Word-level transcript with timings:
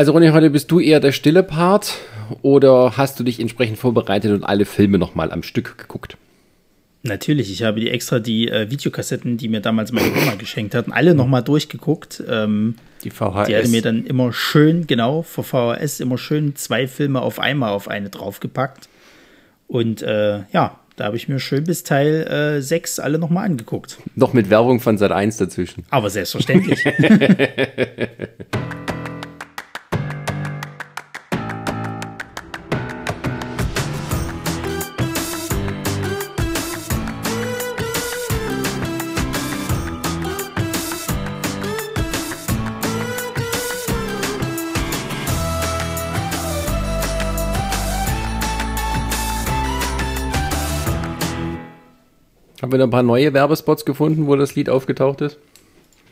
Also 0.00 0.12
Ronny, 0.12 0.28
heute 0.28 0.48
bist 0.48 0.70
du 0.70 0.80
eher 0.80 0.98
der 0.98 1.12
stille 1.12 1.42
Part 1.42 1.98
oder 2.40 2.96
hast 2.96 3.20
du 3.20 3.22
dich 3.22 3.38
entsprechend 3.38 3.76
vorbereitet 3.76 4.32
und 4.32 4.44
alle 4.44 4.64
Filme 4.64 4.96
nochmal 4.96 5.30
am 5.30 5.42
Stück 5.42 5.76
geguckt? 5.76 6.16
Natürlich, 7.02 7.52
ich 7.52 7.64
habe 7.64 7.80
die 7.80 7.90
extra 7.90 8.18
die 8.18 8.48
äh, 8.48 8.70
Videokassetten, 8.70 9.36
die 9.36 9.48
mir 9.48 9.60
damals 9.60 9.92
meine 9.92 10.10
Oma 10.10 10.36
geschenkt 10.38 10.74
hatten, 10.74 10.90
alle 10.90 11.14
nochmal 11.14 11.42
durchgeguckt. 11.42 12.24
Ähm, 12.26 12.76
die 13.04 13.10
VHS. 13.10 13.48
Die 13.48 13.56
hatte 13.56 13.68
mir 13.68 13.82
dann 13.82 14.06
immer 14.06 14.32
schön, 14.32 14.86
genau, 14.86 15.20
vor 15.20 15.44
VHS 15.44 16.00
immer 16.00 16.16
schön 16.16 16.56
zwei 16.56 16.86
Filme 16.86 17.20
auf 17.20 17.38
einmal 17.38 17.72
auf 17.72 17.86
eine 17.86 18.08
draufgepackt. 18.08 18.88
Und 19.68 20.00
äh, 20.00 20.44
ja, 20.50 20.80
da 20.96 21.04
habe 21.04 21.18
ich 21.18 21.28
mir 21.28 21.40
schön 21.40 21.64
bis 21.64 21.84
Teil 21.84 22.62
6 22.62 22.96
äh, 22.96 23.02
alle 23.02 23.18
nochmal 23.18 23.44
angeguckt. 23.44 23.98
Noch 24.16 24.32
mit 24.32 24.48
Werbung 24.48 24.80
von 24.80 24.96
Sat 24.96 25.12
1 25.12 25.36
dazwischen. 25.36 25.84
Aber 25.90 26.08
selbstverständlich. 26.08 26.86
Haben 52.70 52.74
wir 52.74 52.78
da 52.78 52.84
ein 52.84 52.90
paar 52.90 53.02
neue 53.02 53.34
Werbespots 53.34 53.84
gefunden, 53.84 54.28
wo 54.28 54.36
das 54.36 54.54
Lied 54.54 54.70
aufgetaucht 54.70 55.22
ist? 55.22 55.38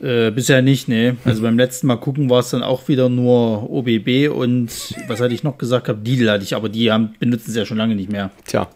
Äh, 0.03 0.33
bisher 0.33 0.61
nicht, 0.61 0.89
nee. 0.89 1.13
Also 1.25 1.43
beim 1.43 1.57
letzten 1.57 1.87
Mal 1.87 1.99
gucken 1.99 2.29
war 2.29 2.41
es 2.41 2.51
dann 2.51 2.65
auch 2.65 2.89
wieder 2.89 3.09
nur 3.09 3.71
OBB 3.71 4.29
und 4.29 4.69
was 5.07 5.21
hatte 5.21 5.35
ich 5.35 5.45
noch 5.45 5.57
gesagt 5.57 5.87
habe, 5.87 6.01
Lidl 6.05 6.29
hatte 6.29 6.43
ich, 6.43 6.57
aber 6.57 6.69
die 6.69 6.91
haben, 6.91 7.15
benutzen 7.21 7.51
es 7.51 7.57
ja 7.57 7.65
schon 7.65 7.77
lange 7.77 7.95
nicht 7.95 8.11
mehr. 8.11 8.33
Tja. 8.45 8.67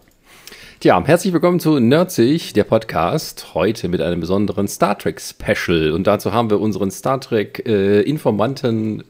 Tja, 0.78 1.02
herzlich 1.04 1.32
willkommen 1.32 1.58
zu 1.58 1.80
Nerdsig, 1.80 2.52
der 2.52 2.62
Podcast. 2.62 3.52
Heute 3.54 3.88
mit 3.88 4.00
einem 4.00 4.20
besonderen 4.20 4.68
Star 4.68 4.96
Trek 4.96 5.20
Special. 5.20 5.90
Und 5.90 6.06
dazu 6.06 6.32
haben 6.32 6.50
wir 6.50 6.60
unseren 6.60 6.92
Star 6.92 7.20
Trek 7.20 7.64
äh, 7.66 8.02
Informanten 8.02 9.02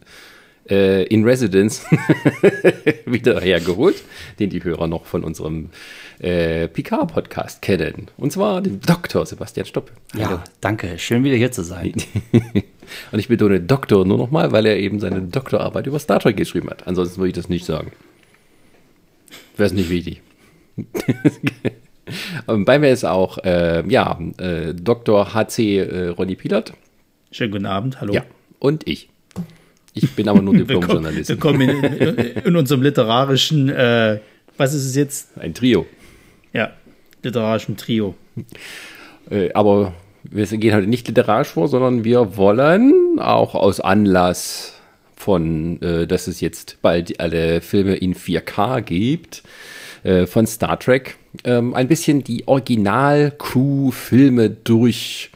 äh, 0.72 1.02
in 1.04 1.24
Residence 1.24 1.84
wieder 3.04 3.40
hergeholt, 3.40 4.02
den 4.38 4.50
die 4.50 4.64
Hörer 4.64 4.86
noch 4.86 5.04
von 5.04 5.22
unserem 5.22 5.68
äh, 6.18 6.68
Picard-Podcast 6.68 7.60
kennen. 7.60 8.08
Und 8.16 8.32
zwar 8.32 8.62
den 8.62 8.80
Dr. 8.80 9.26
Sebastian 9.26 9.66
Stopp. 9.66 9.92
Ja, 10.14 10.42
danke. 10.60 10.98
Schön 10.98 11.24
wieder 11.24 11.36
hier 11.36 11.52
zu 11.52 11.62
sein. 11.62 11.92
Und 13.12 13.18
ich 13.18 13.28
betone 13.28 13.60
Doktor 13.60 14.04
nur 14.04 14.18
nochmal, 14.18 14.52
weil 14.52 14.66
er 14.66 14.78
eben 14.78 14.98
seine 14.98 15.20
Doktorarbeit 15.20 15.86
über 15.86 15.98
Star 15.98 16.20
Trek 16.20 16.36
geschrieben 16.36 16.70
hat. 16.70 16.86
Ansonsten 16.86 17.18
würde 17.18 17.28
ich 17.28 17.34
das 17.34 17.48
nicht 17.48 17.66
sagen. 17.66 17.92
Wäre 19.56 19.66
es 19.66 19.72
nicht 19.72 19.90
wichtig. 19.90 20.22
Und 22.46 22.64
bei 22.64 22.78
mir 22.78 22.90
ist 22.90 23.04
auch, 23.04 23.38
äh, 23.38 23.86
ja, 23.88 24.18
äh, 24.38 24.74
Dr. 24.74 25.34
HC 25.34 25.78
äh, 25.78 26.08
Ronny 26.08 26.34
Pilat. 26.34 26.72
Schönen 27.30 27.52
guten 27.52 27.66
Abend, 27.66 28.00
hallo. 28.00 28.12
Ja, 28.12 28.24
und 28.58 28.86
ich. 28.88 29.11
Ich 29.94 30.10
bin 30.12 30.28
aber 30.28 30.40
nur 30.40 30.54
Diplom-Journalist. 30.54 31.28
Wir 31.28 31.36
kommen 31.36 31.60
in, 31.60 31.84
in, 32.44 32.56
unserem 32.56 32.82
literarischen, 32.82 33.68
äh, 33.68 34.20
was 34.56 34.74
ist 34.74 34.86
es 34.86 34.96
jetzt? 34.96 35.38
Ein 35.38 35.54
Trio. 35.54 35.86
Ja, 36.52 36.72
literarischen 37.22 37.76
Trio. 37.76 38.14
Äh, 39.30 39.52
aber 39.52 39.94
wir 40.24 40.46
gehen 40.46 40.74
heute 40.74 40.86
nicht 40.86 41.08
literarisch 41.08 41.48
vor, 41.48 41.68
sondern 41.68 42.04
wir 42.04 42.36
wollen 42.36 43.18
auch 43.18 43.54
aus 43.54 43.80
Anlass 43.80 44.74
von, 45.16 45.80
äh, 45.82 46.06
dass 46.06 46.26
es 46.26 46.40
jetzt 46.40 46.78
bald 46.82 47.20
alle 47.20 47.60
Filme 47.60 47.96
in 47.96 48.14
4K 48.14 48.80
gibt, 48.80 49.42
äh, 50.04 50.26
von 50.26 50.46
Star 50.46 50.78
Trek, 50.78 51.16
ähm, 51.44 51.74
ein 51.74 51.88
bisschen 51.88 52.24
die 52.24 52.48
Original-Crew-Filme 52.48 54.48
durch 54.50 55.31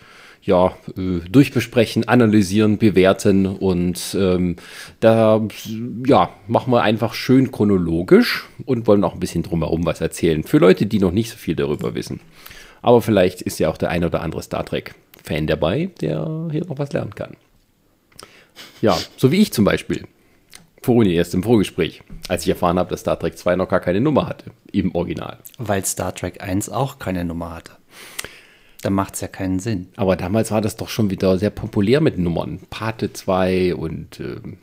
ja, 0.47 0.77
äh, 0.97 1.21
durchbesprechen, 1.29 2.09
analysieren, 2.09 2.79
bewerten 2.79 3.47
und 3.47 4.17
ähm, 4.19 4.57
da 5.01 5.43
ja, 6.07 6.31
machen 6.47 6.73
wir 6.73 6.83
einfach 6.83 7.15
schön 7.15 7.51
chronologisch 7.51 8.49
und 8.65 8.87
wollen 8.87 9.05
auch 9.05 9.15
ein 9.15 9.21
bisschen 9.21 9.43
drumherum 9.43 9.85
was 9.85 10.01
erzählen. 10.01 10.45
Für 10.45 10.59
Leute, 10.59 10.87
die 10.87 11.01
noch 11.01 11.11
nicht 11.11 11.31
so 11.31 11.37
viel 11.37 11.56
darüber 11.56 11.95
wissen. 11.95 12.21
Aber 12.81 13.03
vielleicht 13.03 13.43
ist 13.43 13.59
ja 13.59 13.69
auch 13.69 13.77
der 13.77 13.91
ein 13.91 14.05
oder 14.05 14.23
andere 14.23 14.43
Star 14.43 14.65
Trek-Fan 14.65 15.49
dabei, 15.49 15.91
der 16.01 16.49
hier 16.53 16.65
noch 16.65 16.79
was 16.79 16.93
lernen 16.93 17.15
kann. 17.15 17.37
Ja, 18.81 18.97
so 19.17 19.33
wie 19.33 19.43
ich 19.43 19.53
zum 19.53 19.65
Beispiel. 19.65 20.06
Vorhin 20.83 21.12
erst 21.12 21.35
im 21.35 21.43
Vorgespräch, 21.43 22.03
als 22.29 22.45
ich 22.45 22.51
erfahren 22.51 22.79
habe, 22.79 22.91
dass 22.91 23.01
Star 23.01 23.19
Trek 23.19 23.37
2 23.37 23.56
noch 23.56 23.69
gar 23.69 23.81
keine 23.81 24.01
Nummer 24.01 24.29
hatte, 24.29 24.53
im 24.71 24.95
Original. 24.95 25.39
Weil 25.59 25.85
Star 25.85 26.15
Trek 26.15 26.41
1 26.41 26.69
auch 26.69 27.01
keine 27.01 27.25
Nummer 27.25 27.56
hatte. 27.56 27.73
Da 28.82 28.91
macht 28.91 29.14
es 29.14 29.20
ja 29.20 29.28
keinen 29.28 29.59
Sinn. 29.59 29.88
Aber 29.97 30.16
damals 30.16 30.50
war 30.50 30.60
das 30.60 30.76
doch 30.76 30.88
schon 30.88 31.10
wieder 31.10 31.38
sehr 31.38 31.50
populär 31.50 32.00
mit 32.00 32.19
Nummern. 32.19 32.60
Pate 32.70 33.12
2 33.12 33.75
und 33.75 34.20
ähm, 34.20 34.59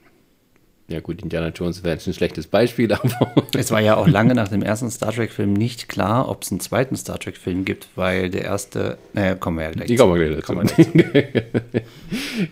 ja 0.89 0.99
gut, 0.99 1.21
Indiana 1.21 1.47
Jones 1.49 1.83
wäre 1.83 1.95
jetzt 1.95 2.07
ein 2.07 2.13
schlechtes 2.13 2.47
Beispiel, 2.47 2.91
aber. 2.93 3.33
Es 3.55 3.71
war 3.71 3.79
ja 3.79 3.95
auch 3.95 4.07
lange 4.07 4.35
nach 4.35 4.49
dem 4.49 4.61
ersten 4.61 4.91
Star 4.91 5.13
Trek-Film 5.13 5.53
nicht 5.53 5.87
klar, 5.87 6.29
ob 6.29 6.43
es 6.43 6.51
einen 6.51 6.59
zweiten 6.59 6.95
Star 6.95 7.19
Trek-Film 7.19 7.65
gibt, 7.65 7.87
weil 7.95 8.29
der 8.29 8.43
erste, 8.43 8.97
naja, 9.13 9.35
kommen 9.35 9.57
wir 9.57 9.65
ja 9.65 9.71
gleich 9.71 9.87
Die 9.87 9.95
kommen 9.95 10.19
wir 10.19 10.29
gleich 10.29 10.45
dazu. 10.45 10.83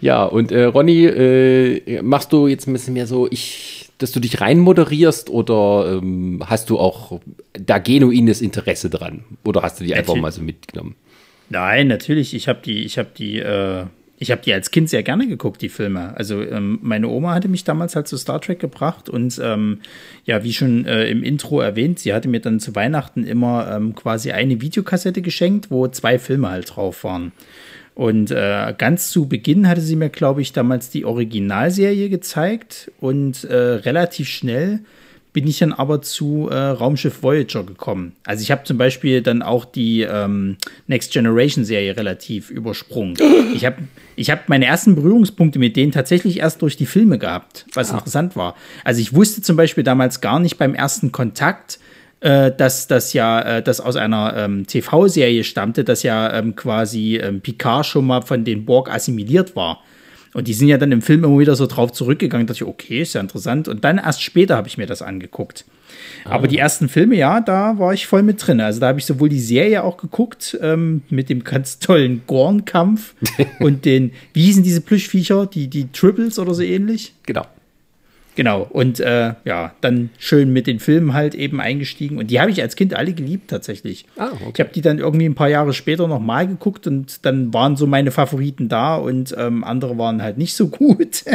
ja, 0.02 0.24
und 0.24 0.52
äh, 0.52 0.64
Ronny, 0.64 1.06
äh, 1.06 2.02
machst 2.02 2.32
du 2.32 2.48
jetzt 2.48 2.68
ein 2.68 2.74
bisschen 2.74 2.94
mehr 2.94 3.06
so, 3.06 3.28
ich, 3.30 3.90
dass 3.98 4.12
du 4.12 4.20
dich 4.20 4.40
rein 4.40 4.60
moderierst 4.60 5.30
oder 5.30 5.98
ähm, 5.98 6.42
hast 6.46 6.70
du 6.70 6.80
auch 6.80 7.20
da 7.54 7.80
genuines 7.80 8.42
Interesse 8.42 8.90
dran? 8.90 9.26
Oder 9.44 9.62
hast 9.62 9.80
du 9.80 9.84
die 9.84 9.94
einfach 9.94 10.16
mal 10.16 10.32
so 10.32 10.42
mitgenommen? 10.42 10.96
Nein, 11.52 11.88
natürlich. 11.88 12.34
Ich 12.34 12.48
habe 12.48 12.60
die, 12.64 12.86
ich 12.86 12.98
habe 12.98 13.10
die, 13.16 13.40
äh, 13.40 13.84
ich 14.18 14.32
habe 14.32 14.42
die 14.42 14.54
als 14.54 14.72
Kind 14.72 14.90
sehr 14.90 15.04
gerne 15.04 15.28
geguckt, 15.28 15.62
die 15.62 15.68
Filme. 15.68 16.16
Also 16.16 16.42
ähm, 16.42 16.80
meine 16.82 17.10
Oma 17.10 17.34
hatte 17.34 17.50
mich 17.50 17.66
damals 17.66 17.94
halt 17.94 18.08
zu 18.08 18.16
Star 18.16 18.40
Trek 18.40 18.60
gebracht 18.60 19.10
und 19.10 19.38
ähm, 19.44 19.80
ja, 20.24 20.46
wie 20.46 20.54
schon 20.54 20.86
äh, 20.86 21.10
im 21.10 21.24
Intro 21.24 21.60
erwähnt, 21.60 22.00
sie 22.00 22.14
hatte 22.14 22.30
mir 22.30 22.40
dann 22.40 22.62
zu 22.62 22.74
Weihnachten 22.74 23.26
immer 23.26 23.70
ähm, 23.70 23.96
quasi 23.96 24.32
eine 24.32 24.62
Videokassette 24.62 25.22
geschenkt, 25.22 25.70
wo 25.70 25.90
zwei 25.90 26.20
Filme 26.20 26.50
halt 26.50 26.74
drauf 26.74 27.04
waren. 27.04 27.34
Und 27.96 28.32
äh, 28.32 28.74
ganz 28.78 29.10
zu 29.10 29.28
Beginn 29.28 29.68
hatte 29.68 29.82
sie 29.82 29.98
mir, 29.98 30.10
glaube 30.10 30.42
ich, 30.42 30.54
damals 30.54 30.90
die 30.90 31.04
Originalserie 31.04 32.08
gezeigt 32.08 32.90
und 33.02 33.44
äh, 33.44 33.56
relativ 33.56 34.30
schnell 34.30 34.80
bin 35.34 35.48
ich 35.48 35.60
dann 35.60 35.72
aber 35.74 36.02
zu 36.02 36.50
äh, 36.50 36.56
Raumschiff 36.56 37.24
Voyager 37.24 37.64
gekommen. 37.64 38.14
Also 38.26 38.42
ich 38.42 38.52
habe 38.52 38.64
zum 38.64 38.78
Beispiel 38.78 39.22
dann 39.22 39.42
auch 39.42 39.66
die 39.66 40.02
ähm, 40.02 40.58
Next 40.88 41.14
Generation 41.14 41.64
Serie 41.64 41.96
relativ 41.96 42.50
übersprungen. 42.50 43.18
Ich 43.54 43.66
habe 43.66 43.78
ich 44.16 44.30
hab 44.30 44.48
meine 44.50 44.66
ersten 44.66 44.96
Berührungspunkte 44.96 45.60
mit 45.60 45.76
denen 45.76 45.92
tatsächlich 45.92 46.40
erst 46.40 46.62
durch 46.62 46.78
die 46.78 46.86
Filme 46.86 47.18
gehabt, 47.18 47.66
was 47.74 47.92
ah. 47.92 47.96
interessant 47.96 48.36
war. 48.36 48.56
Also 48.84 49.02
ich 49.02 49.14
wusste 49.14 49.42
zum 49.42 49.58
Beispiel 49.58 49.84
damals 49.84 50.22
gar 50.22 50.40
nicht 50.40 50.58
beim 50.58 50.74
ersten 50.74 51.12
Kontakt, 51.12 51.80
äh, 52.22 52.52
dass 52.52 52.88
das 52.88 53.14
ja, 53.14 53.42
äh, 53.42 53.64
das 53.64 53.82
aus 53.82 53.96
einer 53.96 54.36
ähm, 54.38 54.68
TV-Serie 54.68 55.44
stammte, 55.44 55.84
dass 55.84 56.04
ja 56.04 56.32
ähm, 56.34 56.56
quasi 56.56 57.18
ähm, 57.18 57.42
Picard 57.42 57.86
schon 57.86 58.08
mal 58.08 58.22
von 58.22 58.46
den 58.46 58.66
Borg 58.66 58.90
assimiliert 58.90 59.56
war. 59.56 59.82
Und 60.34 60.48
die 60.48 60.54
sind 60.54 60.70
ja 60.70 60.78
dann 60.78 60.92
im 60.92 61.02
Film 61.02 61.24
immer 61.24 61.40
wieder 61.40 61.56
so 61.56 61.68
drauf 61.68 61.92
zurückgegangen, 61.92 62.48
dass 62.48 62.58
ich, 62.58 62.64
okay, 62.64 63.02
ist 63.02 63.14
ja 63.14 63.22
interessant. 63.22 63.68
Und 63.68 63.84
dann 63.84 63.98
erst 63.98 64.24
später 64.24 64.56
habe 64.56 64.68
ich 64.68 64.78
mir 64.78 64.88
das 64.88 65.02
angeguckt. 65.02 65.66
Ah. 66.24 66.32
Aber 66.32 66.48
die 66.48 66.58
ersten 66.58 66.88
Filme, 66.88 67.16
ja, 67.16 67.42
da 67.42 67.78
war 67.80 67.94
ich 67.94 68.08
voll 68.08 68.24
mit 68.24 68.46
drin. 68.46 68.62
Also 68.62 68.80
da 68.80 68.88
habe 68.88 69.00
ich 69.00 69.06
sowohl 69.06 69.30
die 69.30 69.40
Serie 69.40 69.84
auch 69.84 69.98
geguckt, 69.98 70.58
ähm, 70.62 71.02
mit 71.10 71.30
dem 71.30 71.44
ganz 71.44 71.80
tollen 71.80 72.22
Gorn-Kampf 72.28 73.16
und 73.60 73.84
den, 73.86 74.12
wie 74.34 74.44
hießen 74.44 74.64
diese 74.64 74.82
Plüschviecher, 74.82 75.46
die, 75.48 75.68
die 75.68 75.92
Triples 75.92 76.40
oder 76.40 76.54
so 76.54 76.62
ähnlich? 76.62 77.14
Genau. 77.24 77.46
Genau, 78.36 78.66
und 78.70 79.00
äh, 79.02 79.34
ja, 79.44 79.74
dann 79.82 80.10
schön 80.18 80.54
mit 80.54 80.66
den 80.66 80.80
Filmen 80.80 81.14
halt 81.14 81.36
eben 81.36 81.60
eingestiegen. 81.60 82.18
Und 82.18 82.32
die 82.32 82.40
habe 82.40 82.50
ich 82.50 82.62
als 82.62 82.76
Kind 82.76 82.94
alle 82.94 83.14
geliebt 83.14 83.50
tatsächlich. 83.50 84.06
Ah, 84.16 84.30
okay. 84.34 84.52
Ich 84.54 84.60
habe 84.62 84.70
die 84.74 84.82
dann 84.82 85.00
irgendwie 85.00 85.26
ein 85.26 85.36
paar 85.36 85.50
Jahre 85.50 85.74
später 85.74 86.08
nochmal 86.08 86.48
geguckt 86.48 86.88
und 86.88 87.26
dann 87.26 87.54
waren 87.54 87.76
so 87.76 87.88
meine 87.88 88.12
Favoriten 88.12 88.70
da 88.70 88.96
und 88.96 89.36
ähm, 89.38 89.64
andere 89.64 89.98
waren 89.98 90.22
halt 90.22 90.38
nicht 90.38 90.56
so 90.56 90.70
gut. 90.70 91.26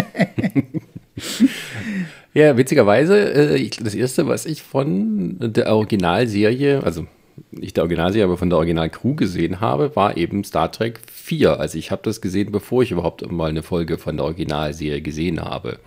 ja, 2.35 2.57
witzigerweise, 2.57 3.33
äh, 3.57 3.71
das 3.83 3.95
erste, 3.95 4.27
was 4.27 4.47
ich 4.47 4.63
von 4.63 5.37
der 5.39 5.67
Originalserie, 5.75 6.83
also 6.83 7.07
nicht 7.51 7.77
der 7.77 7.85
Originalserie, 7.85 8.25
aber 8.25 8.39
von 8.39 8.49
der 8.49 8.57
Original-Crew 8.57 9.15
gesehen 9.15 9.61
habe, 9.61 9.95
war 9.95 10.17
eben 10.17 10.45
Star 10.45 10.73
Trek 10.73 11.01
4. 11.13 11.61
Also 11.61 11.77
ich 11.77 11.91
habe 11.91 12.01
das 12.03 12.23
gesehen, 12.23 12.51
bevor 12.51 12.83
ich 12.83 12.91
überhaupt 12.91 13.31
mal 13.31 13.51
eine 13.51 13.63
Folge 13.63 13.99
von 13.99 14.17
der 14.17 14.25
Originalserie 14.25 15.03
gesehen 15.03 15.41
habe 15.41 15.79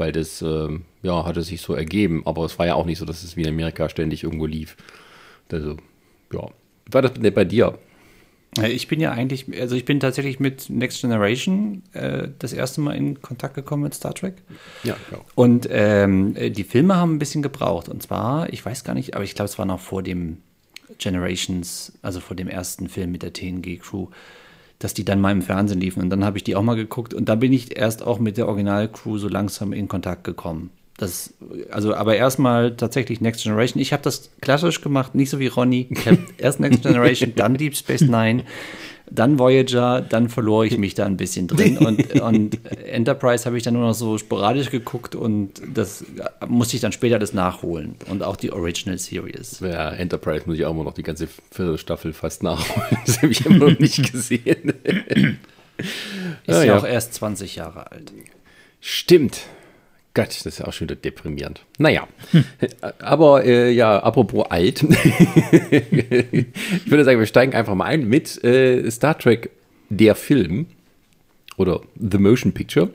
weil 0.00 0.12
das, 0.12 0.42
äh, 0.42 0.68
ja, 1.02 1.24
hatte 1.24 1.42
sich 1.42 1.60
so 1.60 1.74
ergeben. 1.74 2.22
Aber 2.24 2.44
es 2.44 2.58
war 2.58 2.66
ja 2.66 2.74
auch 2.74 2.86
nicht 2.86 2.98
so, 2.98 3.04
dass 3.04 3.22
es 3.22 3.36
wie 3.36 3.42
in 3.42 3.48
Amerika 3.48 3.88
ständig 3.88 4.24
irgendwo 4.24 4.46
lief. 4.46 4.76
Also, 5.52 5.76
ja. 6.32 6.48
Wie 6.86 6.92
war 6.92 7.02
das 7.02 7.12
bei 7.12 7.44
dir? 7.44 7.78
Ich 8.62 8.88
bin 8.88 8.98
ja 8.98 9.12
eigentlich, 9.12 9.46
also 9.60 9.76
ich 9.76 9.84
bin 9.84 10.00
tatsächlich 10.00 10.40
mit 10.40 10.68
Next 10.70 11.02
Generation 11.02 11.84
äh, 11.92 12.28
das 12.40 12.52
erste 12.52 12.80
Mal 12.80 12.96
in 12.96 13.22
Kontakt 13.22 13.54
gekommen 13.54 13.84
mit 13.84 13.94
Star 13.94 14.12
Trek. 14.12 14.34
Ja, 14.82 14.96
ja. 15.12 15.18
Und 15.36 15.68
ähm, 15.70 16.34
die 16.34 16.64
Filme 16.64 16.96
haben 16.96 17.14
ein 17.14 17.18
bisschen 17.20 17.42
gebraucht. 17.42 17.88
Und 17.88 18.02
zwar, 18.02 18.52
ich 18.52 18.64
weiß 18.64 18.82
gar 18.82 18.94
nicht, 18.94 19.14
aber 19.14 19.22
ich 19.22 19.36
glaube, 19.36 19.50
es 19.50 19.58
war 19.58 19.66
noch 19.66 19.78
vor 19.78 20.02
dem 20.02 20.38
Generations, 20.98 21.92
also 22.02 22.18
vor 22.18 22.34
dem 22.34 22.48
ersten 22.48 22.88
Film 22.88 23.12
mit 23.12 23.22
der 23.22 23.32
TNG-Crew, 23.32 24.08
dass 24.80 24.94
die 24.94 25.04
dann 25.04 25.20
mal 25.20 25.30
im 25.30 25.42
Fernsehen 25.42 25.80
liefen. 25.80 26.02
Und 26.02 26.10
dann 26.10 26.24
habe 26.24 26.38
ich 26.38 26.44
die 26.44 26.56
auch 26.56 26.62
mal 26.62 26.74
geguckt. 26.74 27.14
Und 27.14 27.28
da 27.28 27.36
bin 27.36 27.52
ich 27.52 27.76
erst 27.76 28.02
auch 28.02 28.18
mit 28.18 28.36
der 28.36 28.48
Original-Crew 28.48 29.18
so 29.18 29.28
langsam 29.28 29.72
in 29.72 29.86
Kontakt 29.86 30.24
gekommen. 30.24 30.70
Das, 30.96 31.34
also, 31.70 31.94
aber 31.94 32.16
erstmal 32.16 32.76
tatsächlich 32.76 33.20
Next 33.20 33.42
Generation. 33.42 33.80
Ich 33.80 33.92
habe 33.92 34.02
das 34.02 34.30
klassisch 34.40 34.80
gemacht, 34.80 35.14
nicht 35.14 35.30
so 35.30 35.38
wie 35.38 35.46
Ronny. 35.46 35.88
Erst 36.38 36.60
Next 36.60 36.82
Generation, 36.82 37.32
dann 37.36 37.54
Deep 37.54 37.76
Space 37.76 38.02
Nine, 38.02 38.42
dann 39.10 39.38
Voyager, 39.38 40.00
dann 40.00 40.28
verlor 40.28 40.64
ich 40.64 40.78
mich 40.78 40.94
da 40.94 41.06
ein 41.06 41.16
bisschen 41.16 41.46
drin. 41.46 41.78
Und, 41.90 42.20
und 42.20 42.58
Enterprise 42.84 43.44
habe 43.44 43.56
ich 43.56 43.62
dann 43.62 43.74
nur 43.74 43.82
noch 43.82 43.94
so 43.94 44.18
sporadisch 44.18 44.70
geguckt 44.70 45.14
und 45.14 45.60
das 45.72 46.04
musste 46.46 46.76
ich 46.76 46.82
dann 46.82 46.92
später 46.92 47.16
alles 47.16 47.32
nachholen. 47.32 47.94
Und 48.08 48.22
auch 48.22 48.36
die 48.36 48.52
Original 48.52 48.98
Series. 48.98 49.60
Ja, 49.60 49.90
Enterprise 49.90 50.44
muss 50.46 50.56
ich 50.56 50.64
auch 50.64 50.72
immer 50.72 50.84
noch 50.84 50.94
die 50.94 51.02
ganze 51.02 51.26
Viertelstaffel 51.50 52.12
fast 52.12 52.42
nachholen. 52.42 52.98
Das 53.06 53.22
habe 53.22 53.32
ich 53.32 53.44
immer 53.46 53.70
noch 53.70 53.78
nicht 53.78 54.12
gesehen. 54.12 54.74
Ist 55.78 55.88
ja, 56.46 56.64
ja 56.64 56.78
auch 56.78 56.86
erst 56.86 57.14
20 57.14 57.56
Jahre 57.56 57.90
alt. 57.90 58.12
Stimmt. 58.80 59.42
Gott, 60.12 60.28
das 60.28 60.44
ist 60.44 60.58
ja 60.58 60.66
auch 60.66 60.72
schon 60.72 60.88
wieder 60.88 61.00
deprimierend. 61.00 61.64
Naja, 61.78 62.08
hm. 62.32 62.44
aber 62.98 63.44
äh, 63.44 63.70
ja, 63.70 63.98
apropos 64.00 64.46
alt. 64.50 64.82
ich 65.70 66.90
würde 66.90 67.04
sagen, 67.04 67.20
wir 67.20 67.26
steigen 67.26 67.54
einfach 67.54 67.74
mal 67.74 67.84
ein 67.84 68.08
mit 68.08 68.42
äh, 68.42 68.90
Star 68.90 69.16
Trek, 69.16 69.50
der 69.88 70.16
Film 70.16 70.66
oder 71.56 71.80
The 71.96 72.18
Motion 72.18 72.52
Picture. 72.52 72.90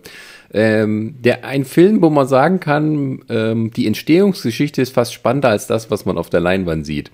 Ähm, 0.53 1.15
der, 1.19 1.45
ein 1.45 1.65
Film, 1.65 2.01
wo 2.01 2.09
man 2.09 2.27
sagen 2.27 2.59
kann, 2.59 3.23
ähm, 3.29 3.71
die 3.71 3.87
Entstehungsgeschichte 3.87 4.81
ist 4.81 4.93
fast 4.93 5.13
spannender 5.13 5.49
als 5.49 5.67
das, 5.67 5.91
was 5.91 6.05
man 6.05 6.17
auf 6.17 6.29
der 6.29 6.39
Leinwand 6.39 6.85
sieht. 6.85 7.11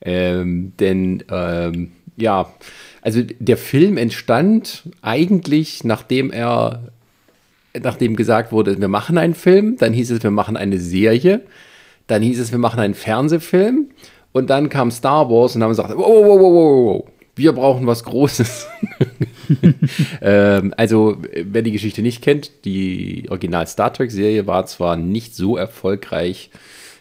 Ähm, 0.00 0.72
denn 0.78 1.24
ähm, 1.30 1.92
ja, 2.16 2.52
also 3.02 3.22
der 3.22 3.56
Film 3.56 3.96
entstand 3.96 4.84
eigentlich, 5.02 5.84
nachdem 5.84 6.30
er 6.30 6.92
nachdem 7.82 8.16
gesagt 8.16 8.52
wurde, 8.52 8.80
wir 8.80 8.88
machen 8.88 9.18
einen 9.18 9.34
Film, 9.34 9.76
dann 9.78 9.92
hieß 9.92 10.10
es, 10.10 10.22
wir 10.22 10.30
machen 10.30 10.56
eine 10.56 10.78
Serie, 10.78 11.42
dann 12.06 12.22
hieß 12.22 12.38
es, 12.38 12.52
wir 12.52 12.58
machen 12.58 12.80
einen 12.80 12.94
Fernsehfilm 12.94 13.90
und 14.32 14.50
dann 14.50 14.68
kam 14.68 14.90
Star 14.90 15.28
Wars 15.30 15.56
und 15.56 15.62
haben 15.62 15.70
gesagt, 15.70 15.90
wow, 15.90 15.98
wow, 15.98 16.40
wow, 16.40 16.40
wow, 16.40 16.84
wow, 16.86 17.04
wir 17.36 17.52
brauchen 17.52 17.86
was 17.86 18.04
Großes. 18.04 18.66
ähm, 20.22 20.74
also, 20.76 21.16
wer 21.32 21.62
die 21.62 21.72
Geschichte 21.72 22.02
nicht 22.02 22.22
kennt, 22.22 22.64
die 22.64 23.26
Original 23.28 23.66
Star 23.66 23.92
Trek-Serie 23.92 24.46
war 24.46 24.66
zwar 24.66 24.96
nicht 24.96 25.34
so 25.34 25.56
erfolgreich, 25.56 26.50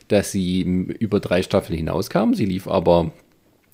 dass 0.07 0.31
sie 0.31 0.61
über 0.61 1.19
drei 1.19 1.43
Staffeln 1.43 1.77
hinauskam, 1.77 2.33
sie 2.33 2.45
lief 2.45 2.67
aber 2.67 3.11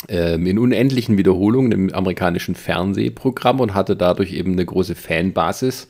ähm, 0.07 0.45
in 0.45 0.59
unendlichen 0.59 1.17
Wiederholungen 1.17 1.71
im 1.71 1.93
amerikanischen 1.93 2.55
Fernsehprogramm 2.55 3.59
und 3.59 3.73
hatte 3.73 3.95
dadurch 3.95 4.33
eben 4.33 4.53
eine 4.53 4.65
große 4.65 4.95
Fanbasis 4.95 5.87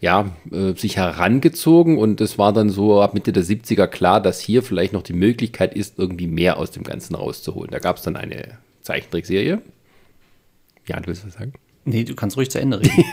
ja, 0.00 0.34
äh, 0.50 0.72
sich 0.72 0.96
herangezogen 0.96 1.98
und 1.98 2.20
es 2.20 2.38
war 2.38 2.52
dann 2.52 2.70
so 2.70 3.02
ab 3.02 3.14
Mitte 3.14 3.32
der 3.32 3.44
70er 3.44 3.86
klar, 3.86 4.20
dass 4.20 4.40
hier 4.40 4.62
vielleicht 4.62 4.92
noch 4.92 5.02
die 5.02 5.12
Möglichkeit 5.12 5.74
ist, 5.74 5.98
irgendwie 5.98 6.26
mehr 6.26 6.56
aus 6.56 6.70
dem 6.70 6.84
Ganzen 6.84 7.14
rauszuholen. 7.14 7.70
Da 7.70 7.78
gab 7.78 7.98
es 7.98 8.02
dann 8.02 8.16
eine 8.16 8.58
Zeichentrickserie. 8.80 9.60
Ja, 10.86 10.98
du 11.00 11.06
willst 11.06 11.26
was 11.26 11.34
sagen? 11.34 11.52
Nee, 11.86 12.04
du 12.04 12.14
kannst 12.14 12.36
ruhig 12.36 12.50
zu 12.50 12.60
Ende 12.60 12.78
reden. 12.78 13.04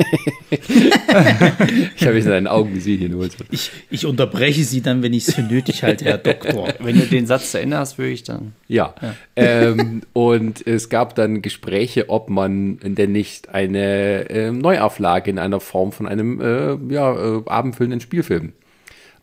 ich 1.95 2.05
habe 2.05 2.17
es 2.17 2.25
in 2.25 2.31
deinen 2.31 2.47
Augen 2.47 2.73
gesehen, 2.73 2.99
hier 2.99 3.07
nur. 3.07 3.29
Ich, 3.49 3.71
ich 3.89 4.05
unterbreche 4.05 4.63
sie 4.65 4.81
dann, 4.81 5.01
wenn 5.01 5.13
ich 5.13 5.27
es 5.27 5.35
für 5.35 5.41
nötig 5.41 5.83
halte, 5.83 6.03
Herr 6.03 6.17
Doktor. 6.17 6.73
Wenn 6.79 6.99
du 6.99 7.05
den 7.05 7.25
Satz 7.25 7.51
zu 7.51 7.61
Ende 7.61 7.77
hast, 7.77 7.97
würde 7.97 8.11
ich 8.11 8.23
dann. 8.23 8.53
Ja. 8.67 8.93
ja. 9.01 9.15
Ähm, 9.37 10.01
und 10.11 10.67
es 10.67 10.89
gab 10.89 11.15
dann 11.15 11.41
Gespräche, 11.41 12.09
ob 12.09 12.29
man 12.29 12.79
denn 12.83 13.13
nicht 13.13 13.49
eine 13.49 14.29
äh, 14.29 14.51
Neuauflage 14.51 15.31
in 15.31 15.39
einer 15.39 15.61
Form 15.61 15.93
von 15.93 16.05
einem 16.05 16.41
äh, 16.41 16.93
ja, 16.93 17.37
äh, 17.37 17.41
abendfüllenden 17.45 18.01
Spielfilm 18.01 18.51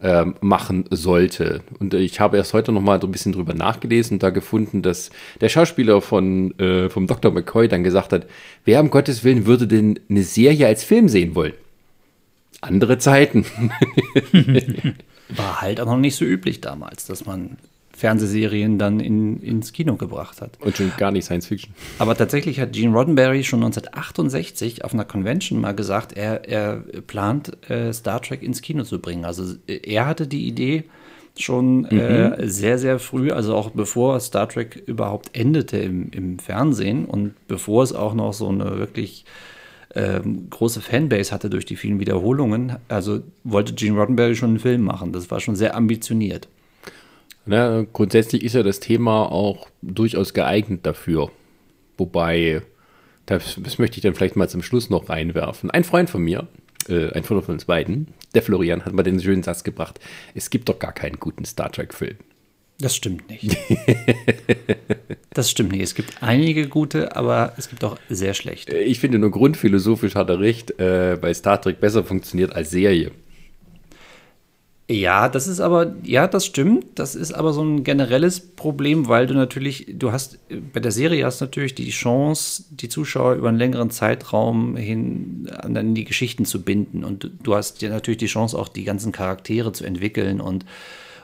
ähm, 0.04 0.34
machen 0.42 0.84
sollte. 0.90 1.62
Und 1.80 1.94
ich 1.94 2.20
habe 2.20 2.36
erst 2.36 2.52
heute 2.52 2.72
noch 2.72 2.82
mal 2.82 3.00
so 3.00 3.08
ein 3.08 3.10
bisschen 3.10 3.32
drüber 3.32 3.54
nachgelesen 3.54 4.16
und 4.16 4.22
da 4.22 4.28
gefunden, 4.28 4.82
dass 4.82 5.10
der 5.40 5.48
Schauspieler 5.48 6.02
von, 6.02 6.56
äh, 6.58 6.90
vom 6.90 7.06
Dr. 7.06 7.32
McCoy 7.32 7.68
dann 7.68 7.82
gesagt 7.82 8.12
hat, 8.12 8.26
wer 8.66 8.82
um 8.82 8.90
Gottes 8.90 9.24
Willen 9.24 9.46
würde 9.46 9.66
denn 9.66 9.98
eine 10.10 10.22
Serie 10.22 10.66
als 10.66 10.84
Film 10.84 11.08
sehen 11.08 11.34
wollen? 11.34 11.54
Andere 12.60 12.98
Zeiten. 12.98 13.46
War 15.30 15.62
halt 15.62 15.80
auch 15.80 15.86
noch 15.86 15.96
nicht 15.96 16.16
so 16.16 16.26
üblich 16.26 16.60
damals, 16.60 17.06
dass 17.06 17.24
man 17.24 17.56
Fernsehserien 17.96 18.78
dann 18.78 19.00
in, 19.00 19.40
ins 19.40 19.72
Kino 19.72 19.96
gebracht 19.96 20.40
hat. 20.40 20.58
Und 20.60 20.76
schon 20.76 20.92
gar 20.96 21.10
nicht 21.10 21.24
Science 21.24 21.46
Fiction. 21.46 21.74
Aber 21.98 22.16
tatsächlich 22.16 22.60
hat 22.60 22.72
Gene 22.72 22.92
Roddenberry 22.92 23.44
schon 23.44 23.62
1968 23.62 24.84
auf 24.84 24.94
einer 24.94 25.04
Convention 25.04 25.60
mal 25.60 25.74
gesagt, 25.74 26.12
er, 26.12 26.48
er 26.48 26.82
plant 27.06 27.70
äh, 27.70 27.92
Star 27.92 28.20
Trek 28.20 28.42
ins 28.42 28.62
Kino 28.62 28.84
zu 28.84 29.00
bringen. 29.00 29.24
Also 29.24 29.54
er 29.66 30.06
hatte 30.06 30.26
die 30.26 30.46
Idee 30.46 30.84
schon 31.36 31.84
äh, 31.86 31.94
mhm. 31.94 32.32
äh, 32.34 32.48
sehr, 32.48 32.78
sehr 32.78 32.98
früh, 32.98 33.30
also 33.30 33.54
auch 33.54 33.70
bevor 33.70 34.20
Star 34.20 34.48
Trek 34.48 34.82
überhaupt 34.86 35.30
endete 35.36 35.78
im, 35.78 36.10
im 36.12 36.38
Fernsehen 36.38 37.06
und 37.06 37.34
bevor 37.48 37.82
es 37.82 37.92
auch 37.92 38.14
noch 38.14 38.32
so 38.32 38.48
eine 38.48 38.78
wirklich 38.78 39.24
ähm, 39.94 40.48
große 40.50 40.80
Fanbase 40.80 41.32
hatte 41.32 41.50
durch 41.50 41.64
die 41.64 41.76
vielen 41.76 42.00
Wiederholungen. 42.00 42.76
Also 42.88 43.20
wollte 43.44 43.74
Gene 43.74 43.98
Roddenberry 43.98 44.34
schon 44.34 44.50
einen 44.50 44.58
Film 44.58 44.82
machen. 44.82 45.12
Das 45.12 45.30
war 45.30 45.40
schon 45.40 45.56
sehr 45.56 45.76
ambitioniert. 45.76 46.48
Ne, 47.46 47.86
grundsätzlich 47.92 48.42
ist 48.42 48.54
ja 48.54 48.62
das 48.62 48.80
Thema 48.80 49.30
auch 49.30 49.68
durchaus 49.82 50.32
geeignet 50.32 50.86
dafür. 50.86 51.30
Wobei, 51.98 52.62
das, 53.26 53.56
das, 53.62 53.78
möchte 53.78 53.96
ich 53.96 54.02
dann 54.02 54.14
vielleicht 54.14 54.36
mal 54.36 54.48
zum 54.48 54.62
Schluss 54.62 54.88
noch 54.88 55.08
reinwerfen. 55.08 55.70
Ein 55.70 55.84
Freund 55.84 56.08
von 56.08 56.22
mir, 56.22 56.48
äh, 56.88 57.10
ein 57.12 57.22
Freund 57.22 57.44
von 57.44 57.54
uns 57.54 57.66
beiden, 57.66 58.08
der 58.34 58.42
Florian, 58.42 58.84
hat 58.84 58.94
mal 58.94 59.02
den 59.02 59.20
schönen 59.20 59.42
Satz 59.42 59.62
gebracht: 59.62 60.00
Es 60.34 60.48
gibt 60.48 60.68
doch 60.68 60.78
gar 60.78 60.92
keinen 60.92 61.20
guten 61.20 61.44
Star 61.44 61.70
Trek-Film. 61.70 62.16
Das 62.78 62.96
stimmt 62.96 63.28
nicht. 63.30 63.56
das 65.32 65.50
stimmt 65.50 65.72
nicht. 65.72 65.82
Es 65.82 65.94
gibt 65.94 66.22
einige 66.22 66.66
gute, 66.66 67.14
aber 67.14 67.52
es 67.56 67.68
gibt 67.68 67.84
auch 67.84 67.98
sehr 68.08 68.34
schlechte. 68.34 68.76
Ich 68.76 68.98
finde 68.98 69.18
nur 69.18 69.30
grundphilosophisch 69.30 70.16
hat 70.16 70.28
er 70.28 70.40
recht, 70.40 70.78
äh, 70.80 71.22
weil 71.22 71.34
Star 71.34 71.60
Trek 71.60 71.78
besser 71.78 72.02
funktioniert 72.04 72.54
als 72.54 72.70
Serie. 72.70 73.12
Ja, 74.86 75.30
das 75.30 75.46
ist 75.46 75.60
aber, 75.60 75.94
ja, 76.02 76.28
das 76.28 76.44
stimmt. 76.44 76.98
Das 76.98 77.14
ist 77.14 77.32
aber 77.32 77.54
so 77.54 77.62
ein 77.62 77.84
generelles 77.84 78.40
Problem, 78.40 79.08
weil 79.08 79.26
du 79.26 79.32
natürlich, 79.32 79.86
du 79.94 80.12
hast, 80.12 80.38
bei 80.74 80.80
der 80.80 80.92
Serie 80.92 81.24
hast 81.24 81.40
natürlich 81.40 81.74
die 81.74 81.88
Chance, 81.88 82.64
die 82.68 82.90
Zuschauer 82.90 83.34
über 83.34 83.48
einen 83.48 83.56
längeren 83.56 83.88
Zeitraum 83.88 84.76
hin 84.76 85.48
an 85.56 85.94
die 85.94 86.04
Geschichten 86.04 86.44
zu 86.44 86.62
binden. 86.62 87.02
Und 87.02 87.30
du 87.42 87.54
hast 87.54 87.80
ja 87.80 87.88
natürlich 87.88 88.18
die 88.18 88.26
Chance, 88.26 88.58
auch 88.58 88.68
die 88.68 88.84
ganzen 88.84 89.10
Charaktere 89.10 89.72
zu 89.72 89.84
entwickeln 89.84 90.42
und, 90.42 90.66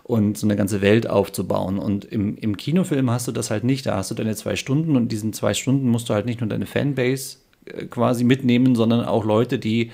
und 0.05 0.39
so 0.39 0.47
eine 0.47 0.57
ganze 0.57 0.81
Welt 0.81 1.07
aufzubauen. 1.07 1.79
Und 1.79 2.07
im, 2.07 2.39
im 2.39 2.57
Kinofilm 2.57 3.11
hast 3.11 3.29
du 3.29 3.33
das 3.33 3.51
halt 3.51 3.65
nicht. 3.65 3.85
Da 3.85 3.97
hast 3.97 4.11
du 4.11 4.15
deine 4.15 4.37
zwei 4.37 4.57
Stunden 4.57 4.97
und 4.97 5.13
diesen 5.13 5.35
zwei 5.35 5.53
Stunden 5.53 5.91
musst 5.91 6.09
du 6.09 6.15
halt 6.15 6.25
nicht 6.25 6.41
nur 6.41 6.49
deine 6.49 6.65
Fanbase 6.65 7.37
äh, 7.67 7.85
quasi 7.85 8.25
mitnehmen, 8.25 8.75
sondern 8.75 9.05
auch 9.05 9.27
Leute, 9.27 9.59
die 9.59 9.91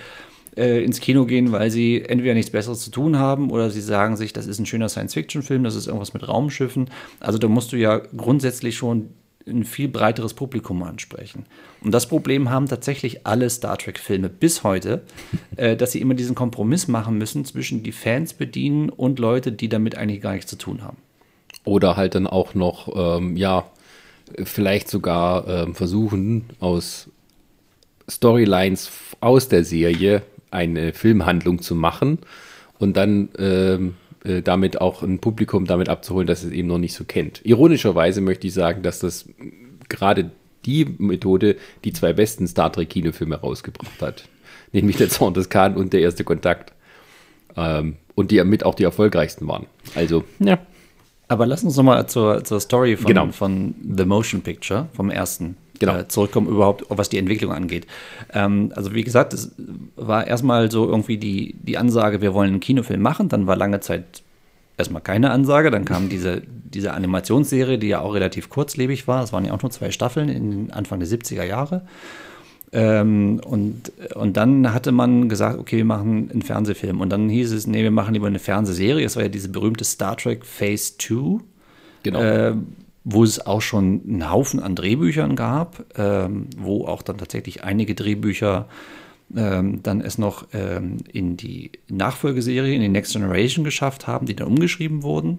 äh, 0.57 0.83
ins 0.83 1.01
Kino 1.01 1.27
gehen, 1.27 1.53
weil 1.53 1.71
sie 1.71 2.03
entweder 2.03 2.35
nichts 2.35 2.51
Besseres 2.51 2.81
zu 2.81 2.91
tun 2.91 3.19
haben 3.19 3.51
oder 3.51 3.71
sie 3.71 3.81
sagen 3.81 4.17
sich, 4.17 4.33
das 4.33 4.47
ist 4.47 4.59
ein 4.59 4.67
schöner 4.67 4.89
Science-Fiction-Film, 4.89 5.65
das 5.65 5.75
ist 5.75 5.87
irgendwas 5.87 6.15
mit 6.15 6.27
Raumschiffen. 6.27 6.91
Also 7.21 7.39
da 7.39 7.49
musst 7.49 7.73
du 7.73 7.77
ja 7.77 7.99
grundsätzlich 8.17 8.77
schon 8.77 9.11
ein 9.47 9.65
viel 9.65 9.89
breiteres 9.89 10.35
Publikum 10.35 10.83
ansprechen. 10.83 11.47
Und 11.81 11.93
das 11.93 12.09
Problem 12.09 12.51
haben 12.51 12.67
tatsächlich 12.67 13.27
alle 13.27 13.49
Star 13.49 13.79
Trek-Filme 13.79 14.29
bis 14.29 14.65
heute, 14.65 15.03
äh, 15.57 15.77
dass 15.77 15.93
sie 15.93 16.01
immer 16.01 16.15
diesen 16.15 16.35
Kompromiss 16.35 16.89
machen 16.89 17.19
müssen 17.19 17.45
zwischen 17.45 17.83
die 17.83 17.93
Fans 17.93 18.35
bedienen 18.35 18.89
und 18.89 19.19
Leute, 19.19 19.53
die 19.53 19.69
damit 19.69 19.97
eigentlich 19.97 20.21
gar 20.21 20.33
nichts 20.33 20.51
zu 20.51 20.57
tun 20.57 20.83
haben. 20.83 20.97
Oder 21.65 21.97
halt 21.97 22.15
dann 22.15 22.27
auch 22.27 22.55
noch, 22.55 23.19
ähm, 23.19 23.37
ja, 23.37 23.71
vielleicht 24.45 24.89
sogar 24.89 25.47
ähm, 25.47 25.75
versuchen, 25.75 26.47
aus 26.61 27.09
Storylines 28.09 28.91
aus 29.21 29.49
der 29.49 29.65
Serie 29.65 30.23
eine 30.51 30.93
Filmhandlung 30.93 31.61
zu 31.61 31.75
machen 31.75 32.19
und 32.79 32.97
dann 32.97 33.29
ähm, 33.39 33.95
äh, 34.25 34.43
damit 34.43 34.81
auch 34.81 35.03
ein 35.03 35.19
Publikum 35.21 35.67
damit 35.67 35.89
abzuholen, 35.89 36.27
das 36.27 36.43
es 36.43 36.53
eben 36.53 36.69
noch 36.69 36.79
nicht 36.79 36.95
so 36.95 37.05
kennt. 37.05 37.41
Ironischerweise 37.45 38.21
möchte 38.21 38.47
ich 38.47 38.55
sagen, 38.55 38.83
dass 38.83 38.99
das 38.99 39.29
gerade 39.89 40.31
die 40.65 40.85
Methode 40.99 41.57
die 41.85 41.93
zwei 41.93 42.13
besten 42.13 42.47
Star 42.47 42.73
Trek 42.73 42.91
Kinofilme 42.91 43.37
rausgebracht 43.37 44.03
hat. 44.03 44.25
Nämlich 44.73 44.97
der 44.97 45.09
Zorn 45.09 45.35
des 45.35 45.49
Khan 45.49 45.77
und 45.77 45.93
der 45.93 46.01
erste 46.01 46.25
Kontakt. 46.25 46.73
Ähm, 47.57 47.97
und 48.15 48.31
die 48.31 48.43
mit 48.45 48.65
auch 48.65 48.75
die 48.75 48.85
erfolgreichsten 48.85 49.47
waren. 49.47 49.67
Also, 49.95 50.25
ja. 50.39 50.59
Aber 51.29 51.47
lass 51.47 51.65
uns 51.65 51.77
nochmal 51.77 52.09
zur, 52.09 52.45
zur 52.45 52.61
Story 52.61 52.97
von, 52.97 53.07
genau. 53.07 53.31
von 53.31 53.75
The 53.97 54.05
Motion 54.05 54.43
Picture, 54.43 54.89
vom 54.93 55.11
ersten 55.11 55.57
genau. 55.79 55.97
äh, 55.97 56.09
zurückkommen, 56.09 56.49
überhaupt, 56.49 56.85
was 56.89 57.09
die 57.09 57.19
Entwicklung 57.19 57.53
angeht. 57.53 57.87
Ähm, 58.33 58.73
also 58.75 58.95
wie 58.95 59.05
gesagt, 59.05 59.33
es 59.33 59.53
war 59.97 60.27
erstmal 60.27 60.71
so 60.71 60.87
irgendwie 60.87 61.19
die, 61.19 61.55
die 61.63 61.79
Ansage, 61.79 62.21
wir 62.21 62.35
wollen 62.35 62.51
einen 62.51 62.61
Kinofilm 62.61 63.01
machen, 63.01 63.29
dann 63.29 63.47
war 63.47 63.57
lange 63.57 63.81
Zeit 63.81 64.23
erstmal 64.79 65.03
keine 65.03 65.31
Ansage, 65.31 65.71
dann 65.71 65.85
kam 65.85 66.09
diese, 66.09 66.43
diese 66.47 66.93
Animationsserie, 66.93 67.79
die 67.79 67.89
ja 67.89 68.01
auch 68.01 68.15
relativ 68.15 68.51
kurzlebig 68.51 69.09
war, 69.09 69.23
es 69.23 69.33
waren 69.33 69.45
ja 69.45 69.53
auch 69.53 69.63
nur 69.63 69.71
zwei 69.71 69.91
Staffeln 69.91 70.29
in 70.29 70.71
Anfang 70.71 71.01
der 71.01 71.09
70er 71.09 71.45
Jahre. 71.45 71.83
Ähm, 72.73 73.41
und, 73.45 73.93
und 74.15 74.37
dann 74.37 74.75
hatte 74.75 74.93
man 74.93 75.29
gesagt, 75.29 75.59
okay, 75.59 75.79
wir 75.79 75.85
machen 75.85 76.31
einen 76.31 76.43
Fernsehfilm. 76.43 77.01
Und 77.01 77.11
dann 77.11 77.29
hieß 77.29 77.53
es, 77.53 77.67
nee, 77.67 77.83
wir 77.83 77.91
machen 77.91 78.13
lieber 78.13 78.27
eine 78.27 78.39
Fernsehserie. 78.39 79.05
Es 79.05 79.17
war 79.17 79.23
ja 79.23 79.29
diese 79.29 79.49
berühmte 79.49 79.85
Star 79.85 80.17
Trek 80.17 80.45
Phase 80.45 80.99
2. 80.99 81.39
Genau. 82.03 82.21
Äh, 82.21 82.55
wo 83.09 83.23
es 83.23 83.47
auch 83.47 83.63
schon 83.63 84.03
einen 84.05 84.31
Haufen 84.33 84.59
an 84.59 84.75
Drehbüchern 84.75 85.37
gab, 85.37 85.85
ähm, 85.97 86.49
wo 86.59 86.87
auch 86.87 87.03
dann 87.03 87.19
tatsächlich 87.19 87.63
einige 87.63 87.95
Drehbücher 87.95 88.67
ähm, 89.35 89.81
dann 89.85 90.01
es 90.01 90.19
noch 90.19 90.49
ähm, 90.53 90.99
in 91.13 91.37
die 91.37 91.71
Nachfolgeserie, 91.89 92.75
in 92.75 92.81
die 92.81 92.89
Next 92.89 93.13
Generation 93.13 93.65
geschafft 93.65 94.09
haben, 94.09 94.27
die 94.27 94.35
dann 94.35 94.49
umgeschrieben 94.49 95.05
wurden. 95.05 95.39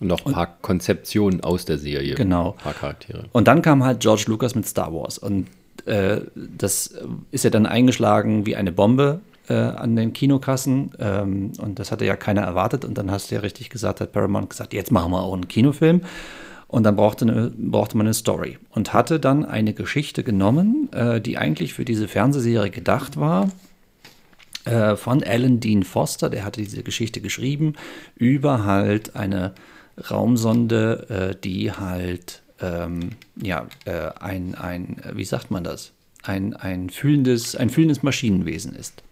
Und 0.00 0.08
noch 0.08 0.26
ein 0.26 0.32
paar 0.32 0.48
und, 0.48 0.62
Konzeptionen 0.62 1.44
aus 1.44 1.64
der 1.64 1.78
Serie. 1.78 2.16
Genau. 2.16 2.52
Ein 2.58 2.64
paar 2.64 2.74
Charaktere. 2.74 3.26
Und 3.30 3.46
dann 3.46 3.62
kam 3.62 3.84
halt 3.84 4.00
George 4.00 4.24
Lucas 4.26 4.56
mit 4.56 4.66
Star 4.66 4.92
Wars. 4.92 5.16
Und 5.16 5.46
äh, 5.86 6.22
das 6.34 6.92
ist 7.30 7.44
ja 7.44 7.50
dann 7.50 7.66
eingeschlagen 7.66 8.46
wie 8.46 8.56
eine 8.56 8.72
Bombe 8.72 9.20
äh, 9.48 9.54
an 9.54 9.94
den 9.94 10.12
Kinokassen. 10.12 10.90
Ähm, 10.98 11.52
und 11.58 11.78
das 11.78 11.92
hatte 11.92 12.04
ja 12.04 12.16
keiner 12.16 12.40
erwartet. 12.40 12.84
Und 12.84 12.98
dann 12.98 13.12
hast 13.12 13.30
du 13.30 13.36
ja 13.36 13.42
richtig 13.42 13.70
gesagt, 13.70 14.00
hat 14.00 14.10
Paramount 14.10 14.50
gesagt, 14.50 14.72
jetzt 14.72 14.90
machen 14.90 15.12
wir 15.12 15.22
auch 15.22 15.34
einen 15.34 15.46
Kinofilm. 15.46 16.00
Und 16.70 16.84
dann 16.84 16.94
brauchte, 16.94 17.24
eine, 17.24 17.50
brauchte 17.56 17.96
man 17.96 18.06
eine 18.06 18.14
Story. 18.14 18.58
Und 18.70 18.92
hatte 18.92 19.18
dann 19.18 19.44
eine 19.44 19.74
Geschichte 19.74 20.22
genommen, 20.22 20.88
äh, 20.92 21.20
die 21.20 21.36
eigentlich 21.36 21.74
für 21.74 21.84
diese 21.84 22.06
Fernsehserie 22.06 22.70
gedacht 22.70 23.18
war 23.18 23.50
äh, 24.66 24.94
von 24.94 25.22
Alan 25.24 25.58
Dean 25.58 25.82
Foster, 25.82 26.30
der 26.30 26.44
hatte 26.44 26.60
diese 26.60 26.84
Geschichte 26.84 27.20
geschrieben, 27.20 27.74
über 28.14 28.64
halt 28.64 29.16
eine 29.16 29.52
Raumsonde, 30.10 31.32
äh, 31.34 31.40
die 31.42 31.72
halt 31.72 32.42
ähm, 32.60 33.10
ja, 33.42 33.66
äh, 33.84 34.10
ein, 34.20 34.54
ein, 34.54 35.02
wie 35.12 35.24
sagt 35.24 35.50
man 35.50 35.64
das? 35.64 35.92
Ein, 36.22 36.54
ein, 36.54 36.88
fühlendes, 36.90 37.56
ein 37.56 37.70
fühlendes 37.70 38.04
Maschinenwesen 38.04 38.76
ist. 38.76 39.02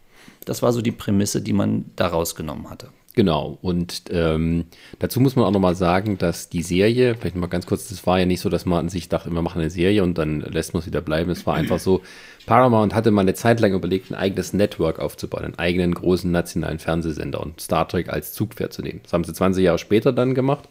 Das 0.45 0.63
war 0.63 0.73
so 0.73 0.81
die 0.81 0.93
Prämisse, 0.93 1.43
die 1.43 1.55
man 1.55 1.87
daraus 1.97 2.37
genommen 2.37 2.71
hatte. 2.71 2.91
Genau, 3.19 3.59
und 3.63 4.05
ähm, 4.13 4.67
dazu 5.01 5.19
muss 5.19 5.35
man 5.35 5.45
auch 5.45 5.51
nochmal 5.51 5.75
sagen, 5.75 6.19
dass 6.19 6.51
die 6.51 6.63
Serie, 6.63 7.17
vielleicht 7.17 7.35
mal 7.35 7.49
ganz 7.49 7.67
kurz, 7.67 7.89
das 7.89 8.07
war 8.07 8.21
ja 8.21 8.27
nicht 8.27 8.41
so, 8.41 8.49
dass 8.49 8.65
man 8.65 8.79
an 8.79 8.89
sich 8.89 9.09
dachte, 9.09 9.33
wir 9.33 9.43
machen 9.43 9.61
eine 9.61 9.71
Serie 9.71 10.05
und 10.05 10.17
dann 10.19 10.39
lässt 10.43 10.73
man 10.73 10.83
es 10.83 10.87
wieder 10.87 11.01
bleiben. 11.01 11.29
Es 11.33 11.45
war 11.45 11.57
einfach 11.57 11.81
so, 11.81 12.01
Paramount 12.47 12.95
hatte 12.95 13.11
mal 13.11 13.23
eine 13.23 13.35
Zeit 13.35 13.59
lang 13.59 13.73
überlegt, 13.73 14.13
ein 14.13 14.15
eigenes 14.15 14.53
Network 14.53 15.01
aufzubauen, 15.01 15.43
einen 15.43 15.59
eigenen 15.59 15.95
großen 15.95 16.31
nationalen 16.31 16.79
Fernsehsender 16.79 17.41
und 17.41 17.61
Star 17.61 17.89
Trek 17.89 18.09
als 18.09 18.35
Zugpferd 18.35 18.73
zu 18.73 18.83
nehmen. 18.83 19.01
Das 19.03 19.13
haben 19.13 19.25
sie 19.25 19.35
20 19.35 19.65
Jahre 19.65 19.79
später 19.79 20.13
dann 20.13 20.37
gemacht. 20.37 20.69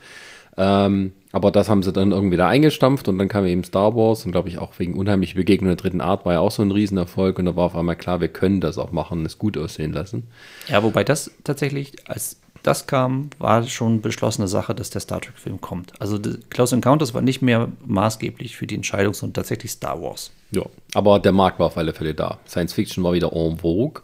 Ähm, 0.57 1.13
aber 1.31 1.51
das 1.51 1.69
haben 1.69 1.83
sie 1.83 1.93
dann 1.93 2.11
irgendwie 2.11 2.37
da 2.37 2.47
eingestampft 2.47 3.07
und 3.07 3.19
dann 3.19 3.27
kam 3.27 3.45
eben 3.45 3.63
Star 3.63 3.95
Wars 3.95 4.25
und 4.25 4.31
glaube 4.31 4.49
ich 4.49 4.57
auch 4.57 4.71
wegen 4.79 4.95
unheimlich 4.95 5.35
Begegnung 5.35 5.69
der 5.69 5.75
dritten 5.75 6.01
Art 6.01 6.25
war 6.25 6.33
ja 6.33 6.39
auch 6.39 6.51
so 6.51 6.63
ein 6.63 6.71
Riesenerfolg 6.71 7.37
und 7.37 7.45
da 7.45 7.55
war 7.55 7.65
auf 7.65 7.75
einmal 7.75 7.95
klar, 7.95 8.21
wir 8.21 8.29
können 8.29 8.59
das 8.59 8.77
auch 8.77 8.91
machen 8.91 9.19
und 9.19 9.25
es 9.25 9.37
gut 9.37 9.57
aussehen 9.57 9.93
lassen. 9.93 10.27
Ja, 10.67 10.81
wobei 10.81 11.03
das 11.03 11.31
tatsächlich, 11.43 11.93
als 12.09 12.37
das 12.63 12.87
kam, 12.87 13.29
war 13.37 13.63
schon 13.63 14.01
beschlossene 14.01 14.47
Sache, 14.47 14.73
dass 14.73 14.89
der 14.89 15.01
Star 15.01 15.21
Trek-Film 15.21 15.61
kommt. 15.61 15.93
Also 16.01 16.19
Close 16.49 16.75
Encounters 16.75 17.13
war 17.13 17.21
nicht 17.21 17.41
mehr 17.41 17.69
maßgeblich 17.85 18.57
für 18.57 18.67
die 18.67 18.75
Entscheidung, 18.75 19.13
sondern 19.13 19.35
tatsächlich 19.35 19.71
Star 19.71 20.01
Wars. 20.01 20.31
Ja, 20.51 20.63
aber 20.93 21.19
der 21.19 21.33
Markt 21.33 21.59
war 21.59 21.67
auf 21.67 21.77
alle 21.77 21.93
Fälle 21.93 22.13
da. 22.13 22.39
Science 22.47 22.73
Fiction 22.73 23.03
war 23.03 23.13
wieder 23.13 23.31
en 23.33 23.57
vogue. 23.57 24.01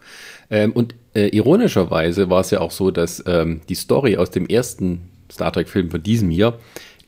Ähm, 0.50 0.72
und 0.72 0.96
äh, 1.16 1.28
ironischerweise 1.36 2.30
war 2.30 2.42
es 2.42 2.52
ja 2.52 2.62
auch 2.62 2.72
so, 2.72 2.92
dass 2.92 3.24
ähm, 3.28 3.62
die 3.70 3.76
Story 3.76 4.18
aus 4.18 4.30
dem 4.30 4.48
ersten 4.48 5.10
Star 5.34 5.52
Trek-Film 5.52 5.92
von 5.92 6.02
diesem 6.02 6.30
hier 6.30 6.58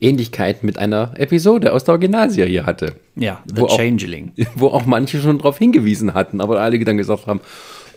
Ähnlichkeit 0.01 0.63
mit 0.63 0.77
einer 0.77 1.13
Episode 1.15 1.73
aus 1.73 1.83
der 1.83 1.93
Originalserie 1.93 2.65
hatte. 2.65 2.95
Ja, 3.15 3.41
The 3.45 3.61
wo 3.61 3.67
Changeling. 3.67 4.33
Auch, 4.39 4.45
wo 4.55 4.67
auch 4.67 4.85
manche 4.85 5.21
schon 5.21 5.37
darauf 5.37 5.57
hingewiesen 5.57 6.13
hatten, 6.13 6.41
aber 6.41 6.59
alle 6.59 6.79
dann 6.83 6.97
gesagt 6.97 7.27
haben, 7.27 7.41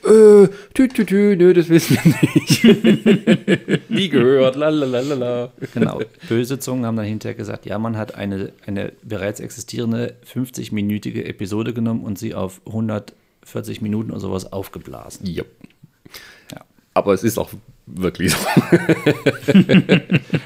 äh, 0.04 0.48
tü, 0.74 0.88
tü, 0.88 1.04
tü, 1.04 1.36
nö, 1.36 1.52
das 1.52 1.68
wissen 1.68 1.98
wir 2.02 2.14
nicht. 2.34 3.90
Nie 3.90 4.08
gehört, 4.08 4.54
lalalala. 4.54 5.52
Genau. 5.74 6.00
Böse 6.28 6.58
Zungen 6.60 6.86
haben 6.86 6.96
dann 6.96 7.04
hinterher 7.04 7.34
gesagt, 7.34 7.66
ja, 7.66 7.78
man 7.78 7.96
hat 7.96 8.14
eine, 8.14 8.52
eine 8.64 8.92
bereits 9.02 9.40
existierende 9.40 10.14
50-minütige 10.32 11.24
Episode 11.24 11.74
genommen 11.74 12.04
und 12.04 12.18
sie 12.18 12.34
auf 12.34 12.60
140 12.66 13.82
Minuten 13.82 14.12
oder 14.12 14.20
sowas 14.20 14.52
aufgeblasen. 14.52 15.26
Yep. 15.26 15.46
Ja. 16.52 16.60
Aber 16.94 17.12
es 17.12 17.24
ist 17.24 17.38
auch 17.38 17.50
wirklich 17.94 18.32
so. 18.32 18.38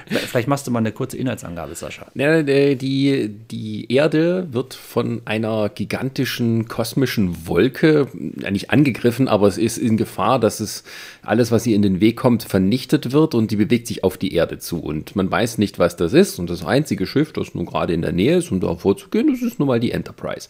Vielleicht 0.06 0.49
machst 0.49 0.66
du 0.66 0.70
mal 0.70 0.78
eine 0.78 0.92
kurze 0.92 1.16
Inhaltsangabe, 1.16 1.75
Sascha. 1.75 2.06
Ja, 2.14 2.42
die, 2.42 3.28
die 3.50 3.92
Erde 3.92 4.49
wird 4.52 4.75
von 4.75 5.22
einer 5.25 5.68
gigantischen 5.68 6.68
kosmischen 6.68 7.46
Wolke 7.46 8.08
ja, 8.40 8.50
nicht 8.50 8.70
angegriffen, 8.70 9.28
aber 9.28 9.46
es 9.46 9.58
ist 9.58 9.78
in 9.78 9.96
Gefahr, 9.96 10.38
dass 10.38 10.61
es 10.61 10.84
alles, 11.22 11.50
was 11.50 11.66
ihr 11.66 11.76
in 11.76 11.82
den 11.82 12.00
Weg 12.00 12.16
kommt, 12.16 12.42
vernichtet 12.42 13.12
wird 13.12 13.34
und 13.34 13.50
die 13.50 13.56
bewegt 13.56 13.87
sich 13.87 14.04
auf 14.04 14.16
die 14.16 14.34
Erde 14.34 14.58
zu. 14.58 14.80
Und 14.80 15.16
man 15.16 15.30
weiß 15.30 15.58
nicht, 15.58 15.78
was 15.78 15.96
das 15.96 16.12
ist. 16.12 16.38
Und 16.38 16.50
das 16.50 16.64
einzige 16.64 17.06
Schiff, 17.06 17.32
das 17.32 17.54
nun 17.54 17.66
gerade 17.66 17.92
in 17.92 18.02
der 18.02 18.12
Nähe 18.12 18.38
ist, 18.38 18.50
um 18.50 18.61
da 18.61 18.75
vorzugehen, 18.76 19.28
das 19.28 19.42
ist 19.42 19.58
nun 19.58 19.68
mal 19.68 19.80
die 19.80 19.92
Enterprise. 19.92 20.49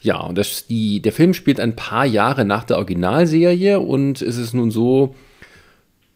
Ja, 0.00 0.20
und 0.20 0.36
das, 0.36 0.66
die, 0.66 1.00
der 1.00 1.12
Film 1.12 1.34
spielt 1.34 1.60
ein 1.60 1.76
paar 1.76 2.06
Jahre 2.06 2.44
nach 2.44 2.64
der 2.64 2.76
Originalserie 2.78 3.80
und 3.80 4.22
es 4.22 4.36
ist 4.36 4.54
nun 4.54 4.70
so, 4.70 5.14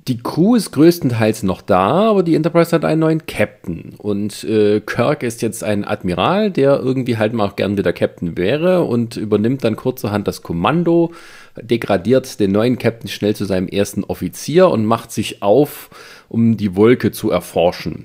die 0.08 0.18
Crew 0.18 0.54
ist 0.54 0.70
größtenteils 0.70 1.42
noch 1.42 1.62
da, 1.62 2.10
aber 2.10 2.22
die 2.22 2.36
Enterprise 2.36 2.70
hat 2.70 2.84
einen 2.84 3.00
neuen 3.00 3.26
Captain. 3.26 3.94
Und 3.98 4.44
äh, 4.44 4.80
Kirk 4.80 5.24
ist 5.24 5.42
jetzt 5.42 5.64
ein 5.64 5.84
Admiral, 5.84 6.50
der 6.52 6.78
irgendwie 6.78 7.16
halt 7.16 7.32
mal 7.32 7.44
auch 7.44 7.56
gern 7.56 7.76
wieder 7.76 7.92
Captain 7.92 8.36
wäre 8.36 8.84
und 8.84 9.16
übernimmt 9.16 9.64
dann 9.64 9.74
kurzerhand 9.74 10.28
das 10.28 10.42
Kommando, 10.42 11.12
degradiert 11.60 12.38
den 12.38 12.52
neuen 12.52 12.78
Captain 12.78 13.08
schnell 13.08 13.34
zu 13.34 13.46
seinem 13.46 13.66
ersten 13.66 14.04
Offizier 14.04 14.68
und 14.68 14.84
macht 14.84 15.10
sich 15.10 15.42
auf, 15.42 15.90
um 16.28 16.56
die 16.56 16.76
Wolke 16.76 17.10
zu 17.10 17.30
erforschen. 17.30 18.04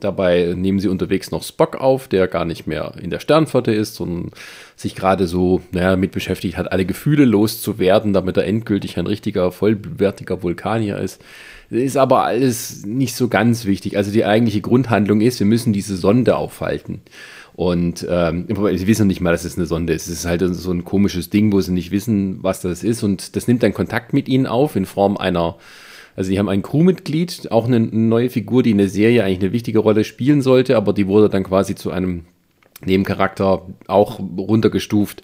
Dabei 0.00 0.54
nehmen 0.56 0.78
sie 0.78 0.88
unterwegs 0.88 1.30
noch 1.32 1.42
Spock 1.42 1.76
auf, 1.76 2.06
der 2.06 2.28
gar 2.28 2.44
nicht 2.44 2.66
mehr 2.66 2.92
in 3.02 3.10
der 3.10 3.18
Sternflotte 3.18 3.72
ist, 3.72 3.96
sondern 3.96 4.30
sich 4.76 4.94
gerade 4.94 5.26
so 5.26 5.60
naja, 5.72 5.90
damit 5.90 6.12
beschäftigt 6.12 6.56
hat, 6.56 6.70
alle 6.70 6.84
Gefühle 6.84 7.24
loszuwerden, 7.24 8.12
damit 8.12 8.36
er 8.36 8.46
endgültig 8.46 8.96
ein 8.96 9.08
richtiger, 9.08 9.50
vollwertiger 9.50 10.42
Vulkanier 10.42 10.98
ist. 10.98 11.20
Ist 11.70 11.96
aber 11.96 12.24
alles 12.24 12.86
nicht 12.86 13.14
so 13.14 13.28
ganz 13.28 13.64
wichtig. 13.64 13.96
Also 13.96 14.10
die 14.12 14.24
eigentliche 14.24 14.60
Grundhandlung 14.60 15.20
ist, 15.20 15.40
wir 15.40 15.46
müssen 15.46 15.72
diese 15.72 15.96
Sonde 15.96 16.36
aufhalten. 16.36 17.02
Und 17.58 18.06
ähm, 18.08 18.46
sie 18.48 18.86
wissen 18.86 19.08
nicht 19.08 19.20
mal, 19.20 19.32
dass 19.32 19.44
es 19.44 19.56
eine 19.56 19.66
Sonde 19.66 19.92
ist. 19.92 20.06
Es 20.06 20.20
ist 20.20 20.26
halt 20.26 20.42
so 20.54 20.70
ein 20.70 20.84
komisches 20.84 21.28
Ding, 21.28 21.52
wo 21.52 21.60
sie 21.60 21.72
nicht 21.72 21.90
wissen, 21.90 22.38
was 22.40 22.60
das 22.60 22.84
ist. 22.84 23.02
Und 23.02 23.34
das 23.34 23.48
nimmt 23.48 23.64
dann 23.64 23.74
Kontakt 23.74 24.12
mit 24.12 24.28
ihnen 24.28 24.46
auf 24.46 24.76
in 24.76 24.86
Form 24.86 25.16
einer 25.16 25.56
also 26.18 26.32
die 26.32 26.38
haben 26.40 26.48
ein 26.48 26.62
Crewmitglied, 26.62 27.52
auch 27.52 27.66
eine 27.66 27.78
neue 27.78 28.28
Figur, 28.28 28.64
die 28.64 28.72
in 28.72 28.78
der 28.78 28.88
Serie 28.88 29.22
eigentlich 29.22 29.38
eine 29.38 29.52
wichtige 29.52 29.78
Rolle 29.78 30.02
spielen 30.02 30.42
sollte, 30.42 30.76
aber 30.76 30.92
die 30.92 31.06
wurde 31.06 31.28
dann 31.28 31.44
quasi 31.44 31.76
zu 31.76 31.92
einem 31.92 32.24
Nebencharakter 32.84 33.68
auch 33.86 34.18
runtergestuft, 34.18 35.22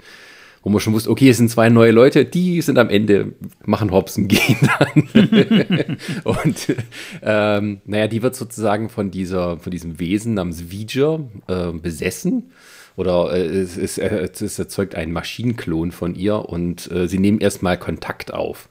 wo 0.63 0.71
man 0.71 0.79
schon 0.79 0.93
wusste, 0.93 1.11
okay, 1.11 1.31
es 1.31 1.39
sind 1.39 1.51
zwei 1.51 1.69
neue 1.69 1.91
Leute, 1.91 2.25
die 2.25 2.61
sind 2.61 2.79
am 2.79 2.91
Ende, 2.91 3.33
machen 3.65 3.91
Hobson, 3.91 4.29
gehen 4.29 4.57
dann. 4.79 5.97
und 6.25 6.77
ähm, 7.23 7.81
naja, 7.87 8.07
die 8.07 8.23
wird 8.23 8.37
sozusagen 8.37 8.89
von 8.89 9.11
dieser, 9.11 9.59
von 9.59 9.73
diesem 9.73 9.99
Wesen 9.99 10.35
namens 10.35 10.71
V'ger 10.71 11.25
äh, 11.49 11.73
besessen. 11.73 12.53
Oder 12.95 13.33
äh, 13.33 13.45
es, 13.45 13.77
es, 13.77 13.99
es, 13.99 14.59
erzeugt 14.61 14.95
einen 14.95 15.11
Maschinenklon 15.13 15.91
von 15.91 16.15
ihr 16.15 16.49
und 16.49 16.89
äh, 16.93 17.09
sie 17.09 17.19
nehmen 17.19 17.41
erstmal 17.41 17.79
Kontakt 17.79 18.33
auf. 18.33 18.69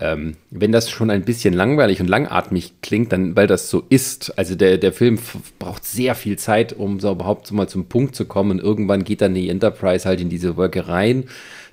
Ähm, 0.00 0.34
wenn 0.50 0.70
das 0.70 0.90
schon 0.90 1.10
ein 1.10 1.24
bisschen 1.24 1.54
langweilig 1.54 2.00
und 2.00 2.06
langatmig 2.06 2.74
klingt, 2.82 3.12
dann 3.12 3.34
weil 3.34 3.48
das 3.48 3.68
so 3.68 3.82
ist. 3.88 4.38
Also 4.38 4.54
der, 4.54 4.78
der 4.78 4.92
Film 4.92 5.18
braucht 5.58 5.84
sehr 5.84 6.14
viel 6.14 6.38
Zeit, 6.38 6.72
um 6.72 7.00
so 7.00 7.10
überhaupt 7.10 7.48
so 7.48 7.54
mal 7.54 7.68
zum 7.68 7.86
Punkt 7.86 8.14
zu 8.14 8.24
kommen. 8.24 8.52
Und 8.52 8.60
irgendwann 8.60 9.02
geht 9.02 9.20
dann 9.22 9.34
die 9.34 9.48
Enterprise 9.48 10.08
halt 10.08 10.20
in 10.20 10.28
diese 10.28 10.56
Wolke 10.56 10.86
rein, 10.86 11.24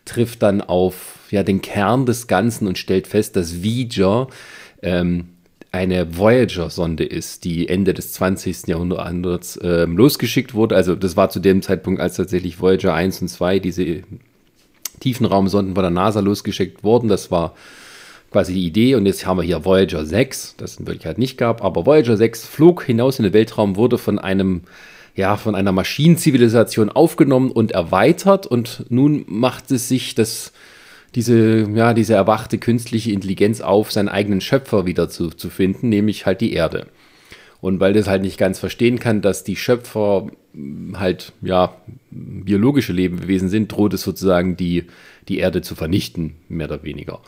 trifft 0.05 0.41
dann 0.41 0.61
auf 0.61 1.19
ja, 1.29 1.43
den 1.43 1.61
Kern 1.61 2.07
des 2.07 2.25
Ganzen 2.25 2.67
und 2.67 2.79
stellt 2.79 3.05
fest, 3.05 3.35
dass 3.35 3.63
Voyager 3.63 4.27
ähm, 4.81 5.25
eine 5.71 6.17
Voyager-Sonde 6.17 7.03
ist, 7.03 7.43
die 7.43 7.67
Ende 7.67 7.93
des 7.93 8.13
20. 8.13 8.67
Jahrhunderts 8.67 9.59
ähm, 9.61 9.97
losgeschickt 9.97 10.53
wurde. 10.53 10.75
Also 10.75 10.95
das 10.95 11.15
war 11.17 11.29
zu 11.29 11.39
dem 11.39 11.61
Zeitpunkt, 11.61 11.99
als 12.01 12.15
tatsächlich 12.15 12.59
Voyager 12.59 12.93
1 12.93 13.21
und 13.21 13.27
2, 13.27 13.59
diese 13.59 14.01
Tiefenraumsonden 15.01 15.75
von 15.75 15.83
der 15.83 15.91
NASA 15.91 16.21
losgeschickt 16.21 16.83
wurden. 16.83 17.09
Das 17.09 17.29
war 17.29 17.55
quasi 18.35 18.53
die 18.53 18.67
Idee. 18.67 18.95
Und 18.95 19.05
jetzt 19.05 19.25
haben 19.25 19.37
wir 19.37 19.43
hier 19.43 19.63
Voyager 19.63 20.05
6, 20.05 20.55
das 20.57 20.75
in 20.75 20.85
Wirklichkeit 20.85 21.17
nicht 21.17 21.37
gab. 21.37 21.63
Aber 21.63 21.85
Voyager 21.85 22.17
6 22.17 22.45
flog 22.45 22.83
hinaus 22.83 23.17
in 23.17 23.23
den 23.23 23.31
Weltraum, 23.31 23.77
wurde 23.77 23.97
von 23.97 24.19
einem 24.19 24.63
ja, 25.15 25.37
von 25.37 25.55
einer 25.55 25.71
Maschinenzivilisation 25.71 26.89
aufgenommen 26.89 27.49
und 27.49 27.71
erweitert 27.71 28.45
und 28.45 28.85
nun 28.89 29.23
macht 29.27 29.71
es 29.71 29.87
sich 29.87 30.13
das, 30.13 30.51
diese, 31.15 31.69
ja, 31.73 31.93
diese 31.93 32.15
erwachte 32.15 32.57
künstliche 32.57 33.13
Intelligenz 33.13 33.61
auf, 33.61 33.93
seinen 33.93 34.09
eigenen 34.09 34.41
Schöpfer 34.41 34.85
wieder 34.85 35.07
zu, 35.07 35.29
zu 35.29 35.49
finden, 35.49 35.87
nämlich 35.87 36.25
halt 36.25 36.41
die 36.41 36.51
Erde. 36.51 36.87
Und 37.61 37.79
weil 37.79 37.93
das 37.93 38.07
halt 38.09 38.23
nicht 38.23 38.37
ganz 38.37 38.59
verstehen 38.59 38.99
kann, 38.99 39.21
dass 39.21 39.45
die 39.45 39.55
Schöpfer 39.55 40.27
halt, 40.95 41.31
ja, 41.41 41.77
biologische 42.11 42.91
Lebewesen 42.91 43.47
sind, 43.47 43.71
droht 43.71 43.93
es 43.93 44.01
sozusagen 44.01 44.57
die, 44.57 44.83
die 45.29 45.37
Erde 45.37 45.61
zu 45.61 45.75
vernichten, 45.75 46.35
mehr 46.49 46.67
oder 46.67 46.83
weniger. 46.83 47.21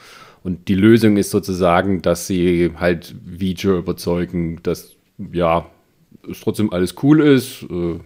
Und 0.48 0.70
die 0.70 0.75
Lösung 0.75 1.18
ist 1.18 1.32
sozusagen, 1.32 2.01
dass 2.01 2.25
sie 2.25 2.72
halt 2.80 3.13
Vijay 3.25 3.80
überzeugen, 3.80 4.62
dass, 4.63 4.96
ja, 5.34 5.66
es 6.32 6.39
trotzdem 6.39 6.72
alles 6.72 6.96
cool 7.04 7.20
ist. 7.20 7.63
Äh, 7.63 8.00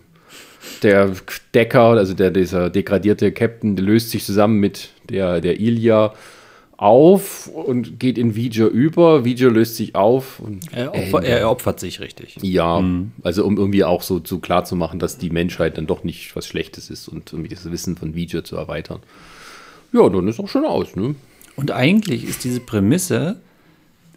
der 0.82 1.12
Decker, 1.54 1.82
also 1.82 2.16
der, 2.16 2.32
dieser 2.32 2.72
degradierte 2.72 3.32
Captain, 3.32 3.76
der 3.76 3.86
löst 3.86 4.10
sich 4.10 4.26
zusammen 4.26 4.60
mit 4.60 4.90
der, 5.08 5.40
der 5.40 5.60
Ilya 5.60 6.16
auf 6.78 7.46
und 7.46 8.00
geht 8.00 8.18
in 8.18 8.36
Vijay 8.36 8.68
über. 8.68 9.24
Vijay 9.24 9.52
löst 9.52 9.76
sich 9.76 9.94
auf. 9.94 10.40
Und 10.40 10.74
er, 10.74 10.96
opfer, 10.96 11.24
er, 11.24 11.48
opfert 11.48 11.80
sich 11.80 12.00
richtig. 12.00 12.40
Ja, 12.42 12.82
mhm. 12.82 13.12
also 13.22 13.46
um 13.46 13.56
irgendwie 13.58 13.84
auch 13.84 14.02
so, 14.02 14.20
so 14.24 14.40
klar 14.40 14.66
zu 14.66 14.76
machen, 14.76 14.98
dass 14.98 15.20
die 15.20 15.30
Menschheit 15.30 15.78
dann 15.78 15.86
doch 15.86 16.04
nicht 16.04 16.36
was 16.36 16.48
Schlechtes 16.48 16.90
ist 16.90 17.08
und 17.08 17.32
irgendwie 17.34 17.54
das 17.54 17.72
Wissen 17.72 17.98
von 17.98 18.16
Vijay 18.16 18.42
zu 18.42 18.56
erweitern. 18.56 19.02
Ja, 19.94 20.10
dann 20.10 20.28
ist 20.28 20.40
auch 20.40 20.50
schon 20.50 20.66
aus, 20.66 20.96
ne? 20.96 21.14
Und 21.62 21.70
eigentlich 21.70 22.24
ist 22.24 22.44
diese 22.44 22.60
Prämisse, 22.60 23.39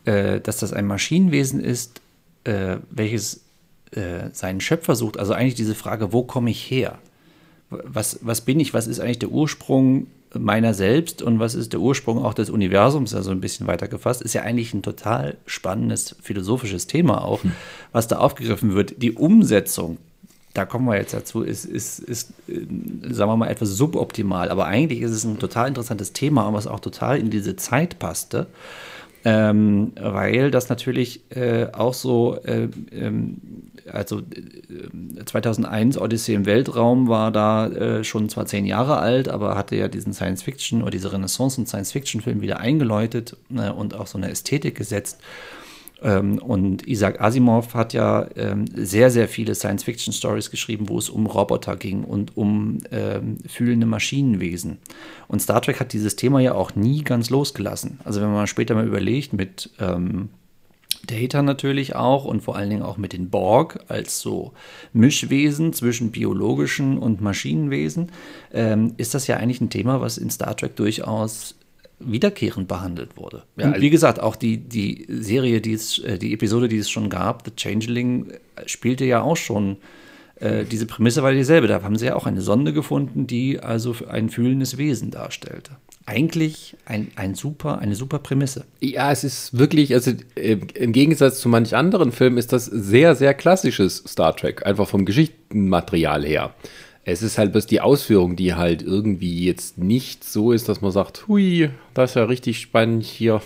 äh, 0.06 0.40
dass 0.40 0.56
das 0.56 0.72
ein 0.72 0.86
Maschinenwesen 0.86 1.60
ist, 1.60 2.00
äh, 2.44 2.78
welches 2.90 3.42
äh, 3.90 4.30
seinen 4.32 4.62
Schöpfer 4.62 4.96
sucht, 4.96 5.18
also 5.18 5.34
eigentlich 5.34 5.54
diese 5.54 5.74
Frage, 5.74 6.14
wo 6.14 6.22
komme 6.22 6.50
ich 6.50 6.70
her? 6.70 6.98
Was, 7.68 8.20
was 8.22 8.40
bin 8.40 8.60
ich? 8.60 8.72
Was 8.72 8.86
ist 8.86 8.98
eigentlich 8.98 9.18
der 9.18 9.30
Ursprung 9.30 10.06
meiner 10.32 10.72
selbst 10.72 11.20
und 11.20 11.38
was 11.38 11.54
ist 11.54 11.74
der 11.74 11.80
Ursprung 11.80 12.24
auch 12.24 12.32
des 12.32 12.48
Universums, 12.48 13.14
also 13.14 13.30
ein 13.30 13.42
bisschen 13.42 13.66
weiter 13.66 13.88
gefasst, 13.88 14.22
ist 14.22 14.32
ja 14.32 14.40
eigentlich 14.40 14.72
ein 14.72 14.82
total 14.82 15.36
spannendes 15.44 16.16
philosophisches 16.22 16.86
Thema 16.86 17.22
auch, 17.22 17.42
hm. 17.42 17.52
was 17.92 18.08
da 18.08 18.18
aufgegriffen 18.18 18.74
wird. 18.74 19.02
Die 19.02 19.12
Umsetzung, 19.12 19.98
da 20.54 20.64
kommen 20.64 20.86
wir 20.86 20.96
jetzt 20.96 21.12
dazu, 21.12 21.42
ist, 21.42 21.64
ist, 21.64 21.98
ist, 21.98 22.30
äh, 22.48 22.66
sagen 23.12 23.30
wir 23.30 23.36
mal, 23.36 23.48
etwas 23.48 23.70
suboptimal, 23.70 24.50
aber 24.50 24.66
eigentlich 24.66 25.02
ist 25.02 25.10
es 25.10 25.24
ein 25.24 25.38
total 25.38 25.68
interessantes 25.68 26.12
Thema, 26.12 26.52
was 26.52 26.66
auch 26.66 26.80
total 26.80 27.18
in 27.18 27.30
diese 27.30 27.56
Zeit 27.56 27.98
passte 27.98 28.46
ähm, 29.24 29.92
weil 29.98 30.50
das 30.50 30.68
natürlich 30.68 31.22
äh, 31.30 31.68
auch 31.72 31.94
so, 31.94 32.36
äh, 32.44 32.68
ähm, 32.92 33.38
also 33.90 34.18
äh, 34.18 35.24
2001 35.24 35.98
Odyssee 35.98 36.34
im 36.34 36.44
Weltraum 36.44 37.08
war 37.08 37.32
da 37.32 37.68
äh, 37.68 38.04
schon 38.04 38.28
zwar 38.28 38.44
zehn 38.44 38.66
Jahre 38.66 38.98
alt, 38.98 39.28
aber 39.28 39.56
hatte 39.56 39.76
ja 39.76 39.88
diesen 39.88 40.12
Science-Fiction 40.12 40.82
oder 40.82 40.90
diese 40.90 41.10
Renaissance- 41.10 41.58
und 41.58 41.66
Science-Fiction-Film 41.66 42.42
wieder 42.42 42.60
eingeläutet 42.60 43.36
äh, 43.56 43.70
und 43.70 43.94
auch 43.94 44.06
so 44.06 44.18
eine 44.18 44.30
Ästhetik 44.30 44.76
gesetzt. 44.76 45.20
Ähm, 46.04 46.38
und 46.38 46.86
Isaac 46.86 47.20
Asimov 47.20 47.74
hat 47.74 47.92
ja 47.92 48.26
ähm, 48.36 48.66
sehr, 48.74 49.10
sehr 49.10 49.26
viele 49.26 49.54
Science-Fiction-Stories 49.54 50.50
geschrieben, 50.50 50.88
wo 50.88 50.98
es 50.98 51.08
um 51.08 51.26
Roboter 51.26 51.76
ging 51.76 52.04
und 52.04 52.36
um 52.36 52.78
ähm, 52.92 53.38
fühlende 53.48 53.86
Maschinenwesen. 53.86 54.78
Und 55.26 55.40
Star 55.40 55.60
Trek 55.62 55.80
hat 55.80 55.92
dieses 55.92 56.14
Thema 56.14 56.40
ja 56.40 56.54
auch 56.54 56.76
nie 56.76 57.02
ganz 57.02 57.30
losgelassen. 57.30 57.98
Also 58.04 58.20
wenn 58.20 58.32
man 58.32 58.46
später 58.46 58.74
mal 58.74 58.86
überlegt, 58.86 59.32
mit 59.32 59.70
Data 61.06 61.42
natürlich 61.42 61.94
auch 61.94 62.24
und 62.24 62.42
vor 62.42 62.56
allen 62.56 62.70
Dingen 62.70 62.82
auch 62.82 62.96
mit 62.96 63.12
den 63.12 63.30
Borg 63.30 63.80
als 63.88 64.20
so 64.20 64.52
Mischwesen 64.92 65.72
zwischen 65.72 66.10
biologischen 66.10 66.98
und 66.98 67.20
Maschinenwesen, 67.20 68.10
ähm, 68.52 68.94
ist 68.96 69.14
das 69.14 69.26
ja 69.26 69.36
eigentlich 69.36 69.60
ein 69.60 69.70
Thema, 69.70 70.00
was 70.00 70.18
in 70.18 70.30
Star 70.30 70.56
Trek 70.56 70.76
durchaus 70.76 71.56
wiederkehrend 71.98 72.68
behandelt 72.68 73.16
wurde. 73.16 73.44
Ja, 73.56 73.68
und 73.68 73.80
wie 73.80 73.90
gesagt, 73.90 74.20
auch 74.20 74.36
die, 74.36 74.58
die 74.58 75.06
Serie, 75.08 75.60
die 75.60 75.72
es, 75.72 75.98
äh, 76.00 76.18
die 76.18 76.32
Episode, 76.32 76.68
die 76.68 76.78
es 76.78 76.90
schon 76.90 77.08
gab, 77.08 77.44
The 77.44 77.52
Changeling, 77.56 78.30
äh, 78.30 78.66
spielte 78.66 79.04
ja 79.04 79.22
auch 79.22 79.36
schon 79.36 79.76
äh, 80.36 80.64
diese 80.64 80.86
Prämisse 80.86 81.22
war 81.22 81.32
dieselbe. 81.32 81.68
Da 81.68 81.82
haben 81.82 81.96
sie 81.96 82.06
ja 82.06 82.16
auch 82.16 82.26
eine 82.26 82.40
Sonde 82.40 82.72
gefunden, 82.72 83.26
die 83.26 83.60
also 83.60 83.94
ein 84.08 84.28
fühlendes 84.28 84.76
Wesen 84.78 85.10
darstellte. 85.10 85.72
Eigentlich 86.06 86.76
ein, 86.84 87.10
ein 87.16 87.34
super, 87.34 87.78
eine 87.78 87.94
super 87.94 88.18
Prämisse. 88.18 88.64
Ja, 88.80 89.10
es 89.10 89.24
ist 89.24 89.56
wirklich, 89.56 89.94
also 89.94 90.10
äh, 90.34 90.58
im 90.74 90.92
Gegensatz 90.92 91.40
zu 91.40 91.48
manch 91.48 91.74
anderen 91.74 92.12
Filmen 92.12 92.36
ist 92.36 92.52
das 92.52 92.66
sehr, 92.66 93.14
sehr 93.14 93.32
klassisches 93.32 94.04
Star 94.06 94.36
Trek, 94.36 94.66
einfach 94.66 94.86
vom 94.86 95.06
Geschichtenmaterial 95.06 96.24
her. 96.24 96.54
Es 97.06 97.22
ist 97.22 97.36
halt 97.36 97.52
bloß 97.52 97.66
die 97.66 97.82
Ausführung, 97.82 98.34
die 98.34 98.54
halt 98.54 98.82
irgendwie 98.82 99.44
jetzt 99.44 99.76
nicht 99.76 100.24
so 100.24 100.52
ist, 100.52 100.68
dass 100.68 100.80
man 100.80 100.90
sagt, 100.90 101.28
hui, 101.28 101.68
das 101.92 102.12
ist 102.12 102.16
ja 102.16 102.24
richtig 102.24 102.60
spannend 102.60 103.04
hier. 103.04 103.42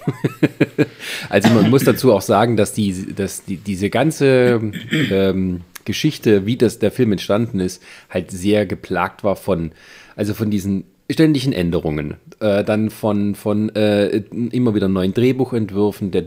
also 1.28 1.48
man 1.50 1.68
muss 1.68 1.82
dazu 1.82 2.12
auch 2.12 2.22
sagen, 2.22 2.56
dass, 2.56 2.72
die, 2.72 3.14
dass 3.14 3.44
die, 3.44 3.56
diese 3.56 3.90
ganze 3.90 4.60
ähm, 5.10 5.62
Geschichte, 5.84 6.46
wie 6.46 6.56
das 6.56 6.78
der 6.78 6.92
Film 6.92 7.12
entstanden 7.12 7.58
ist, 7.58 7.82
halt 8.10 8.30
sehr 8.30 8.64
geplagt 8.64 9.24
war 9.24 9.34
von, 9.34 9.72
also 10.14 10.34
von 10.34 10.50
diesen 10.50 10.84
ständigen 11.10 11.52
Änderungen. 11.52 12.14
Äh, 12.40 12.62
dann 12.64 12.90
von, 12.90 13.34
von 13.34 13.74
äh, 13.74 14.22
immer 14.52 14.74
wieder 14.74 14.88
neuen 14.88 15.14
Drehbuchentwürfen. 15.14 16.10
Der, 16.10 16.24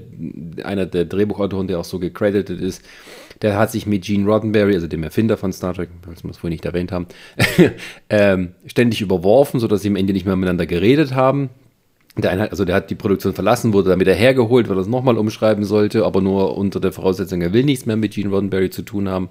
einer 0.64 0.86
der 0.86 1.06
Drehbuchautoren, 1.06 1.68
der 1.68 1.80
auch 1.80 1.86
so 1.86 2.00
gecredited 2.00 2.60
ist, 2.60 2.82
der 3.42 3.58
hat 3.58 3.72
sich 3.72 3.86
mit 3.86 4.04
Gene 4.04 4.26
Roddenberry, 4.26 4.74
also 4.74 4.88
dem 4.88 5.04
Erfinder 5.04 5.38
von 5.38 5.52
Star 5.52 5.74
Trek, 5.74 5.90
was 6.06 6.24
wir 6.24 6.32
es 6.32 6.38
vorhin 6.38 6.54
nicht 6.54 6.66
erwähnt 6.66 6.92
haben, 6.92 7.08
ähm, 8.10 8.50
ständig 8.66 9.02
überworfen, 9.02 9.60
sodass 9.60 9.82
sie 9.82 9.90
am 9.90 9.96
Ende 9.96 10.14
nicht 10.14 10.26
mehr 10.26 10.36
miteinander 10.36 10.66
geredet 10.66 11.14
haben. 11.14 11.50
Der 12.18 12.32
eine, 12.32 12.52
also 12.52 12.66
der 12.66 12.76
hat 12.76 12.90
die 12.90 12.96
Produktion 12.96 13.34
verlassen, 13.34 13.74
wurde 13.74 13.98
wieder 14.00 14.14
hergeholt, 14.14 14.70
weil 14.70 14.78
er 14.78 14.82
es 14.82 14.88
nochmal 14.88 15.18
umschreiben 15.18 15.64
sollte, 15.64 16.06
aber 16.06 16.22
nur 16.22 16.58
unter 16.58 16.80
der 16.80 16.92
Voraussetzung, 16.92 17.42
er 17.42 17.54
will 17.54 17.64
nichts 17.64 17.86
mehr 17.86 17.96
mit 17.96 18.14
Gene 18.14 18.30
Roddenberry 18.30 18.70
zu 18.70 18.82
tun 18.82 19.08
haben. 19.08 19.30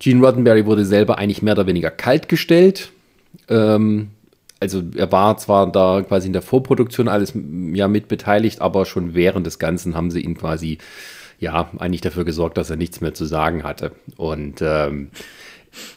Gene 0.00 0.24
Roddenberry 0.24 0.66
wurde 0.66 0.84
selber 0.84 1.18
eigentlich 1.18 1.42
mehr 1.42 1.54
oder 1.54 1.66
weniger 1.66 1.90
kaltgestellt. 1.90 2.90
Ähm, 3.48 4.08
also 4.60 4.82
er 4.96 5.10
war 5.12 5.36
zwar 5.38 5.70
da 5.70 6.02
quasi 6.02 6.26
in 6.26 6.32
der 6.32 6.42
Vorproduktion 6.42 7.08
alles 7.08 7.32
ja 7.72 7.86
mit 7.86 8.08
beteiligt, 8.08 8.60
aber 8.60 8.84
schon 8.84 9.14
während 9.14 9.46
des 9.46 9.58
Ganzen 9.58 9.94
haben 9.94 10.10
sie 10.10 10.20
ihn 10.20 10.36
quasi 10.36 10.78
ja, 11.38 11.70
eigentlich 11.78 12.00
dafür 12.00 12.24
gesorgt, 12.24 12.56
dass 12.58 12.70
er 12.70 12.76
nichts 12.76 13.00
mehr 13.00 13.14
zu 13.14 13.24
sagen 13.24 13.62
hatte. 13.62 13.92
Und 14.16 14.60
ähm, 14.60 15.10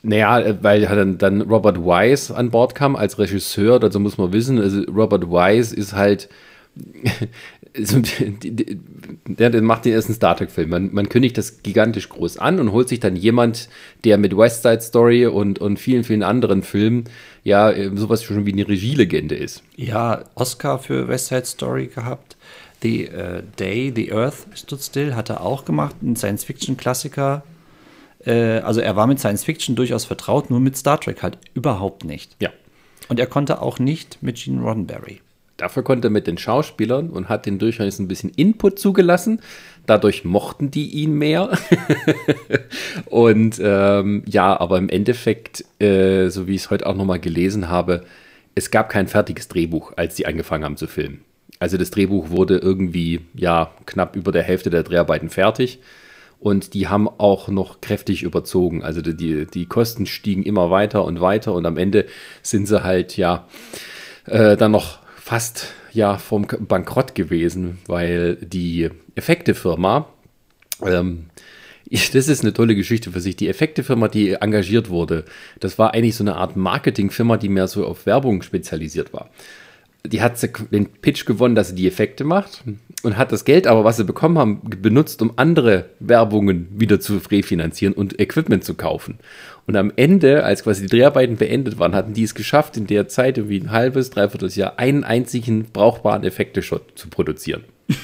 naja, 0.04 0.58
weil 0.62 0.82
dann, 0.82 1.18
dann 1.18 1.42
Robert 1.42 1.80
Wise 1.80 2.36
an 2.36 2.52
Bord 2.52 2.76
kam 2.76 2.96
als 2.96 3.18
Regisseur, 3.18 3.80
dazu 3.80 4.00
muss 4.00 4.18
man 4.18 4.34
wissen, 4.34 4.60
also 4.60 4.82
Robert 4.84 5.28
Wise 5.28 5.76
ist 5.76 5.94
halt, 5.94 6.30
der 9.26 9.62
macht 9.62 9.86
den 9.86 9.94
ersten 9.94 10.14
Star 10.14 10.36
Trek-Film. 10.38 10.70
Man, 10.70 10.94
man 10.94 11.10
kündigt 11.10 11.38
das 11.38 11.64
gigantisch 11.64 12.10
groß 12.10 12.38
an 12.38 12.60
und 12.60 12.72
holt 12.72 12.90
sich 12.90 13.00
dann 13.00 13.16
jemand, 13.16 13.70
der 14.04 14.18
mit 14.18 14.38
West 14.38 14.64
Side 14.64 14.82
Story 14.82 15.26
und, 15.26 15.60
und 15.60 15.78
vielen, 15.78 16.04
vielen 16.04 16.24
anderen 16.24 16.64
Filmen 16.64 17.06
ja 17.44 17.74
sowas 17.96 18.24
schon 18.24 18.46
wie 18.46 18.54
eine 18.54 18.68
Regielegende 18.68 19.36
ist. 19.36 19.64
Ja, 19.76 20.24
Oscar 20.36 20.80
für 20.80 21.08
West 21.08 21.28
Side 21.28 21.46
Story 21.46 21.88
gehabt. 21.88 22.38
The 22.82 23.10
uh, 23.10 23.42
Day, 23.60 23.92
The 23.96 24.12
Earth 24.12 24.48
Stood 24.56 24.82
Still 24.82 25.16
hat 25.16 25.30
er 25.30 25.42
auch 25.42 25.66
gemacht, 25.66 25.96
ein 26.02 26.16
Science-Fiction-Klassiker. 26.16 27.44
Äh, 28.26 28.60
also 28.60 28.82
er 28.82 28.96
war 28.96 29.08
mit 29.08 29.20
Science-Fiction 29.20 29.76
durchaus 29.76 30.06
vertraut, 30.06 30.50
nur 30.50 30.60
mit 30.60 30.78
Star 30.78 31.00
Trek 31.00 31.22
halt 31.22 31.38
überhaupt 31.54 32.06
nicht. 32.06 32.36
Ja. 32.40 32.50
Und 33.08 33.20
er 33.20 33.28
konnte 33.28 33.62
auch 33.62 33.80
nicht 33.80 34.22
mit 34.22 34.38
Gene 34.38 34.62
Roddenberry. 34.62 35.22
Dafür 35.58 35.84
konnte 35.84 36.08
er 36.08 36.12
mit 36.12 36.26
den 36.26 36.40
Schauspielern 36.40 37.12
und 37.12 37.30
hat 37.30 37.46
den 37.46 37.60
durchaus 37.60 38.00
ein 38.00 38.08
bisschen 38.08 38.32
Input 38.32 38.80
zugelassen. 38.80 39.42
Dadurch 39.86 40.26
mochten 40.26 40.72
die 40.72 40.90
ihn 40.90 41.14
mehr. 41.14 41.56
und 43.06 43.62
ähm, 43.64 44.24
ja, 44.28 44.60
aber 44.60 44.80
im 44.80 44.90
Endeffekt, 44.90 45.64
äh, 45.80 46.30
so 46.30 46.48
wie 46.48 46.56
ich 46.56 46.64
es 46.64 46.70
heute 46.72 46.88
auch 46.88 46.96
nochmal 46.96 47.20
gelesen 47.20 47.70
habe, 47.70 48.06
es 48.56 48.72
gab 48.72 48.90
kein 48.90 49.08
fertiges 49.08 49.50
Drehbuch, 49.50 49.94
als 49.98 50.16
sie 50.16 50.26
angefangen 50.26 50.64
haben 50.64 50.78
zu 50.78 50.88
filmen. 50.88 51.22
Also 51.62 51.78
das 51.78 51.92
Drehbuch 51.92 52.32
wurde 52.32 52.58
irgendwie 52.58 53.22
ja 53.36 53.70
knapp 53.86 54.16
über 54.16 54.32
der 54.32 54.42
Hälfte 54.42 54.72
der 54.72 54.82
Dreharbeiten 54.82 55.30
fertig 55.30 55.78
und 56.40 56.74
die 56.74 56.88
haben 56.88 57.08
auch 57.08 57.50
noch 57.50 57.82
kräftig 57.82 58.24
überzogen. 58.24 58.82
Also 58.82 59.04
die, 59.04 59.46
die 59.46 59.66
Kosten 59.68 60.08
stiegen 60.08 60.42
immer 60.42 60.72
weiter 60.72 61.06
und 61.06 61.22
weiter 61.22 61.54
und 61.54 61.68
am 61.68 61.78
Ende 61.78 62.08
sind 62.42 62.66
sie 62.66 62.84
halt 62.84 63.16
ja 63.16 63.48
äh, 64.26 64.58
dann 64.58 64.72
noch 64.72 64.98
fast 65.16 65.68
ja 65.94 66.18
vom 66.18 66.48
Bankrott 66.48 67.14
gewesen, 67.14 67.78
weil 67.86 68.38
die 68.38 68.90
Effektefirma 69.14 70.08
ähm, 70.84 71.28
das 71.92 72.28
ist 72.28 72.42
eine 72.42 72.54
tolle 72.54 72.74
Geschichte 72.74 73.12
für 73.12 73.20
sich. 73.20 73.36
Die 73.36 73.50
Effektefirma, 73.50 74.08
die 74.08 74.32
engagiert 74.32 74.90
wurde, 74.90 75.26
das 75.60 75.78
war 75.78 75.94
eigentlich 75.94 76.16
so 76.16 76.24
eine 76.24 76.38
Art 76.38 76.56
Marketingfirma, 76.56 77.38
die 77.38 77.50
mehr 77.50 77.68
so 77.68 77.86
auf 77.86 78.06
Werbung 78.08 78.42
spezialisiert 78.42 79.14
war. 79.14 79.30
Die 80.06 80.22
hat 80.22 80.42
den 80.72 80.88
Pitch 80.88 81.26
gewonnen, 81.26 81.56
dass 81.56 81.70
sie 81.70 81.76
die 81.76 81.88
Effekte 81.88 82.24
macht 82.24 82.64
und 83.04 83.18
hat 83.18 83.32
das 83.32 83.46
Geld 83.46 83.68
aber, 83.68 83.84
was 83.84 83.98
sie 83.98 84.04
bekommen 84.04 84.38
haben, 84.38 84.62
benutzt, 84.82 85.22
um 85.22 85.34
andere 85.36 85.90
Werbungen 86.00 86.68
wieder 86.72 87.00
zu 87.00 87.18
refinanzieren 87.18 87.94
und 87.94 88.20
Equipment 88.20 88.64
zu 88.64 88.74
kaufen. 88.74 89.20
Und 89.68 89.76
am 89.76 89.92
Ende, 89.96 90.44
als 90.44 90.64
quasi 90.64 90.82
die 90.88 90.98
Dreharbeiten 90.98 91.38
beendet 91.38 91.78
waren, 91.78 91.96
hatten 91.96 92.14
die 92.14 92.24
es 92.24 92.36
geschafft, 92.36 92.78
in 92.78 92.88
der 92.88 93.08
Zeit 93.08 93.38
irgendwie 93.38 93.60
ein 93.60 93.72
halbes, 93.72 94.10
dreiviertel 94.10 94.50
Jahr 94.50 94.80
einen 94.80 95.04
einzigen 95.04 95.66
brauchbaren 95.72 96.24
Effekte-Shot 96.24 96.94
zu 96.96 97.10
produzieren. 97.10 97.64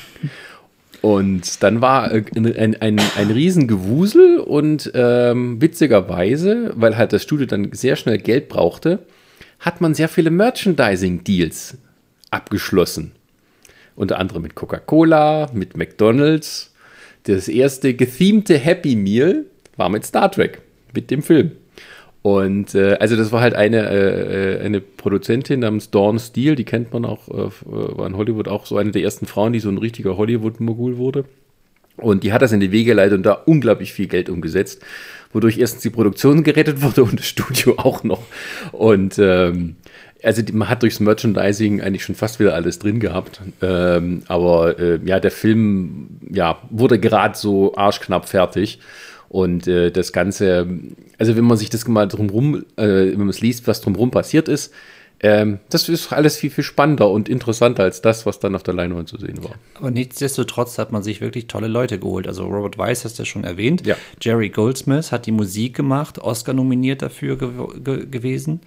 Und 1.02 1.64
dann 1.64 1.82
war 1.82 2.12
ein, 2.12 2.26
ein, 2.58 2.82
ein, 2.82 3.00
ein 3.00 3.32
Riesengewusel 3.32 4.40
und 4.40 4.92
ähm, 4.96 5.62
witzigerweise, 5.62 6.74
weil 6.76 6.98
halt 6.98 7.14
das 7.14 7.22
Studio 7.22 7.46
dann 7.46 7.72
sehr 7.72 7.96
schnell 7.96 8.18
Geld 8.18 8.50
brauchte, 8.50 9.06
hat 9.60 9.80
man 9.80 9.94
sehr 9.94 10.10
viele 10.10 10.32
Merchandising-Deals 10.32 11.78
abgeschlossen. 12.32 13.12
Unter 13.96 14.20
anderem 14.20 14.44
mit 14.44 14.56
Coca-Cola, 14.56 15.50
mit 15.54 15.76
McDonalds. 15.76 16.74
Das 17.24 17.48
erste 17.48 17.94
gethemte 17.94 18.58
Happy 18.58 18.96
Meal 18.96 19.46
war 19.76 19.90
mit 19.90 20.06
Star 20.06 20.32
Trek, 20.32 20.62
mit 20.94 21.12
dem 21.12 21.22
Film. 21.24 21.52
Und 22.22 22.76
äh, 22.76 22.98
also 23.00 23.16
das 23.16 23.32
war 23.32 23.42
halt 23.42 23.54
eine, 23.54 23.90
äh, 23.90 24.60
eine 24.60 24.82
Produzentin 24.82 25.62
namens 25.62 25.92
Dawn 25.92 26.20
Steele, 26.20 26.56
die 26.56 26.66
kennt 26.66 26.92
man 26.92 27.06
auch, 27.06 27.30
äh, 27.30 27.50
war 27.66 28.06
in 28.06 28.18
Hollywood 28.18 28.48
auch 28.48 28.66
so 28.66 28.78
eine 28.78 28.92
der 28.92 29.02
ersten 29.04 29.26
Frauen, 29.26 29.54
die 29.54 29.60
so 29.60 29.70
ein 29.70 29.78
richtiger 29.78 30.18
Hollywood-Mogul 30.18 30.98
wurde. 30.98 31.26
Und 31.96 32.24
die 32.24 32.32
hat 32.32 32.42
das 32.42 32.52
in 32.52 32.60
die 32.60 32.72
Wege 32.72 32.92
geleitet 32.92 33.18
und 33.18 33.26
da 33.26 33.32
unglaublich 33.32 33.92
viel 33.92 34.08
Geld 34.08 34.30
umgesetzt, 34.30 34.84
wodurch 35.34 35.58
erstens 35.58 35.82
die 35.84 35.90
Produktion 35.90 36.44
gerettet 36.44 36.82
wurde 36.82 37.04
und 37.04 37.20
das 37.20 37.28
Studio 37.28 37.76
auch 37.78 38.04
noch. 38.04 38.24
Und 38.72 39.18
ähm, 39.20 39.78
also 40.24 40.42
man 40.54 40.70
hat 40.70 40.84
durchs 40.84 41.00
Merchandising 41.00 41.82
eigentlich 41.82 42.04
schon 42.04 42.16
fast 42.16 42.40
wieder 42.40 42.54
alles 42.54 42.80
drin 42.80 43.00
gehabt. 43.00 43.42
Ähm, 43.62 44.24
aber 44.28 44.80
äh, 44.80 45.00
ja, 45.06 45.20
der 45.20 45.32
Film 45.32 46.10
ja, 46.30 46.60
wurde 46.70 47.00
gerade 47.00 47.38
so 47.38 47.76
arschknapp 47.76 48.28
fertig. 48.28 48.80
Und 49.30 49.68
äh, 49.68 49.92
das 49.92 50.14
Ganze, 50.14 50.68
also 51.18 51.36
wenn 51.36 51.44
man 51.44 51.58
sich 51.58 51.70
das 51.70 51.88
mal 51.88 52.08
drumherum, 52.08 52.64
äh, 52.78 53.12
wenn 53.12 53.20
man 53.20 53.30
es 53.30 53.42
liest, 53.42 53.68
was 53.68 53.82
drumherum 53.82 54.10
passiert 54.10 54.48
ist, 54.48 54.74
ähm, 55.20 55.60
das 55.70 55.90
ist 55.90 56.14
alles 56.14 56.38
viel, 56.38 56.52
viel 56.52 56.64
spannender 56.64 57.10
und 57.10 57.28
interessanter 57.28 57.84
als 57.84 58.02
das, 58.02 58.26
was 58.26 58.40
dann 58.40 58.56
auf 58.56 58.62
der 58.62 58.76
Leinwand 58.76 59.10
zu 59.10 59.18
sehen 59.18 59.44
war. 59.44 59.56
Aber 59.74 59.90
nichtsdestotrotz 59.90 60.78
hat 60.78 60.92
man 60.92 61.02
sich 61.02 61.22
wirklich 61.22 61.48
tolle 61.48 61.68
Leute 61.68 61.98
geholt. 61.98 62.28
Also 62.28 62.46
Robert 62.46 62.78
Weiss 62.78 63.04
hast 63.04 63.18
du 63.18 63.24
ja 63.24 63.26
schon 63.26 63.44
erwähnt. 63.44 63.86
Ja. 63.86 63.96
Jerry 64.22 64.50
Goldsmith 64.50 65.12
hat 65.12 65.26
die 65.26 65.32
Musik 65.32 65.76
gemacht, 65.76 66.20
Oscar 66.20 66.54
nominiert 66.54 67.02
dafür 67.02 67.38
ge 67.38 67.50
ge 67.84 68.06
gewesen. 68.06 68.62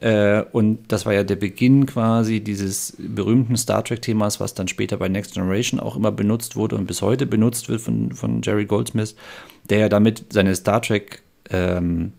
Äh, 0.00 0.44
und 0.52 0.92
das 0.92 1.06
war 1.06 1.12
ja 1.12 1.24
der 1.24 1.36
Beginn 1.36 1.86
quasi 1.86 2.40
dieses 2.40 2.94
berühmten 2.98 3.56
Star 3.56 3.84
Trek-Themas, 3.84 4.40
was 4.40 4.54
dann 4.54 4.68
später 4.68 4.96
bei 4.96 5.08
Next 5.08 5.34
Generation 5.34 5.80
auch 5.80 5.96
immer 5.96 6.12
benutzt 6.12 6.56
wurde 6.56 6.76
und 6.76 6.86
bis 6.86 7.02
heute 7.02 7.26
benutzt 7.26 7.68
wird 7.68 7.80
von, 7.80 8.12
von 8.12 8.42
Jerry 8.42 8.66
Goldsmith, 8.66 9.16
der 9.68 9.78
ja 9.78 9.88
damit 9.88 10.26
seine 10.30 10.54
Star 10.54 10.82
Trek 10.82 11.22
ähm, 11.50 12.12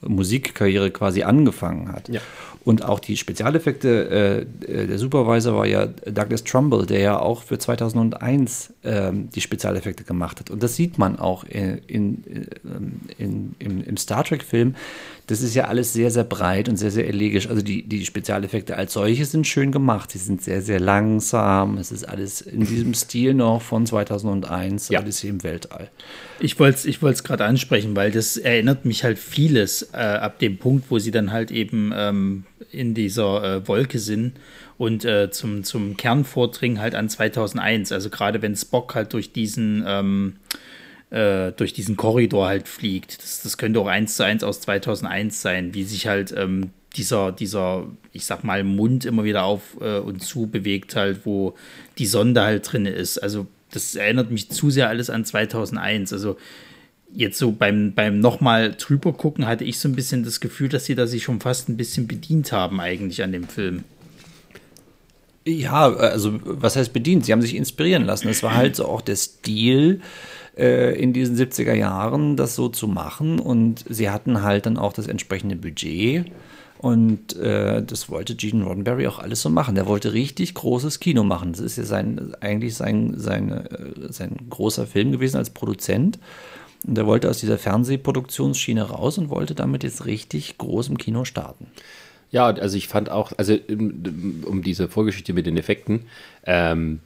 Musikkarriere 0.00 0.90
quasi 0.90 1.22
angefangen 1.22 1.92
hat. 1.92 2.08
Ja. 2.08 2.20
Und 2.64 2.84
auch 2.84 2.98
die 2.98 3.16
Spezialeffekte, 3.16 4.46
äh, 4.68 4.86
der 4.86 4.98
Supervisor 4.98 5.54
war 5.56 5.66
ja 5.66 5.86
Douglas 5.86 6.42
Trumbull, 6.42 6.84
der 6.84 6.98
ja 6.98 7.18
auch 7.18 7.42
für 7.42 7.58
2001 7.58 8.72
ähm, 8.82 9.30
die 9.30 9.40
Spezialeffekte 9.40 10.02
gemacht 10.02 10.40
hat. 10.40 10.50
Und 10.50 10.62
das 10.62 10.74
sieht 10.74 10.98
man 10.98 11.16
auch 11.18 11.44
in, 11.44 11.78
in, 11.86 12.24
in, 13.18 13.54
in 13.60 13.84
im 13.84 13.96
Star 13.96 14.24
Trek-Film, 14.24 14.74
das 15.26 15.42
ist 15.42 15.56
ja 15.56 15.64
alles 15.64 15.92
sehr, 15.92 16.12
sehr 16.12 16.22
breit 16.22 16.68
und 16.68 16.76
sehr, 16.76 16.92
sehr 16.92 17.08
elegisch. 17.08 17.48
Also 17.48 17.60
die, 17.60 17.82
die 17.82 18.04
Spezialeffekte 18.04 18.76
als 18.76 18.92
solche 18.92 19.24
sind 19.24 19.44
schön 19.44 19.72
gemacht. 19.72 20.12
Sie 20.12 20.18
sind 20.18 20.40
sehr, 20.40 20.62
sehr 20.62 20.78
langsam. 20.78 21.78
Es 21.78 21.90
ist 21.90 22.04
alles 22.04 22.40
in 22.40 22.64
diesem 22.64 22.94
Stil 22.94 23.34
noch 23.34 23.60
von 23.60 23.86
2001, 23.86 24.88
ja. 24.88 25.02
hier 25.02 25.30
im 25.30 25.42
Weltall. 25.42 25.90
Ich 26.38 26.60
wollte 26.60 26.88
es 26.88 27.24
gerade 27.24 27.44
ansprechen, 27.44 27.96
weil 27.96 28.12
das 28.12 28.36
erinnert 28.36 28.84
mich 28.84 29.02
halt 29.02 29.18
vieles 29.18 29.90
äh, 29.92 29.96
ab 29.96 30.38
dem 30.38 30.58
Punkt, 30.58 30.90
wo 30.90 31.00
sie 31.00 31.10
dann 31.10 31.32
halt 31.32 31.50
eben 31.50 31.92
ähm, 31.92 32.44
in 32.70 32.94
dieser 32.94 33.56
äh, 33.56 33.68
Wolke 33.68 33.98
sind 33.98 34.34
und 34.78 35.04
äh, 35.04 35.32
zum, 35.32 35.64
zum 35.64 35.96
Kern 35.96 36.24
vordringen 36.24 36.78
halt 36.78 36.94
an 36.94 37.08
2001. 37.08 37.90
Also 37.90 38.10
gerade 38.10 38.42
wenn 38.42 38.54
Spock 38.54 38.94
halt 38.94 39.12
durch 39.12 39.32
diesen... 39.32 39.82
Ähm, 39.86 40.36
äh, 41.10 41.52
durch 41.52 41.72
diesen 41.72 41.96
Korridor 41.96 42.46
halt 42.46 42.68
fliegt. 42.68 43.22
Das, 43.22 43.42
das 43.42 43.58
könnte 43.58 43.80
auch 43.80 43.86
eins 43.86 44.16
zu 44.16 44.24
eins 44.24 44.42
aus 44.42 44.60
2001 44.60 45.40
sein, 45.40 45.74
wie 45.74 45.84
sich 45.84 46.06
halt 46.06 46.34
ähm, 46.36 46.70
dieser, 46.96 47.32
dieser, 47.32 47.86
ich 48.12 48.24
sag 48.24 48.44
mal, 48.44 48.64
Mund 48.64 49.04
immer 49.04 49.24
wieder 49.24 49.44
auf 49.44 49.76
äh, 49.80 49.98
und 49.98 50.22
zu 50.22 50.46
bewegt 50.46 50.96
halt, 50.96 51.20
wo 51.24 51.54
die 51.98 52.06
Sonde 52.06 52.42
halt 52.42 52.70
drin 52.70 52.86
ist. 52.86 53.18
Also 53.18 53.46
das 53.70 53.94
erinnert 53.94 54.30
mich 54.30 54.50
zu 54.50 54.70
sehr 54.70 54.88
alles 54.88 55.10
an 55.10 55.24
2001. 55.24 56.12
Also 56.12 56.36
jetzt 57.12 57.38
so 57.38 57.52
beim, 57.52 57.92
beim 57.94 58.20
nochmal 58.20 58.74
drüber 58.74 59.12
gucken, 59.12 59.46
hatte 59.46 59.64
ich 59.64 59.78
so 59.78 59.88
ein 59.88 59.94
bisschen 59.94 60.24
das 60.24 60.40
Gefühl, 60.40 60.68
dass 60.68 60.86
sie 60.86 60.94
da 60.94 61.06
sich 61.06 61.24
schon 61.24 61.40
fast 61.40 61.68
ein 61.68 61.76
bisschen 61.76 62.06
bedient 62.06 62.52
haben 62.52 62.80
eigentlich 62.80 63.22
an 63.22 63.32
dem 63.32 63.48
Film. 63.48 63.84
Ja, 65.46 65.92
also 65.92 66.40
was 66.42 66.74
heißt 66.74 66.92
bedient? 66.92 67.24
Sie 67.24 67.32
haben 67.32 67.42
sich 67.42 67.54
inspirieren 67.54 68.04
lassen. 68.04 68.28
Es 68.28 68.42
war 68.42 68.56
halt 68.56 68.74
so 68.74 68.86
auch 68.86 69.00
der 69.00 69.14
Stil, 69.14 70.00
äh, 70.56 70.98
in 71.00 71.12
diesen 71.12 71.36
70er 71.36 71.74
Jahren, 71.74 72.36
das 72.36 72.54
so 72.54 72.68
zu 72.68 72.88
machen. 72.88 73.38
Und 73.38 73.84
sie 73.88 74.10
hatten 74.10 74.42
halt 74.42 74.66
dann 74.66 74.76
auch 74.78 74.92
das 74.92 75.06
entsprechende 75.06 75.56
Budget. 75.56 76.26
Und 76.78 77.36
äh, 77.36 77.82
das 77.82 78.10
wollte 78.10 78.34
Gene 78.36 78.64
Roddenberry 78.64 79.06
auch 79.06 79.18
alles 79.18 79.42
so 79.42 79.48
machen. 79.48 79.74
Der 79.74 79.86
wollte 79.86 80.12
richtig 80.12 80.54
großes 80.54 81.00
Kino 81.00 81.24
machen. 81.24 81.52
Das 81.52 81.60
ist 81.60 81.78
ja 81.78 81.84
sein, 81.84 82.34
eigentlich 82.40 82.74
sein, 82.74 83.14
sein, 83.16 83.50
äh, 83.50 84.12
sein 84.12 84.36
großer 84.50 84.86
Film 84.86 85.12
gewesen 85.12 85.38
als 85.38 85.50
Produzent. 85.50 86.18
Und 86.86 86.96
er 86.98 87.06
wollte 87.06 87.30
aus 87.30 87.38
dieser 87.38 87.58
Fernsehproduktionsschiene 87.58 88.82
raus 88.82 89.18
und 89.18 89.30
wollte 89.30 89.54
damit 89.54 89.84
jetzt 89.84 90.04
richtig 90.04 90.58
groß 90.58 90.88
im 90.88 90.98
Kino 90.98 91.24
starten. 91.24 91.66
Ja, 92.30 92.46
also 92.46 92.76
ich 92.76 92.88
fand 92.88 93.10
auch, 93.10 93.32
also 93.36 93.56
um 93.68 94.62
diese 94.62 94.88
Vorgeschichte 94.88 95.32
mit 95.32 95.46
den 95.46 95.56
Effekten, 95.56 96.06
ähm, 96.44 97.00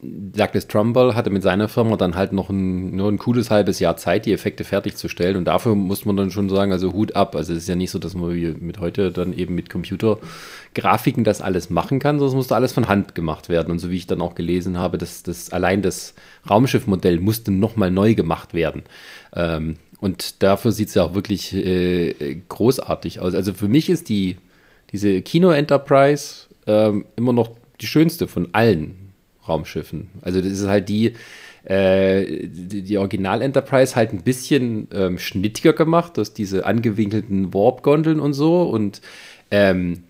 Douglas 0.00 0.66
Trumbull 0.66 1.14
hatte 1.14 1.30
mit 1.30 1.42
seiner 1.42 1.68
Firma 1.68 1.96
dann 1.96 2.16
halt 2.16 2.32
noch 2.32 2.50
ein, 2.50 2.96
nur 2.96 3.10
ein 3.10 3.18
cooles 3.18 3.50
halbes 3.50 3.78
Jahr 3.78 3.96
Zeit, 3.96 4.26
die 4.26 4.32
Effekte 4.32 4.64
fertigzustellen. 4.64 5.36
Und 5.36 5.44
dafür 5.46 5.74
muss 5.74 6.04
man 6.04 6.16
dann 6.16 6.30
schon 6.30 6.48
sagen, 6.48 6.72
also 6.72 6.92
Hut 6.92 7.16
ab. 7.16 7.36
Also 7.36 7.52
es 7.52 7.60
ist 7.60 7.68
ja 7.68 7.76
nicht 7.76 7.90
so, 7.90 7.98
dass 7.98 8.14
man 8.14 8.34
wie 8.34 8.54
mit 8.58 8.80
heute 8.80 9.10
dann 9.10 9.32
eben 9.32 9.54
mit 9.54 9.70
Computergrafiken 9.70 11.24
das 11.24 11.40
alles 11.40 11.70
machen 11.70 11.98
kann, 11.98 12.18
sondern 12.18 12.34
es 12.34 12.36
musste 12.36 12.56
alles 12.56 12.72
von 12.72 12.88
Hand 12.88 13.14
gemacht 13.14 13.48
werden. 13.48 13.70
Und 13.70 13.78
so 13.78 13.90
wie 13.90 13.96
ich 13.96 14.06
dann 14.06 14.20
auch 14.20 14.34
gelesen 14.34 14.78
habe, 14.78 14.98
dass 14.98 15.22
das 15.22 15.50
allein 15.50 15.82
das 15.82 16.14
Raumschiffmodell 16.48 17.20
musste 17.20 17.52
nochmal 17.52 17.90
neu 17.90 18.14
gemacht 18.14 18.54
werden. 18.54 18.82
Ähm, 19.34 19.76
und 20.00 20.42
dafür 20.42 20.72
sieht 20.72 20.88
es 20.88 20.94
ja 20.94 21.04
auch 21.04 21.14
wirklich 21.14 21.54
äh, 21.54 22.42
großartig 22.48 23.20
aus. 23.20 23.34
Also 23.34 23.54
für 23.54 23.68
mich 23.68 23.88
ist 23.88 24.08
die 24.08 24.36
diese 24.94 25.22
Kino 25.22 25.50
Enterprise 25.50 26.46
ähm, 26.68 27.04
immer 27.16 27.32
noch 27.32 27.50
die 27.80 27.86
schönste 27.86 28.28
von 28.28 28.48
allen 28.52 29.12
Raumschiffen. 29.48 30.08
Also 30.22 30.40
das 30.40 30.52
ist 30.52 30.68
halt 30.68 30.88
die, 30.88 31.14
äh, 31.64 32.46
die, 32.46 32.82
die, 32.82 32.96
Original 32.96 33.42
Enterprise 33.42 33.96
halt 33.96 34.12
ein 34.12 34.22
bisschen 34.22 34.86
ähm, 34.92 35.18
schnittiger 35.18 35.72
gemacht, 35.72 36.16
dass 36.16 36.32
diese 36.32 36.64
angewinkelten 36.64 37.52
Warp-Gondeln 37.52 38.20
und 38.20 38.34
so 38.34 38.62
und 38.62 39.00
ähm, 39.50 40.04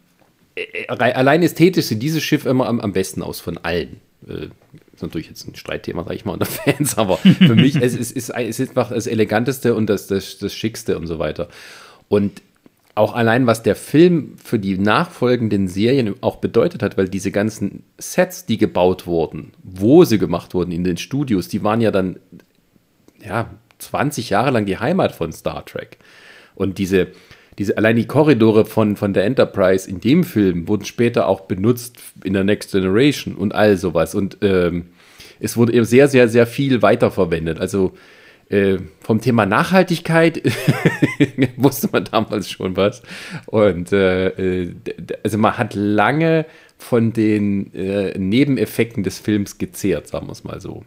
äh, 0.55 0.87
allein 0.87 1.42
ästhetisch 1.42 1.87
sieht 1.87 2.03
dieses 2.03 2.23
Schiff 2.23 2.44
immer 2.44 2.68
am, 2.68 2.79
am 2.81 2.92
besten 2.92 3.23
aus 3.23 3.40
von 3.40 3.57
allen. 3.57 4.03
Äh, 4.29 4.49
ist 4.92 5.03
natürlich 5.03 5.29
jetzt 5.29 5.49
ein 5.49 5.55
Streitthema, 5.55 6.05
sag 6.05 6.14
ich 6.14 6.27
mal, 6.27 6.33
unter 6.35 6.44
Fans, 6.44 6.99
aber 6.99 7.16
für 7.16 7.57
mich 7.57 7.77
es, 7.77 7.94
es, 7.99 8.12
ist, 8.12 8.29
es 8.29 8.61
ist 8.61 8.68
einfach 8.68 8.90
das 8.90 9.07
Eleganteste 9.07 9.75
und 9.75 9.88
das, 9.88 10.09
das, 10.09 10.37
das 10.37 10.53
Schickste 10.53 10.99
und 10.99 11.07
so 11.07 11.18
weiter. 11.18 11.49
Und 12.09 12.42
auch 12.94 13.14
allein, 13.14 13.46
was 13.46 13.62
der 13.62 13.74
Film 13.74 14.37
für 14.42 14.59
die 14.59 14.78
nachfolgenden 14.78 15.66
Serien 15.66 16.14
auch 16.20 16.37
bedeutet 16.37 16.83
hat, 16.83 16.96
weil 16.96 17.09
diese 17.09 17.33
ganzen 17.33 17.83
Sets, 17.98 18.46
die 18.46 18.57
gebaut 18.57 19.07
wurden, 19.07 19.52
wo 19.62 20.04
sie 20.04 20.18
gemacht 20.18 20.54
wurden 20.54 20.70
in 20.70 20.85
den 20.85 20.96
Studios, 20.96 21.48
die 21.48 21.64
waren 21.64 21.80
ja 21.80 21.90
dann 21.90 22.20
ja 23.24 23.50
20 23.78 24.30
Jahre 24.30 24.50
lang 24.50 24.66
die 24.66 24.78
Heimat 24.78 25.12
von 25.12 25.33
Star 25.33 25.64
Trek. 25.64 25.98
Und 26.54 26.78
diese, 26.78 27.09
diese 27.59 27.76
allein 27.76 27.96
die 27.96 28.07
Korridore 28.07 28.64
von, 28.64 28.96
von 28.96 29.12
der 29.12 29.24
Enterprise 29.24 29.88
in 29.90 30.00
dem 30.00 30.22
Film 30.22 30.68
wurden 30.68 30.85
später 30.85 31.26
auch 31.26 31.42
benutzt 31.42 31.96
in 32.22 32.33
der 32.33 32.44
Next 32.44 32.70
Generation 32.70 33.35
und 33.35 33.54
all 33.54 33.76
sowas. 33.76 34.14
Und 34.14 34.38
ähm, 34.42 34.90
es 35.40 35.57
wurde 35.57 35.72
eben 35.72 35.85
sehr, 35.85 36.07
sehr, 36.07 36.28
sehr 36.28 36.46
viel 36.46 36.80
weiterverwendet. 36.80 37.59
Also 37.59 37.94
äh, 38.48 38.78
vom 39.00 39.20
Thema 39.20 39.46
Nachhaltigkeit 39.46 40.42
wusste 41.57 41.88
man 41.92 42.04
damals 42.04 42.50
schon 42.50 42.76
was. 42.76 43.02
Und 43.46 43.92
äh, 43.92 44.28
äh 44.28 44.74
also 45.22 45.38
man 45.38 45.57
hat 45.59 45.74
lange 45.74 46.46
von 46.78 47.12
den 47.12 47.72
äh, 47.74 48.18
Nebeneffekten 48.18 49.02
des 49.02 49.18
Films 49.18 49.59
gezehrt, 49.59 50.09
sagen 50.09 50.26
wir 50.26 50.33
es 50.33 50.44
mal 50.44 50.61
so. 50.61 50.85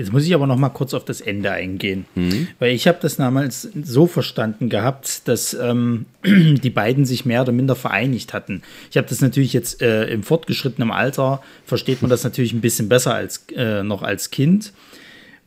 Jetzt 0.00 0.12
muss 0.12 0.24
ich 0.24 0.34
aber 0.34 0.46
noch 0.46 0.56
mal 0.56 0.70
kurz 0.70 0.94
auf 0.94 1.04
das 1.04 1.20
Ende 1.20 1.50
eingehen, 1.50 2.06
mhm. 2.14 2.48
weil 2.58 2.72
ich 2.72 2.88
habe 2.88 2.98
das 3.02 3.16
damals 3.16 3.68
so 3.82 4.06
verstanden 4.06 4.70
gehabt, 4.70 5.28
dass 5.28 5.52
ähm, 5.52 6.06
die 6.24 6.70
beiden 6.70 7.04
sich 7.04 7.26
mehr 7.26 7.42
oder 7.42 7.52
minder 7.52 7.76
vereinigt 7.76 8.32
hatten. 8.32 8.62
Ich 8.90 8.96
habe 8.96 9.08
das 9.08 9.20
natürlich 9.20 9.52
jetzt 9.52 9.82
äh, 9.82 10.06
im 10.06 10.22
fortgeschrittenen 10.22 10.90
Alter 10.90 11.42
versteht 11.66 12.00
man 12.00 12.10
das 12.10 12.24
natürlich 12.24 12.54
ein 12.54 12.62
bisschen 12.62 12.88
besser 12.88 13.14
als 13.14 13.44
äh, 13.54 13.82
noch 13.82 14.02
als 14.02 14.30
Kind. 14.30 14.72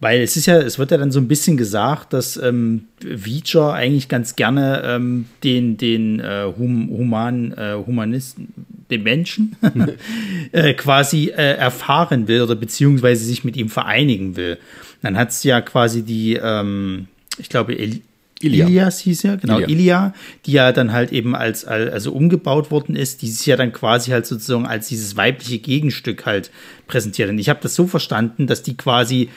Weil 0.04 0.20
es 0.22 0.36
ist 0.36 0.48
ja, 0.48 0.58
es 0.58 0.78
wird 0.78 0.92
ja 0.92 0.98
dann 0.98 1.12
so 1.12 1.20
ein 1.22 1.30
bisschen 1.30 1.56
gesagt, 1.56 2.12
dass 2.12 2.36
ähm, 2.36 2.88
Veacher 3.00 3.72
eigentlich 3.72 4.10
ganz 4.10 4.36
gerne 4.36 4.82
ähm, 4.84 5.28
den, 5.46 5.78
den 5.78 6.20
äh, 6.20 6.52
hum, 6.58 6.89
human, 6.89 7.54
äh, 7.54 7.78
Humanisten, 7.88 8.50
den 8.92 9.04
Menschen 9.04 9.56
äh, 10.52 10.74
quasi 10.74 11.28
äh, 11.30 11.56
erfahren 11.56 12.28
will 12.28 12.42
oder 12.42 12.56
beziehungsweise 12.56 13.24
sich 13.24 13.46
mit 13.46 13.56
ihm 13.56 13.70
vereinigen 13.70 14.36
will. 14.36 14.58
Dann 15.02 15.16
hat 15.16 15.30
es 15.30 15.42
ja 15.46 15.62
quasi 15.62 16.02
die, 16.02 16.34
ähm, 16.34 17.08
ich 17.38 17.48
glaube, 17.48 17.80
El 17.80 18.02
Ilia. 18.42 18.68
Ilias 18.68 19.00
hieß 19.00 19.24
ja, 19.24 19.36
genau, 19.38 19.60
Ilia. 19.60 19.70
Ilia. 19.70 20.13
die 20.46 20.52
ja 20.52 20.74
dann 20.74 20.92
halt 20.92 21.13
eben 21.13 21.34
als, 21.34 21.63
also 21.63 22.12
umgebaut 22.12 22.72
worden 22.72 22.98
ist, 22.98 23.22
die 23.22 23.30
sich 23.30 23.46
ja 23.46 23.56
dann 23.56 23.72
quasi 23.72 24.12
halt 24.12 24.26
sozusagen 24.26 24.66
als 24.66 24.89
dieses 24.89 25.16
weibliche 25.16 25.60
Gegenstück 25.60 26.26
halt 26.26 26.52
präsentiert. 26.88 27.30
Und 27.30 27.39
ich 27.39 27.48
habe 27.48 27.62
das 27.63 27.74
so 27.74 27.88
verstanden, 27.88 28.48
dass 28.48 28.62
die 28.62 28.76
quasi 28.76 29.30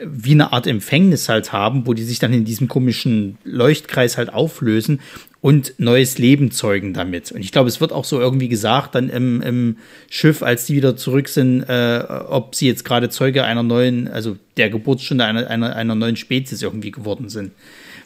wie 0.00 0.32
eine 0.32 0.52
Art 0.52 0.66
Empfängnis 0.66 1.28
halt 1.28 1.52
haben, 1.52 1.86
wo 1.86 1.94
die 1.94 2.02
sich 2.02 2.18
dann 2.18 2.32
in 2.32 2.44
diesem 2.44 2.68
komischen 2.68 3.38
Leuchtkreis 3.44 4.16
halt 4.16 4.32
auflösen 4.32 5.00
und 5.40 5.74
neues 5.78 6.18
Leben 6.18 6.50
zeugen 6.50 6.94
damit. 6.94 7.32
Und 7.32 7.40
ich 7.40 7.52
glaube, 7.52 7.68
es 7.68 7.80
wird 7.80 7.92
auch 7.92 8.04
so 8.04 8.20
irgendwie 8.20 8.48
gesagt 8.48 8.94
dann 8.94 9.10
im, 9.10 9.42
im 9.42 9.76
Schiff, 10.08 10.42
als 10.42 10.66
die 10.66 10.74
wieder 10.74 10.96
zurück 10.96 11.28
sind, 11.28 11.62
äh, 11.68 12.04
ob 12.28 12.54
sie 12.54 12.68
jetzt 12.68 12.84
gerade 12.84 13.10
Zeuge 13.10 13.44
einer 13.44 13.62
neuen, 13.62 14.08
also 14.08 14.36
der 14.56 14.70
Geburtsstunde 14.70 15.24
einer, 15.24 15.48
einer, 15.48 15.74
einer 15.74 15.94
neuen 15.94 16.16
Spezies 16.16 16.62
irgendwie 16.62 16.92
geworden 16.92 17.28
sind. 17.28 17.50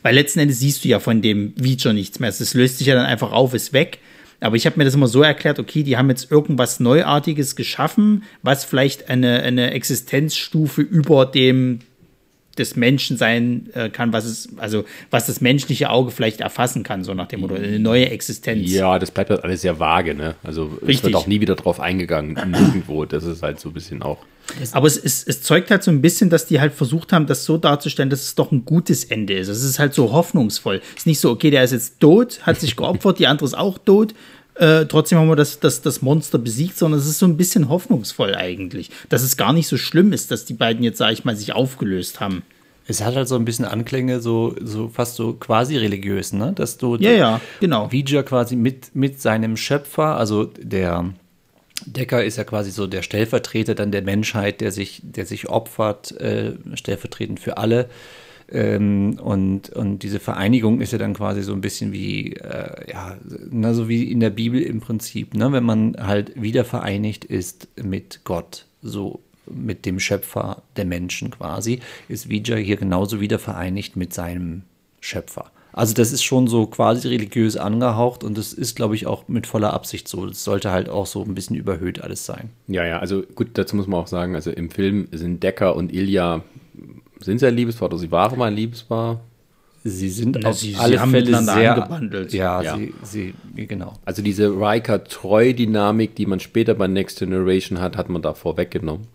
Weil 0.03 0.15
letzten 0.15 0.41
Endes 0.41 0.61
siehst 0.61 0.85
du 0.85 0.89
ja 0.89 0.99
von 0.99 1.21
dem 1.21 1.53
Feature 1.61 1.95
nichts 1.95 2.21
mehr. 2.21 2.31
Es 2.31 2.55
löst 2.55 2.79
sich 2.79 2.87
ja 2.87 2.95
dann 2.95 3.07
einfach 3.07 3.33
auf, 3.33 3.55
ist 3.55 3.73
weg. 3.73 3.99
Aber 4.41 4.57
ich 4.57 4.67
habe 4.67 4.79
mir 4.79 4.85
das 4.85 4.95
immer 4.95 5.09
so 5.09 5.23
erklärt, 5.23 5.59
okay, 5.59 5.83
die 5.83 5.97
haben 5.97 6.11
jetzt 6.11 6.31
irgendwas 6.31 6.81
Neuartiges 6.81 7.57
geschaffen, 7.57 8.25
was 8.43 8.65
vielleicht 8.65 9.09
eine, 9.09 9.43
eine 9.43 9.71
Existenzstufe 9.71 10.83
über 10.83 11.27
dem 11.27 11.81
des 12.59 12.77
Menschen 12.77 13.17
sein 13.17 13.69
äh, 13.75 13.91
kann, 13.91 14.13
was 14.13 14.25
es, 14.25 14.49
also 14.57 14.85
was 15.11 15.27
das 15.27 15.41
menschliche 15.41 15.91
Auge 15.91 16.11
vielleicht 16.11 16.41
erfassen 16.41 16.83
kann, 16.83 17.05
so 17.05 17.15
nach 17.15 17.29
dem 17.29 17.41
Motto, 17.41 17.55
eine 17.55 17.79
neue 17.79 18.09
Existenz. 18.11 18.71
Ja, 18.73 18.99
das 18.99 19.11
bleibt 19.11 19.31
halt 19.31 19.45
alles 19.45 19.61
sehr 19.61 19.79
vage, 19.79 20.15
ne? 20.15 20.37
Also 20.43 20.65
Richtig. 20.65 20.97
es 20.97 21.03
wird 21.05 21.15
auch 21.17 21.27
nie 21.27 21.41
wieder 21.41 21.55
drauf 21.55 21.81
eingegangen, 21.81 22.35
nirgendwo. 22.51 23.05
Das 23.05 23.25
ist 23.25 23.43
halt 23.43 23.61
so 23.61 23.69
ein 23.71 23.75
bisschen 23.75 24.03
auch. 24.03 24.19
Aber 24.73 24.87
es, 24.87 24.97
es, 24.97 25.25
es 25.25 25.43
zeugt 25.43 25.71
halt 25.71 25.83
so 25.83 25.91
ein 25.91 26.01
bisschen, 26.01 26.31
dass 26.31 26.47
die 26.47 26.61
halt 26.61 26.73
versucht 26.73 27.13
haben, 27.13 27.27
das 27.27 27.45
so 27.45 27.59
darzustellen, 27.59 28.11
dass 28.11 28.23
es 28.23 28.35
doch 28.35 28.53
ein 28.53 28.65
gutes 28.65 29.05
Ende 29.05 29.35
ist. 29.35 29.49
Es 29.49 29.63
ist 29.63 29.79
halt 29.79 29.95
so 29.95 30.13
hoffnungsvoll. 30.13 30.81
Es 30.95 31.01
ist 31.01 31.07
nicht 31.07 31.21
so, 31.21 31.31
okay, 31.31 31.51
der 31.51 31.65
ist 31.65 31.73
jetzt 31.73 32.01
tot, 32.01 32.41
hat 32.43 32.61
sich 32.61 32.77
geopfert, 32.77 33.19
die 33.19 33.27
andere 33.27 33.47
ist 33.47 33.55
auch 33.55 33.79
tot. 33.79 34.15
Äh, 34.55 34.87
trotzdem 34.87 35.19
haben 35.19 35.29
wir 35.29 35.37
das, 35.37 35.61
das, 35.61 35.83
das 35.83 36.01
Monster 36.01 36.39
besiegt, 36.39 36.79
sondern 36.79 36.99
es 37.01 37.07
ist 37.07 37.19
so 37.19 37.27
ein 37.27 37.37
bisschen 37.37 37.69
hoffnungsvoll 37.69 38.35
eigentlich, 38.35 38.91
dass 39.11 39.23
es 39.23 39.37
gar 39.37 39.53
nicht 39.53 39.69
so 39.69 39.77
schlimm 39.77 40.13
ist, 40.13 40.31
dass 40.31 40.47
die 40.47 40.55
beiden 40.55 40.83
jetzt, 40.83 40.99
sag 40.99 41.13
ich 41.13 41.25
mal, 41.25 41.37
sich 41.37 41.53
aufgelöst 41.53 42.21
haben. 42.21 42.43
Es 42.89 43.05
hat 43.05 43.17
halt 43.17 43.29
so 43.29 43.35
ein 43.35 43.45
bisschen 43.45 43.65
Anklänge, 43.65 44.21
so, 44.21 44.55
so 44.63 44.89
fast 44.89 45.17
so 45.17 45.35
quasi 45.35 45.77
religiös, 45.77 46.33
ne? 46.33 46.53
Dass 46.55 46.79
du 46.79 46.97
ja, 46.97 47.11
ja, 47.11 47.41
genau. 47.61 47.91
Vija 47.91 48.23
quasi 48.23 48.55
mit, 48.55 48.95
mit 48.95 49.21
seinem 49.21 49.57
Schöpfer, 49.57 50.17
also 50.17 50.45
der 50.45 51.13
Decker 51.85 52.25
ist 52.25 52.39
ja 52.39 52.45
quasi 52.45 52.71
so 52.71 52.87
der 52.87 53.03
Stellvertreter 53.03 53.75
dann 53.75 53.93
der 53.93 54.03
Menschheit, 54.03 54.61
der 54.61 54.73
sich, 54.73 55.03
der 55.05 55.27
sich 55.27 55.49
opfert, 55.49 56.13
äh, 56.21 56.53
stellvertretend 56.75 57.41
für 57.41 57.59
alle. 57.59 57.89
Ähm, 58.49 59.19
und, 59.23 59.71
und 59.71 60.01
diese 60.01 60.21
Vereinigung 60.21 60.81
ist 60.81 60.93
ja 60.93 60.99
dann 60.99 61.15
quasi 61.15 61.43
so 61.43 61.53
ein 61.53 61.61
bisschen 61.61 61.93
wie, 61.93 62.35
äh, 62.35 62.91
ja, 62.91 63.17
na, 63.51 63.75
so 63.75 63.89
wie 63.89 64.11
in 64.11 64.21
der 64.21 64.31
Bibel 64.31 64.63
im 64.63 64.81
Prinzip, 64.81 65.35
ne? 65.35 65.51
wenn 65.53 65.65
man 65.65 65.97
halt 65.99 66.41
wieder 66.41 66.65
vereinigt 66.65 67.25
ist 67.25 67.69
mit 67.77 68.21
Gott, 68.25 68.67
so 68.83 69.21
mit 69.47 69.85
dem 69.85 69.99
Schöpfer 69.99 70.63
der 70.77 70.85
Menschen 70.85 71.31
quasi, 71.31 71.81
ist 72.09 72.29
Vijay 72.29 72.65
hier 72.65 72.77
genauso 72.77 73.21
wieder 73.21 73.39
vereinigt 73.39 73.97
mit 73.97 74.15
seinem 74.15 74.63
Schöpfer. 75.01 75.51
Also 75.77 75.93
das 75.93 76.11
ist 76.11 76.25
schon 76.25 76.49
so 76.49 76.67
quasi 76.67 77.07
religiös 77.07 77.59
angehaucht 77.59 78.25
und 78.25 78.39
das 78.39 78.55
ist, 78.55 78.77
glaube 78.77 78.95
ich, 78.95 79.07
auch 79.07 79.29
mit 79.29 79.47
voller 79.47 79.75
Absicht 79.75 80.09
so. 80.09 80.25
Das 80.25 80.43
sollte 80.43 80.71
halt 80.71 80.89
auch 80.89 81.05
so 81.05 81.23
ein 81.23 81.35
bisschen 81.35 81.55
überhöht 81.55 82.01
alles 82.01 82.25
sein. 82.25 82.49
Ja, 82.67 82.87
ja, 82.87 82.99
also 82.99 83.23
gut, 83.35 83.51
dazu 83.53 83.77
muss 83.77 83.87
man 83.87 84.01
auch 84.01 84.07
sagen, 84.07 84.35
also 84.35 84.51
im 84.51 84.71
Film 84.71 85.07
sind 85.13 85.43
Decker 85.43 85.77
und 85.77 85.93
Ilja 85.93 86.43
sind 87.21 87.41
sie 87.41 87.47
ein 87.47 87.55
Liebespaar 87.55 87.91
oder 87.91 87.99
sie 87.99 88.11
waren 88.11 88.39
mal 88.39 88.47
ein 88.47 88.55
Liebespaar? 88.55 89.21
Sie 89.85 90.09
sind 90.09 90.39
Na, 90.41 90.49
auf 90.49 90.59
sie, 90.59 90.77
alle 90.77 90.99
sie 90.99 91.11
Fälle 91.11 91.43
sehr 91.43 91.75
angebandelt. 91.75 92.33
Ja, 92.33 92.63
ja. 92.63 92.77
Sie, 92.79 92.95
sie, 93.03 93.35
genau. 93.67 93.93
Also 94.07 94.23
diese 94.23 94.49
Riker-Treu-Dynamik, 94.49 96.15
die 96.15 96.25
man 96.25 96.41
später 96.41 96.73
bei 96.75 96.89
Next 96.89 97.19
Generation 97.19 97.81
hat, 97.81 97.99
hat 97.99 98.09
man 98.09 98.23
da 98.23 98.33
vorweggenommen. 98.33 99.09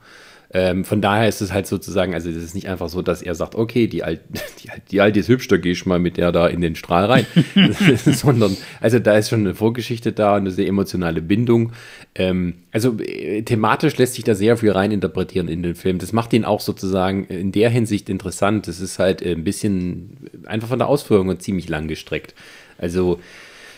Ähm, 0.53 0.83
von 0.83 1.01
daher 1.01 1.29
ist 1.29 1.41
es 1.41 1.53
halt 1.53 1.65
sozusagen, 1.65 2.13
also 2.13 2.29
es 2.29 2.35
ist 2.35 2.55
nicht 2.55 2.67
einfach 2.67 2.89
so, 2.89 3.01
dass 3.01 3.21
er 3.21 3.35
sagt, 3.35 3.55
okay, 3.55 3.87
die, 3.87 4.03
Alt, 4.03 4.21
die, 4.63 4.69
die 4.91 5.01
Alte 5.01 5.19
ist 5.19 5.29
hübsch, 5.29 5.47
da 5.47 5.57
gehe 5.57 5.71
ich 5.71 5.85
mal 5.85 5.99
mit 5.99 6.17
der 6.17 6.31
da 6.31 6.47
in 6.47 6.59
den 6.59 6.75
Strahl 6.75 7.05
rein. 7.05 7.25
Sondern, 7.95 8.57
also 8.81 8.99
da 8.99 9.17
ist 9.17 9.29
schon 9.29 9.41
eine 9.41 9.55
Vorgeschichte 9.55 10.11
da, 10.11 10.35
eine 10.35 10.51
sehr 10.51 10.67
emotionale 10.67 11.21
Bindung. 11.21 11.71
Ähm, 12.15 12.55
also 12.71 12.97
äh, 12.99 13.43
thematisch 13.43 13.97
lässt 13.97 14.15
sich 14.15 14.25
da 14.25 14.35
sehr 14.35 14.57
viel 14.57 14.71
rein 14.71 14.91
interpretieren 14.91 15.47
in 15.47 15.63
den 15.63 15.75
Film. 15.75 15.99
Das 15.99 16.11
macht 16.11 16.33
ihn 16.33 16.43
auch 16.43 16.59
sozusagen 16.59 17.25
in 17.25 17.51
der 17.53 17.69
Hinsicht 17.69 18.09
interessant. 18.09 18.67
Das 18.67 18.81
ist 18.81 18.99
halt 18.99 19.23
ein 19.25 19.43
bisschen 19.45 20.17
einfach 20.45 20.67
von 20.67 20.79
der 20.79 20.89
Ausführung 20.89 21.39
ziemlich 21.39 21.69
lang 21.69 21.87
gestreckt. 21.87 22.35
Also 22.77 23.19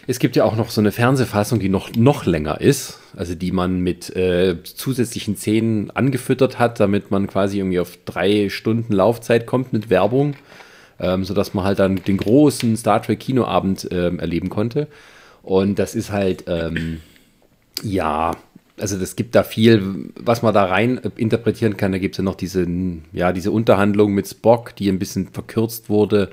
es 0.06 0.20
gibt 0.20 0.36
ja 0.36 0.44
auch 0.44 0.56
noch 0.56 0.70
so 0.70 0.82
eine 0.82 0.92
Fernsehfassung, 0.92 1.60
die 1.60 1.70
noch, 1.70 1.96
noch 1.96 2.26
länger 2.26 2.60
ist, 2.60 3.00
also 3.16 3.36
die 3.36 3.52
man 3.52 3.80
mit 3.80 4.14
äh, 4.16 4.62
zusätzlichen 4.64 5.38
Szenen 5.38 5.92
angefüttert 5.92 6.60
hat, 6.60 6.80
damit 6.80 7.12
man 7.12 7.28
quasi 7.28 7.60
irgendwie 7.60 7.80
auf 7.80 7.98
drei 8.06 8.50
Stunden 8.50 8.94
Laufzeit 8.94 9.46
kommt 9.46 9.72
mit 9.72 9.90
Werbung, 9.90 10.36
ähm, 11.00 11.24
sodass 11.24 11.54
man 11.54 11.64
halt 11.64 11.80
dann 11.80 12.04
den 12.04 12.18
großen 12.18 12.76
Star 12.76 13.02
Trek 13.02 13.20
Kinoabend 13.20 13.88
ähm, 13.92 14.20
erleben 14.20 14.50
konnte. 14.50 14.88
Und 15.42 15.80
das 15.80 15.96
ist 15.96 16.12
halt, 16.12 16.46
ähm, 16.48 17.00
ja, 17.82 18.32
also 18.80 18.98
das 18.98 19.16
gibt 19.16 19.36
da 19.36 19.44
viel, 19.44 20.12
was 20.16 20.42
man 20.42 20.54
da 20.54 20.66
rein 20.66 21.00
interpretieren 21.16 21.78
kann. 21.78 21.92
Da 21.92 21.98
gibt 21.98 22.16
es 22.16 22.18
ja 22.18 22.24
noch 22.24 22.36
diese, 22.36 22.68
ja, 23.14 23.32
diese 23.32 23.52
Unterhandlung 23.52 24.14
mit 24.14 24.28
Spock, 24.28 24.76
die 24.76 24.90
ein 24.90 25.00
bisschen 25.00 25.30
verkürzt 25.30 25.90
wurde 25.90 26.30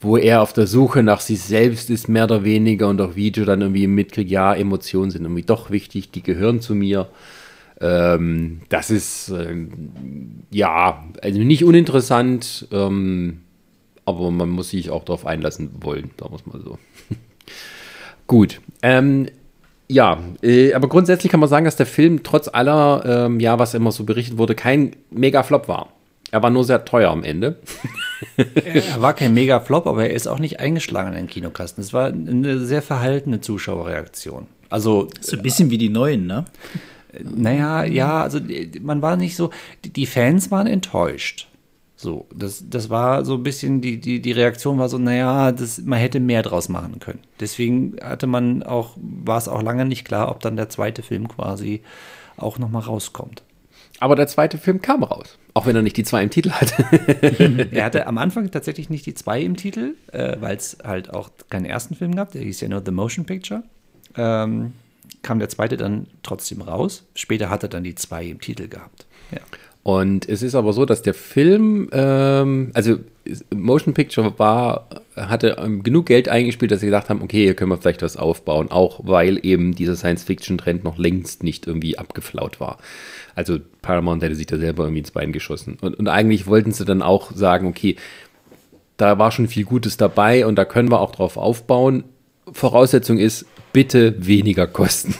wo 0.00 0.16
er 0.16 0.42
auf 0.42 0.52
der 0.52 0.66
Suche 0.66 1.02
nach 1.02 1.20
sich 1.20 1.40
selbst 1.40 1.90
ist, 1.90 2.08
mehr 2.08 2.24
oder 2.24 2.44
weniger, 2.44 2.88
und 2.88 3.00
auch 3.00 3.16
Video 3.16 3.44
dann 3.44 3.62
irgendwie 3.62 3.86
mitkriegt, 3.86 4.30
ja, 4.30 4.54
Emotionen 4.54 5.10
sind 5.10 5.22
irgendwie 5.22 5.42
doch 5.42 5.70
wichtig, 5.70 6.10
die 6.10 6.22
gehören 6.22 6.60
zu 6.60 6.74
mir. 6.74 7.08
Ähm, 7.80 8.62
das 8.68 8.90
ist, 8.90 9.30
äh, 9.30 9.54
ja, 10.50 11.04
also 11.22 11.40
nicht 11.40 11.64
uninteressant, 11.64 12.68
ähm, 12.72 13.40
aber 14.04 14.30
man 14.30 14.48
muss 14.48 14.70
sich 14.70 14.90
auch 14.90 15.04
darauf 15.04 15.26
einlassen 15.26 15.70
wollen, 15.80 16.10
da 16.16 16.28
muss 16.28 16.46
man 16.46 16.62
so. 16.62 16.78
Gut. 18.26 18.60
Ähm, 18.82 19.28
ja, 19.88 20.18
äh, 20.42 20.74
aber 20.74 20.88
grundsätzlich 20.88 21.30
kann 21.30 21.40
man 21.40 21.48
sagen, 21.48 21.64
dass 21.64 21.76
der 21.76 21.86
Film 21.86 22.22
trotz 22.22 22.48
aller, 22.48 23.26
ähm, 23.26 23.40
ja, 23.40 23.58
was 23.58 23.74
immer 23.74 23.92
so 23.92 24.04
berichtet 24.04 24.38
wurde, 24.38 24.54
kein 24.54 24.96
Mega-Flop 25.10 25.68
war. 25.68 25.92
Er 26.32 26.42
war 26.42 26.50
nur 26.50 26.64
sehr 26.64 26.84
teuer 26.84 27.10
am 27.10 27.22
Ende. 27.22 27.56
er 28.36 29.00
war 29.00 29.14
kein 29.14 29.34
Mega-Flop, 29.34 29.86
aber 29.86 30.08
er 30.08 30.14
ist 30.14 30.26
auch 30.26 30.38
nicht 30.38 30.60
eingeschlagen 30.60 31.08
in 31.10 31.16
den 31.16 31.26
Kinokasten. 31.26 31.82
Es 31.82 31.92
war 31.92 32.06
eine 32.06 32.58
sehr 32.60 32.82
verhaltene 32.82 33.40
Zuschauerreaktion. 33.40 34.46
Also 34.68 35.08
so 35.20 35.36
ein 35.36 35.42
bisschen 35.42 35.70
wie 35.70 35.78
die 35.78 35.88
neuen, 35.88 36.26
ne? 36.26 36.44
Naja, 37.22 37.84
ja, 37.84 38.22
also 38.22 38.40
man 38.82 39.00
war 39.00 39.16
nicht 39.16 39.36
so, 39.36 39.50
die 39.84 40.06
Fans 40.06 40.50
waren 40.50 40.66
enttäuscht. 40.66 41.48
So, 41.98 42.26
das, 42.34 42.64
das 42.68 42.90
war 42.90 43.24
so 43.24 43.34
ein 43.34 43.42
bisschen, 43.42 43.80
die, 43.80 43.98
die, 43.98 44.20
die 44.20 44.32
Reaktion 44.32 44.78
war 44.78 44.90
so, 44.90 44.98
naja, 44.98 45.50
das, 45.50 45.78
man 45.78 45.98
hätte 45.98 46.20
mehr 46.20 46.42
draus 46.42 46.68
machen 46.68 46.98
können. 46.98 47.20
Deswegen 47.40 47.96
hatte 48.02 48.26
man 48.26 48.62
auch, 48.62 48.96
war 48.96 49.38
es 49.38 49.48
auch 49.48 49.62
lange 49.62 49.86
nicht 49.86 50.04
klar, 50.04 50.30
ob 50.30 50.40
dann 50.40 50.56
der 50.56 50.68
zweite 50.68 51.02
Film 51.02 51.26
quasi 51.26 51.80
auch 52.36 52.58
nochmal 52.58 52.82
rauskommt. 52.82 53.42
Aber 53.98 54.14
der 54.14 54.26
zweite 54.26 54.58
Film 54.58 54.82
kam 54.82 55.02
raus. 55.02 55.38
Auch 55.54 55.66
wenn 55.66 55.74
er 55.74 55.82
nicht 55.82 55.96
die 55.96 56.04
zwei 56.04 56.22
im 56.22 56.30
Titel 56.30 56.50
hat. 56.50 56.74
er 57.72 57.84
hatte 57.84 58.06
am 58.06 58.18
Anfang 58.18 58.50
tatsächlich 58.50 58.90
nicht 58.90 59.06
die 59.06 59.14
zwei 59.14 59.40
im 59.40 59.56
Titel, 59.56 59.94
äh, 60.12 60.36
weil 60.40 60.56
es 60.56 60.78
halt 60.84 61.10
auch 61.10 61.30
keinen 61.48 61.64
ersten 61.64 61.94
Film 61.94 62.14
gab. 62.14 62.32
Der 62.32 62.42
hieß 62.42 62.60
ja 62.60 62.68
nur 62.68 62.82
The 62.84 62.90
Motion 62.90 63.24
Picture. 63.24 63.62
Ähm, 64.16 64.72
kam 65.22 65.38
der 65.38 65.48
zweite 65.48 65.76
dann 65.76 66.06
trotzdem 66.22 66.60
raus. 66.60 67.04
Später 67.14 67.48
hat 67.48 67.62
er 67.62 67.68
dann 67.68 67.84
die 67.84 67.94
zwei 67.94 68.26
im 68.26 68.40
Titel 68.40 68.68
gehabt. 68.68 69.06
Ja. 69.32 69.40
Und 69.82 70.28
es 70.28 70.42
ist 70.42 70.54
aber 70.54 70.72
so, 70.72 70.84
dass 70.84 71.02
der 71.02 71.14
Film, 71.14 71.88
ähm, 71.92 72.70
also 72.74 72.98
Motion 73.54 73.94
Picture 73.94 74.38
war, 74.38 74.88
hatte 75.16 75.56
ähm, 75.58 75.82
genug 75.82 76.06
Geld 76.06 76.28
eingespielt, 76.28 76.70
dass 76.70 76.80
sie 76.80 76.86
gesagt 76.86 77.10
haben, 77.10 77.22
okay, 77.22 77.44
hier 77.44 77.54
können 77.54 77.70
wir 77.70 77.78
vielleicht 77.78 78.02
was 78.02 78.16
aufbauen, 78.16 78.70
auch 78.70 79.00
weil 79.04 79.44
eben 79.44 79.74
dieser 79.74 79.96
Science-Fiction-Trend 79.96 80.84
noch 80.84 80.98
längst 80.98 81.42
nicht 81.42 81.66
irgendwie 81.66 81.98
abgeflaut 81.98 82.60
war. 82.60 82.78
Also 83.34 83.58
Paramount 83.82 84.22
hätte 84.22 84.34
sich 84.34 84.46
da 84.46 84.58
selber 84.58 84.84
irgendwie 84.84 85.00
ins 85.00 85.10
Bein 85.10 85.32
geschossen. 85.32 85.78
Und, 85.80 85.94
und 85.94 86.08
eigentlich 86.08 86.46
wollten 86.46 86.72
sie 86.72 86.84
dann 86.84 87.02
auch 87.02 87.32
sagen, 87.32 87.66
okay, 87.66 87.96
da 88.96 89.18
war 89.18 89.30
schon 89.30 89.48
viel 89.48 89.64
Gutes 89.64 89.96
dabei 89.96 90.46
und 90.46 90.56
da 90.56 90.64
können 90.64 90.90
wir 90.90 91.00
auch 91.00 91.12
drauf 91.12 91.36
aufbauen. 91.36 92.04
Voraussetzung 92.52 93.18
ist, 93.18 93.46
bitte 93.72 94.14
weniger 94.26 94.66
kosten. 94.66 95.14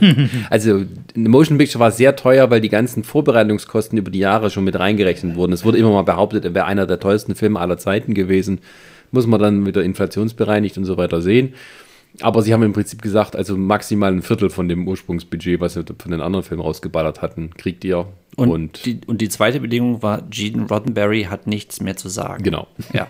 also 0.50 0.84
Motion 1.14 1.58
Picture 1.58 1.80
war 1.80 1.90
sehr 1.90 2.16
teuer, 2.16 2.50
weil 2.50 2.60
die 2.60 2.68
ganzen 2.68 3.04
Vorbereitungskosten 3.04 3.98
über 3.98 4.10
die 4.10 4.20
Jahre 4.20 4.50
schon 4.50 4.64
mit 4.64 4.78
reingerechnet 4.78 5.36
wurden. 5.36 5.52
Es 5.52 5.64
wurde 5.64 5.78
immer 5.78 5.90
mal 5.90 6.02
behauptet, 6.02 6.44
er 6.44 6.54
wäre 6.54 6.66
einer 6.66 6.86
der 6.86 7.00
teuersten 7.00 7.34
Filme 7.34 7.60
aller 7.60 7.78
Zeiten 7.78 8.14
gewesen. 8.14 8.60
Muss 9.10 9.26
man 9.26 9.40
dann 9.40 9.62
mit 9.62 9.76
der 9.76 9.82
inflationsbereinigt 9.82 10.78
und 10.78 10.84
so 10.84 10.96
weiter 10.96 11.20
sehen. 11.20 11.54
Aber 12.20 12.42
sie 12.42 12.52
haben 12.52 12.62
im 12.62 12.72
Prinzip 12.72 13.00
gesagt, 13.00 13.36
also 13.36 13.56
maximal 13.56 14.12
ein 14.12 14.22
Viertel 14.22 14.50
von 14.50 14.68
dem 14.68 14.88
Ursprungsbudget, 14.88 15.60
was 15.60 15.74
sie 15.74 15.84
von 15.84 16.10
den 16.10 16.20
anderen 16.20 16.44
Filmen 16.44 16.62
rausgeballert 16.62 17.22
hatten, 17.22 17.50
kriegt 17.56 17.84
ihr. 17.84 18.08
Und, 18.36 18.50
und, 18.50 18.84
die, 18.86 19.00
und 19.06 19.20
die 19.20 19.28
zweite 19.28 19.60
Bedingung 19.60 20.02
war, 20.02 20.22
Gene 20.30 20.66
Roddenberry 20.68 21.24
hat 21.24 21.46
nichts 21.46 21.80
mehr 21.80 21.96
zu 21.96 22.08
sagen. 22.08 22.42
Genau. 22.42 22.68
Ja, 22.92 23.06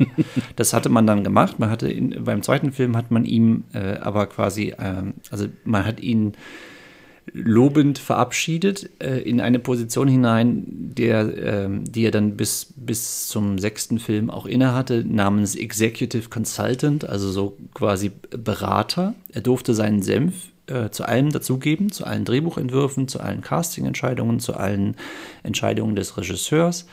das 0.56 0.72
hatte 0.72 0.88
man 0.88 1.06
dann 1.06 1.24
gemacht. 1.24 1.58
Man 1.58 1.70
hatte 1.70 1.88
in, 1.88 2.24
beim 2.24 2.42
zweiten 2.42 2.72
Film 2.72 2.96
hat 2.96 3.10
man 3.10 3.24
ihm 3.24 3.64
äh, 3.72 3.96
aber 3.98 4.26
quasi, 4.26 4.74
äh, 4.78 5.02
also 5.30 5.46
man 5.64 5.84
hat 5.84 6.00
ihn 6.00 6.32
lobend 7.32 7.98
verabschiedet 7.98 8.90
äh, 9.02 9.20
in 9.20 9.40
eine 9.40 9.58
Position 9.58 10.08
hinein, 10.08 10.64
der, 10.66 11.20
äh, 11.20 11.68
die 11.70 12.04
er 12.04 12.10
dann 12.10 12.36
bis, 12.36 12.72
bis 12.76 13.28
zum 13.28 13.58
sechsten 13.58 13.98
Film 13.98 14.30
auch 14.30 14.46
innehatte, 14.46 15.04
namens 15.06 15.54
Executive 15.56 16.28
Consultant, 16.28 17.08
also 17.08 17.30
so 17.30 17.56
quasi 17.74 18.10
Berater. 18.30 19.14
Er 19.32 19.40
durfte 19.40 19.74
seinen 19.74 20.02
Senf 20.02 20.34
äh, 20.66 20.90
zu 20.90 21.04
allem 21.04 21.30
dazugeben, 21.30 21.90
zu 21.92 22.04
allen 22.04 22.24
Drehbuchentwürfen, 22.24 23.08
zu 23.08 23.20
allen 23.20 23.40
Castingentscheidungen, 23.40 24.40
zu 24.40 24.54
allen 24.54 24.96
Entscheidungen 25.42 25.96
des 25.96 26.16
Regisseurs. 26.16 26.86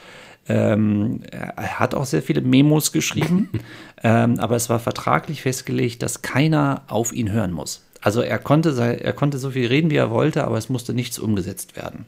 Ähm, 0.48 1.21
er 1.32 1.80
hat 1.80 1.95
auch 1.95 2.06
sehr 2.06 2.21
viele 2.21 2.41
Memos 2.41 2.91
geschrieben, 2.91 3.50
ähm, 4.04 4.39
aber 4.39 4.56
es 4.56 4.69
war 4.69 4.80
vertraglich 4.80 5.41
festgelegt, 5.41 6.04
dass 6.04 6.21
keiner 6.21 6.84
auf 6.88 7.13
ihn 7.13 7.32
hören 7.32 7.52
muss. 7.52 7.85
Also 8.06 8.22
er 8.22 8.38
konnte, 8.38 8.70
er 8.80 9.13
konnte 9.13 9.39
so 9.39 9.50
viel 9.50 9.65
reden, 9.65 9.89
wie 9.89 9.96
er 9.96 10.12
wollte, 10.12 10.44
aber 10.44 10.60
es 10.60 10.70
musste 10.70 10.94
nichts 10.94 11.18
umgesetzt 11.18 11.76
werden. 11.76 12.06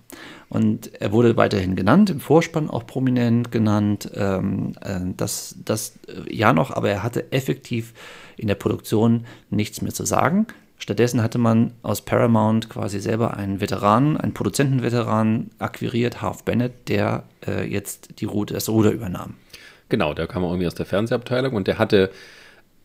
Und 0.48 0.94
er 1.02 1.12
wurde 1.12 1.38
weiterhin 1.38 1.76
genannt, 1.76 2.12
im 2.12 2.20
Vorspann 2.20 2.70
auch 2.70 2.86
prominent 2.86 3.52
genannt. 3.52 4.12
Ähm, 4.14 4.74
äh, 4.82 5.00
das, 5.18 5.56
das 5.66 5.98
äh, 6.08 6.32
ja 6.32 6.54
noch, 6.54 6.70
aber 6.70 6.92
er 6.92 7.02
hatte 7.02 7.32
effektiv 7.32 7.94
in 8.36 8.48
der 8.48 8.54
Produktion 8.54 9.26
nichts 9.50 9.82
mehr 9.82 9.92
zu 9.92 10.06
sagen. 10.06 10.46
Stattdessen 10.78 11.24
hatte 11.24 11.40
man 11.40 11.72
aus 11.82 12.02
Paramount 12.02 12.70
quasi 12.70 13.00
selber 13.00 13.36
einen 13.36 13.60
Veteran, 13.60 14.18
einen 14.18 14.36
Produzentenveteran 14.36 15.50
akquiriert, 15.58 16.22
Half 16.22 16.44
Bennett, 16.44 16.90
der 16.90 17.24
äh, 17.48 17.68
jetzt 17.68 18.22
die 18.22 18.26
Route, 18.26 18.54
das 18.54 18.70
Ruder 18.70 18.92
übernahm. 18.92 19.34
Genau, 19.90 20.14
der 20.14 20.28
kam 20.28 20.44
irgendwie 20.44 20.68
aus 20.68 20.76
der 20.76 20.86
Fernsehabteilung 20.86 21.54
und 21.54 21.66
der 21.66 21.80
hatte 21.80 22.12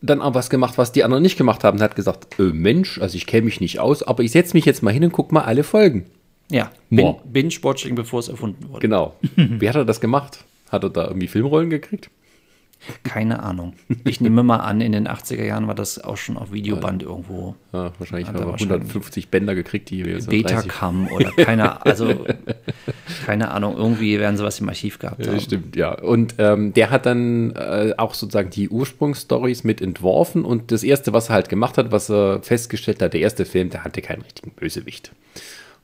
dann 0.03 0.21
auch 0.21 0.35
was 0.35 0.49
gemacht, 0.49 0.77
was 0.77 0.91
die 0.91 1.03
anderen 1.03 1.23
nicht 1.23 1.37
gemacht 1.37 1.63
haben. 1.63 1.79
Er 1.79 1.85
hat 1.85 1.95
gesagt, 1.95 2.37
äh, 2.39 2.43
Mensch, 2.43 2.99
also 2.99 3.15
ich 3.15 3.25
kenne 3.25 3.45
mich 3.45 3.61
nicht 3.61 3.79
aus, 3.79 4.03
aber 4.03 4.21
ich 4.21 4.31
setze 4.31 4.55
mich 4.55 4.65
jetzt 4.65 4.83
mal 4.83 4.91
hin 4.93 5.03
und 5.03 5.13
gucke 5.13 5.33
mal 5.33 5.43
alle 5.43 5.63
Folgen. 5.63 6.05
Ja, 6.51 6.71
Binge-Watching, 6.89 7.95
bevor 7.95 8.19
es 8.19 8.27
erfunden 8.27 8.69
wurde. 8.69 8.81
Genau. 8.81 9.15
Wie 9.35 9.67
hat 9.67 9.75
er 9.75 9.85
das 9.85 10.01
gemacht? 10.01 10.43
Hat 10.69 10.83
er 10.83 10.89
da 10.89 11.07
irgendwie 11.07 11.27
Filmrollen 11.27 11.69
gekriegt? 11.69 12.09
Keine 13.03 13.41
Ahnung. 13.43 13.73
Ich 14.03 14.19
nehme 14.19 14.43
mal 14.43 14.57
an, 14.57 14.81
in 14.81 14.91
den 14.91 15.07
80er 15.07 15.43
Jahren 15.43 15.67
war 15.67 15.75
das 15.75 16.03
auch 16.03 16.17
schon 16.17 16.37
auf 16.37 16.51
Videoband 16.51 17.01
ja. 17.01 17.09
irgendwo. 17.09 17.55
Ja, 17.71 17.91
wahrscheinlich 17.97 18.27
hat 18.27 18.39
er 18.39 18.53
150 18.53 19.29
Bänder 19.29 19.55
gekriegt, 19.55 19.89
die 19.89 20.05
wir 20.05 20.19
Betacam 20.19 21.07
oder 21.07 21.31
keine, 21.31 21.85
also 21.85 22.25
keine 23.25 23.51
Ahnung, 23.51 23.77
irgendwie 23.77 24.19
werden 24.19 24.37
sie 24.37 24.43
was 24.43 24.59
im 24.59 24.69
Archiv 24.69 24.99
gehabt 24.99 25.25
haben. 25.25 25.39
Stimmt, 25.39 25.75
ja. 25.75 25.93
Und 25.93 26.35
ähm, 26.39 26.73
der 26.73 26.89
hat 26.89 27.05
dann 27.05 27.51
äh, 27.51 27.93
auch 27.97 28.13
sozusagen 28.13 28.49
die 28.49 28.69
Ursprungsstories 28.69 29.63
mit 29.63 29.81
entworfen 29.81 30.43
und 30.43 30.71
das 30.71 30.83
erste, 30.83 31.13
was 31.13 31.29
er 31.29 31.35
halt 31.35 31.49
gemacht 31.49 31.77
hat, 31.77 31.91
was 31.91 32.09
er 32.09 32.41
festgestellt 32.41 33.01
hat, 33.01 33.13
der 33.13 33.21
erste 33.21 33.45
Film, 33.45 33.69
der 33.69 33.83
hatte 33.83 34.01
keinen 34.01 34.21
richtigen 34.21 34.51
Bösewicht 34.51 35.11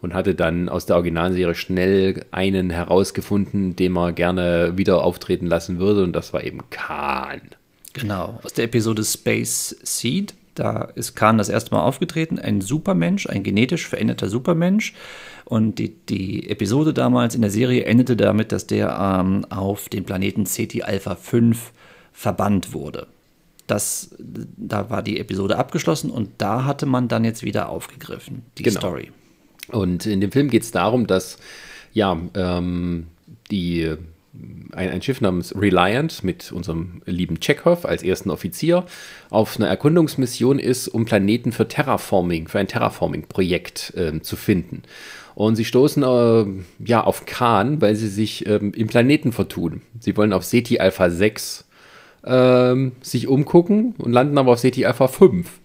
und 0.01 0.13
hatte 0.13 0.35
dann 0.35 0.69
aus 0.69 0.85
der 0.85 0.95
Originalserie 0.95 1.55
schnell 1.55 2.25
einen 2.31 2.69
herausgefunden, 2.69 3.75
den 3.75 3.91
man 3.91 4.15
gerne 4.15 4.77
wieder 4.77 5.03
auftreten 5.03 5.45
lassen 5.45 5.79
würde 5.79 6.03
und 6.03 6.13
das 6.13 6.33
war 6.33 6.43
eben 6.43 6.61
Khan. 6.69 7.41
Genau, 7.93 8.39
aus 8.43 8.53
der 8.53 8.65
Episode 8.65 9.03
Space 9.03 9.75
Seed. 9.83 10.35
Da 10.55 10.83
ist 10.95 11.15
Khan 11.15 11.37
das 11.37 11.49
erste 11.49 11.73
Mal 11.73 11.81
aufgetreten, 11.81 12.37
ein 12.37 12.59
Supermensch, 12.61 13.27
ein 13.27 13.43
genetisch 13.43 13.87
veränderter 13.87 14.29
Supermensch. 14.29 14.93
Und 15.45 15.79
die, 15.79 15.95
die 16.09 16.49
Episode 16.49 16.93
damals 16.93 17.33
in 17.33 17.41
der 17.41 17.49
Serie 17.49 17.85
endete 17.85 18.15
damit, 18.15 18.51
dass 18.51 18.67
der 18.67 19.19
ähm, 19.21 19.45
auf 19.49 19.89
dem 19.89 20.03
Planeten 20.03 20.45
Ceti 20.45 20.83
Alpha 20.83 21.15
5 21.15 21.71
verbannt 22.11 22.73
wurde. 22.73 23.07
Das, 23.67 24.15
da 24.19 24.89
war 24.89 25.01
die 25.01 25.19
Episode 25.19 25.57
abgeschlossen 25.57 26.11
und 26.11 26.29
da 26.39 26.65
hatte 26.65 26.85
man 26.85 27.07
dann 27.07 27.23
jetzt 27.23 27.43
wieder 27.43 27.69
aufgegriffen, 27.69 28.43
die 28.57 28.63
genau. 28.63 28.79
Story. 28.79 29.11
Und 29.71 30.05
in 30.05 30.21
dem 30.21 30.31
Film 30.31 30.49
geht 30.49 30.63
es 30.63 30.71
darum, 30.71 31.07
dass 31.07 31.37
ja, 31.93 32.17
ähm, 32.35 33.07
die, 33.51 33.95
ein, 34.73 34.89
ein, 34.89 35.01
Schiff 35.01 35.21
namens 35.21 35.55
Reliant 35.55 36.23
mit 36.23 36.51
unserem 36.51 37.01
lieben 37.05 37.39
Chekhov 37.39 37.85
als 37.85 38.03
ersten 38.03 38.29
Offizier 38.29 38.85
auf 39.29 39.57
einer 39.57 39.67
Erkundungsmission 39.67 40.59
ist, 40.59 40.87
um 40.87 41.05
Planeten 41.05 41.51
für 41.51 41.67
Terraforming, 41.67 42.47
für 42.47 42.59
ein 42.59 42.67
Terraforming-Projekt 42.67 43.93
äh, 43.95 44.19
zu 44.21 44.35
finden. 44.35 44.83
Und 45.35 45.55
sie 45.55 45.65
stoßen 45.65 46.03
äh, 46.03 46.45
ja 46.85 47.03
auf 47.03 47.25
Khan, 47.25 47.81
weil 47.81 47.95
sie 47.95 48.09
sich 48.09 48.45
ähm, 48.45 48.73
im 48.73 48.87
Planeten 48.87 49.31
vertun. 49.31 49.81
Sie 49.99 50.17
wollen 50.17 50.33
auf 50.33 50.43
SETI 50.43 50.79
Alpha 50.79 51.09
6 51.09 51.65
ähm, 52.25 52.91
sich 53.01 53.27
umgucken 53.27 53.95
und 53.97 54.11
landen 54.11 54.37
aber 54.37 54.51
auf 54.51 54.59
SETI 54.59 54.85
Alpha 54.85 55.07
5 55.07 55.58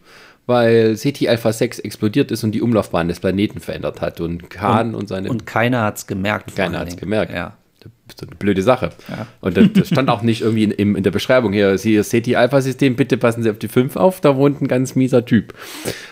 weil 0.46 0.96
CT 0.96 1.28
Alpha 1.28 1.52
6 1.52 1.78
explodiert 1.80 2.30
ist 2.30 2.44
und 2.44 2.52
die 2.52 2.62
Umlaufbahn 2.62 3.08
des 3.08 3.20
Planeten 3.20 3.60
verändert 3.60 4.00
hat. 4.00 4.20
Und 4.20 4.50
Khan 4.50 4.88
und, 4.88 4.94
und 4.94 5.08
seine. 5.08 5.30
Und 5.30 5.46
keiner 5.46 5.82
hat 5.82 5.98
es 5.98 6.06
gemerkt. 6.06 6.54
Keiner 6.54 6.80
hat 6.80 6.88
es 6.88 6.96
gemerkt. 6.96 7.32
Ja. 7.32 7.54
Das 8.06 8.16
ist 8.16 8.28
eine 8.28 8.36
blöde 8.36 8.62
Sache. 8.62 8.90
Ja. 9.08 9.26
Und 9.40 9.56
das, 9.56 9.66
das, 9.72 9.88
stand 9.88 10.10
auch 10.10 10.22
nicht 10.22 10.42
irgendwie 10.42 10.64
in, 10.64 10.94
in 10.94 11.02
der 11.02 11.10
Beschreibung 11.10 11.52
hier. 11.52 11.76
Sie, 11.78 11.98
CT 12.00 12.34
Alpha 12.34 12.60
System, 12.60 12.96
bitte 12.96 13.16
passen 13.16 13.42
Sie 13.42 13.50
auf 13.50 13.58
die 13.58 13.68
5 13.68 13.96
auf, 13.96 14.20
da 14.20 14.36
wohnt 14.36 14.60
ein 14.60 14.68
ganz 14.68 14.94
mieser 14.94 15.24
Typ. 15.24 15.54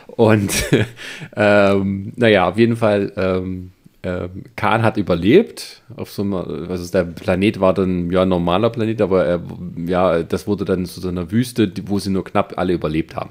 Und 0.07 0.53
ähm, 1.37 2.13
naja, 2.17 2.49
auf 2.49 2.59
jeden 2.59 2.77
Fall. 2.77 3.13
Ähm, 3.17 3.73
ähm, 4.05 4.45
Khan 4.57 4.83
hat 4.83 4.97
überlebt. 4.97 5.83
Auf 5.97 6.11
so 6.11 6.23
einer, 6.23 6.69
also 6.69 6.91
der 6.91 7.05
Planet 7.05 7.61
war 7.61 7.73
dann 7.73 8.11
ja 8.11 8.23
ein 8.23 8.29
normaler 8.29 8.71
Planet, 8.71 9.01
aber 9.01 9.25
er, 9.25 9.41
ja, 9.87 10.23
das 10.23 10.47
wurde 10.47 10.65
dann 10.65 10.87
zu 10.87 11.01
so 11.01 11.09
einer 11.09 11.31
Wüste, 11.31 11.73
wo 11.85 11.99
sie 11.99 12.11
nur 12.11 12.25
knapp 12.25 12.55
alle 12.57 12.73
überlebt 12.73 13.15
haben. 13.15 13.31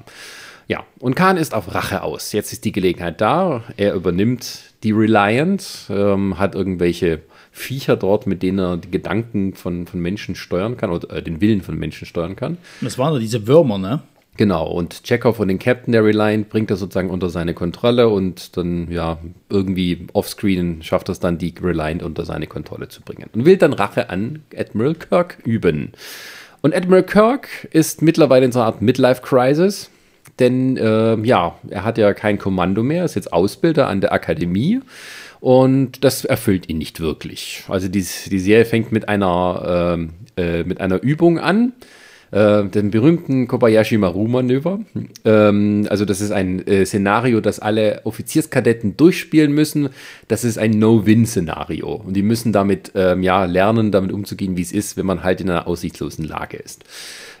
Ja, 0.72 0.84
und 1.00 1.14
Khan 1.14 1.36
ist 1.36 1.52
auf 1.52 1.74
Rache 1.74 2.02
aus. 2.02 2.32
Jetzt 2.32 2.50
ist 2.50 2.64
die 2.64 2.72
Gelegenheit 2.72 3.20
da. 3.20 3.62
Er 3.76 3.92
übernimmt 3.92 4.72
die 4.82 4.92
Reliant, 4.92 5.84
ähm, 5.90 6.38
hat 6.38 6.54
irgendwelche 6.54 7.20
Viecher 7.50 7.94
dort, 7.94 8.26
mit 8.26 8.42
denen 8.42 8.58
er 8.58 8.78
die 8.78 8.90
Gedanken 8.90 9.52
von, 9.52 9.86
von 9.86 10.00
Menschen 10.00 10.34
steuern 10.34 10.78
kann 10.78 10.88
oder 10.90 11.14
äh, 11.14 11.22
den 11.22 11.42
Willen 11.42 11.60
von 11.60 11.78
Menschen 11.78 12.06
steuern 12.06 12.36
kann. 12.36 12.56
Das 12.80 12.96
waren 12.96 13.12
doch 13.12 13.20
diese 13.20 13.46
Würmer, 13.46 13.76
ne? 13.76 14.00
Genau, 14.38 14.66
und 14.66 15.02
Chekhov 15.02 15.40
und 15.40 15.48
den 15.48 15.58
Captain 15.58 15.92
der 15.92 16.06
Reliant 16.06 16.48
bringt 16.48 16.70
er 16.70 16.76
sozusagen 16.76 17.10
unter 17.10 17.28
seine 17.28 17.52
Kontrolle 17.52 18.08
und 18.08 18.56
dann, 18.56 18.90
ja, 18.90 19.18
irgendwie 19.50 20.06
offscreen 20.14 20.82
schafft 20.82 21.10
er 21.10 21.12
es 21.12 21.20
dann, 21.20 21.36
die 21.36 21.52
Reliant 21.62 22.02
unter 22.02 22.24
seine 22.24 22.46
Kontrolle 22.46 22.88
zu 22.88 23.02
bringen 23.02 23.28
und 23.34 23.44
will 23.44 23.58
dann 23.58 23.74
Rache 23.74 24.08
an 24.08 24.40
Admiral 24.56 24.94
Kirk 24.94 25.36
üben. 25.44 25.92
Und 26.62 26.74
Admiral 26.74 27.02
Kirk 27.02 27.68
ist 27.72 28.00
mittlerweile 28.00 28.46
in 28.46 28.52
so 28.52 28.60
einer 28.60 28.68
Art 28.68 28.80
Midlife-Crisis 28.80 29.90
denn 30.38 30.76
äh, 30.76 31.16
ja, 31.22 31.58
er 31.68 31.84
hat 31.84 31.98
ja 31.98 32.14
kein 32.14 32.38
Kommando 32.38 32.82
mehr, 32.82 33.04
ist 33.04 33.14
jetzt 33.14 33.32
Ausbilder 33.32 33.88
an 33.88 34.00
der 34.00 34.12
Akademie 34.12 34.80
und 35.40 36.04
das 36.04 36.24
erfüllt 36.24 36.68
ihn 36.68 36.78
nicht 36.78 37.00
wirklich. 37.00 37.64
Also 37.68 37.88
die, 37.88 38.06
die 38.30 38.38
Serie 38.38 38.64
fängt 38.64 38.92
mit 38.92 39.08
einer, 39.08 40.06
äh, 40.36 40.60
äh, 40.60 40.64
mit 40.64 40.80
einer 40.80 41.02
Übung 41.02 41.38
an, 41.38 41.72
äh, 42.30 42.64
dem 42.64 42.90
berühmten 42.90 43.46
Kobayashi 43.46 43.98
Maru-Manöver. 43.98 44.80
Ähm, 45.24 45.86
also 45.90 46.04
das 46.04 46.20
ist 46.20 46.30
ein 46.30 46.66
äh, 46.66 46.86
Szenario, 46.86 47.40
das 47.40 47.58
alle 47.58 48.00
Offizierskadetten 48.04 48.96
durchspielen 48.96 49.52
müssen. 49.52 49.90
Das 50.28 50.44
ist 50.44 50.58
ein 50.58 50.78
No-Win-Szenario 50.78 51.92
und 51.92 52.14
die 52.14 52.22
müssen 52.22 52.52
damit 52.52 52.92
ähm, 52.94 53.22
ja 53.22 53.44
lernen, 53.44 53.92
damit 53.92 54.12
umzugehen, 54.12 54.56
wie 54.56 54.62
es 54.62 54.72
ist, 54.72 54.96
wenn 54.96 55.06
man 55.06 55.22
halt 55.22 55.40
in 55.40 55.50
einer 55.50 55.66
aussichtslosen 55.66 56.24
Lage 56.24 56.56
ist. 56.56 56.84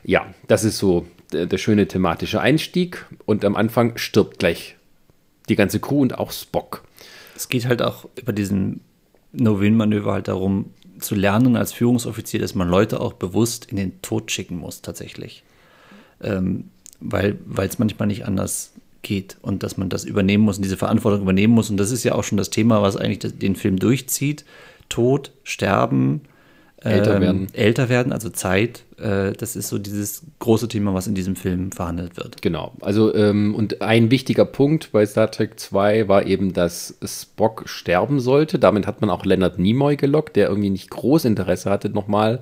Ja, 0.04 0.26
das 0.46 0.64
ist 0.64 0.78
so 0.78 1.06
der, 1.32 1.46
der 1.46 1.58
schöne 1.58 1.86
thematische 1.86 2.40
Einstieg 2.40 3.06
und 3.24 3.44
am 3.44 3.56
Anfang 3.56 3.96
stirbt 3.96 4.38
gleich 4.38 4.76
die 5.48 5.56
ganze 5.56 5.80
Crew 5.80 6.00
und 6.00 6.18
auch 6.18 6.32
Spock. 6.32 6.84
Es 7.34 7.48
geht 7.48 7.66
halt 7.66 7.82
auch 7.82 8.08
über 8.16 8.32
diesen 8.32 8.80
No-Win-Manöver 9.32 10.12
halt 10.12 10.28
darum, 10.28 10.70
zu 10.98 11.14
lernen 11.14 11.56
als 11.56 11.72
Führungsoffizier, 11.72 12.40
dass 12.40 12.54
man 12.54 12.68
Leute 12.68 13.00
auch 13.00 13.14
bewusst 13.14 13.66
in 13.66 13.76
den 13.76 14.00
Tod 14.02 14.30
schicken 14.30 14.56
muss, 14.56 14.82
tatsächlich. 14.82 15.42
Ähm, 16.20 16.68
weil 17.00 17.38
es 17.58 17.78
manchmal 17.80 18.06
nicht 18.06 18.24
anders 18.26 18.72
geht 19.02 19.36
und 19.42 19.64
dass 19.64 19.76
man 19.76 19.88
das 19.88 20.04
übernehmen 20.04 20.44
muss 20.44 20.58
und 20.58 20.62
diese 20.62 20.76
Verantwortung 20.76 21.22
übernehmen 21.22 21.54
muss. 21.54 21.70
Und 21.70 21.76
das 21.76 21.90
ist 21.90 22.04
ja 22.04 22.14
auch 22.14 22.22
schon 22.22 22.38
das 22.38 22.50
Thema, 22.50 22.82
was 22.82 22.96
eigentlich 22.96 23.38
den 23.38 23.56
Film 23.56 23.78
durchzieht. 23.78 24.44
Tod, 24.88 25.32
Sterben, 25.42 26.22
Älter 26.84 27.16
ähm, 27.16 27.22
werden. 27.22 27.46
älter 27.52 27.88
werden, 27.88 28.12
also 28.12 28.28
Zeit. 28.30 28.84
Äh, 28.98 29.32
das 29.32 29.56
ist 29.56 29.68
so 29.68 29.78
dieses 29.78 30.22
große 30.40 30.68
Thema, 30.68 30.94
was 30.94 31.06
in 31.06 31.14
diesem 31.14 31.36
Film 31.36 31.70
verhandelt 31.70 32.16
wird. 32.16 32.42
Genau. 32.42 32.72
Also, 32.80 33.14
ähm, 33.14 33.54
und 33.54 33.82
ein 33.82 34.10
wichtiger 34.10 34.44
Punkt 34.44 34.90
bei 34.92 35.06
Star 35.06 35.30
Trek 35.30 35.60
2 35.60 36.08
war 36.08 36.26
eben, 36.26 36.52
dass 36.52 36.98
Spock 37.04 37.64
sterben 37.66 38.20
sollte. 38.20 38.58
Damit 38.58 38.86
hat 38.86 39.00
man 39.00 39.10
auch 39.10 39.24
Leonard 39.24 39.58
Nimoy 39.58 39.96
gelockt, 39.96 40.36
der 40.36 40.48
irgendwie 40.48 40.70
nicht 40.70 40.90
groß 40.90 41.24
Interesse 41.24 41.70
hatte, 41.70 41.88
nochmal 41.90 42.40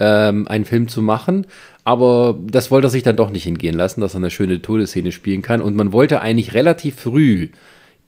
ähm, 0.00 0.48
einen 0.48 0.64
Film 0.64 0.88
zu 0.88 1.02
machen. 1.02 1.46
Aber 1.84 2.38
das 2.46 2.70
wollte 2.70 2.88
er 2.88 2.90
sich 2.90 3.02
dann 3.02 3.16
doch 3.16 3.30
nicht 3.30 3.44
hingehen 3.44 3.76
lassen, 3.76 4.00
dass 4.00 4.14
er 4.14 4.18
eine 4.18 4.30
schöne 4.30 4.62
Todesszene 4.62 5.12
spielen 5.12 5.42
kann. 5.42 5.60
Und 5.60 5.76
man 5.76 5.92
wollte 5.92 6.20
eigentlich 6.20 6.54
relativ 6.54 6.96
früh 6.96 7.48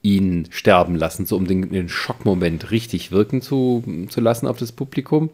ihn 0.02 0.46
sterben 0.50 0.94
lassen, 0.94 1.26
so 1.26 1.36
um 1.36 1.46
den, 1.46 1.70
den 1.70 1.88
Schockmoment 1.88 2.70
richtig 2.70 3.12
wirken 3.12 3.42
zu, 3.42 3.84
zu 4.08 4.20
lassen 4.20 4.46
auf 4.46 4.58
das 4.58 4.72
Publikum. 4.72 5.30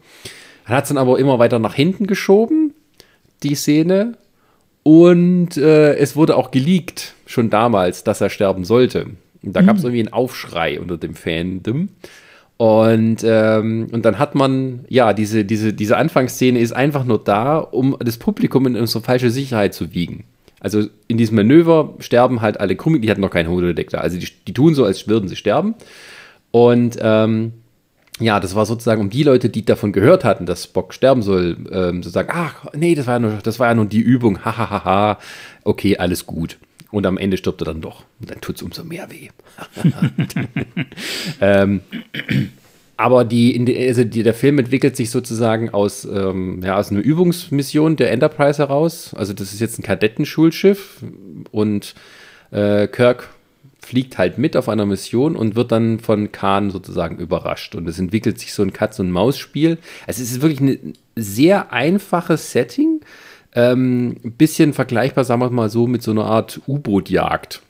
Er 0.65 0.77
hat 0.77 0.83
es 0.83 0.89
dann 0.89 0.97
aber 0.97 1.19
immer 1.19 1.39
weiter 1.39 1.59
nach 1.59 1.73
hinten 1.73 2.07
geschoben, 2.07 2.73
die 3.43 3.55
Szene. 3.55 4.17
Und 4.83 5.57
äh, 5.57 5.95
es 5.95 6.15
wurde 6.15 6.35
auch 6.35 6.51
geleakt, 6.51 7.13
schon 7.25 7.49
damals, 7.49 8.03
dass 8.03 8.21
er 8.21 8.29
sterben 8.29 8.65
sollte. 8.65 9.07
Und 9.43 9.55
da 9.55 9.61
gab 9.61 9.77
es 9.77 9.83
irgendwie 9.83 10.01
einen 10.01 10.13
Aufschrei 10.13 10.79
unter 10.79 10.97
dem 10.97 11.13
Fandom. 11.13 11.89
Und, 12.57 13.17
ähm, 13.23 13.87
und 13.91 14.03
dann 14.03 14.17
hat 14.17 14.33
man, 14.33 14.85
ja, 14.89 15.13
diese, 15.13 15.45
diese, 15.45 15.73
diese 15.73 15.97
Anfangsszene 15.97 16.59
ist 16.59 16.73
einfach 16.73 17.05
nur 17.05 17.23
da, 17.23 17.59
um 17.59 17.95
das 17.99 18.17
Publikum 18.17 18.65
in 18.65 18.75
unsere 18.75 19.03
falsche 19.03 19.29
Sicherheit 19.29 19.73
zu 19.73 19.93
wiegen. 19.93 20.23
Also 20.59 20.87
in 21.07 21.17
diesem 21.17 21.35
Manöver 21.35 21.93
sterben 21.99 22.41
halt 22.41 22.59
alle 22.59 22.75
Crewmitglieder, 22.75 23.07
die 23.07 23.11
hatten 23.11 23.21
noch 23.21 23.31
keinen 23.31 23.49
Holodetektor. 23.49 24.01
Also 24.01 24.17
die, 24.17 24.27
die 24.47 24.53
tun 24.53 24.73
so, 24.73 24.85
als 24.85 25.07
würden 25.07 25.29
sie 25.29 25.35
sterben. 25.35 25.75
Und 26.51 26.97
ähm, 27.01 27.53
ja, 28.19 28.39
das 28.39 28.55
war 28.55 28.65
sozusagen 28.65 29.01
um 29.01 29.09
die 29.09 29.23
Leute, 29.23 29.49
die 29.49 29.63
davon 29.63 29.91
gehört 29.91 30.23
hatten, 30.23 30.45
dass 30.45 30.63
Spock 30.63 30.93
sterben 30.93 31.21
soll, 31.21 31.57
ähm, 31.71 32.01
zu 32.01 32.09
sagen, 32.09 32.29
ach 32.31 32.65
nee, 32.73 32.95
das 32.95 33.05
war 33.05 33.15
ja 33.15 33.19
nur, 33.19 33.33
das 33.43 33.59
war 33.59 33.67
ja 33.67 33.75
nur 33.75 33.85
die 33.85 33.99
Übung, 33.99 34.43
hahaha, 34.43 35.19
okay, 35.63 35.97
alles 35.97 36.25
gut. 36.25 36.57
Und 36.89 37.05
am 37.05 37.17
Ende 37.17 37.37
stirbt 37.37 37.61
er 37.61 37.65
dann 37.65 37.81
doch. 37.81 38.05
Und 38.19 38.31
dann 38.31 38.41
tut 38.41 38.55
es 38.55 38.63
umso 38.63 38.83
mehr 38.83 39.09
weh. 39.11 39.29
ähm, 41.41 41.81
aber 42.97 43.25
die, 43.25 43.87
also 43.87 44.03
die, 44.03 44.23
der 44.23 44.33
Film 44.33 44.57
entwickelt 44.57 44.97
sich 44.97 45.11
sozusagen 45.11 45.69
aus, 45.69 46.03
ähm, 46.03 46.61
ja, 46.63 46.77
aus 46.77 46.91
einer 46.91 47.01
Übungsmission 47.01 47.95
der 47.95 48.11
Enterprise 48.11 48.57
heraus. 48.57 49.13
Also 49.13 49.33
das 49.33 49.53
ist 49.53 49.59
jetzt 49.59 49.77
ein 49.77 49.83
Kadettenschulschiff 49.83 51.03
und 51.51 51.93
äh, 52.51 52.87
Kirk 52.87 53.29
fliegt 53.79 54.17
halt 54.17 54.37
mit 54.37 54.57
auf 54.57 54.67
einer 54.67 54.85
Mission 54.85 55.35
und 55.35 55.55
wird 55.55 55.71
dann 55.71 55.99
von 55.99 56.31
Khan 56.31 56.71
sozusagen 56.71 57.19
überrascht. 57.19 57.75
Und 57.75 57.87
es 57.87 57.99
entwickelt 57.99 58.39
sich 58.39 58.51
so 58.51 58.63
ein 58.63 58.73
Katz-und-Maus-Spiel. 58.73 59.77
Also 60.07 60.23
es 60.23 60.31
ist 60.31 60.41
wirklich 60.41 60.59
ein 60.59 60.93
sehr 61.15 61.71
einfaches 61.71 62.51
Setting. 62.51 63.01
Ähm, 63.53 64.17
bisschen 64.37 64.73
vergleichbar, 64.73 65.23
sagen 65.23 65.41
wir 65.41 65.49
mal 65.51 65.69
so, 65.69 65.87
mit 65.87 66.03
so 66.03 66.11
einer 66.11 66.25
Art 66.25 66.59
U-Boot-Jagd. 66.67 67.61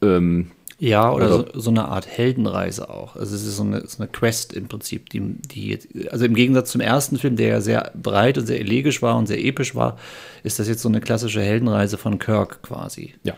Ähm, 0.00 0.52
Ja, 0.78 1.10
oder 1.10 1.26
Also- 1.26 1.46
so, 1.54 1.60
so 1.60 1.70
eine 1.70 1.86
Art 1.86 2.06
Heldenreise 2.06 2.90
auch. 2.90 3.16
Also 3.16 3.34
es 3.34 3.46
ist 3.46 3.56
so 3.56 3.62
eine, 3.62 3.86
so 3.86 3.98
eine 3.98 4.08
Quest 4.08 4.52
im 4.52 4.68
Prinzip, 4.68 5.08
die, 5.08 5.20
die 5.20 5.68
jetzt, 5.70 5.88
also 6.10 6.26
im 6.26 6.34
Gegensatz 6.34 6.70
zum 6.70 6.82
ersten 6.82 7.18
Film, 7.18 7.36
der 7.36 7.48
ja 7.48 7.60
sehr 7.60 7.92
breit 7.94 8.36
und 8.36 8.46
sehr 8.46 8.60
elegisch 8.60 9.00
war 9.00 9.16
und 9.16 9.26
sehr 9.26 9.42
episch 9.42 9.74
war, 9.74 9.98
ist 10.42 10.58
das 10.58 10.68
jetzt 10.68 10.82
so 10.82 10.88
eine 10.88 11.00
klassische 11.00 11.40
Heldenreise 11.40 11.96
von 11.96 12.18
Kirk 12.18 12.62
quasi. 12.62 13.14
Ja. 13.24 13.34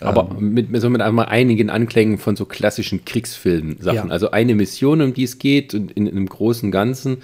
Aber 0.00 0.34
mit, 0.34 0.70
mit, 0.70 0.80
so 0.80 0.90
mit 0.90 1.00
einmal 1.00 1.26
einigen 1.26 1.70
Anklängen 1.70 2.18
von 2.18 2.36
so 2.36 2.44
klassischen 2.44 3.04
Kriegsfilmen-Sachen. 3.04 4.08
Ja. 4.08 4.12
Also 4.12 4.30
eine 4.30 4.54
Mission, 4.54 5.00
um 5.00 5.14
die 5.14 5.24
es 5.24 5.38
geht, 5.38 5.74
und 5.74 5.92
in, 5.92 6.06
in 6.06 6.16
einem 6.16 6.28
großen 6.28 6.70
Ganzen, 6.70 7.18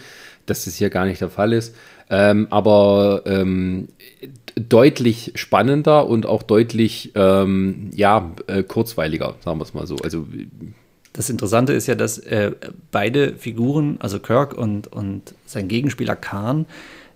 dass 0.47 0.65
das 0.65 0.77
hier 0.77 0.91
gar 0.91 1.05
nicht 1.05 1.21
der 1.21 1.31
Fall 1.31 1.53
ist. 1.53 1.75
Ähm, 2.09 2.47
aber 2.51 3.23
ähm, 3.27 3.89
deutlich 4.57 5.33
spannender 5.35 6.07
und 6.07 6.27
auch 6.27 6.43
deutlich 6.43 7.13
ähm, 7.15 7.91
ja, 7.95 8.33
äh, 8.47 8.63
kurzweiliger, 8.63 9.35
sagen 9.45 9.59
wir 9.59 9.65
es 9.65 9.75
mal 9.75 9.87
so. 9.87 9.97
Also 9.97 10.27
Das 11.13 11.31
Interessante 11.31 11.73
ist 11.73 11.87
ja, 11.87 11.95
dass 11.95 12.19
äh, 12.19 12.53
beide 12.91 13.35
Figuren, 13.37 13.97
also 14.01 14.19
Kirk 14.19 14.55
und, 14.57 14.87
und 14.89 15.35
sein 15.47 15.69
Gegenspieler 15.69 16.17
Khan, 16.17 16.67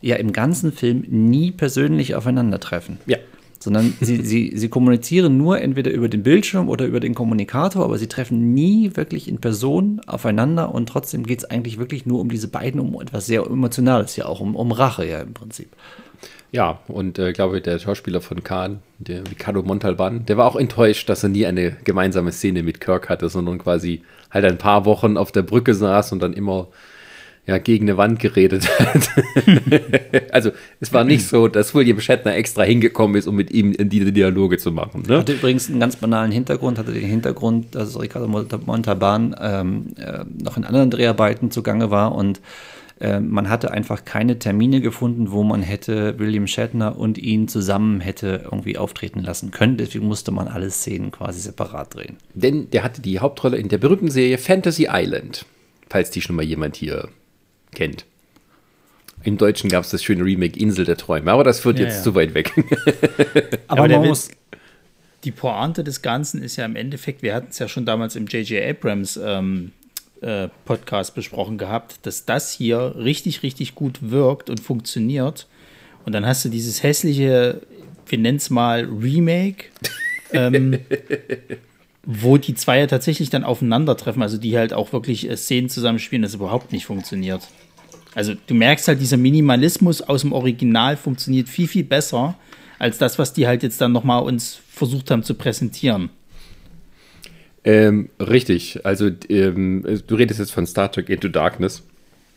ja 0.01 0.17
im 0.17 0.33
ganzen 0.33 0.73
Film 0.73 1.05
nie 1.09 1.51
persönlich 1.51 2.15
aufeinandertreffen. 2.15 2.99
ja. 3.07 3.17
sondern 3.59 3.95
sie, 4.01 4.17
sie, 4.23 4.53
sie 4.55 4.69
kommunizieren 4.69 5.39
nur 5.39 5.61
entweder 5.61 5.91
über 5.91 6.11
den 6.11 6.23
Bildschirm 6.23 6.69
oder 6.69 6.85
über 6.85 7.01
den 7.01 7.15
Kommunikator, 7.15 7.85
aber 7.85 7.97
sie 7.97 8.09
treffen 8.09 8.53
nie 8.53 8.91
wirklich 8.95 9.29
in 9.29 9.39
Person 9.39 10.03
aufeinander 10.07 10.75
und 10.75 10.91
trotzdem 10.91 11.25
geht 11.25 11.39
es 11.39 11.45
eigentlich 11.47 11.79
wirklich 11.79 12.05
nur 12.05 12.21
um 12.21 12.29
diese 12.29 12.49
beiden, 12.49 12.81
um 12.81 13.01
etwas 13.01 13.27
sehr 13.27 13.47
Emotionales 13.47 14.17
ja 14.17 14.27
auch, 14.27 14.41
um, 14.41 14.55
um 14.55 14.73
Rache 14.73 15.07
ja 15.07 15.21
im 15.23 15.33
Prinzip. 15.33 15.71
Ja, 16.55 16.79
und 16.87 17.19
äh, 17.19 17.33
glaube 17.33 17.61
der 17.61 17.81
Schauspieler 17.81 18.21
von 18.21 18.45
Khan, 18.45 18.79
der 18.99 19.23
Ricardo 19.29 19.65
Montalban, 19.65 20.25
der 20.25 20.37
war 20.37 20.47
auch 20.47 20.55
enttäuscht, 20.55 21.09
dass 21.09 21.25
er 21.25 21.31
nie 21.31 21.47
eine 21.47 21.77
gemeinsame 21.83 22.31
Szene 22.31 22.63
mit 22.63 22.81
Kirk 22.81 23.09
hatte, 23.09 23.29
sondern 23.29 23.59
quasi 23.59 24.03
halt 24.31 24.45
ein 24.45 24.57
paar 24.57 24.85
Wochen 24.85 25.17
auf 25.17 25.33
der 25.33 25.43
Brücke 25.43 25.75
saß 25.75 26.13
und 26.13 26.23
dann 26.23 26.33
immer 26.33 26.69
ja, 27.49 27.59
gegen 27.59 27.87
eine 27.87 27.97
Wand 27.97 28.21
geredet 28.21 28.69
hat. 28.79 29.11
also 30.31 30.53
es 30.79 30.93
war 30.93 31.03
nicht 31.03 31.27
so, 31.27 31.49
dass 31.49 31.75
William 31.75 31.99
Shatner 31.99 32.37
extra 32.37 32.63
hingekommen 32.63 33.17
ist, 33.17 33.27
um 33.27 33.35
mit 33.35 33.51
ihm 33.51 33.73
in 33.73 33.89
die 33.89 34.13
Dialoge 34.13 34.57
zu 34.57 34.71
machen. 34.71 35.03
Ne? 35.09 35.19
Hatte 35.19 35.33
übrigens 35.33 35.69
einen 35.69 35.81
ganz 35.81 35.97
banalen 35.97 36.31
Hintergrund, 36.31 36.79
hatte 36.79 36.93
den 36.93 37.03
Hintergrund, 37.03 37.75
dass 37.75 38.01
Ricardo 38.01 38.29
Montalban 38.29 39.35
ähm, 39.41 39.87
äh, 39.99 40.25
noch 40.41 40.57
in 40.57 40.63
anderen 40.63 40.91
Dreharbeiten 40.91 41.51
zugange 41.51 41.91
war 41.91 42.15
und 42.15 42.41
äh, 43.05 43.21
man 43.21 43.51
hatte 43.51 43.71
einfach 43.71 44.07
keine 44.07 44.39
Termine 44.39 44.81
gefunden, 44.81 45.31
wo 45.31 45.43
man 45.43 45.61
hätte 45.61 46.19
William 46.19 46.47
Shatner 46.47 46.97
und 46.99 47.19
ihn 47.19 47.49
zusammen 47.49 48.01
hätte 48.01 48.41
irgendwie 48.45 48.79
auftreten 48.79 49.21
lassen 49.21 49.51
können. 49.51 49.77
Deswegen 49.77 50.07
musste 50.07 50.31
man 50.31 50.49
alle 50.49 50.71
Szenen 50.71 51.11
quasi 51.11 51.41
separat 51.41 51.95
drehen. 51.95 52.17
Denn 52.33 52.71
der 52.71 52.83
hatte 52.83 53.03
die 53.03 53.21
Hauptrolle 53.21 53.59
in 53.59 53.69
der 53.69 53.77
berühmten 53.77 54.11
Serie 54.11 54.39
Fantasy 54.39 54.89
Island, 54.91 55.45
falls 55.91 56.11
die 56.11 56.23
schon 56.23 56.35
mal 56.35 56.45
jemand 56.45 56.77
hier 56.77 57.09
kennt. 57.75 58.07
Im 59.23 59.37
Deutschen 59.37 59.69
gab 59.69 59.85
es 59.85 59.91
das 59.91 60.03
schöne 60.03 60.25
Remake 60.25 60.59
Insel 60.59 60.87
der 60.87 60.97
Träume, 60.97 61.31
aber 61.31 61.45
das 61.45 61.61
führt 61.61 61.79
Ja, 61.79 61.85
jetzt 61.87 61.99
ja. 61.99 62.03
zu 62.05 62.15
weit 62.15 62.35
weg. 62.35 62.53
Aber, 63.69 63.81
aber 63.81 63.89
der 63.89 64.01
muss, 64.01 64.31
Die 65.25 65.31
Pointe 65.31 65.83
des 65.85 66.01
Ganzen 66.03 66.43
ist 66.43 66.57
ja 66.57 66.65
im 66.65 66.77
Endeffekt, 66.77 67.23
wir 67.23 67.35
hatten 67.35 67.49
es 67.51 67.59
ja 67.59 67.69
schon 67.69 67.87
damals 67.87 68.17
im 68.17 68.27
J.J. 68.27 68.63
Abrams 68.63 69.19
ähm, 69.23 69.73
äh, 70.25 70.49
Podcast 70.65 71.15
besprochen 71.15 71.59
gehabt, 71.59 71.99
dass 72.03 72.25
das 72.25 72.51
hier 72.51 72.95
richtig, 72.97 73.43
richtig 73.43 73.75
gut 73.75 73.99
wirkt 74.11 74.51
und 74.51 74.61
funktioniert. 74.61 75.47
Und 76.07 76.13
dann 76.13 76.27
hast 76.27 76.45
du 76.45 76.49
dieses 76.49 76.83
hässliche, 76.83 77.61
wir 78.07 78.19
nennen 78.19 78.39
es 78.39 78.51
mal 78.51 78.85
Remake, 78.85 79.67
ähm, 80.33 80.79
wo 82.05 82.39
die 82.39 82.55
zwei 82.55 82.81
ja 82.81 82.87
tatsächlich 82.87 83.31
dann 83.31 83.45
aufeinandertreffen, 83.45 84.23
also 84.23 84.39
die 84.39 84.57
halt 84.57 84.73
auch 84.73 84.93
wirklich 84.93 85.29
äh, 85.29 85.37
Szenen 85.37 85.69
zusammenspielen, 85.69 86.23
das 86.23 86.35
überhaupt 86.35 86.73
nicht 86.73 86.87
funktioniert. 86.87 87.47
Also 88.15 88.35
du 88.47 88.55
merkst 88.55 88.89
halt, 88.89 89.01
dieser 89.01 89.17
Minimalismus 89.17 90.01
aus 90.01 90.23
dem 90.23 90.33
Original 90.33 90.97
funktioniert 90.97 91.49
viel, 91.49 91.69
viel 91.69 91.85
besser 91.85 92.37
als 92.79 92.99
das, 92.99 93.19
was 93.19 93.33
die 93.33 93.47
halt 93.47 93.63
jetzt 93.63 93.81
dann 93.81 93.93
nochmal 93.93 94.23
uns 94.23 94.59
versucht 94.71 95.11
haben 95.11 95.23
zu 95.23 95.35
präsentieren. 95.35 96.11
Ähm, 97.65 98.11
richtig, 98.21 98.85
also 98.85 99.11
ähm, 99.29 99.85
du 100.07 100.15
redest 100.15 100.41
jetzt 100.41 100.53
von 100.53 100.67
Star 100.67 100.91
Trek 100.93 101.09
Into 101.09 101.29
Darkness, 101.29 101.83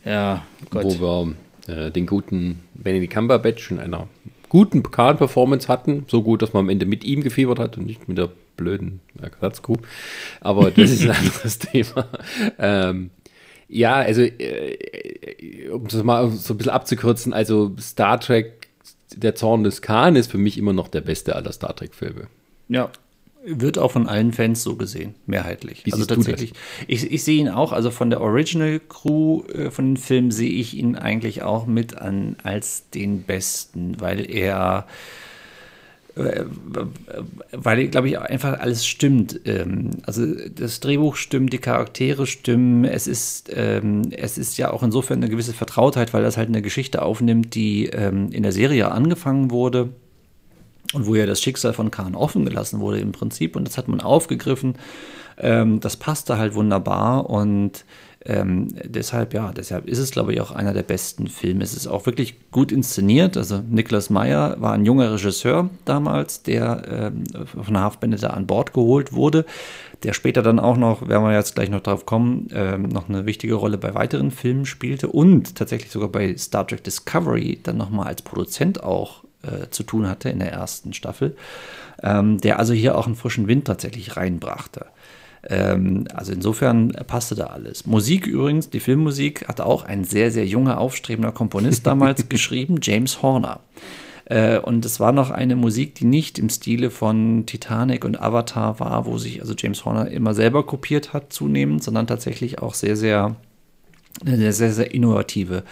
Ja, 0.04 0.44
Gott. 0.70 0.84
wo 0.84 1.34
wir 1.68 1.76
äh, 1.86 1.90
den 1.90 2.06
guten 2.06 2.60
Benedict 2.74 3.12
Cumberbatch 3.12 3.70
in 3.70 3.78
einer 3.78 4.08
guten 4.48 4.82
Khan-Performance 4.82 5.68
hatten. 5.68 6.04
So 6.08 6.22
gut, 6.22 6.40
dass 6.42 6.52
man 6.52 6.64
am 6.64 6.68
Ende 6.70 6.86
mit 6.86 7.04
ihm 7.04 7.22
gefiebert 7.22 7.58
hat 7.58 7.76
und 7.76 7.86
nicht 7.86 8.08
mit 8.08 8.16
der 8.18 8.30
blöden 8.56 9.00
Ersatzcrew. 9.20 9.76
Aber 10.40 10.70
das 10.74 10.90
ist 10.90 11.02
ein 11.02 11.10
anderes 11.10 11.58
Thema. 11.58 12.08
Ähm, 12.58 13.10
ja, 13.68 13.96
also, 13.96 14.22
äh, 14.22 15.68
um 15.70 15.86
das 15.88 16.02
mal 16.02 16.30
so 16.30 16.54
ein 16.54 16.56
bisschen 16.56 16.72
abzukürzen, 16.72 17.34
also 17.34 17.74
Star 17.78 18.18
Trek, 18.18 18.68
der 19.14 19.34
Zorn 19.34 19.64
des 19.64 19.82
Khan 19.82 20.16
ist 20.16 20.30
für 20.30 20.38
mich 20.38 20.56
immer 20.56 20.72
noch 20.72 20.88
der 20.88 21.02
beste 21.02 21.36
aller 21.36 21.52
Star 21.52 21.76
Trek-Filme. 21.76 22.28
Ja. 22.68 22.90
Wird 23.44 23.78
auch 23.78 23.92
von 23.92 24.08
allen 24.08 24.32
Fans 24.32 24.62
so 24.62 24.76
gesehen, 24.76 25.14
mehrheitlich. 25.26 25.86
Wie 25.86 25.92
also 25.92 26.04
tatsächlich. 26.04 26.52
Ich, 26.86 27.10
ich 27.10 27.24
sehe 27.24 27.38
ihn 27.38 27.48
auch, 27.48 27.72
also 27.72 27.90
von 27.90 28.10
der 28.10 28.20
Original 28.20 28.80
Crew 28.88 29.42
äh, 29.52 29.70
von 29.70 29.86
den 29.86 29.96
Filmen 29.96 30.30
sehe 30.30 30.50
ich 30.50 30.74
ihn 30.74 30.96
eigentlich 30.96 31.42
auch 31.42 31.66
mit 31.66 31.96
an 31.96 32.36
als 32.42 32.90
den 32.90 33.22
besten, 33.22 34.00
weil 34.00 34.30
er 34.30 34.86
äh, 36.16 36.44
weil, 37.52 37.88
glaube 37.88 38.08
ich, 38.08 38.18
einfach 38.18 38.58
alles 38.58 38.86
stimmt. 38.86 39.40
Ähm, 39.44 39.90
also 40.02 40.26
das 40.26 40.80
Drehbuch 40.80 41.16
stimmt, 41.16 41.52
die 41.52 41.58
Charaktere 41.58 42.26
stimmen. 42.26 42.84
Es 42.84 43.06
ist, 43.06 43.50
ähm, 43.54 44.10
es 44.10 44.36
ist 44.36 44.58
ja 44.58 44.72
auch 44.72 44.82
insofern 44.82 45.18
eine 45.18 45.30
gewisse 45.30 45.52
Vertrautheit, 45.52 46.12
weil 46.12 46.22
das 46.22 46.36
halt 46.36 46.48
eine 46.48 46.62
Geschichte 46.62 47.02
aufnimmt, 47.02 47.54
die 47.54 47.86
ähm, 47.86 48.32
in 48.32 48.42
der 48.42 48.52
Serie 48.52 48.90
angefangen 48.90 49.50
wurde 49.50 49.90
und 50.94 51.06
wo 51.06 51.14
ja 51.14 51.26
das 51.26 51.42
Schicksal 51.42 51.72
von 51.72 51.90
Khan 51.90 52.14
offen 52.14 52.44
gelassen 52.44 52.80
wurde 52.80 53.00
im 53.00 53.12
Prinzip. 53.12 53.56
Und 53.56 53.66
das 53.68 53.78
hat 53.78 53.88
man 53.88 54.00
aufgegriffen. 54.00 54.74
das 55.36 55.96
passte 55.96 56.38
halt 56.38 56.54
wunderbar 56.54 57.30
und 57.30 57.84
ähm, 58.24 58.68
deshalb, 58.84 59.32
ja, 59.32 59.52
deshalb 59.52 59.88
ist 59.88 59.98
es, 59.98 60.10
glaube 60.10 60.32
ich, 60.32 60.40
auch 60.40 60.50
einer 60.50 60.74
der 60.74 60.82
besten 60.82 61.28
Filme. 61.28 61.62
Es 61.62 61.74
ist 61.74 61.86
auch 61.86 62.04
wirklich 62.04 62.50
gut 62.50 62.72
inszeniert. 62.72 63.36
Also 63.36 63.62
Niklas 63.68 64.10
Meyer 64.10 64.60
war 64.60 64.72
ein 64.72 64.84
junger 64.84 65.12
Regisseur 65.12 65.70
damals, 65.84 66.42
der 66.42 66.82
ähm, 66.90 67.24
von 67.46 67.78
Halfbände 67.78 68.18
da 68.18 68.28
an 68.30 68.46
Bord 68.46 68.72
geholt 68.74 69.12
wurde, 69.12 69.46
der 70.02 70.12
später 70.12 70.42
dann 70.42 70.58
auch 70.58 70.76
noch, 70.76 71.08
werden 71.08 71.24
wir 71.24 71.32
jetzt 71.32 71.54
gleich 71.54 71.70
noch 71.70 71.80
drauf 71.80 72.06
kommen, 72.06 72.48
ähm, 72.52 72.82
noch 72.82 73.08
eine 73.08 73.24
wichtige 73.24 73.54
Rolle 73.54 73.78
bei 73.78 73.94
weiteren 73.94 74.30
Filmen 74.30 74.66
spielte 74.66 75.08
und 75.08 75.54
tatsächlich 75.54 75.92
sogar 75.92 76.08
bei 76.08 76.36
Star 76.36 76.66
Trek 76.66 76.82
Discovery 76.82 77.60
dann 77.62 77.76
nochmal 77.76 78.08
als 78.08 78.22
Produzent 78.22 78.82
auch 78.82 79.24
äh, 79.42 79.68
zu 79.70 79.82
tun 79.82 80.08
hatte 80.08 80.30
in 80.30 80.40
der 80.40 80.52
ersten 80.52 80.92
Staffel, 80.92 81.36
ähm, 82.02 82.40
der 82.40 82.58
also 82.58 82.72
hier 82.72 82.98
auch 82.98 83.06
einen 83.06 83.16
frischen 83.16 83.46
Wind 83.46 83.66
tatsächlich 83.66 84.16
reinbrachte. 84.16 84.86
Ähm, 85.48 86.06
also 86.12 86.32
insofern 86.32 86.88
passte 87.06 87.34
da 87.34 87.46
alles. 87.46 87.86
Musik 87.86 88.26
übrigens, 88.26 88.70
die 88.70 88.80
Filmmusik 88.80 89.46
hat 89.46 89.60
auch 89.60 89.84
ein 89.84 90.04
sehr, 90.04 90.30
sehr 90.30 90.46
junger, 90.46 90.78
aufstrebender 90.78 91.32
Komponist 91.32 91.86
damals 91.86 92.28
geschrieben, 92.28 92.78
James 92.82 93.22
Horner. 93.22 93.60
Äh, 94.24 94.58
und 94.58 94.84
es 94.84 94.98
war 94.98 95.12
noch 95.12 95.30
eine 95.30 95.56
Musik, 95.56 95.94
die 95.94 96.04
nicht 96.04 96.38
im 96.38 96.50
Stile 96.50 96.90
von 96.90 97.46
Titanic 97.46 98.04
und 98.04 98.20
Avatar 98.20 98.80
war, 98.80 99.06
wo 99.06 99.18
sich 99.18 99.40
also 99.40 99.54
James 99.56 99.84
Horner 99.84 100.10
immer 100.10 100.34
selber 100.34 100.66
kopiert 100.66 101.12
hat, 101.12 101.32
zunehmend, 101.32 101.82
sondern 101.82 102.06
tatsächlich 102.06 102.58
auch 102.58 102.74
sehr, 102.74 102.96
sehr, 102.96 103.36
eine 104.26 104.52
sehr, 104.52 104.72
sehr 104.72 104.92
innovative 104.92 105.62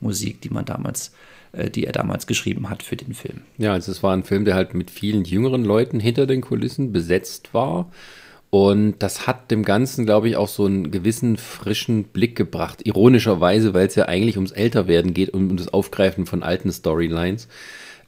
Musik, 0.00 0.42
die 0.42 0.50
man 0.50 0.66
damals 0.66 1.08
äh, 1.08 1.33
die 1.70 1.86
er 1.86 1.92
damals 1.92 2.26
geschrieben 2.26 2.70
hat 2.70 2.82
für 2.82 2.96
den 2.96 3.14
Film. 3.14 3.42
Ja, 3.58 3.72
also 3.72 3.92
es 3.92 4.02
war 4.02 4.14
ein 4.14 4.24
Film, 4.24 4.44
der 4.44 4.54
halt 4.54 4.74
mit 4.74 4.90
vielen 4.90 5.24
jüngeren 5.24 5.64
Leuten 5.64 6.00
hinter 6.00 6.26
den 6.26 6.40
Kulissen 6.40 6.92
besetzt 6.92 7.54
war 7.54 7.90
und 8.54 8.94
das 9.00 9.26
hat 9.26 9.50
dem 9.50 9.64
Ganzen, 9.64 10.06
glaube 10.06 10.28
ich, 10.28 10.36
auch 10.36 10.46
so 10.46 10.66
einen 10.66 10.92
gewissen 10.92 11.36
frischen 11.38 12.04
Blick 12.04 12.36
gebracht. 12.36 12.86
Ironischerweise, 12.86 13.74
weil 13.74 13.88
es 13.88 13.96
ja 13.96 14.04
eigentlich 14.04 14.36
ums 14.36 14.52
Älterwerden 14.52 15.12
geht 15.12 15.30
und 15.30 15.50
um 15.50 15.56
das 15.56 15.74
Aufgreifen 15.74 16.24
von 16.24 16.44
alten 16.44 16.70
Storylines. 16.70 17.48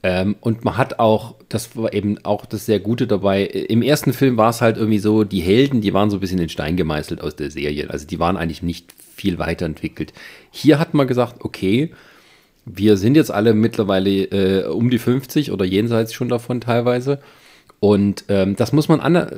Ähm, 0.04 0.36
und 0.40 0.64
man 0.64 0.76
hat 0.76 1.00
auch, 1.00 1.34
das 1.48 1.76
war 1.76 1.92
eben 1.92 2.24
auch 2.24 2.46
das 2.46 2.64
sehr 2.64 2.78
Gute 2.78 3.08
dabei. 3.08 3.42
Im 3.44 3.82
ersten 3.82 4.12
Film 4.12 4.36
war 4.36 4.50
es 4.50 4.60
halt 4.62 4.76
irgendwie 4.76 5.00
so, 5.00 5.24
die 5.24 5.40
Helden, 5.40 5.80
die 5.80 5.92
waren 5.92 6.10
so 6.10 6.18
ein 6.18 6.20
bisschen 6.20 6.38
in 6.38 6.48
Stein 6.48 6.76
gemeißelt 6.76 7.20
aus 7.22 7.34
der 7.34 7.50
Serie. 7.50 7.90
Also 7.90 8.06
die 8.06 8.20
waren 8.20 8.36
eigentlich 8.36 8.62
nicht 8.62 8.94
viel 9.16 9.40
weiterentwickelt. 9.40 10.12
Hier 10.52 10.78
hat 10.78 10.94
man 10.94 11.08
gesagt, 11.08 11.44
okay, 11.44 11.90
wir 12.66 12.96
sind 12.96 13.16
jetzt 13.16 13.30
alle 13.30 13.54
mittlerweile 13.54 14.10
äh, 14.10 14.66
um 14.66 14.90
die 14.90 14.98
50 14.98 15.52
oder 15.52 15.64
jenseits 15.64 16.12
schon 16.12 16.28
davon 16.28 16.60
teilweise. 16.60 17.20
Und 17.80 18.24
ähm, 18.28 18.56
das 18.56 18.72
muss 18.72 18.88
man 18.88 19.00
aner 19.00 19.30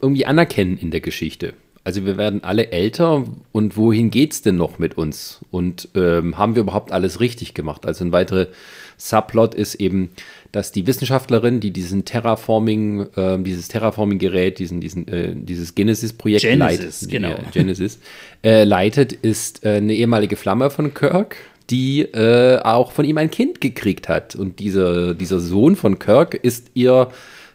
irgendwie 0.00 0.26
anerkennen 0.26 0.78
in 0.78 0.90
der 0.90 1.00
Geschichte. 1.00 1.54
Also 1.82 2.04
wir 2.04 2.16
werden 2.16 2.42
alle 2.42 2.72
älter 2.72 3.24
und 3.52 3.76
wohin 3.76 4.10
geht 4.10 4.32
es 4.32 4.42
denn 4.42 4.56
noch 4.56 4.80
mit 4.80 4.98
uns? 4.98 5.40
Und 5.52 5.88
ähm, 5.94 6.36
haben 6.36 6.56
wir 6.56 6.62
überhaupt 6.62 6.90
alles 6.90 7.20
richtig 7.20 7.54
gemacht? 7.54 7.86
Also 7.86 8.04
ein 8.04 8.10
weiterer 8.10 8.48
Subplot 8.96 9.54
ist 9.54 9.76
eben, 9.76 10.10
dass 10.50 10.72
die 10.72 10.86
Wissenschaftlerin, 10.88 11.60
die 11.60 11.70
diesen 11.70 12.04
Terraforming, 12.04 13.06
äh, 13.14 13.38
dieses 13.38 13.68
Terraforming-Gerät, 13.68 14.58
diesen, 14.58 14.80
diesen, 14.80 15.06
äh, 15.06 15.34
dieses 15.36 15.76
Genesis-Projekt 15.76 16.56
leitet, 16.56 17.08
genau. 17.08 17.36
Genesis, 17.52 18.00
äh, 18.42 18.64
leitet, 18.64 19.12
ist 19.12 19.64
äh, 19.64 19.76
eine 19.76 19.94
ehemalige 19.94 20.34
Flamme 20.34 20.70
von 20.70 20.92
Kirk, 20.92 21.36
die 21.70 22.02
äh, 22.02 22.60
auch 22.62 22.92
von 22.92 23.04
ihm 23.04 23.18
ein 23.18 23.30
Kind 23.30 23.60
gekriegt 23.60 24.08
hat. 24.08 24.34
Und 24.36 24.58
dieser, 24.58 25.14
dieser 25.14 25.40
Sohn 25.40 25.76
von 25.76 25.98
Kirk 25.98 26.34
ist 26.34 26.70
ihr 26.74 27.08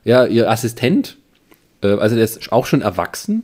ja, 0.03 0.26
ihr 0.26 0.49
Assistent, 0.49 1.18
äh, 1.82 1.88
also 1.88 2.16
der 2.16 2.26
ist 2.26 2.51
auch 2.51 2.66
schon 2.66 2.82
erwachsen. 2.82 3.43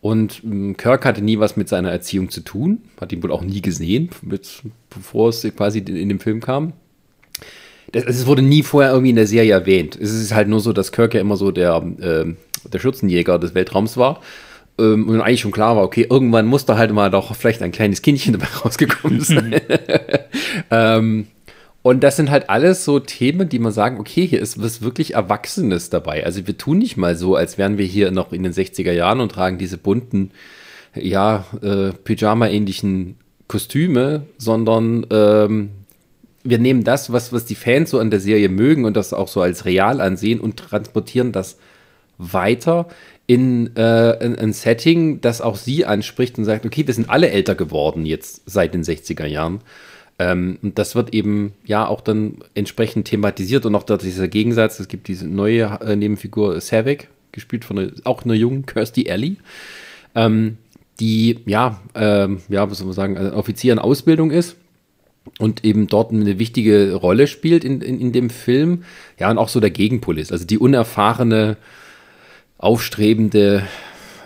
Und 0.00 0.42
ähm, 0.44 0.76
Kirk 0.76 1.04
hatte 1.04 1.22
nie 1.22 1.38
was 1.38 1.56
mit 1.56 1.68
seiner 1.68 1.90
Erziehung 1.90 2.30
zu 2.30 2.40
tun, 2.40 2.82
hat 3.00 3.12
ihn 3.12 3.22
wohl 3.22 3.32
auch 3.32 3.42
nie 3.42 3.62
gesehen, 3.62 4.10
mit, 4.22 4.62
bevor 4.90 5.28
es 5.28 5.46
quasi 5.56 5.78
in 5.78 6.08
dem 6.08 6.20
Film 6.20 6.40
kam. 6.40 6.72
Es 7.92 8.26
wurde 8.26 8.42
nie 8.42 8.62
vorher 8.62 8.92
irgendwie 8.92 9.10
in 9.10 9.16
der 9.16 9.26
Serie 9.26 9.52
erwähnt. 9.52 9.98
Es 10.00 10.12
ist 10.12 10.34
halt 10.34 10.48
nur 10.48 10.60
so, 10.60 10.72
dass 10.72 10.92
Kirk 10.92 11.14
ja 11.14 11.20
immer 11.20 11.36
so 11.36 11.50
der, 11.50 11.76
äh, 12.00 12.34
der 12.72 12.78
Schützenjäger 12.78 13.38
des 13.38 13.54
Weltraums 13.54 13.96
war. 13.96 14.20
Ähm, 14.78 15.08
und 15.08 15.20
eigentlich 15.20 15.40
schon 15.40 15.52
klar 15.52 15.76
war, 15.76 15.84
okay, 15.84 16.06
irgendwann 16.08 16.46
muss 16.46 16.64
da 16.64 16.76
halt 16.76 16.92
mal 16.92 17.10
doch 17.10 17.34
vielleicht 17.34 17.62
ein 17.62 17.72
kleines 17.72 18.02
Kindchen 18.02 18.32
dabei 18.38 18.46
rausgekommen 18.64 19.20
sein. 19.20 19.60
ähm, 20.70 21.26
und 21.82 22.04
das 22.04 22.16
sind 22.16 22.30
halt 22.30 22.48
alles 22.48 22.84
so 22.84 23.00
Themen, 23.00 23.48
die 23.48 23.58
man 23.58 23.72
sagen, 23.72 23.98
okay, 23.98 24.26
hier 24.26 24.40
ist 24.40 24.62
was 24.62 24.82
wirklich 24.82 25.14
Erwachsenes 25.14 25.90
dabei. 25.90 26.24
Also 26.24 26.46
wir 26.46 26.56
tun 26.56 26.78
nicht 26.78 26.96
mal 26.96 27.16
so, 27.16 27.34
als 27.34 27.58
wären 27.58 27.76
wir 27.76 27.86
hier 27.86 28.12
noch 28.12 28.32
in 28.32 28.44
den 28.44 28.52
60er 28.52 28.92
Jahren 28.92 29.20
und 29.20 29.32
tragen 29.32 29.58
diese 29.58 29.78
bunten, 29.78 30.30
ja, 30.94 31.44
äh, 31.60 31.90
Pyjama-ähnlichen 31.92 33.16
Kostüme, 33.48 34.26
sondern 34.38 35.06
ähm, 35.10 35.70
wir 36.44 36.58
nehmen 36.58 36.84
das, 36.84 37.12
was, 37.12 37.32
was 37.32 37.44
die 37.44 37.54
Fans 37.54 37.90
so 37.90 37.98
an 37.98 38.10
der 38.10 38.20
Serie 38.20 38.48
mögen 38.48 38.84
und 38.84 38.96
das 38.96 39.12
auch 39.12 39.28
so 39.28 39.40
als 39.40 39.64
real 39.64 40.00
ansehen 40.00 40.40
und 40.40 40.56
transportieren 40.56 41.32
das 41.32 41.58
weiter 42.18 42.88
in, 43.26 43.74
äh, 43.76 44.24
in 44.24 44.36
ein 44.36 44.52
Setting, 44.52 45.20
das 45.20 45.40
auch 45.40 45.56
sie 45.56 45.84
anspricht 45.84 46.38
und 46.38 46.44
sagt, 46.44 46.66
okay, 46.66 46.86
wir 46.86 46.94
sind 46.94 47.08
alle 47.08 47.30
älter 47.30 47.54
geworden 47.54 48.04
jetzt 48.04 48.42
seit 48.46 48.74
den 48.74 48.82
60er 48.82 49.26
Jahren. 49.26 49.60
Ähm, 50.18 50.58
und 50.62 50.78
das 50.78 50.94
wird 50.94 51.14
eben 51.14 51.52
ja 51.64 51.86
auch 51.86 52.00
dann 52.00 52.38
entsprechend 52.54 53.06
thematisiert 53.08 53.64
und 53.64 53.74
auch 53.74 53.84
dort 53.84 54.02
dieser 54.02 54.28
Gegensatz. 54.28 54.80
Es 54.80 54.88
gibt 54.88 55.08
diese 55.08 55.26
neue 55.26 55.78
äh, 55.84 55.96
Nebenfigur 55.96 56.60
Savik, 56.60 57.08
gespielt 57.32 57.64
von 57.64 57.78
einer, 57.78 57.92
auch 58.04 58.24
einer 58.24 58.34
jungen 58.34 58.66
Kirsty 58.66 59.10
Alley, 59.10 59.36
ähm, 60.14 60.58
die 61.00 61.38
ja, 61.46 61.80
ähm, 61.94 62.42
ja, 62.48 62.70
was 62.70 62.78
soll 62.78 62.86
man 62.86 62.94
sagen, 62.94 63.16
also 63.16 63.34
Offizier 63.34 63.72
in 63.72 63.78
Ausbildung 63.78 64.30
ist 64.30 64.56
und 65.38 65.64
eben 65.64 65.86
dort 65.86 66.12
eine 66.12 66.38
wichtige 66.38 66.94
Rolle 66.94 67.26
spielt 67.26 67.64
in, 67.64 67.80
in, 67.80 68.00
in 68.00 68.12
dem 68.12 68.30
Film. 68.30 68.84
Ja, 69.18 69.30
und 69.30 69.38
auch 69.38 69.48
so 69.48 69.60
der 69.60 69.70
Gegenpol 69.70 70.18
ist. 70.18 70.32
Also 70.32 70.44
die 70.44 70.58
unerfahrene, 70.58 71.56
aufstrebende 72.62 73.64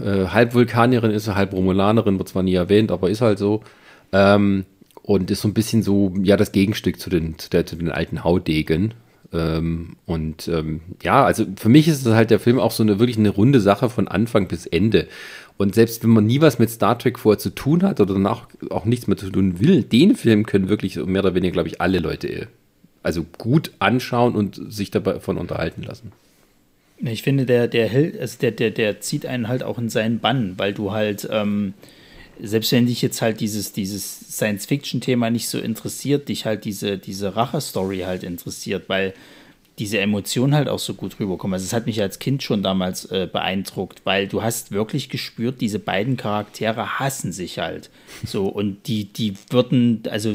äh, 0.01 0.26
Halbvulkanierin 0.26 1.11
ist, 1.11 1.26
halb 1.34 1.53
Romulanerin, 1.53 2.18
wird 2.18 2.28
zwar 2.28 2.43
nie 2.43 2.55
erwähnt, 2.55 2.93
aber 2.93 3.11
ist 3.11 3.22
halt 3.22 3.39
so. 3.39 3.62
Ähm, 4.12 4.64
und 5.03 5.30
ist 5.30 5.41
so 5.41 5.49
ein 5.49 5.55
bisschen 5.55 5.82
so, 5.82 6.12
ja, 6.22 6.37
das 6.37 6.53
Gegenstück 6.53 7.01
zu 7.01 7.11
den, 7.11 7.39
zu, 7.39 7.49
der, 7.51 7.64
zu 7.64 7.76
den 7.76 7.91
alten 7.91 8.24
Haudegen. 8.24 8.95
Ähm, 9.32 9.97
und 10.05 10.49
ähm, 10.49 10.80
ja, 11.03 11.24
also 11.24 11.45
für 11.57 11.68
mich 11.68 11.89
ist 11.89 12.07
halt 12.07 12.30
der 12.30 12.41
Film 12.41 12.59
auch 12.59 12.72
so 12.72 12.82
eine 12.82 12.99
wirklich 12.99 13.18
eine 13.18 13.30
runde 13.30 13.61
Sache 13.61 13.89
von 13.89 14.09
Anfang 14.09 14.49
bis 14.49 14.66
Ende. 14.66 15.09
Und 15.57 15.74
selbst 15.74 16.03
wenn 16.03 16.11
man 16.11 16.26
nie 16.26 16.41
was 16.41 16.59
mit 16.59 16.70
Star 16.70 16.99
Trek 16.99 17.18
vorher 17.18 17.39
zu 17.39 17.51
tun 17.51 17.82
hat 17.82 18.01
oder 18.01 18.14
danach 18.14 18.49
auch 18.70 18.84
nichts 18.84 19.07
mehr 19.07 19.16
zu 19.16 19.30
tun 19.30 19.61
will, 19.61 19.82
den 19.82 20.14
Film 20.14 20.45
können 20.45 20.68
wirklich 20.68 20.97
mehr 20.97 21.22
oder 21.22 21.34
weniger, 21.34 21.53
glaube 21.53 21.68
ich, 21.68 21.80
alle 21.80 22.01
Leute 22.01 22.49
also 23.03 23.24
gut 23.39 23.70
anschauen 23.78 24.34
und 24.34 24.61
sich 24.68 24.91
davon 24.91 25.39
unterhalten 25.39 25.82
lassen. 25.82 26.11
Ich 26.99 27.22
finde, 27.22 27.44
der, 27.44 27.68
der, 27.68 27.90
also 28.20 28.38
der, 28.40 28.53
der, 28.53 28.70
der 28.70 29.01
zieht 29.01 29.26
einen 29.26 29.49
halt 29.49 29.62
auch 29.62 29.78
in 29.78 29.88
seinen 29.88 30.18
Bann, 30.18 30.55
weil 30.57 30.72
du 30.72 30.92
halt, 30.92 31.28
ähm, 31.30 31.74
selbst 32.40 32.72
wenn 32.72 32.86
dich 32.86 33.03
jetzt 33.03 33.20
halt 33.22 33.40
dieses, 33.40 33.72
dieses 33.72 34.18
Science-Fiction-Thema 34.30 35.30
nicht 35.30 35.49
so 35.49 35.59
interessiert, 35.59 36.28
dich 36.28 36.47
halt 36.47 36.64
diese, 36.64 36.99
diese 36.99 37.36
Rache-Story 37.36 38.01
halt 38.01 38.22
interessiert, 38.22 38.88
weil 38.88 39.14
diese 39.79 39.99
Emotionen 39.99 40.55
halt 40.55 40.68
auch 40.68 40.79
so 40.79 40.95
gut 40.95 41.20
rüberkommen. 41.20 41.53
Also 41.53 41.64
es 41.64 41.74
hat 41.74 41.85
mich 41.85 42.01
als 42.01 42.18
Kind 42.18 42.43
schon 42.43 42.62
damals 42.62 43.05
äh, 43.07 43.29
beeindruckt, 43.31 44.01
weil 44.05 44.27
du 44.27 44.43
hast 44.43 44.72
wirklich 44.72 45.11
gespürt, 45.11 45.61
diese 45.61 45.79
beiden 45.79 46.16
Charaktere 46.16 46.99
hassen 46.99 47.31
sich 47.31 47.59
halt. 47.59 47.91
So, 48.24 48.47
und 48.47 48.87
die, 48.87 49.05
die 49.05 49.35
würden, 49.51 50.03
also 50.11 50.35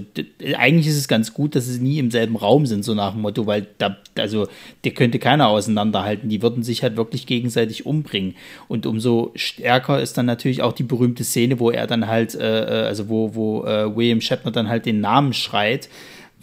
eigentlich 0.55 0.85
ist 0.85 0.97
es 0.97 1.07
ganz 1.07 1.33
gut, 1.33 1.55
dass 1.55 1.65
sie 1.65 1.79
nie 1.79 1.97
im 1.97 2.11
selben 2.11 2.35
Raum 2.35 2.67
sind, 2.67 2.85
so 2.85 2.93
nach 2.93 3.13
dem 3.13 3.21
Motto, 3.21 3.47
weil 3.47 3.65
da, 3.79 3.97
also 4.15 4.47
der 4.83 4.91
könnte 4.91 5.17
keiner 5.17 5.47
auseinanderhalten. 5.47 6.29
Die 6.29 6.43
würden 6.43 6.61
sich 6.61 6.83
halt 6.83 6.95
wirklich 6.95 7.25
gegenseitig 7.25 7.87
umbringen. 7.87 8.35
Und 8.67 8.85
umso 8.85 9.31
stärker 9.33 9.99
ist 9.99 10.19
dann 10.19 10.27
natürlich 10.27 10.61
auch 10.61 10.73
die 10.73 10.83
berühmte 10.83 11.23
Szene, 11.23 11.59
wo 11.59 11.71
er 11.71 11.87
dann 11.87 12.05
halt, 12.05 12.35
äh, 12.35 12.83
äh 12.83 12.85
also 12.85 13.09
wo, 13.09 13.33
wo 13.33 13.65
äh, 13.65 13.95
William 13.95 14.21
Shatner 14.21 14.51
dann 14.51 14.69
halt 14.69 14.85
den 14.85 15.01
Namen 15.01 15.33
schreit 15.33 15.89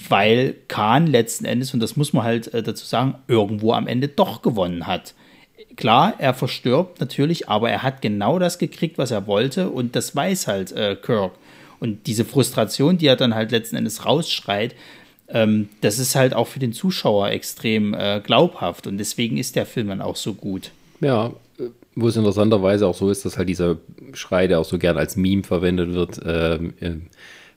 weil 0.09 0.55
Kahn 0.69 1.07
letzten 1.07 1.45
Endes, 1.45 1.75
und 1.75 1.81
das 1.81 1.97
muss 1.97 2.13
man 2.13 2.25
halt 2.25 2.53
äh, 2.55 2.63
dazu 2.63 2.85
sagen, 2.85 3.17
irgendwo 3.27 3.73
am 3.73 3.87
Ende 3.87 4.09
doch 4.09 4.43
gewonnen 4.43 4.87
hat. 4.87 5.15
Klar, 5.77 6.15
er 6.19 6.35
verstirbt 6.35 7.01
natürlich, 7.01 7.49
aber 7.49 7.71
er 7.71 7.83
hat 7.83 8.03
genau 8.03 8.39
das 8.39 8.59
gekriegt, 8.59 8.99
was 8.99 9.11
er 9.11 9.27
wollte, 9.27 9.71
und 9.71 9.97
das 9.97 10.15
weiß 10.15 10.47
halt 10.47 10.73
äh, 10.73 10.97
Kirk. 10.97 11.33
Und 11.81 12.07
diese 12.07 12.25
Frustration, 12.25 12.99
die 12.99 13.07
er 13.07 13.17
dann 13.17 13.35
halt 13.35 13.53
letzten 13.53 13.77
Endes 13.77 14.05
rausschreit, 14.05 14.75
ähm, 15.29 15.69
das 15.81 15.99
ist 15.99 16.15
halt 16.15 16.35
auch 16.35 16.47
für 16.49 16.59
den 16.59 16.73
Zuschauer 16.73 17.31
extrem 17.31 17.95
äh, 17.95 18.21
glaubhaft 18.25 18.87
und 18.87 18.99
deswegen 18.99 19.37
ist 19.37 19.57
der 19.57 19.67
Film 19.67 19.89
dann 19.89 20.01
auch 20.01 20.17
so 20.17 20.35
gut. 20.35 20.71
Ja, 21.01 21.33
wo 21.95 22.09
es 22.09 22.17
interessanterweise 22.17 22.87
auch 22.87 22.95
so 22.95 23.11
ist, 23.11 23.25
dass 23.25 23.37
halt 23.37 23.49
dieser 23.49 23.77
Schrei, 24.13 24.47
der 24.47 24.61
auch 24.61 24.65
so 24.65 24.79
gern 24.79 24.97
als 24.97 25.17
Meme 25.17 25.43
verwendet 25.43 25.93
wird, 25.93 26.21
ähm, 26.25 26.75
äh, 26.81 26.93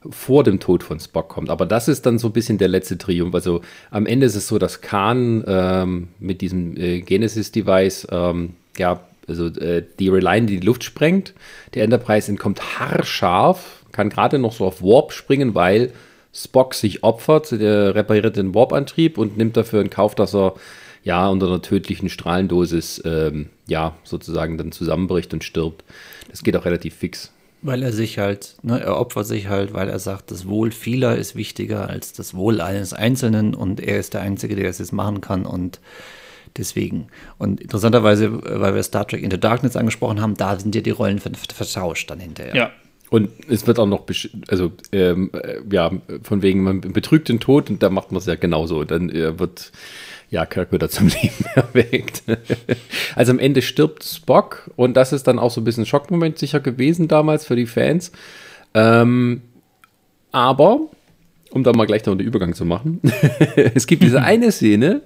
vor 0.10 0.44
dem 0.44 0.60
Tod 0.60 0.84
von 0.84 1.00
Spock 1.00 1.30
kommt. 1.30 1.50
Aber 1.50 1.66
das 1.66 1.88
ist 1.88 2.06
dann 2.06 2.18
so 2.18 2.28
ein 2.28 2.34
bisschen 2.34 2.58
der 2.58 2.68
letzte 2.68 2.98
Triumph. 2.98 3.36
Also 3.36 3.62
am 3.92 4.06
Ende 4.06 4.26
ist 4.26 4.36
es 4.36 4.48
so, 4.48 4.58
dass 4.58 4.82
Khan 4.82 5.44
ähm, 5.46 6.08
mit 6.20 6.42
diesem 6.42 6.76
äh, 6.76 7.02
Genesis-Device, 7.02 8.08
ähm, 8.12 8.56
ja, 8.78 9.02
also 9.28 9.48
äh, 9.48 9.84
die 10.00 10.10
Reliant 10.10 10.50
die 10.50 10.60
die 10.60 10.66
Luft 10.66 10.84
sprengt. 10.84 11.34
Der 11.76 11.84
Enterprise 11.84 12.30
entkommt 12.30 12.80
haarscharf, 12.80 13.86
kann 13.92 14.10
gerade 14.10 14.40
noch 14.40 14.54
so 14.54 14.66
auf 14.66 14.82
Warp 14.82 15.14
springen, 15.14 15.54
weil 15.54 15.92
Spock 16.34 16.74
sich 16.74 17.04
opfert, 17.04 17.52
der 17.52 17.94
repariert 17.94 18.38
den 18.38 18.56
Warp-Antrieb 18.56 19.18
und 19.18 19.38
nimmt 19.38 19.58
dafür 19.58 19.82
in 19.82 19.90
Kauf, 19.90 20.16
dass 20.16 20.34
er 20.34 20.56
ja 21.04 21.28
unter 21.28 21.48
einer 21.48 21.62
tödlichen 21.62 22.10
Strahlendosis 22.10 23.02
ähm, 23.06 23.50
ja 23.68 23.96
sozusagen 24.04 24.58
dann 24.58 24.72
zusammenbricht 24.72 25.34
und 25.34 25.44
stirbt. 25.44 25.84
Das 26.30 26.44
geht 26.44 26.56
auch 26.56 26.66
relativ 26.66 26.96
fix. 26.96 27.32
Weil 27.64 27.84
er 27.84 27.92
sich 27.92 28.18
halt, 28.18 28.56
ne, 28.64 28.80
er 28.80 28.98
opfert 28.98 29.28
sich 29.28 29.48
halt, 29.48 29.74
weil 29.74 29.88
er 29.88 30.00
sagt, 30.00 30.32
das 30.32 30.48
Wohl 30.48 30.72
vieler 30.72 31.16
ist 31.16 31.36
wichtiger 31.36 31.90
als 31.90 32.14
das 32.14 32.34
Wohl 32.34 32.60
eines 32.60 32.94
Einzelnen 32.94 33.54
und 33.54 33.80
er 33.80 34.00
ist 34.00 34.14
der 34.14 34.22
Einzige, 34.22 34.56
der 34.56 34.66
das 34.66 34.80
jetzt 34.80 34.94
machen 34.94 35.22
kann 35.22 35.46
und 35.46 35.80
deswegen. 36.58 37.08
Und 37.38 37.62
interessanterweise, 37.62 38.42
weil 38.44 38.76
wir 38.76 38.84
Star 38.84 39.08
Trek 39.08 39.22
Into 39.22 39.38
Darkness 39.38 39.76
angesprochen 39.76 40.22
haben, 40.22 40.36
da 40.36 40.60
sind 40.60 40.74
ja 40.76 40.82
die 40.82 40.90
Rollen 40.90 41.20
vertauscht 41.20 42.10
dann 42.10 42.20
hinterher. 42.20 42.56
Ja. 42.56 42.72
Und 43.12 43.30
es 43.50 43.68
wird 43.68 43.78
auch 43.78 43.88
noch, 43.88 44.06
also 44.48 44.72
ähm, 44.94 45.32
äh, 45.34 45.58
ja, 45.70 45.92
von 46.24 46.42
wegen, 46.42 46.64
man 46.64 46.80
betrügt 46.80 47.28
den 47.28 47.42
Tod 47.42 47.70
und 47.70 47.84
da 47.84 47.90
macht 47.90 48.14
man 48.14 48.20
es 48.20 48.26
ja 48.26 48.36
genauso. 48.36 48.86
Dann 48.86 49.10
äh, 49.10 49.38
wird 49.38 49.74
ja, 50.32 50.46
Kirk 50.46 50.72
wird 50.72 50.82
er 50.82 50.90
zum 50.90 51.08
Leben 51.22 51.46
erweckt. 51.54 52.24
also 53.16 53.32
am 53.32 53.40
Ende 53.40 53.62
stirbt 53.62 54.04
Spock 54.04 54.72
und 54.76 54.96
das 54.96 55.14
ist 55.14 55.28
dann 55.28 55.38
auch 55.38 55.52
so 55.52 55.62
ein 55.62 55.66
bisschen 55.66 55.84
ein 55.84 55.88
Schockmoment 55.88 56.40
sicher 56.40 56.60
gewesen 56.60 57.08
damals 57.08 57.46
für 57.46 57.56
die 57.56 57.68
Fans. 57.68 58.12
Ähm, 58.74 59.42
aber, 60.32 60.80
um 61.52 61.64
da 61.64 61.74
mal 61.74 61.86
gleich 61.86 62.06
noch 62.06 62.16
den 62.16 62.26
Übergang 62.26 62.54
zu 62.54 62.66
machen, 62.66 63.02
es 63.76 63.86
gibt 63.86 64.02
diese 64.02 64.24
eine 64.24 64.52
Szene, 64.54 65.02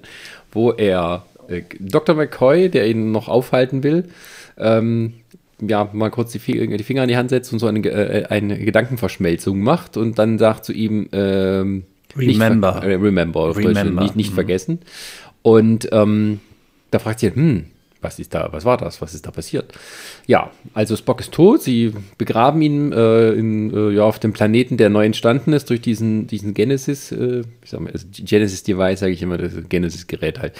wo 0.52 0.70
er 0.70 1.26
äh, 1.48 1.62
Dr. 1.80 2.14
McCoy, 2.14 2.70
der 2.70 2.88
ihn 2.88 3.10
noch 3.10 3.28
aufhalten 3.28 3.82
will, 3.82 4.08
ähm, 4.56 5.14
ja, 5.60 5.88
mal 5.92 6.10
kurz 6.10 6.32
die, 6.32 6.38
die, 6.38 6.84
Finger 6.84 7.02
in 7.02 7.08
die 7.08 7.16
Hand 7.16 7.30
setzt 7.30 7.52
und 7.52 7.58
so 7.58 7.66
eine, 7.66 7.80
äh, 7.80 8.26
eine 8.26 8.58
Gedankenverschmelzung 8.58 9.58
macht 9.58 9.96
und 9.96 10.18
dann 10.18 10.38
sagt 10.38 10.66
zu 10.66 10.72
ihm, 10.72 11.08
ähm, 11.12 11.84
Remember. 12.16 12.74
Nicht, 12.74 12.84
remember, 12.84 13.56
remember. 13.56 14.02
Nicht, 14.02 14.16
nicht 14.16 14.30
mhm. 14.30 14.34
vergessen. 14.34 14.78
Und 15.42 15.88
ähm, 15.92 16.40
da 16.90 16.98
fragt 16.98 17.20
sie, 17.20 17.32
hm, 17.32 17.66
was 18.00 18.18
ist 18.18 18.34
da, 18.34 18.48
was 18.52 18.64
war 18.64 18.76
das, 18.76 19.00
was 19.00 19.14
ist 19.14 19.26
da 19.26 19.30
passiert? 19.30 19.72
Ja, 20.26 20.50
also 20.74 20.96
Spock 20.96 21.20
ist 21.20 21.32
tot, 21.32 21.62
sie 21.62 21.92
begraben 22.18 22.62
ihn 22.62 22.92
äh, 22.92 23.32
in, 23.32 23.74
äh, 23.74 23.90
ja, 23.90 24.02
auf 24.02 24.18
dem 24.18 24.32
Planeten, 24.32 24.76
der 24.76 24.90
neu 24.90 25.04
entstanden 25.04 25.52
ist 25.52 25.70
durch 25.70 25.80
diesen, 25.80 26.26
diesen 26.26 26.54
Genesis, 26.54 27.10
äh, 27.12 27.42
ich 27.62 27.70
sag 27.70 27.80
mal, 27.80 27.90
also 27.92 28.06
Genesis 28.12 28.62
Device, 28.62 29.00
sage 29.00 29.12
ich 29.12 29.22
immer, 29.22 29.38
das 29.38 29.52
Genesis-Gerät 29.68 30.38
halt. 30.40 30.54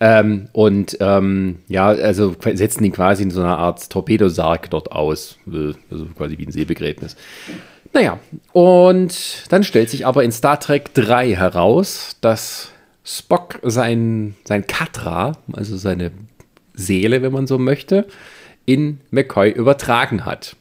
Ähm, 0.00 0.48
und 0.52 0.96
ähm, 1.00 1.58
ja, 1.68 1.88
also 1.88 2.36
setzen 2.54 2.84
ihn 2.84 2.92
quasi 2.92 3.22
in 3.22 3.30
so 3.30 3.40
einer 3.40 3.58
Art 3.58 3.90
Torpedosarg 3.90 4.70
dort 4.70 4.92
aus, 4.92 5.38
äh, 5.46 5.72
also 5.90 6.06
quasi 6.16 6.38
wie 6.38 6.46
ein 6.46 6.52
Seebegräbnis. 6.52 7.16
Naja, 7.94 8.20
und 8.52 9.44
dann 9.50 9.64
stellt 9.64 9.90
sich 9.90 10.06
aber 10.06 10.24
in 10.24 10.32
Star 10.32 10.58
Trek 10.58 10.94
3 10.94 11.34
heraus, 11.34 12.16
dass 12.22 12.70
Spock 13.04 13.58
sein, 13.62 14.34
sein 14.44 14.66
Katra, 14.66 15.32
also 15.52 15.76
seine 15.76 16.12
Seele, 16.72 17.20
wenn 17.20 17.32
man 17.32 17.46
so 17.46 17.58
möchte, 17.58 18.06
in 18.64 19.00
McCoy 19.10 19.50
übertragen 19.50 20.24
hat. 20.24 20.56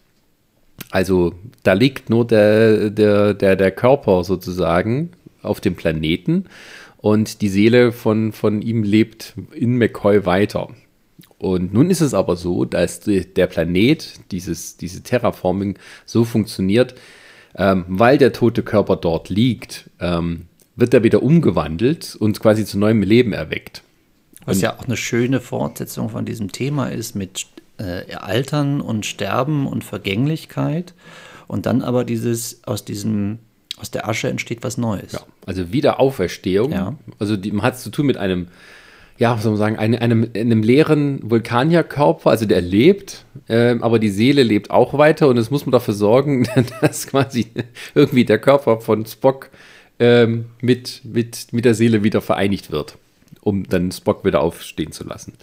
Also 0.89 1.33
da 1.63 1.73
liegt 1.73 2.09
nur 2.09 2.27
der, 2.27 2.89
der, 2.89 3.33
der, 3.33 3.55
der 3.55 3.71
Körper 3.71 4.23
sozusagen 4.23 5.11
auf 5.41 5.61
dem 5.61 5.75
Planeten 5.75 6.45
und 6.97 7.41
die 7.41 7.49
Seele 7.49 7.91
von, 7.91 8.33
von 8.33 8.61
ihm 8.61 8.83
lebt 8.83 9.35
in 9.53 9.77
McCoy 9.77 10.25
weiter. 10.25 10.69
Und 11.37 11.73
nun 11.73 11.89
ist 11.89 12.01
es 12.01 12.13
aber 12.13 12.35
so, 12.35 12.65
dass 12.65 12.99
der 12.99 13.47
Planet, 13.47 14.31
dieses, 14.31 14.77
diese 14.77 15.01
Terraforming 15.01 15.77
so 16.05 16.25
funktioniert, 16.25 16.93
ähm, 17.55 17.85
weil 17.87 18.17
der 18.17 18.33
tote 18.33 18.63
Körper 18.63 18.95
dort 18.95 19.29
liegt, 19.29 19.89
ähm, 19.99 20.47
wird 20.75 20.93
er 20.93 21.03
wieder 21.03 21.21
umgewandelt 21.21 22.15
und 22.15 22.39
quasi 22.39 22.65
zu 22.65 22.77
neuem 22.77 23.03
Leben 23.03 23.33
erweckt. 23.33 23.83
Was 24.45 24.57
und 24.57 24.63
ja 24.63 24.77
auch 24.77 24.85
eine 24.85 24.97
schöne 24.97 25.39
Fortsetzung 25.39 26.09
von 26.09 26.25
diesem 26.25 26.51
Thema 26.51 26.87
ist 26.87 27.15
mit 27.15 27.45
äh, 27.77 28.13
Altern 28.15 28.81
und 28.81 29.05
Sterben 29.05 29.67
und 29.67 29.83
Vergänglichkeit 29.83 30.93
und 31.47 31.65
dann 31.65 31.81
aber 31.81 32.03
dieses 32.03 32.63
aus 32.65 32.85
diesem 32.85 33.39
aus 33.77 33.89
der 33.89 34.07
Asche 34.07 34.29
entsteht 34.29 34.63
was 34.63 34.77
Neues. 34.77 35.13
Ja, 35.13 35.21
also 35.45 35.71
Wiederauferstehung. 35.71 36.71
Ja. 36.71 36.95
Also 37.17 37.35
die, 37.35 37.51
man 37.51 37.63
hat 37.63 37.75
es 37.75 37.83
zu 37.83 37.89
tun 37.89 38.05
mit 38.05 38.17
einem 38.17 38.47
ja, 39.17 39.35
was 39.35 39.43
soll 39.43 39.51
man 39.51 39.59
sagen, 39.59 39.77
einem, 39.77 39.99
einem, 39.99 40.29
einem 40.35 40.63
leeren 40.63 41.19
Vulkanierkörper, 41.29 42.29
also 42.29 42.45
der 42.45 42.61
lebt, 42.61 43.25
äh, 43.47 43.75
aber 43.79 43.99
die 43.99 44.09
Seele 44.09 44.43
lebt 44.43 44.71
auch 44.71 44.97
weiter 44.97 45.27
und 45.27 45.37
es 45.37 45.51
muss 45.51 45.65
man 45.65 45.71
dafür 45.71 45.93
sorgen, 45.93 46.47
dass 46.81 47.07
quasi 47.07 47.47
irgendwie 47.93 48.25
der 48.25 48.39
Körper 48.39 48.81
von 48.81 49.05
Spock 49.05 49.49
ähm, 49.99 50.45
mit, 50.61 51.01
mit, 51.03 51.53
mit 51.53 51.65
der 51.65 51.75
Seele 51.75 52.03
wieder 52.03 52.21
vereinigt 52.21 52.71
wird, 52.71 52.97
um 53.41 53.67
dann 53.67 53.91
Spock 53.91 54.25
wieder 54.25 54.41
aufstehen 54.41 54.91
zu 54.91 55.03
lassen. 55.03 55.33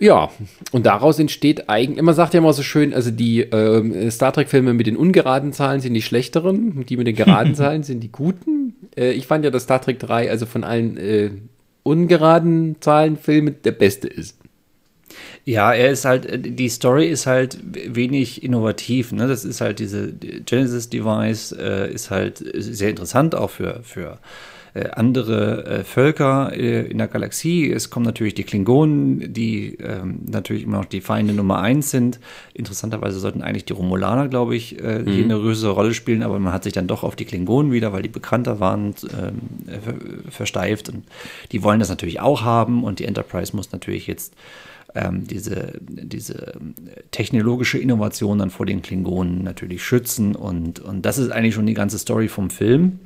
Ja, 0.00 0.30
und 0.72 0.86
daraus 0.86 1.18
entsteht 1.18 1.68
eigentlich, 1.68 2.02
man 2.02 2.14
sagt 2.14 2.32
ja 2.32 2.38
immer 2.40 2.54
so 2.54 2.62
schön, 2.62 2.94
also 2.94 3.10
die 3.10 3.42
äh, 3.42 4.10
Star 4.10 4.32
Trek-Filme 4.32 4.72
mit 4.72 4.86
den 4.86 4.96
ungeraden 4.96 5.52
Zahlen 5.52 5.80
sind 5.80 5.92
die 5.92 6.00
schlechteren, 6.00 6.86
die 6.86 6.96
mit 6.96 7.06
den 7.06 7.14
geraden 7.14 7.54
Zahlen 7.54 7.82
sind 7.82 8.00
die 8.00 8.10
guten. 8.10 8.74
Äh, 8.96 9.12
ich 9.12 9.26
fand 9.26 9.44
ja, 9.44 9.50
dass 9.50 9.64
Star 9.64 9.82
Trek 9.82 9.98
3, 9.98 10.30
also 10.30 10.46
von 10.46 10.64
allen 10.64 10.96
äh, 10.96 11.30
ungeraden 11.82 12.76
Zahlenfilme 12.80 13.52
der 13.52 13.72
beste 13.72 14.08
ist. 14.08 14.36
Ja, 15.44 15.72
er 15.72 15.90
ist 15.90 16.04
halt, 16.04 16.28
die 16.58 16.68
Story 16.68 17.08
ist 17.08 17.26
halt 17.26 17.58
wenig 17.62 18.42
innovativ. 18.42 19.12
Ne? 19.12 19.26
Das 19.26 19.44
ist 19.44 19.60
halt 19.60 19.78
diese 19.78 20.12
Genesis-Device, 20.12 21.52
äh, 21.52 21.92
ist 21.92 22.10
halt 22.10 22.44
sehr 22.54 22.90
interessant 22.90 23.34
auch 23.34 23.50
für, 23.50 23.80
für 23.82 24.18
äh, 24.74 24.90
andere 24.90 25.64
äh, 25.66 25.84
Völker 25.84 26.52
äh, 26.52 26.86
in 26.88 26.98
der 26.98 27.08
Galaxie. 27.08 27.70
Es 27.70 27.90
kommen 27.90 28.06
natürlich 28.06 28.34
die 28.34 28.44
Klingonen, 28.44 29.32
die 29.32 29.76
ähm, 29.76 30.20
natürlich 30.26 30.62
immer 30.62 30.78
noch 30.78 30.84
die 30.84 31.00
Feinde 31.00 31.34
Nummer 31.34 31.60
eins 31.60 31.90
sind. 31.90 32.20
Interessanterweise 32.54 33.18
sollten 33.18 33.42
eigentlich 33.42 33.64
die 33.64 33.72
Romulaner, 33.72 34.28
glaube 34.28 34.54
ich, 34.54 34.80
äh, 34.82 35.00
mhm. 35.00 35.10
hier 35.10 35.24
eine 35.24 35.38
größere 35.38 35.72
Rolle 35.72 35.94
spielen, 35.94 36.22
aber 36.22 36.38
man 36.38 36.52
hat 36.52 36.64
sich 36.64 36.72
dann 36.72 36.86
doch 36.86 37.02
auf 37.02 37.16
die 37.16 37.24
Klingonen 37.24 37.72
wieder, 37.72 37.92
weil 37.92 38.02
die 38.02 38.08
bekannter 38.08 38.60
waren, 38.60 38.94
ähm, 39.20 40.30
versteift. 40.30 40.88
Und 40.88 41.04
die 41.52 41.62
wollen 41.62 41.80
das 41.80 41.88
natürlich 41.88 42.20
auch 42.20 42.42
haben 42.42 42.84
und 42.84 42.98
die 42.98 43.04
Enterprise 43.04 43.54
muss 43.56 43.72
natürlich 43.72 44.06
jetzt 44.06 44.34
ähm, 44.94 45.26
diese, 45.26 45.72
diese 45.80 46.54
technologische 47.10 47.78
Innovation 47.78 48.38
dann 48.38 48.50
vor 48.50 48.66
den 48.66 48.82
Klingonen 48.82 49.42
natürlich 49.42 49.82
schützen. 49.82 50.34
Und, 50.34 50.80
und 50.80 51.02
das 51.02 51.18
ist 51.18 51.30
eigentlich 51.30 51.54
schon 51.54 51.66
die 51.66 51.74
ganze 51.74 51.98
Story 51.98 52.28
vom 52.28 52.50
Film. 52.50 53.00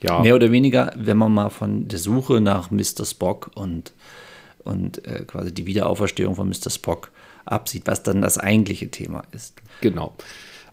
Ja. 0.00 0.20
Mehr 0.20 0.34
oder 0.34 0.52
weniger, 0.52 0.92
wenn 0.96 1.16
man 1.16 1.32
mal 1.32 1.50
von 1.50 1.88
der 1.88 1.98
Suche 1.98 2.40
nach 2.40 2.70
Mr. 2.70 3.04
Spock 3.04 3.50
und, 3.54 3.92
und 4.64 5.04
äh, 5.06 5.24
quasi 5.26 5.52
die 5.52 5.66
Wiederauferstehung 5.66 6.34
von 6.34 6.48
Mr. 6.48 6.70
Spock 6.70 7.10
absieht, 7.44 7.86
was 7.86 8.02
dann 8.02 8.22
das 8.22 8.38
eigentliche 8.38 8.90
Thema 8.90 9.24
ist. 9.32 9.54
Genau. 9.80 10.14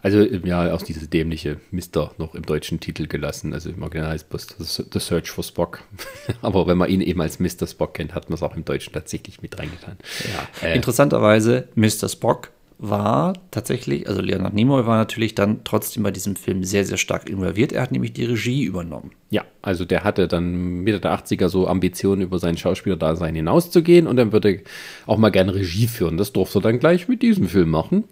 Also 0.02 0.20
ja, 0.22 0.72
auch 0.72 0.82
diese 0.82 1.08
dämliche 1.08 1.58
Mister 1.72 2.12
noch 2.18 2.36
im 2.36 2.46
deutschen 2.46 2.78
Titel 2.78 3.08
gelassen. 3.08 3.52
Also 3.52 3.70
im 3.70 3.82
Original 3.82 4.10
heißt 4.10 4.32
es 4.60 4.84
The 4.92 5.00
Search 5.00 5.30
for 5.30 5.42
Spock. 5.42 5.82
Aber 6.42 6.68
wenn 6.68 6.78
man 6.78 6.88
ihn 6.88 7.00
eben 7.00 7.20
als 7.20 7.40
Mr. 7.40 7.66
Spock 7.66 7.94
kennt, 7.94 8.14
hat 8.14 8.28
man 8.28 8.34
es 8.34 8.42
auch 8.44 8.54
im 8.54 8.64
Deutschen 8.64 8.92
tatsächlich 8.92 9.42
mit 9.42 9.58
reingetan. 9.58 9.96
Ja. 10.62 10.68
Äh, 10.68 10.76
Interessanterweise, 10.76 11.68
Mr. 11.74 12.08
Spock 12.08 12.50
war 12.78 13.32
tatsächlich, 13.50 14.06
also 14.06 14.20
Leonard 14.20 14.52
Nimoy 14.52 14.86
war 14.86 14.98
natürlich 14.98 15.34
dann 15.34 15.64
trotzdem 15.64 16.02
bei 16.02 16.10
diesem 16.10 16.36
Film 16.36 16.62
sehr, 16.62 16.84
sehr 16.84 16.98
stark 16.98 17.28
involviert. 17.30 17.72
Er 17.72 17.82
hat 17.82 17.90
nämlich 17.90 18.12
die 18.12 18.24
Regie 18.24 18.64
übernommen. 18.64 19.12
Ja, 19.30 19.44
also 19.62 19.84
der 19.84 20.04
hatte 20.04 20.28
dann 20.28 20.82
Mitte 20.82 21.00
der 21.00 21.18
80er 21.18 21.48
so 21.48 21.66
Ambitionen, 21.68 22.22
über 22.22 22.38
sein 22.38 22.58
Schauspielerdasein 22.58 23.34
hinauszugehen 23.34 24.06
und 24.06 24.16
dann 24.16 24.32
würde 24.32 24.60
auch 25.06 25.16
mal 25.16 25.30
gerne 25.30 25.54
Regie 25.54 25.86
führen. 25.86 26.18
Das 26.18 26.32
durfte 26.32 26.58
er 26.58 26.62
dann 26.62 26.78
gleich 26.78 27.08
mit 27.08 27.22
diesem 27.22 27.48
Film 27.48 27.70
machen. 27.70 28.04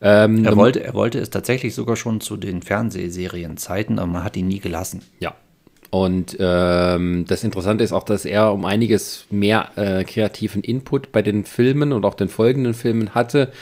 Ähm, 0.00 0.44
er, 0.44 0.56
wollte, 0.56 0.82
er 0.82 0.94
wollte 0.94 1.20
es 1.20 1.30
tatsächlich 1.30 1.76
sogar 1.76 1.94
schon 1.94 2.20
zu 2.20 2.36
den 2.36 2.60
Fernsehserienzeiten, 2.60 4.00
aber 4.00 4.10
man 4.10 4.24
hat 4.24 4.36
ihn 4.36 4.48
nie 4.48 4.58
gelassen. 4.58 5.02
Ja. 5.20 5.34
Und 5.90 6.36
ähm, 6.40 7.26
das 7.28 7.44
Interessante 7.44 7.84
ist 7.84 7.92
auch, 7.92 8.02
dass 8.02 8.24
er 8.24 8.52
um 8.52 8.64
einiges 8.64 9.26
mehr 9.30 9.70
äh, 9.76 10.04
kreativen 10.04 10.62
Input 10.62 11.12
bei 11.12 11.22
den 11.22 11.44
Filmen 11.44 11.92
und 11.92 12.04
auch 12.04 12.14
den 12.14 12.30
folgenden 12.30 12.74
Filmen 12.74 13.14
hatte. 13.14 13.52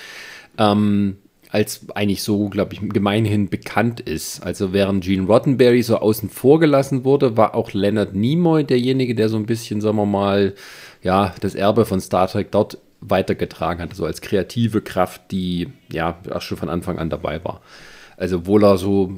Ähm, 0.60 1.16
als 1.52 1.86
eigentlich 1.94 2.22
so, 2.22 2.48
glaube 2.48 2.74
ich, 2.74 2.80
gemeinhin 2.80 3.48
bekannt 3.48 4.00
ist. 4.00 4.40
Also 4.44 4.72
während 4.72 5.02
Gene 5.02 5.26
Roddenberry 5.26 5.82
so 5.82 5.96
außen 5.96 6.30
vor 6.30 6.60
gelassen 6.60 7.04
wurde, 7.04 7.36
war 7.36 7.54
auch 7.54 7.72
Leonard 7.72 8.14
Nimoy 8.14 8.62
derjenige, 8.62 9.16
der 9.16 9.28
so 9.28 9.36
ein 9.36 9.46
bisschen, 9.46 9.80
sagen 9.80 9.96
wir 9.96 10.06
mal, 10.06 10.54
ja, 11.02 11.34
das 11.40 11.54
Erbe 11.56 11.86
von 11.86 12.00
Star 12.00 12.28
Trek 12.28 12.52
dort 12.52 12.78
weitergetragen 13.00 13.82
hat, 13.82 13.94
so 13.94 14.04
als 14.04 14.20
kreative 14.20 14.80
Kraft, 14.80 15.22
die 15.32 15.68
ja 15.90 16.18
auch 16.30 16.42
schon 16.42 16.58
von 16.58 16.68
Anfang 16.68 16.98
an 16.98 17.10
dabei 17.10 17.42
war. 17.44 17.62
Also 18.16 18.36
obwohl 18.38 18.62
er 18.62 18.76
so, 18.76 19.14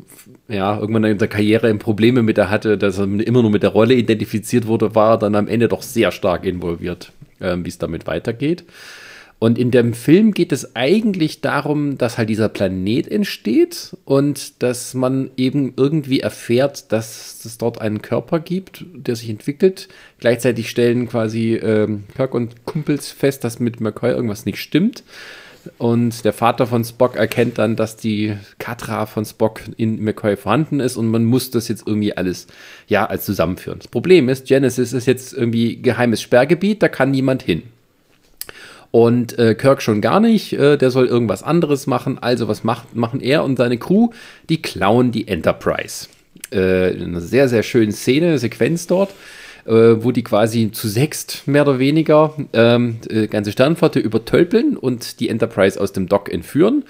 ja, 0.46 0.78
irgendwann 0.78 1.04
in 1.04 1.18
der 1.18 1.28
Karriere 1.28 1.74
Probleme 1.74 2.22
mit 2.22 2.38
er 2.38 2.48
hatte, 2.48 2.78
dass 2.78 2.98
er 2.98 3.04
immer 3.04 3.42
nur 3.42 3.50
mit 3.50 3.64
der 3.64 3.70
Rolle 3.70 3.94
identifiziert 3.94 4.68
wurde, 4.68 4.94
war 4.94 5.14
er 5.14 5.18
dann 5.18 5.34
am 5.34 5.48
Ende 5.48 5.66
doch 5.66 5.82
sehr 5.82 6.12
stark 6.12 6.44
involviert, 6.44 7.12
äh, 7.40 7.56
wie 7.58 7.68
es 7.68 7.78
damit 7.78 8.06
weitergeht. 8.06 8.64
Und 9.42 9.58
in 9.58 9.72
dem 9.72 9.92
Film 9.92 10.34
geht 10.34 10.52
es 10.52 10.76
eigentlich 10.76 11.40
darum, 11.40 11.98
dass 11.98 12.16
halt 12.16 12.28
dieser 12.28 12.48
Planet 12.48 13.10
entsteht 13.10 13.96
und 14.04 14.62
dass 14.62 14.94
man 14.94 15.32
eben 15.36 15.74
irgendwie 15.76 16.20
erfährt, 16.20 16.92
dass 16.92 17.44
es 17.44 17.58
dort 17.58 17.80
einen 17.80 18.02
Körper 18.02 18.38
gibt, 18.38 18.84
der 18.94 19.16
sich 19.16 19.28
entwickelt. 19.28 19.88
Gleichzeitig 20.20 20.70
stellen 20.70 21.08
quasi 21.08 21.54
ähm, 21.54 22.04
Kirk 22.14 22.34
und 22.34 22.64
Kumpels 22.66 23.10
fest, 23.10 23.42
dass 23.42 23.58
mit 23.58 23.80
McCoy 23.80 24.12
irgendwas 24.12 24.46
nicht 24.46 24.60
stimmt. 24.60 25.02
Und 25.76 26.24
der 26.24 26.32
Vater 26.32 26.68
von 26.68 26.84
Spock 26.84 27.16
erkennt 27.16 27.58
dann, 27.58 27.74
dass 27.74 27.96
die 27.96 28.36
Katra 28.60 29.06
von 29.06 29.24
Spock 29.24 29.62
in 29.76 30.04
McCoy 30.04 30.36
vorhanden 30.36 30.78
ist 30.78 30.96
und 30.96 31.08
man 31.08 31.24
muss 31.24 31.50
das 31.50 31.66
jetzt 31.66 31.84
irgendwie 31.84 32.16
alles 32.16 32.46
ja 32.86 33.06
als 33.06 33.24
zusammenführen. 33.24 33.80
Das 33.80 33.88
Problem 33.88 34.28
ist, 34.28 34.46
Genesis 34.46 34.92
ist 34.92 35.06
jetzt 35.06 35.32
irgendwie 35.32 35.82
geheimes 35.82 36.22
Sperrgebiet, 36.22 36.80
da 36.80 36.88
kann 36.88 37.10
niemand 37.10 37.42
hin. 37.42 37.64
Und 38.92 39.38
äh, 39.38 39.54
Kirk 39.54 39.80
schon 39.80 40.02
gar 40.02 40.20
nicht, 40.20 40.52
äh, 40.52 40.76
der 40.76 40.90
soll 40.90 41.06
irgendwas 41.06 41.42
anderes 41.42 41.86
machen. 41.86 42.18
Also 42.20 42.46
was 42.46 42.62
macht, 42.62 42.94
machen 42.94 43.20
er 43.20 43.42
und 43.42 43.56
seine 43.56 43.78
Crew? 43.78 44.10
Die 44.50 44.60
klauen 44.60 45.12
die 45.12 45.26
Enterprise. 45.26 46.08
Äh, 46.50 46.90
eine 46.90 47.22
sehr, 47.22 47.48
sehr 47.48 47.62
schöne 47.62 47.92
Szene, 47.92 48.38
Sequenz 48.38 48.86
dort, 48.86 49.14
äh, 49.64 49.72
wo 49.72 50.12
die 50.12 50.22
quasi 50.22 50.70
zu 50.72 50.88
sechst 50.88 51.48
mehr 51.48 51.62
oder 51.62 51.78
weniger 51.78 52.34
ähm, 52.52 52.98
die 53.10 53.28
ganze 53.28 53.52
Sternflotte 53.52 53.98
übertölpeln 53.98 54.76
und 54.76 55.20
die 55.20 55.30
Enterprise 55.30 55.80
aus 55.80 55.92
dem 55.92 56.06
Dock 56.06 56.30
entführen. 56.30 56.84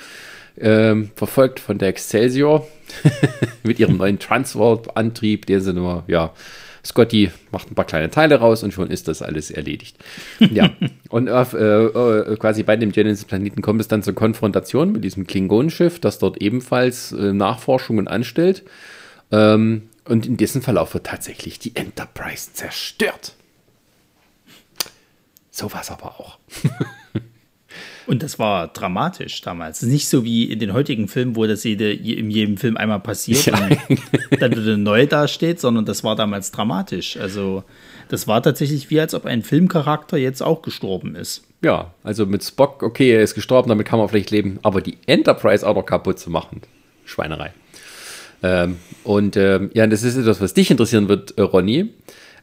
Ähm, 0.61 1.13
verfolgt 1.15 1.61
von 1.61 1.79
der 1.79 1.89
Excelsior 1.89 2.67
mit 3.63 3.79
ihrem 3.79 3.97
neuen 3.97 4.19
Transworld-Antrieb, 4.19 5.47
der 5.47 5.61
sie 5.61 5.73
nur, 5.73 6.03
ja, 6.09 6.33
Scotty 6.85 7.31
macht 7.51 7.71
ein 7.71 7.75
paar 7.75 7.85
kleine 7.85 8.11
Teile 8.11 8.37
raus 8.37 8.63
und 8.63 8.73
schon 8.73 8.91
ist 8.91 9.07
das 9.09 9.23
alles 9.23 9.51
erledigt. 9.51 9.97
Ja, 10.41 10.71
und 11.11 11.29
auf, 11.29 11.53
äh, 11.55 11.85
äh, 11.85 12.37
quasi 12.37 12.63
bei 12.65 12.77
dem 12.77 12.91
Genesis-Planeten 12.91 13.63
kommt 13.63 13.81
es 13.81 13.89
dann 13.89 14.03
zur 14.03 14.15
Konfrontation 14.15 14.93
mit 14.93 15.05
diesem 15.05 15.27
Klingonenschiff, 15.27 16.01
das 16.01 16.19
dort 16.19 16.43
ebenfalls 16.43 17.13
äh, 17.13 17.33
Nachforschungen 17.33 18.09
anstellt. 18.09 18.65
Ähm, 19.31 19.89
und 20.05 20.27
in 20.27 20.37
dessen 20.37 20.63
Verlauf 20.63 20.95
wird 20.95 21.07
tatsächlich 21.07 21.61
die 21.61 21.77
Enterprise 21.77 22.53
zerstört. 22.53 23.35
So 25.51 25.73
war 25.73 25.83
es 25.83 25.91
aber 25.91 26.19
auch. 26.19 26.39
Und 28.07 28.23
das 28.23 28.39
war 28.39 28.69
dramatisch 28.69 29.41
damals. 29.43 29.83
Nicht 29.83 30.09
so 30.09 30.25
wie 30.25 30.45
in 30.45 30.59
den 30.59 30.73
heutigen 30.73 31.09
Filmen, 31.09 31.37
wo 31.37 31.47
das 31.47 31.65
jede, 31.65 31.93
in 31.93 32.31
jedem 32.31 32.57
Film 32.57 32.77
einmal 32.77 33.01
passiert 33.01 33.47
ja. 33.47 33.69
und 34.31 34.43
dann 34.43 34.53
wieder 34.53 34.77
neu 34.77 35.07
dasteht, 35.07 35.61
sondern 35.61 35.85
das 35.85 36.03
war 36.03 36.17
damals 36.17 36.51
dramatisch. 36.51 37.17
Also 37.17 37.65
das 38.09 38.27
war 38.27 38.43
tatsächlich 38.43 38.91
wie, 38.91 39.01
als 39.01 39.15
ob 39.15 39.27
ein 39.27 39.43
Filmcharakter 39.43 40.17
jetzt 40.17 40.43
auch 40.43 40.63
gestorben 40.63 41.15
ist. 41.15 41.45
Ja, 41.63 41.95
also 42.03 42.27
mit 42.27 42.43
Spock, 42.43 42.83
okay, 42.83 43.13
er 43.13 43.23
ist 43.23 43.35
gestorben, 43.35 43.69
damit 43.69 43.87
kann 43.87 43.99
man 43.99 44.09
vielleicht 44.09 44.31
leben, 44.31 44.59
aber 44.63 44.81
die 44.81 44.99
Enterprise 45.07 45.67
auch 45.67 45.77
noch 45.77 45.87
kaputt 45.87 46.19
zu 46.19 46.29
machen, 46.29 46.63
Schweinerei. 47.05 47.53
Ähm, 48.43 48.79
und 49.05 49.37
ähm, 49.37 49.71
ja, 49.73 49.87
das 49.87 50.03
ist 50.03 50.17
etwas, 50.17 50.41
was 50.41 50.55
dich 50.55 50.73
interessieren 50.73 51.09
wird, 51.09 51.39
äh, 51.39 51.43
Ronny. 51.43 51.91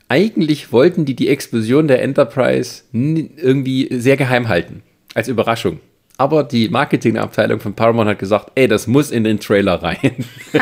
Eigentlich 0.07 0.72
wollten 0.72 1.03
die 1.03 1.16
die 1.16 1.28
Explosion 1.28 1.88
der 1.89 2.01
Enterprise 2.01 2.84
irgendwie 2.93 3.89
sehr 3.91 4.16
geheim 4.16 4.47
halten 4.47 4.82
als 5.14 5.28
Überraschung. 5.28 5.80
Aber 6.18 6.43
die 6.43 6.68
Marketingabteilung 6.68 7.62
von 7.62 7.76
Paramount 7.76 8.10
hat 8.10 8.20
gesagt, 8.20 8.51
ey, 8.55 8.68
das 8.68 8.88
muss 8.88 9.10
in 9.10 9.24
den 9.24 9.39
Trailer 9.39 9.82
rein. 9.82 10.26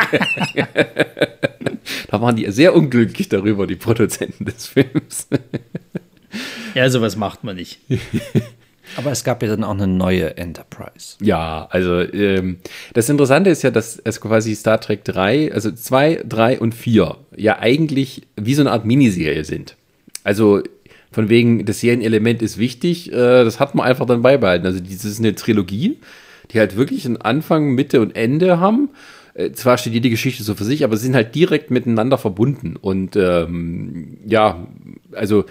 da 2.09 2.21
waren 2.21 2.35
die 2.35 2.51
sehr 2.51 2.75
unglücklich 2.75 3.27
darüber, 3.27 3.65
die 3.65 3.75
Produzenten 3.75 4.45
des 4.45 4.67
Films. 4.67 5.27
ja, 6.75 6.87
sowas 6.91 7.15
macht 7.15 7.43
man 7.43 7.55
nicht. 7.55 7.79
Aber 8.97 9.11
es 9.11 9.23
gab 9.23 9.41
ja 9.41 9.49
dann 9.49 9.63
auch 9.63 9.71
eine 9.71 9.87
neue 9.87 10.37
Enterprise. 10.37 11.17
Ja, 11.21 11.67
also 11.71 12.01
ähm, 12.01 12.59
das 12.93 13.09
Interessante 13.09 13.49
ist 13.49 13.63
ja, 13.63 13.71
dass 13.71 13.99
es 14.03 14.21
quasi 14.21 14.55
Star 14.55 14.79
Trek 14.79 15.03
3, 15.05 15.53
also 15.53 15.71
2, 15.71 16.23
3 16.23 16.59
und 16.59 16.73
4 16.73 17.17
ja 17.35 17.59
eigentlich 17.59 18.27
wie 18.35 18.53
so 18.53 18.61
eine 18.61 18.71
Art 18.71 18.85
Miniserie 18.85 19.43
sind. 19.43 19.75
Also 20.23 20.61
von 21.17 21.29
wegen, 21.29 21.65
das 21.65 21.79
Serienelement 21.79 22.43
ist 22.43 22.59
wichtig, 22.59 23.11
äh, 23.11 23.43
das 23.43 23.59
hat 23.59 23.73
man 23.73 23.87
einfach 23.87 24.05
dann 24.05 24.21
beibehalten. 24.21 24.67
Also 24.67 24.79
das 24.79 25.03
ist 25.03 25.17
eine 25.17 25.33
Trilogie, 25.33 25.97
die 26.51 26.59
halt 26.59 26.77
wirklich 26.77 27.07
einen 27.07 27.17
Anfang, 27.17 27.73
Mitte 27.73 28.01
und 28.01 28.15
Ende 28.15 28.59
haben. 28.59 28.89
Äh, 29.33 29.51
zwar 29.53 29.79
steht 29.79 29.93
jede 29.93 30.11
Geschichte 30.11 30.43
so 30.43 30.53
für 30.53 30.63
sich, 30.63 30.83
aber 30.83 30.95
sie 30.95 31.05
sind 31.05 31.15
halt 31.15 31.33
direkt 31.33 31.71
miteinander 31.71 32.19
verbunden. 32.19 32.75
Und 32.79 33.15
ähm, 33.15 34.19
ja, 34.27 34.67
also 35.11 35.45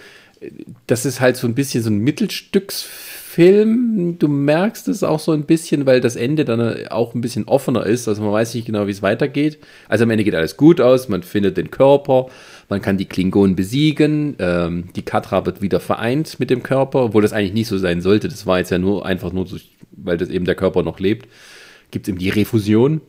das 0.87 1.05
ist 1.05 1.21
halt 1.21 1.37
so 1.37 1.49
ein 1.49 1.57
bisschen 1.57 1.83
so 1.83 1.91
ein 1.91 1.99
Mittelstücksfilm. 1.99 4.21
Du 4.21 4.29
merkst 4.29 4.87
es 4.87 5.03
auch 5.03 5.19
so 5.19 5.33
ein 5.33 5.47
bisschen, 5.47 5.85
weil 5.87 6.01
das 6.01 6.15
Ende 6.15 6.45
dann 6.45 6.87
auch 6.89 7.15
ein 7.15 7.21
bisschen 7.21 7.49
offener 7.49 7.85
ist. 7.85 8.07
Also 8.07 8.23
man 8.23 8.31
weiß 8.31 8.55
nicht 8.55 8.67
genau, 8.67 8.87
wie 8.87 8.93
es 8.93 9.03
weitergeht. 9.03 9.59
Also 9.89 10.05
am 10.05 10.11
Ende 10.11 10.23
geht 10.23 10.37
alles 10.37 10.57
gut 10.57 10.81
aus, 10.81 11.09
man 11.09 11.25
findet 11.25 11.57
den 11.57 11.73
Körper 11.73 12.29
man 12.69 12.83
kann 12.83 12.99
die 12.99 13.07
Klingonen 13.07 13.57
besiegen. 13.57 14.37
Ähm, 14.39 14.89
die 14.95 15.03
Katra 15.03 15.47
wird 15.47 15.63
wieder 15.63 15.81
vereint 15.81 16.41
mit 16.41 16.51
dem 16.51 16.63
Körper, 16.63 17.05
obwohl 17.05 17.23
das 17.23 17.33
eigentlich 17.33 17.55
nicht 17.55 17.69
so 17.69 17.79
sein 17.79 18.01
sollte. 18.01 18.29
Das 18.29 18.47
war 18.47 18.59
jetzt 18.59 18.71
ja 18.71 18.79
nur 18.79 19.07
einfach 19.07 19.33
nur, 19.33 19.45
durch, 19.45 19.71
weil 19.93 20.17
das 20.17 20.29
eben 20.29 20.45
der 20.45 20.55
Körper 20.55 20.83
noch 20.83 20.99
lebt. 20.99 21.29
Gibt 21.91 22.07
es 22.07 22.11
eben 22.11 22.19
die 22.19 22.31
Refusion. 22.31 23.01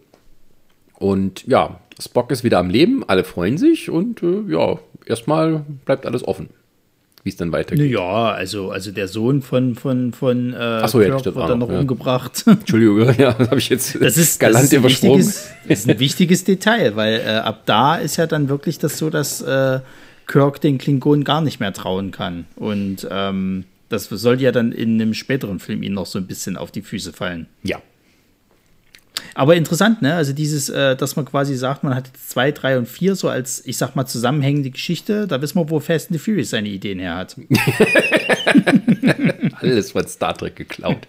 Und 1.00 1.46
ja, 1.48 1.80
Spock 2.00 2.32
ist 2.32 2.44
wieder 2.44 2.60
am 2.60 2.70
Leben, 2.70 3.04
alle 3.08 3.24
freuen 3.24 3.58
sich 3.58 3.90
und 3.90 4.24
äh, 4.24 4.42
ja, 4.48 4.80
erstmal 5.06 5.66
bleibt 5.86 6.06
alles 6.06 6.28
offen 6.28 6.50
wie 7.28 7.32
es 7.32 7.36
dann 7.36 7.52
weitergeht. 7.52 7.92
Ja, 7.92 8.32
also, 8.32 8.72
also 8.72 8.92
der 8.92 9.10
Sohn 9.10 9.42
von, 9.42 9.76
von, 9.76 10.14
von 10.14 10.54
äh, 10.54 10.88
so, 10.88 11.02
ja, 11.02 11.24
wird 11.24 11.36
dann 11.36 11.60
noch 11.60 11.70
ja. 11.70 11.80
umgebracht. 11.80 12.44
Entschuldigung, 12.48 13.00
ja, 13.18 13.34
das 13.34 13.50
habe 13.50 13.60
ich 13.60 13.68
jetzt 13.68 14.02
das 14.02 14.18
ist, 14.18 14.40
galant 14.40 14.56
das 14.56 14.64
ist 14.64 14.74
übersprungen. 14.74 15.26
das 15.68 15.80
ist 15.80 15.90
ein 15.90 16.00
wichtiges 16.00 16.46
Detail, 16.46 16.96
weil 16.96 17.20
äh, 17.20 17.28
ab 17.40 17.64
da 17.66 17.98
ist 17.98 18.16
ja 18.16 18.28
dann 18.28 18.48
wirklich 18.48 18.80
das 18.80 18.98
so, 18.98 19.10
dass 19.10 19.42
äh, 19.42 19.82
Kirk 20.26 20.62
den 20.62 20.78
Klingonen 20.78 21.26
gar 21.26 21.42
nicht 21.42 21.60
mehr 21.60 21.74
trauen 21.74 22.12
kann. 22.12 22.46
Und 22.56 23.06
ähm, 23.12 23.66
das 23.90 24.06
sollte 24.06 24.44
ja 24.44 24.54
dann 24.54 24.72
in 24.72 25.02
einem 25.02 25.14
späteren 25.14 25.60
Film 25.60 25.84
ihn 25.84 25.94
noch 25.94 26.06
so 26.06 26.18
ein 26.18 26.28
bisschen 26.28 26.56
auf 26.56 26.72
die 26.72 26.82
Füße 26.82 27.12
fallen. 27.12 27.48
Ja, 27.64 27.82
aber 29.38 29.56
interessant, 29.56 30.02
ne? 30.02 30.16
Also 30.16 30.34
dieses, 30.34 30.68
äh, 30.68 30.96
dass 30.96 31.16
man 31.16 31.26
quasi 31.26 31.56
sagt, 31.56 31.84
man 31.84 31.94
hat 31.94 32.10
zwei, 32.28 32.52
drei 32.52 32.76
und 32.76 32.88
vier 32.88 33.16
so 33.16 33.30
als, 33.30 33.64
ich 33.68 33.78
sag 33.78 33.96
mal, 33.96 34.08
zusammenhängende 34.08 34.72
Geschichte. 34.72 35.28
Da 35.28 35.40
wissen 35.44 35.60
wir, 35.60 35.70
wo 35.70 35.80
Fast 35.80 36.10
and 36.10 36.20
the 36.20 36.22
Furious 36.24 36.50
seine 36.50 36.70
Ideen 36.70 36.98
her 36.98 37.16
hat. 37.16 37.36
Alles 39.62 39.92
von 39.92 40.08
Star 40.08 40.36
Trek 40.36 40.56
geklaut. 40.56 41.08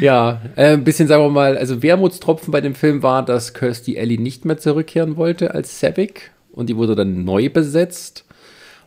ja, 0.00 0.40
äh, 0.56 0.72
ein 0.72 0.82
bisschen, 0.82 1.08
sagen 1.08 1.24
wir 1.24 1.28
mal, 1.28 1.58
also 1.58 1.82
Wermutstropfen 1.82 2.52
bei 2.52 2.62
dem 2.62 2.74
Film 2.74 3.02
war, 3.02 3.22
dass 3.22 3.52
Kirstie 3.52 3.96
Ellie 3.96 4.18
nicht 4.18 4.46
mehr 4.46 4.56
zurückkehren 4.56 5.18
wollte 5.18 5.54
als 5.54 5.78
Savick 5.78 6.30
und 6.52 6.70
die 6.70 6.76
wurde 6.76 6.94
dann 6.94 7.24
neu 7.24 7.50
besetzt. 7.50 8.24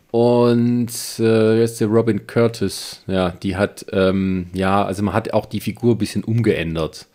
Und 0.10 0.90
äh, 1.20 1.60
jetzt 1.60 1.82
der 1.82 1.88
Robin 1.88 2.26
Curtis, 2.26 3.04
ja, 3.06 3.30
die 3.30 3.58
hat, 3.58 3.86
ähm, 3.92 4.48
ja, 4.54 4.84
also 4.84 5.04
man 5.04 5.14
hat 5.14 5.34
auch 5.34 5.46
die 5.46 5.60
Figur 5.60 5.94
ein 5.94 6.00
bisschen 6.00 6.24
umgeändert. 6.24 7.06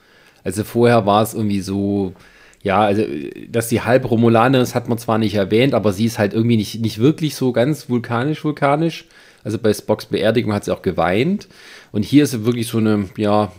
Also 0.45 0.65
vorher 0.65 1.07
war 1.07 1.23
es 1.23 1.35
irgendwie 1.35 1.61
so, 1.61 2.15
ja, 2.63 2.81
also 2.81 3.05
dass 3.49 3.69
sie 3.69 3.83
halb 3.83 4.11
Romulaner 4.11 4.61
ist, 4.61 4.75
hat 4.75 4.89
man 4.89 4.99
zwar 4.99 5.19
nicht 5.19 5.35
erwähnt, 5.35 5.75
aber 5.75 5.93
sie 5.93 6.07
ist 6.07 6.19
halt 6.19 6.35
irgendwie 6.35 6.57
nicht, 6.57 6.81
nicht 6.81 6.99
wirklich 6.99 7.35
so 7.35 7.53
ganz 7.53 7.89
vulkanisch, 7.89 8.45
vulkanisch. 8.45 9.07
Also 9.43 9.59
bei 9.59 9.73
Spocks 9.73 10.07
Beerdigung 10.07 10.53
hat 10.53 10.65
sie 10.65 10.73
auch 10.73 10.83
geweint. 10.83 11.49
Und 11.93 12.05
hier 12.05 12.25
ist 12.25 12.33
sie 12.33 12.45
wirklich 12.45 12.67
so 12.67 12.79
eine, 12.79 13.09
ja, 13.17 13.53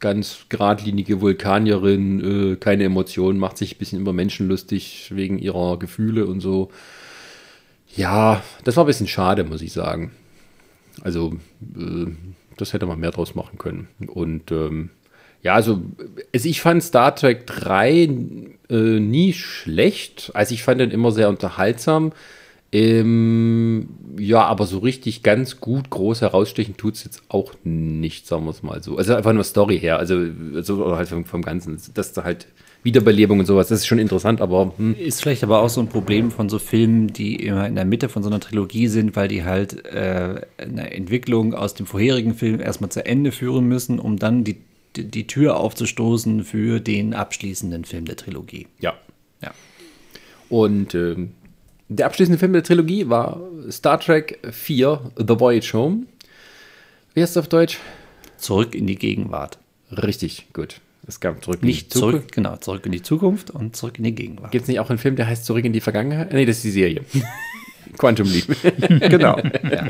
ganz 0.00 0.46
geradlinige 0.48 1.20
Vulkanierin, 1.20 2.52
äh, 2.52 2.56
keine 2.56 2.84
Emotionen, 2.84 3.38
macht 3.38 3.58
sich 3.58 3.74
ein 3.74 3.78
bisschen 3.78 4.00
über 4.00 4.12
Menschen 4.12 4.48
lustig 4.48 5.10
wegen 5.14 5.38
ihrer 5.38 5.78
Gefühle 5.78 6.26
und 6.26 6.40
so. 6.40 6.70
Ja, 7.96 8.42
das 8.64 8.76
war 8.76 8.84
ein 8.84 8.86
bisschen 8.86 9.08
schade, 9.08 9.44
muss 9.44 9.62
ich 9.62 9.72
sagen. 9.72 10.12
Also, 11.00 11.34
äh, 11.76 12.06
das 12.56 12.72
hätte 12.72 12.86
man 12.86 13.00
mehr 13.00 13.10
draus 13.10 13.34
machen 13.34 13.58
können. 13.58 13.88
Und 14.06 14.52
ähm, 14.52 14.90
ja, 15.42 15.54
also, 15.54 15.80
also 16.34 16.48
ich 16.48 16.60
fand 16.60 16.82
Star 16.82 17.14
Trek 17.14 17.46
3 17.46 18.08
äh, 18.70 18.74
nie 19.00 19.32
schlecht. 19.32 20.30
Also 20.34 20.54
ich 20.54 20.62
fand 20.62 20.80
den 20.80 20.90
immer 20.90 21.12
sehr 21.12 21.28
unterhaltsam. 21.28 22.12
Ähm, 22.70 23.88
ja, 24.18 24.44
aber 24.44 24.66
so 24.66 24.78
richtig 24.78 25.22
ganz 25.22 25.58
gut 25.58 25.88
groß 25.88 26.20
herausstechen 26.20 26.76
tut 26.76 26.96
es 26.96 27.04
jetzt 27.04 27.22
auch 27.28 27.54
nicht, 27.64 28.26
sagen 28.26 28.44
wir 28.44 28.50
es 28.50 28.62
mal 28.62 28.82
so. 28.82 28.98
Also 28.98 29.14
einfach 29.14 29.32
nur 29.32 29.44
Story 29.44 29.78
her, 29.78 29.98
also, 29.98 30.22
also 30.54 30.96
halt 30.96 31.08
vom, 31.08 31.24
vom 31.24 31.40
Ganzen, 31.40 31.80
dass 31.94 32.12
da 32.12 32.24
halt 32.24 32.46
Wiederbelebung 32.82 33.40
und 33.40 33.46
sowas, 33.46 33.68
das 33.68 33.80
ist 33.80 33.86
schon 33.86 33.98
interessant, 33.98 34.42
aber 34.42 34.72
hm. 34.76 34.94
ist 34.94 35.22
vielleicht 35.22 35.42
aber 35.42 35.60
auch 35.60 35.70
so 35.70 35.80
ein 35.80 35.88
Problem 35.88 36.30
von 36.30 36.48
so 36.48 36.58
Filmen, 36.58 37.08
die 37.08 37.36
immer 37.36 37.66
in 37.66 37.74
der 37.74 37.86
Mitte 37.86 38.10
von 38.10 38.22
so 38.22 38.28
einer 38.28 38.40
Trilogie 38.40 38.88
sind, 38.88 39.16
weil 39.16 39.28
die 39.28 39.44
halt 39.44 39.86
äh, 39.86 40.42
eine 40.58 40.92
Entwicklung 40.92 41.54
aus 41.54 41.74
dem 41.74 41.86
vorherigen 41.86 42.34
Film 42.34 42.60
erstmal 42.60 42.90
zu 42.90 43.04
Ende 43.04 43.32
führen 43.32 43.66
müssen, 43.66 43.98
um 43.98 44.18
dann 44.18 44.44
die, 44.44 44.58
die, 45.04 45.26
Tür 45.26 45.56
aufzustoßen 45.56 46.44
für 46.44 46.80
den 46.80 47.14
abschließenden 47.14 47.84
Film 47.84 48.04
der 48.04 48.16
Trilogie. 48.16 48.66
Ja. 48.80 48.94
Ja. 49.42 49.52
Und 50.48 50.94
ähm, 50.94 51.32
der 51.88 52.06
abschließende 52.06 52.38
Film 52.38 52.52
der 52.52 52.62
Trilogie 52.62 53.08
war 53.08 53.40
Star 53.70 53.98
Trek 54.00 54.38
4 54.50 55.12
The 55.16 55.40
Voyage 55.40 55.72
Home. 55.72 56.06
Wie 57.14 57.22
heißt 57.22 57.32
es 57.32 57.36
auf 57.36 57.48
Deutsch? 57.48 57.78
Zurück 58.36 58.74
in 58.74 58.86
die 58.86 58.96
Gegenwart. 58.96 59.58
Richtig, 59.90 60.46
gut. 60.52 60.80
Es 61.06 61.20
gab 61.20 61.42
zurück 61.42 61.62
nicht 61.62 61.84
in 61.84 61.88
die 61.88 61.94
zurück, 61.94 62.12
Zukunft. 62.12 62.34
Genau, 62.34 62.56
zurück 62.56 62.86
in 62.86 62.92
die 62.92 63.02
Zukunft 63.02 63.50
und 63.50 63.74
zurück 63.74 63.96
in 63.98 64.04
die 64.04 64.14
Gegenwart. 64.14 64.52
Gibt 64.52 64.62
es 64.62 64.68
nicht 64.68 64.78
auch 64.78 64.90
einen 64.90 64.98
Film, 64.98 65.16
der 65.16 65.26
heißt 65.26 65.44
Zurück 65.46 65.64
in 65.64 65.72
die 65.72 65.80
Vergangenheit? 65.80 66.32
Nee, 66.32 66.44
das 66.44 66.56
ist 66.56 66.64
die 66.64 66.70
Serie. 66.70 67.02
Quantum 67.96 68.28
Leap. 68.28 68.46
genau. 69.10 69.38
Ja. 69.70 69.88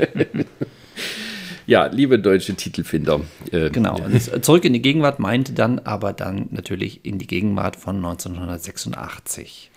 Ja. 1.67 1.87
liebe 1.87 2.19
deutsche 2.19 2.55
Titelfinder. 2.55 3.21
Äh, 3.51 3.69
genau. 3.69 3.99
Und 3.99 4.45
zurück 4.45 4.65
in 4.65 4.73
die 4.73 4.81
Gegenwart 4.81 5.19
meinte 5.19 5.53
dann 5.53 5.79
aber 5.79 6.13
dann 6.13 6.47
natürlich 6.51 7.05
in 7.05 7.17
die 7.17 7.27
Gegenwart 7.27 7.75
von 7.75 7.97
1986 7.97 9.71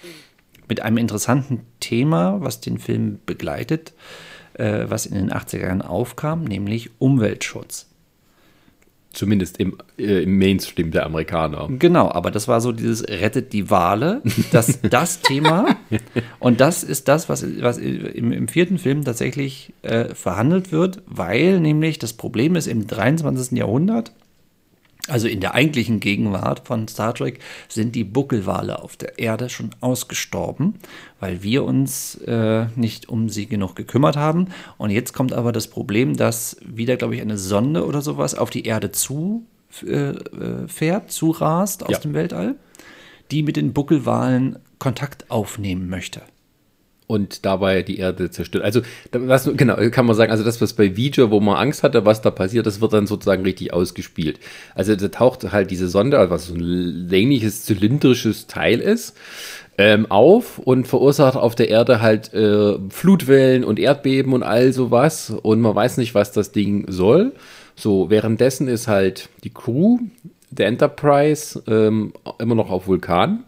mit 0.69 0.81
einem 0.81 0.97
interessanten 0.97 1.61
Thema, 1.81 2.41
was 2.41 2.61
den 2.61 2.79
Film 2.79 3.19
begleitet, 3.27 3.93
äh, 4.55 4.87
was 4.89 5.07
in 5.07 5.15
den 5.15 5.31
80er 5.31 5.61
Jahren 5.61 5.83
aufkam, 5.83 6.45
nämlich 6.45 6.91
Umweltschutz. 6.99 7.92
Zumindest 9.13 9.59
im, 9.59 9.77
äh, 9.99 10.23
im, 10.23 10.39
Mainstream 10.39 10.91
der 10.91 11.05
Amerikaner. 11.05 11.69
Genau, 11.79 12.11
aber 12.11 12.31
das 12.31 12.49
war 12.49 12.61
so 12.61 12.73
dieses 12.73 13.07
Rettet 13.07 13.53
die 13.53 13.69
Wale, 13.71 14.23
das, 14.53 14.81
das 14.91 15.21
Thema. 15.21 15.77
Und 16.39 16.61
das 16.61 16.83
ist 16.83 17.09
das, 17.09 17.29
was, 17.29 17.45
was 17.61 17.77
im, 17.79 18.33
im 18.33 18.49
vierten 18.49 18.79
Film 18.79 19.05
tatsächlich 19.05 19.75
äh, 19.83 20.15
verhandelt 20.15 20.73
wird, 20.73 21.03
weil 21.07 21.61
nämlich 21.61 21.99
das 21.99 22.15
Problem 22.15 22.57
ist, 22.57 22.67
im 22.67 22.87
23. 22.87 23.59
Jahrhundert 23.59 24.13
also 25.09 25.27
in 25.27 25.41
der 25.41 25.55
eigentlichen 25.55 25.99
Gegenwart 25.99 26.67
von 26.67 26.87
Star 26.87 27.15
Trek 27.15 27.41
sind 27.69 27.95
die 27.95 28.05
Buckelwale 28.05 28.83
auf 28.83 28.97
der 28.97 29.19
Erde 29.19 29.49
schon 29.49 29.71
ausgestorben, 29.81 30.75
weil 31.19 31.43
wir 31.43 31.65
uns 31.65 32.17
äh, 32.27 32.67
nicht 32.77 33.09
um 33.09 33.29
sie 33.29 33.47
genug 33.47 33.75
gekümmert 33.75 34.17
haben. 34.17 34.49
Und 34.79 34.91
jetzt 34.91 35.13
kommt 35.13 35.33
aber 35.33 35.51
das 35.51 35.67
Problem, 35.67 36.17
dass 36.17 36.57
wieder, 36.65 36.97
glaube 36.97 37.17
ich, 37.17 37.21
eine 37.21 37.39
Sonde 37.39 37.85
oder 37.85 38.01
sowas 38.01 38.37
auf 38.37 38.51
die 38.51 38.65
Erde 38.65 38.93
zu 38.93 39.45
äh, 39.85 40.11
äh 40.11 40.69
fährt, 40.69 41.11
zurast 41.11 41.83
aus 41.83 41.91
ja. 41.91 41.99
dem 41.99 42.15
Weltall, 42.15 42.55
die 43.33 43.43
mit 43.43 43.57
den 43.57 43.73
Buckelwalen 43.73 44.59
Kontakt 44.79 45.31
aufnehmen 45.31 45.89
möchte 45.89 46.23
und 47.13 47.45
dabei 47.45 47.83
die 47.83 47.99
Erde 47.99 48.31
zerstört. 48.31 48.65
Also, 48.65 48.81
was, 49.13 49.51
genau, 49.55 49.77
kann 49.91 50.07
man 50.07 50.17
sagen, 50.17 50.33
also 50.33 50.45
das, 50.45 50.63
was 50.63 50.73
bei 50.73 50.97
Voyager, 50.97 51.31
wo 51.31 51.41
man 51.41 51.57
Angst 51.57 51.83
hatte, 51.83 52.07
was 52.07 52.23
da 52.23 52.31
passiert, 52.31 52.65
das 52.65 52.81
wird 52.81 52.95
dann 52.95 53.07
sozusagen 53.07 53.43
richtig 53.43 53.75
ausgespielt. 53.75 54.41
Also, 54.75 54.97
da 54.97 55.09
taucht 55.09 55.53
halt 55.53 55.71
diese 55.71 55.89
Sonde, 55.89 56.31
was 56.31 56.47
so 56.47 56.55
ein 56.55 57.09
längliches, 57.11 57.67
zylindrisches 57.67 58.47
Teil 58.47 58.81
ist, 58.81 59.15
ähm, 59.77 60.11
auf 60.11 60.59
und 60.59 60.89
verursacht 60.89 61.37
auf 61.37 61.55
der 61.55 61.69
Erde 61.69 62.01
halt 62.01 62.33
äh, 62.33 62.79
Flutwellen 62.89 63.63
und 63.63 63.79
Erdbeben 63.79 64.33
und 64.33 64.43
all 64.43 64.73
sowas. 64.73 65.35
Und 65.43 65.61
man 65.61 65.75
weiß 65.75 65.99
nicht, 65.99 66.15
was 66.15 66.33
das 66.33 66.51
Ding 66.51 66.87
soll. 66.89 67.33
So, 67.77 68.09
währenddessen 68.09 68.69
ist 68.69 68.89
halt 68.89 69.29
die 69.45 69.53
Crew 69.53 69.99
der 70.51 70.69
Enterprise 70.69 71.63
ähm, 71.67 72.15
immer 72.39 72.55
noch 72.55 72.71
auf 72.71 72.87
Vulkan 72.87 73.45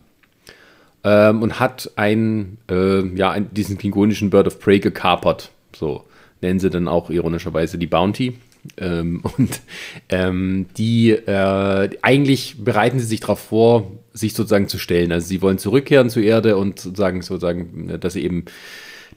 ähm, 1.05 1.43
und 1.43 1.61
hat 1.61 1.91
einen, 1.97 2.59
äh, 2.71 3.07
ja, 3.15 3.31
einen, 3.31 3.53
diesen 3.53 3.79
klingonischen 3.79 4.31
Bird 4.31 4.47
of 4.47 4.59
Prey 4.59 4.81
gekapert. 4.81 5.51
So 5.77 6.05
nennen 6.41 6.61
sie 6.61 6.71
dann 6.71 6.89
auch 6.89 7.11
ironischerweise 7.11 7.79
die 7.79 7.87
Bounty. 7.87 8.39
Ähm, 8.79 9.23
und 9.37 9.61
ähm, 10.09 10.67
die 10.77 11.11
äh, 11.11 11.91
eigentlich 12.03 12.65
bereiten 12.65 12.99
sie 12.99 13.07
sich 13.07 13.21
darauf 13.21 13.41
vor, 13.41 13.91
sich 14.13 14.33
sozusagen 14.33 14.69
zu 14.69 14.79
stellen. 14.79 15.13
Also 15.13 15.27
sie 15.27 15.43
wollen 15.43 15.59
zurückkehren 15.59 16.11
zur 16.11 16.23
Erde 16.23 16.57
und 16.57 16.81
sozusagen, 16.81 17.23
sozusagen, 17.23 17.99
dass 18.01 18.15
sie 18.15 18.25
eben 18.25 18.45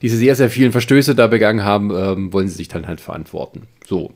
diese 0.02 0.16
sehr, 0.16 0.36
sehr 0.36 0.50
vielen 0.50 0.72
Verstöße 0.72 1.14
da 1.14 1.26
begangen 1.26 1.64
haben, 1.64 1.90
ähm, 1.90 2.32
wollen 2.32 2.48
sie 2.48 2.56
sich 2.56 2.68
dann 2.68 2.86
halt 2.86 3.00
verantworten. 3.00 3.62
So. 3.86 4.12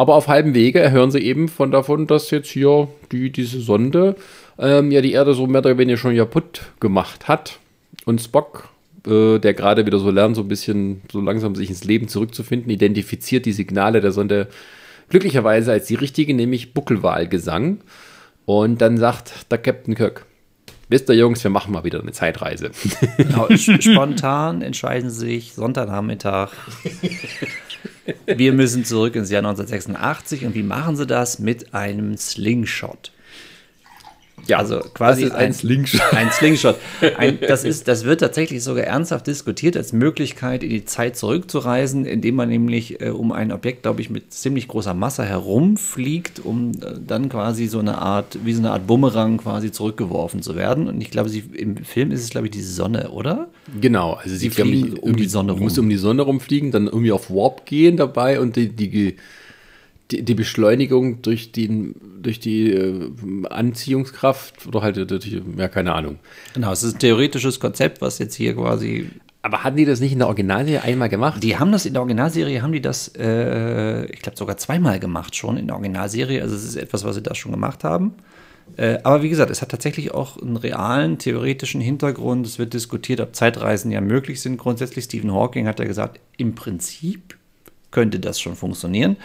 Aber 0.00 0.14
auf 0.14 0.28
halbem 0.28 0.54
Wege 0.54 0.80
erhören 0.80 1.10
sie 1.10 1.18
eben 1.18 1.46
von 1.46 1.70
davon, 1.70 2.06
dass 2.06 2.30
jetzt 2.30 2.48
hier 2.48 2.88
die, 3.12 3.30
diese 3.30 3.60
Sonde 3.60 4.16
ähm, 4.58 4.90
ja 4.90 5.02
die 5.02 5.12
Erde 5.12 5.34
so 5.34 5.46
mehr 5.46 5.60
oder 5.60 5.76
weniger 5.76 5.98
schon 5.98 6.16
kaputt 6.16 6.62
gemacht 6.80 7.28
hat. 7.28 7.58
Und 8.06 8.18
Spock, 8.22 8.70
äh, 9.06 9.38
der 9.38 9.52
gerade 9.52 9.84
wieder 9.84 9.98
so 9.98 10.10
lernt, 10.10 10.36
so 10.36 10.40
ein 10.40 10.48
bisschen 10.48 11.02
so 11.12 11.20
langsam 11.20 11.54
sich 11.54 11.68
ins 11.68 11.84
Leben 11.84 12.08
zurückzufinden, 12.08 12.70
identifiziert 12.70 13.44
die 13.44 13.52
Signale 13.52 14.00
der 14.00 14.12
Sonde 14.12 14.48
glücklicherweise 15.10 15.70
als 15.70 15.88
die 15.88 15.96
richtige, 15.96 16.32
nämlich 16.32 16.72
Buckelwahlgesang. 16.72 17.80
Und 18.46 18.80
dann 18.80 18.96
sagt 18.96 19.52
der 19.52 19.58
Captain 19.58 19.96
Kirk, 19.96 20.24
wisst 20.88 21.10
ihr 21.10 21.16
Jungs, 21.16 21.44
wir 21.44 21.50
machen 21.50 21.74
mal 21.74 21.84
wieder 21.84 22.00
eine 22.00 22.12
Zeitreise. 22.12 22.70
Genau, 23.18 23.48
spontan 23.54 24.62
entscheiden 24.62 25.10
sie 25.10 25.26
sich, 25.26 25.52
Sonntagnachmittag. 25.52 26.52
Wir 28.26 28.52
müssen 28.52 28.84
zurück 28.84 29.14
ins 29.16 29.30
Jahr 29.30 29.40
1986 29.40 30.46
und 30.46 30.54
wie 30.54 30.62
machen 30.62 30.96
sie 30.96 31.06
das? 31.06 31.38
Mit 31.38 31.74
einem 31.74 32.16
Slingshot. 32.16 33.12
Ja, 34.46 34.58
also 34.58 34.80
quasi 34.94 35.26
ein, 35.26 35.32
ein, 35.32 35.52
Slingshot. 35.52 36.12
Ein 36.12 36.30
Slingshot. 36.30 36.76
Ein, 37.16 37.38
das, 37.48 37.64
ist, 37.64 37.88
das 37.88 38.04
wird 38.04 38.20
tatsächlich 38.20 38.62
sogar 38.62 38.84
ernsthaft 38.84 39.26
diskutiert 39.26 39.76
als 39.76 39.92
Möglichkeit, 39.92 40.62
in 40.62 40.70
die 40.70 40.84
Zeit 40.84 41.16
zurückzureisen, 41.16 42.04
indem 42.04 42.36
man 42.36 42.48
nämlich 42.48 43.00
äh, 43.00 43.10
um 43.10 43.32
ein 43.32 43.52
Objekt, 43.52 43.82
glaube 43.82 44.00
ich, 44.00 44.10
mit 44.10 44.32
ziemlich 44.32 44.68
großer 44.68 44.94
Masse 44.94 45.24
herumfliegt, 45.24 46.40
um 46.44 46.72
äh, 46.72 46.98
dann 47.06 47.28
quasi 47.28 47.66
so 47.66 47.78
eine 47.78 47.98
Art, 47.98 48.38
wie 48.44 48.52
so 48.52 48.60
eine 48.60 48.72
Art 48.72 48.86
Bumerang 48.86 49.38
quasi 49.38 49.72
zurückgeworfen 49.72 50.42
zu 50.42 50.56
werden. 50.56 50.88
Und 50.88 51.00
ich 51.00 51.10
glaube, 51.10 51.28
sie, 51.28 51.44
im 51.56 51.76
Film 51.78 52.10
ist 52.10 52.22
es, 52.22 52.30
glaube 52.30 52.46
ich, 52.46 52.52
die 52.52 52.62
Sonne, 52.62 53.10
oder? 53.10 53.48
Genau, 53.80 54.14
also 54.14 54.30
sie, 54.30 54.36
sie 54.36 54.50
fliegen 54.50 54.94
um 54.98 55.16
die 55.16 55.26
Sonne 55.26 55.52
rum. 55.52 55.60
Du 55.60 55.64
musst 55.64 55.78
um 55.78 55.88
die 55.88 55.96
Sonne 55.96 56.22
rumfliegen, 56.22 56.70
dann 56.70 56.86
irgendwie 56.86 57.12
auf 57.12 57.30
Warp 57.30 57.66
gehen 57.66 57.96
dabei 57.96 58.40
und 58.40 58.56
die, 58.56 58.68
die 58.68 59.16
die, 60.10 60.22
die 60.22 60.34
Beschleunigung 60.34 61.22
durch, 61.22 61.52
den, 61.52 61.94
durch 62.20 62.40
die 62.40 62.72
äh, 62.72 63.10
Anziehungskraft 63.48 64.66
oder 64.66 64.82
halt 64.82 65.10
durch, 65.10 65.40
ja, 65.56 65.68
keine 65.68 65.94
Ahnung. 65.94 66.18
Genau, 66.54 66.72
es 66.72 66.82
ist 66.82 66.96
ein 66.96 66.98
theoretisches 66.98 67.60
Konzept, 67.60 68.00
was 68.00 68.18
jetzt 68.18 68.34
hier 68.34 68.54
quasi. 68.54 69.10
Aber 69.42 69.64
hatten 69.64 69.76
die 69.76 69.86
das 69.86 70.00
nicht 70.00 70.12
in 70.12 70.18
der 70.18 70.28
Originalserie 70.28 70.82
einmal 70.82 71.08
gemacht? 71.08 71.42
Die 71.42 71.58
haben 71.58 71.72
das 71.72 71.86
in 71.86 71.94
der 71.94 72.02
Originalserie, 72.02 72.60
haben 72.60 72.72
die 72.72 72.82
das, 72.82 73.12
äh, 73.16 74.04
ich 74.06 74.20
glaube, 74.20 74.36
sogar 74.36 74.56
zweimal 74.58 75.00
gemacht 75.00 75.34
schon 75.34 75.56
in 75.56 75.66
der 75.66 75.76
Originalserie. 75.76 76.42
Also 76.42 76.54
es 76.54 76.64
ist 76.64 76.76
etwas, 76.76 77.04
was 77.04 77.14
sie 77.14 77.22
da 77.22 77.34
schon 77.34 77.52
gemacht 77.52 77.84
haben. 77.84 78.14
Äh, 78.76 78.98
aber 79.02 79.22
wie 79.22 79.30
gesagt, 79.30 79.50
es 79.50 79.62
hat 79.62 79.70
tatsächlich 79.70 80.12
auch 80.12 80.40
einen 80.40 80.56
realen, 80.56 81.18
theoretischen 81.18 81.80
Hintergrund. 81.80 82.46
Es 82.46 82.58
wird 82.58 82.74
diskutiert, 82.74 83.20
ob 83.20 83.34
Zeitreisen 83.34 83.90
ja 83.90 84.00
möglich 84.00 84.40
sind. 84.42 84.58
Grundsätzlich, 84.58 85.06
Stephen 85.06 85.32
Hawking 85.32 85.66
hat 85.66 85.78
ja 85.78 85.86
gesagt, 85.86 86.20
im 86.36 86.54
Prinzip 86.54 87.36
könnte 87.90 88.20
das 88.20 88.40
schon 88.40 88.56
funktionieren. 88.56 89.16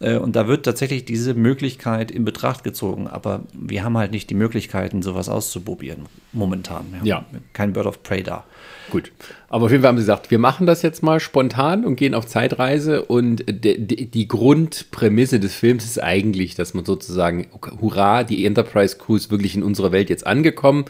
Äh, 0.00 0.16
und 0.16 0.36
da 0.36 0.48
wird 0.48 0.64
tatsächlich 0.64 1.04
diese 1.04 1.34
Möglichkeit 1.34 2.10
in 2.10 2.24
Betracht 2.24 2.64
gezogen. 2.64 3.06
Aber 3.06 3.42
wir 3.52 3.84
haben 3.84 3.96
halt 3.96 4.10
nicht 4.10 4.30
die 4.30 4.34
Möglichkeiten, 4.34 5.02
sowas 5.02 5.28
auszuprobieren 5.28 6.06
momentan. 6.32 6.86
ja. 7.02 7.24
Kein 7.52 7.72
Bird 7.72 7.86
of 7.86 8.02
Prey 8.02 8.22
da. 8.22 8.44
Gut. 8.90 9.10
Aber 9.48 9.66
auf 9.66 9.70
jeden 9.70 9.82
Fall 9.82 9.88
haben 9.88 9.98
sie 9.98 10.02
gesagt, 10.02 10.30
wir 10.30 10.38
machen 10.38 10.66
das 10.66 10.82
jetzt 10.82 11.02
mal 11.02 11.18
spontan 11.18 11.84
und 11.84 11.96
gehen 11.96 12.14
auf 12.14 12.26
Zeitreise. 12.26 13.04
Und 13.04 13.44
die 13.46 14.28
Grundprämisse 14.28 15.40
des 15.40 15.54
Films 15.54 15.84
ist 15.84 16.02
eigentlich, 16.02 16.54
dass 16.54 16.74
man 16.74 16.84
sozusagen, 16.84 17.48
hurra, 17.80 18.22
die 18.24 18.46
Enterprise 18.46 18.96
Crew 18.96 19.16
ist 19.16 19.30
wirklich 19.30 19.56
in 19.56 19.62
unserer 19.62 19.92
Welt 19.92 20.08
jetzt 20.10 20.26
angekommen. 20.26 20.84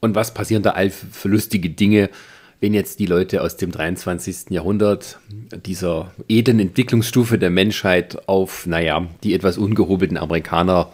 Und 0.00 0.14
was 0.14 0.34
passieren 0.34 0.62
da 0.62 0.70
all 0.70 0.90
für 0.90 1.28
lustige 1.28 1.70
Dinge? 1.70 2.10
Wenn 2.60 2.74
jetzt 2.74 2.98
die 2.98 3.06
Leute 3.06 3.42
aus 3.42 3.56
dem 3.56 3.70
23. 3.70 4.50
Jahrhundert 4.50 5.18
dieser 5.66 6.12
edlen 6.28 6.58
Entwicklungsstufe 6.58 7.38
der 7.38 7.50
Menschheit 7.50 8.28
auf, 8.28 8.66
naja, 8.66 9.06
die 9.22 9.34
etwas 9.34 9.58
ungehobelten 9.58 10.16
Amerikaner 10.16 10.90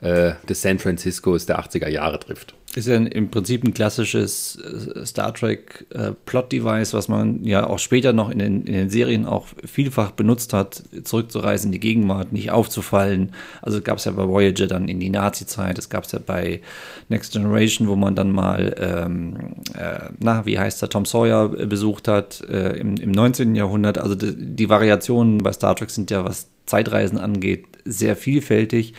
äh, 0.00 0.32
des 0.48 0.62
San 0.62 0.78
Franciscos 0.78 1.46
der 1.46 1.60
80er 1.60 1.88
Jahre 1.88 2.18
trifft. 2.18 2.54
Ist 2.74 2.88
ja 2.88 2.96
im 2.96 3.30
Prinzip 3.30 3.64
ein 3.64 3.74
klassisches 3.74 4.56
äh, 4.56 5.04
Star 5.04 5.34
Trek 5.34 5.84
äh, 5.90 6.12
Plot-Device, 6.24 6.94
was 6.94 7.06
man 7.06 7.44
ja 7.44 7.66
auch 7.66 7.78
später 7.78 8.14
noch 8.14 8.30
in 8.30 8.38
den, 8.38 8.62
in 8.62 8.72
den 8.72 8.88
Serien 8.88 9.26
auch 9.26 9.46
vielfach 9.64 10.12
benutzt 10.12 10.54
hat, 10.54 10.82
zurückzureisen 11.04 11.68
in 11.68 11.72
die 11.72 11.80
Gegenwart, 11.80 12.32
nicht 12.32 12.50
aufzufallen. 12.50 13.32
Also 13.60 13.82
gab 13.82 13.98
es 13.98 14.06
ja 14.06 14.12
bei 14.12 14.26
Voyager 14.26 14.66
dann 14.66 14.88
in 14.88 15.00
die 15.00 15.10
Nazi-Zeit, 15.10 15.78
es 15.78 15.90
gab 15.90 16.04
es 16.04 16.12
ja 16.12 16.18
bei 16.24 16.62
Next 17.10 17.34
Generation, 17.34 17.88
wo 17.88 17.96
man 17.96 18.14
dann 18.14 18.32
mal, 18.32 18.74
ähm, 18.78 19.36
äh, 19.76 20.08
na, 20.18 20.46
wie 20.46 20.58
heißt 20.58 20.80
der, 20.80 20.88
Tom 20.88 21.04
Sawyer 21.04 21.48
besucht 21.50 22.08
hat 22.08 22.40
äh, 22.48 22.78
im, 22.78 22.96
im 22.96 23.10
19. 23.10 23.54
Jahrhundert. 23.54 23.98
Also 23.98 24.14
die, 24.14 24.34
die 24.34 24.70
Variationen 24.70 25.38
bei 25.38 25.52
Star 25.52 25.76
Trek 25.76 25.90
sind 25.90 26.10
ja, 26.10 26.24
was 26.24 26.48
Zeitreisen 26.64 27.18
angeht, 27.18 27.66
sehr 27.84 28.16
vielfältig. 28.16 28.94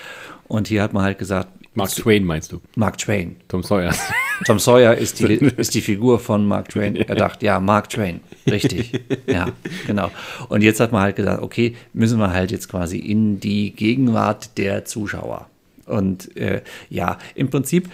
Und 0.47 0.67
hier 0.67 0.83
hat 0.83 0.93
man 0.93 1.03
halt 1.03 1.17
gesagt, 1.17 1.49
Mark 1.75 1.91
Twain 1.91 2.23
meinst 2.23 2.51
du? 2.51 2.61
Mark 2.75 2.97
Twain. 2.97 3.37
Tom 3.47 3.63
Sawyer. 3.63 3.93
Tom 4.45 4.59
Sawyer 4.59 4.95
ist 4.95 5.19
die, 5.19 5.25
ist 5.57 5.73
die 5.73 5.81
Figur 5.81 6.19
von 6.19 6.45
Mark 6.45 6.69
Twain. 6.69 6.95
Er 7.07 7.15
dachte, 7.15 7.45
ja, 7.45 7.59
Mark 7.59 7.89
Twain. 7.89 8.19
Richtig. 8.49 9.01
Ja, 9.27 9.47
genau. 9.87 10.11
Und 10.49 10.61
jetzt 10.61 10.79
hat 10.79 10.91
man 10.91 11.01
halt 11.01 11.15
gesagt, 11.15 11.41
okay, 11.41 11.75
müssen 11.93 12.19
wir 12.19 12.31
halt 12.31 12.51
jetzt 12.51 12.69
quasi 12.69 12.97
in 12.97 13.39
die 13.39 13.71
Gegenwart 13.71 14.57
der 14.57 14.85
Zuschauer. 14.85 15.47
Und 15.85 16.35
äh, 16.37 16.61
ja, 16.89 17.17
im 17.35 17.49
Prinzip, 17.49 17.89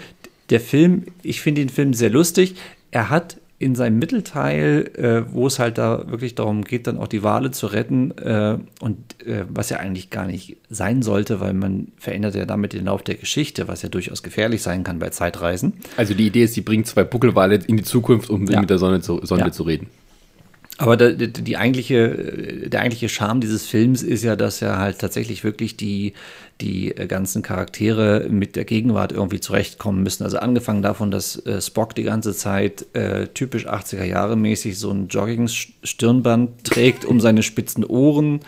der 0.49 0.59
Film, 0.59 1.05
ich 1.23 1.41
finde 1.41 1.61
den 1.61 1.69
Film 1.69 1.93
sehr 1.93 2.09
lustig. 2.09 2.55
Er 2.91 3.09
hat 3.09 3.37
in 3.61 3.75
seinem 3.75 3.99
Mittelteil, 3.99 4.89
äh, 4.95 5.33
wo 5.33 5.45
es 5.45 5.59
halt 5.59 5.77
da 5.77 6.09
wirklich 6.09 6.33
darum 6.35 6.63
geht, 6.63 6.87
dann 6.87 6.97
auch 6.97 7.07
die 7.09 7.23
Wale 7.23 7.51
zu 7.51 7.67
retten 7.67 8.11
äh, 8.17 8.57
und 8.79 8.97
äh, 9.27 9.43
was 9.49 9.69
ja 9.69 9.77
eigentlich 9.77 10.09
gar 10.09 10.25
nicht 10.27 10.55
sein 10.69 11.01
sollte, 11.01 11.41
weil 11.41 11.53
man 11.53 11.89
verändert 11.97 12.35
ja 12.35 12.45
damit 12.45 12.71
den 12.71 12.85
Lauf 12.85 13.03
der 13.03 13.15
Geschichte, 13.15 13.67
was 13.67 13.81
ja 13.81 13.89
durchaus 13.89 14.23
gefährlich 14.23 14.61
sein 14.61 14.83
kann 14.85 14.97
bei 14.99 15.09
Zeitreisen. 15.09 15.73
Also 15.97 16.13
die 16.13 16.27
Idee 16.27 16.43
ist, 16.45 16.53
sie 16.53 16.61
bringt 16.61 16.87
zwei 16.87 17.03
Buckelwale 17.03 17.55
in 17.67 17.75
die 17.75 17.83
Zukunft, 17.83 18.29
um 18.29 18.45
Ja. 18.47 18.61
mit 18.61 18.69
der 18.69 18.77
Sonne 18.77 19.01
zu, 19.01 19.19
Sonde 19.25 19.45
Ja. 19.47 19.51
zu 19.51 19.63
reden. 19.63 19.87
Aber 20.79 20.95
der, 20.95 21.11
die, 21.11 21.57
eigentliche, 21.57 22.69
der 22.69 22.79
eigentliche 22.79 23.09
Charme 23.09 23.41
dieses 23.41 23.67
Films 23.67 24.01
ist 24.01 24.23
ja, 24.23 24.37
dass 24.37 24.61
er 24.61 24.77
halt 24.77 24.97
tatsächlich 24.99 25.43
wirklich 25.43 25.75
die, 25.75 26.13
die 26.61 26.95
äh, 26.95 27.05
ganzen 27.05 27.41
Charaktere 27.41 28.27
mit 28.29 28.55
der 28.55 28.63
Gegenwart 28.63 29.11
irgendwie 29.11 29.41
zurechtkommen 29.41 30.03
müssen. 30.03 30.23
Also 30.23 30.37
angefangen 30.37 30.81
davon, 30.81 31.11
dass 31.11 31.45
äh, 31.45 31.59
Spock 31.59 31.95
die 31.95 32.03
ganze 32.03 32.33
Zeit 32.33 32.85
äh, 32.93 33.27
typisch 33.27 33.67
80er 33.67 34.05
Jahre 34.05 34.37
mäßig 34.37 34.79
so 34.79 34.89
ein 34.91 35.09
Jogging-Stirnband 35.09 36.63
trägt, 36.63 37.03
um 37.03 37.19
seine 37.19 37.43
spitzen 37.43 37.83
Ohren 37.83 38.39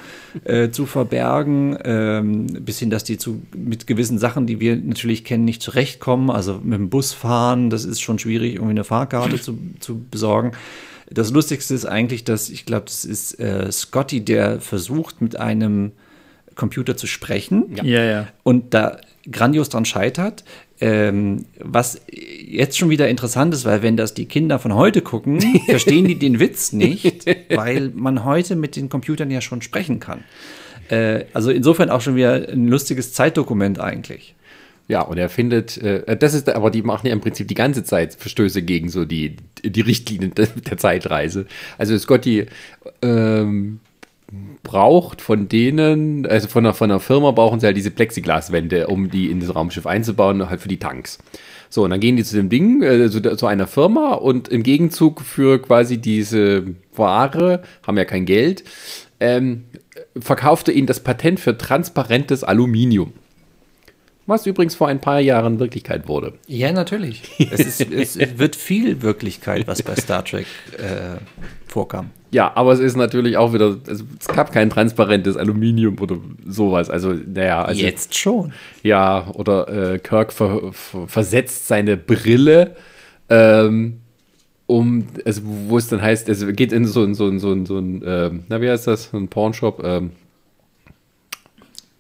äh, 0.46 0.70
zu 0.70 0.86
verbergen, 0.86 1.78
ähm, 1.84 2.48
bis 2.48 2.80
hin, 2.80 2.90
dass 2.90 3.04
die 3.04 3.18
zu, 3.18 3.42
mit 3.54 3.88
gewissen 3.88 4.20
Sachen, 4.20 4.48
die 4.48 4.62
wir 4.62 4.78
natürlich 4.78 5.26
kennen, 5.26 5.44
nicht 5.44 5.62
zurechtkommen. 5.62 6.30
Also 6.30 6.62
mit 6.64 6.80
dem 6.80 6.90
Bus 6.90 7.12
fahren, 7.12 7.70
das 7.70 7.84
ist 7.84 8.00
schon 8.00 8.20
schwierig, 8.20 8.54
irgendwie 8.54 8.72
eine 8.72 8.86
Fahrkarte 8.86 9.42
zu, 9.42 9.58
zu 9.82 10.00
besorgen. 10.10 10.54
Das 11.14 11.32
Lustigste 11.32 11.74
ist 11.74 11.86
eigentlich, 11.86 12.24
dass 12.24 12.50
ich 12.50 12.66
glaube, 12.66 12.86
das 12.86 13.06
ist 13.06 13.40
äh, 13.40 13.72
Scotty, 13.72 14.24
der 14.24 14.62
versucht, 14.62 15.22
mit 15.22 15.36
einem 15.36 15.92
Computer 16.56 16.96
zu 16.98 17.08
sprechen 17.08 17.76
Ja, 17.84 18.04
ja. 18.04 18.28
und 18.44 18.74
da 18.74 18.98
grandios 19.30 19.70
dran 19.70 19.86
scheitert. 19.86 20.44
Ähm, 20.84 21.46
was 21.60 22.02
jetzt 22.10 22.76
schon 22.78 22.90
wieder 22.90 23.08
interessant 23.08 23.54
ist, 23.54 23.66
weil 23.66 23.84
wenn 23.84 23.98
das 23.98 24.16
die 24.16 24.26
Kinder 24.26 24.58
von 24.58 24.74
heute 24.74 25.02
gucken, 25.02 25.40
verstehen 25.68 26.06
die 26.06 26.18
den 26.18 26.40
Witz 26.40 26.74
nicht, 26.74 27.26
weil 27.50 27.92
man 27.94 28.26
heute 28.26 28.56
mit 28.56 28.76
den 28.76 28.90
Computern 28.90 29.30
ja 29.30 29.42
schon 29.42 29.62
sprechen 29.62 30.00
kann. 30.00 30.24
Äh, 30.90 31.26
also 31.34 31.52
insofern 31.52 31.92
auch 31.92 32.02
schon 32.02 32.16
wieder 32.16 32.50
ein 32.50 32.68
lustiges 32.68 33.14
Zeitdokument 33.14 33.80
eigentlich. 33.80 34.34
Ja, 34.92 35.04
und 35.04 35.18
er 35.18 35.30
findet, 35.30 35.78
äh, 35.78 36.18
das 36.18 36.34
ist, 36.34 36.50
aber 36.50 36.70
die 36.70 36.82
machen 36.82 37.08
ja 37.08 37.14
im 37.14 37.22
Prinzip 37.22 37.48
die 37.48 37.54
ganze 37.54 37.86
Zeit 37.86 38.14
Verstöße 38.14 38.62
gegen 38.62 38.90
so 38.90 39.06
die, 39.06 39.38
die 39.64 39.80
Richtlinien 39.80 40.36
der, 40.36 40.48
der 40.48 40.78
Zeitreise. 40.78 41.46
Also 41.78 41.98
Scotty 41.98 42.48
ähm, 43.02 43.80
braucht 44.64 45.22
von 45.22 45.48
denen, 45.48 46.26
also 46.26 46.50
von 46.50 46.66
einer, 46.66 46.74
von 46.74 46.92
einer 46.92 47.00
Firma 47.00 47.32
brauchen 47.32 47.62
sie 47.62 47.68
halt 47.68 47.78
diese 47.78 47.90
Plexiglaswände, 47.90 48.88
um 48.88 49.10
die 49.10 49.32
in 49.32 49.40
das 49.40 49.56
Raumschiff 49.56 49.88
einzubauen, 49.88 50.50
halt 50.50 50.60
für 50.60 50.68
die 50.68 50.80
Tanks. 50.80 51.20
So, 51.70 51.86
und 51.86 51.92
dann 51.92 52.02
gehen 52.02 52.18
die 52.18 52.26
zu 52.26 52.36
dem 52.36 52.50
Ding, 52.50 52.84
äh, 52.84 53.10
zu, 53.10 53.22
zu 53.22 53.48
einer 53.48 53.68
Firma 53.68 54.16
und 54.16 54.50
im 54.50 54.62
Gegenzug 54.62 55.22
für 55.22 55.62
quasi 55.62 56.00
diese 56.00 56.66
Ware, 56.94 57.64
haben 57.88 57.98
ja 57.98 58.04
kein 58.04 58.26
Geld, 58.26 58.66
ähm, 59.22 59.64
verkaufte 60.20 60.74
ihnen 60.74 60.88
das 60.88 61.00
Patent 61.00 61.40
für 61.40 61.58
transparentes 61.58 62.44
Aluminium. 62.44 63.14
Was 64.28 64.46
übrigens 64.46 64.76
vor 64.76 64.88
ein 64.88 65.02
paar 65.02 65.20
Jahren 65.20 65.60
Wirklichkeit 65.60 66.08
wurde. 66.08 66.34
Ja, 66.48 66.72
natürlich. 66.72 67.24
Es, 67.52 67.60
ist, 67.60 67.92
es 67.92 68.20
wird 68.38 68.56
viel 68.56 69.02
Wirklichkeit, 69.02 69.68
was 69.68 69.82
bei 69.82 69.96
Star 69.96 70.24
Trek 70.24 70.46
äh, 70.78 71.18
vorkam. 71.68 72.12
Ja, 72.30 72.52
aber 72.56 72.72
es 72.72 72.80
ist 72.80 72.96
natürlich 72.96 73.36
auch 73.36 73.54
wieder, 73.54 73.78
also 73.88 74.06
es 74.20 74.28
gab 74.28 74.54
kein 74.54 74.70
transparentes 74.70 75.36
Aluminium 75.36 76.00
oder 76.00 76.18
sowas. 76.48 76.90
Also, 76.90 77.14
naja, 77.14 77.64
also, 77.66 77.82
Jetzt 77.82 78.16
schon. 78.16 78.54
ja, 78.84 79.28
oder 79.34 79.94
äh, 79.94 80.00
Kirk 80.00 80.32
ver, 80.32 80.72
ver, 80.72 81.08
versetzt 81.08 81.68
seine 81.68 81.98
Brille, 81.98 82.76
ähm, 83.28 84.02
um, 84.68 85.08
also 85.26 85.42
wo 85.44 85.78
es 85.78 85.90
dann 85.90 86.02
heißt, 86.02 86.30
es 86.30 86.46
geht 86.56 86.72
in 86.72 86.86
so 86.86 87.04
ein, 87.04 87.16
so 87.16 87.28
ein, 87.28 87.40
so 87.40 87.52
ein, 87.52 87.66
so 87.66 87.78
ein 87.78 88.02
ähm, 88.06 88.44
na, 88.48 88.62
wie 88.62 88.70
heißt 88.70 88.88
das, 88.88 89.14
ein 89.14 89.28
Pornshop, 89.28 89.84
ähm, 89.84 90.12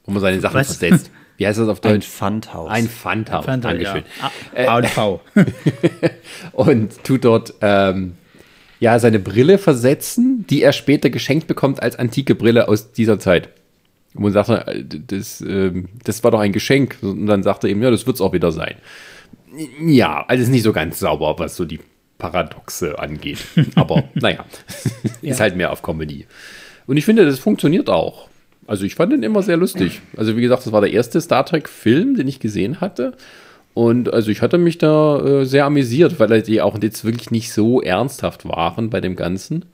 wo 0.05 0.11
man 0.13 0.21
seine 0.21 0.39
Sachen 0.39 0.55
Was? 0.55 0.77
versetzt. 0.77 1.11
Wie 1.41 1.47
heißt 1.47 1.57
das 1.57 1.69
auf 1.69 1.83
Ein 1.83 1.93
Deutsch? 1.93 2.07
Pfandhaus. 2.07 2.69
Ein 2.69 2.87
Pfandhaus. 2.87 3.45
Fand 3.45 3.65
er, 3.65 3.71
Dankeschön. 3.73 4.03
Ja. 4.55 4.67
A- 4.69 4.77
A&V. 4.77 5.21
und 6.51 7.03
tut 7.03 7.25
dort 7.25 7.55
ähm, 7.61 8.13
ja 8.79 8.99
seine 8.99 9.17
Brille 9.17 9.57
versetzen, 9.57 10.45
die 10.47 10.61
er 10.61 10.71
später 10.71 11.09
geschenkt 11.09 11.47
bekommt 11.47 11.81
als 11.81 11.95
antike 11.97 12.35
Brille 12.35 12.67
aus 12.67 12.91
dieser 12.91 13.17
Zeit. 13.17 13.49
Und 14.13 14.21
man 14.21 14.33
sagt, 14.33 14.49
äh, 14.49 14.83
das, 14.85 15.41
ähm, 15.41 15.89
das 16.03 16.23
war 16.23 16.29
doch 16.29 16.41
ein 16.41 16.51
Geschenk. 16.51 16.97
Und 17.01 17.25
dann 17.25 17.41
sagt 17.41 17.63
er 17.63 17.71
eben, 17.71 17.81
ja, 17.81 17.89
das 17.89 18.05
wird 18.05 18.17
es 18.17 18.21
auch 18.21 18.33
wieder 18.33 18.51
sein. 18.51 18.75
Ja, 19.83 20.23
alles 20.27 20.47
nicht 20.47 20.61
so 20.61 20.73
ganz 20.73 20.99
sauber, 20.99 21.39
was 21.39 21.55
so 21.55 21.65
die 21.65 21.79
Paradoxe 22.19 22.99
angeht. 22.99 23.39
Aber 23.73 24.03
naja, 24.13 24.45
ist 25.23 25.39
halt 25.39 25.55
mehr 25.55 25.71
auf 25.71 25.81
Comedy. 25.81 26.27
Und 26.85 26.97
ich 26.97 27.05
finde, 27.05 27.25
das 27.25 27.39
funktioniert 27.39 27.89
auch. 27.89 28.29
Also 28.67 28.85
ich 28.85 28.95
fand 28.95 29.11
den 29.11 29.23
immer 29.23 29.41
sehr 29.41 29.57
lustig. 29.57 30.01
Also 30.15 30.37
wie 30.37 30.41
gesagt, 30.41 30.65
das 30.65 30.71
war 30.71 30.81
der 30.81 30.93
erste 30.93 31.19
Star 31.19 31.45
Trek-Film, 31.45 32.15
den 32.15 32.27
ich 32.27 32.39
gesehen 32.39 32.79
hatte. 32.81 33.13
Und 33.73 34.13
also 34.13 34.31
ich 34.31 34.41
hatte 34.41 34.57
mich 34.57 34.77
da 34.77 35.19
äh, 35.19 35.45
sehr 35.45 35.65
amüsiert, 35.65 36.19
weil 36.19 36.41
die 36.41 36.61
auch 36.61 36.77
jetzt 36.81 37.05
wirklich 37.05 37.31
nicht 37.31 37.53
so 37.53 37.81
ernsthaft 37.81 38.47
waren 38.47 38.89
bei 38.89 39.01
dem 39.01 39.15
Ganzen. 39.15 39.65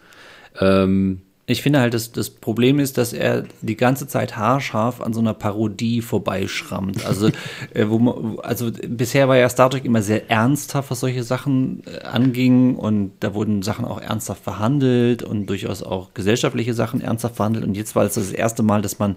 Ähm, 0.59 1.21
Ich 1.49 1.61
finde 1.61 1.79
halt, 1.79 1.93
das, 1.93 2.11
das 2.11 2.29
Problem 2.29 2.77
ist, 2.77 2.97
dass 2.97 3.13
er 3.13 3.45
die 3.61 3.77
ganze 3.77 4.05
Zeit 4.05 4.35
haarscharf 4.35 4.99
an 4.99 5.13
so 5.13 5.21
einer 5.21 5.33
Parodie 5.33 6.01
vorbeischrammt. 6.01 7.05
Also, 7.05 7.29
äh, 7.73 7.87
wo 7.87 7.99
man, 7.99 8.37
also 8.39 8.69
bisher 8.85 9.29
war 9.29 9.37
ja 9.37 9.47
Star 9.47 9.69
Trek 9.69 9.85
immer 9.85 10.01
sehr 10.01 10.29
ernsthaft, 10.29 10.91
was 10.91 10.99
solche 10.99 11.23
Sachen 11.23 11.83
äh, 11.85 12.03
anging. 12.03 12.75
Und 12.75 13.13
da 13.21 13.33
wurden 13.33 13.61
Sachen 13.61 13.85
auch 13.85 14.01
ernsthaft 14.01 14.43
verhandelt 14.43 15.23
und 15.23 15.45
durchaus 15.45 15.83
auch 15.83 16.13
gesellschaftliche 16.13 16.73
Sachen 16.73 16.99
ernsthaft 16.99 17.37
verhandelt. 17.37 17.63
Und 17.63 17.77
jetzt 17.77 17.95
war 17.95 18.03
es 18.03 18.15
das 18.15 18.33
erste 18.33 18.61
Mal, 18.61 18.81
dass 18.81 18.99
man 18.99 19.15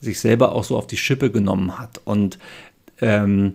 sich 0.00 0.18
selber 0.18 0.52
auch 0.56 0.64
so 0.64 0.76
auf 0.76 0.88
die 0.88 0.96
Schippe 0.96 1.30
genommen 1.30 1.78
hat. 1.78 2.00
Und 2.04 2.40
ähm, 3.00 3.54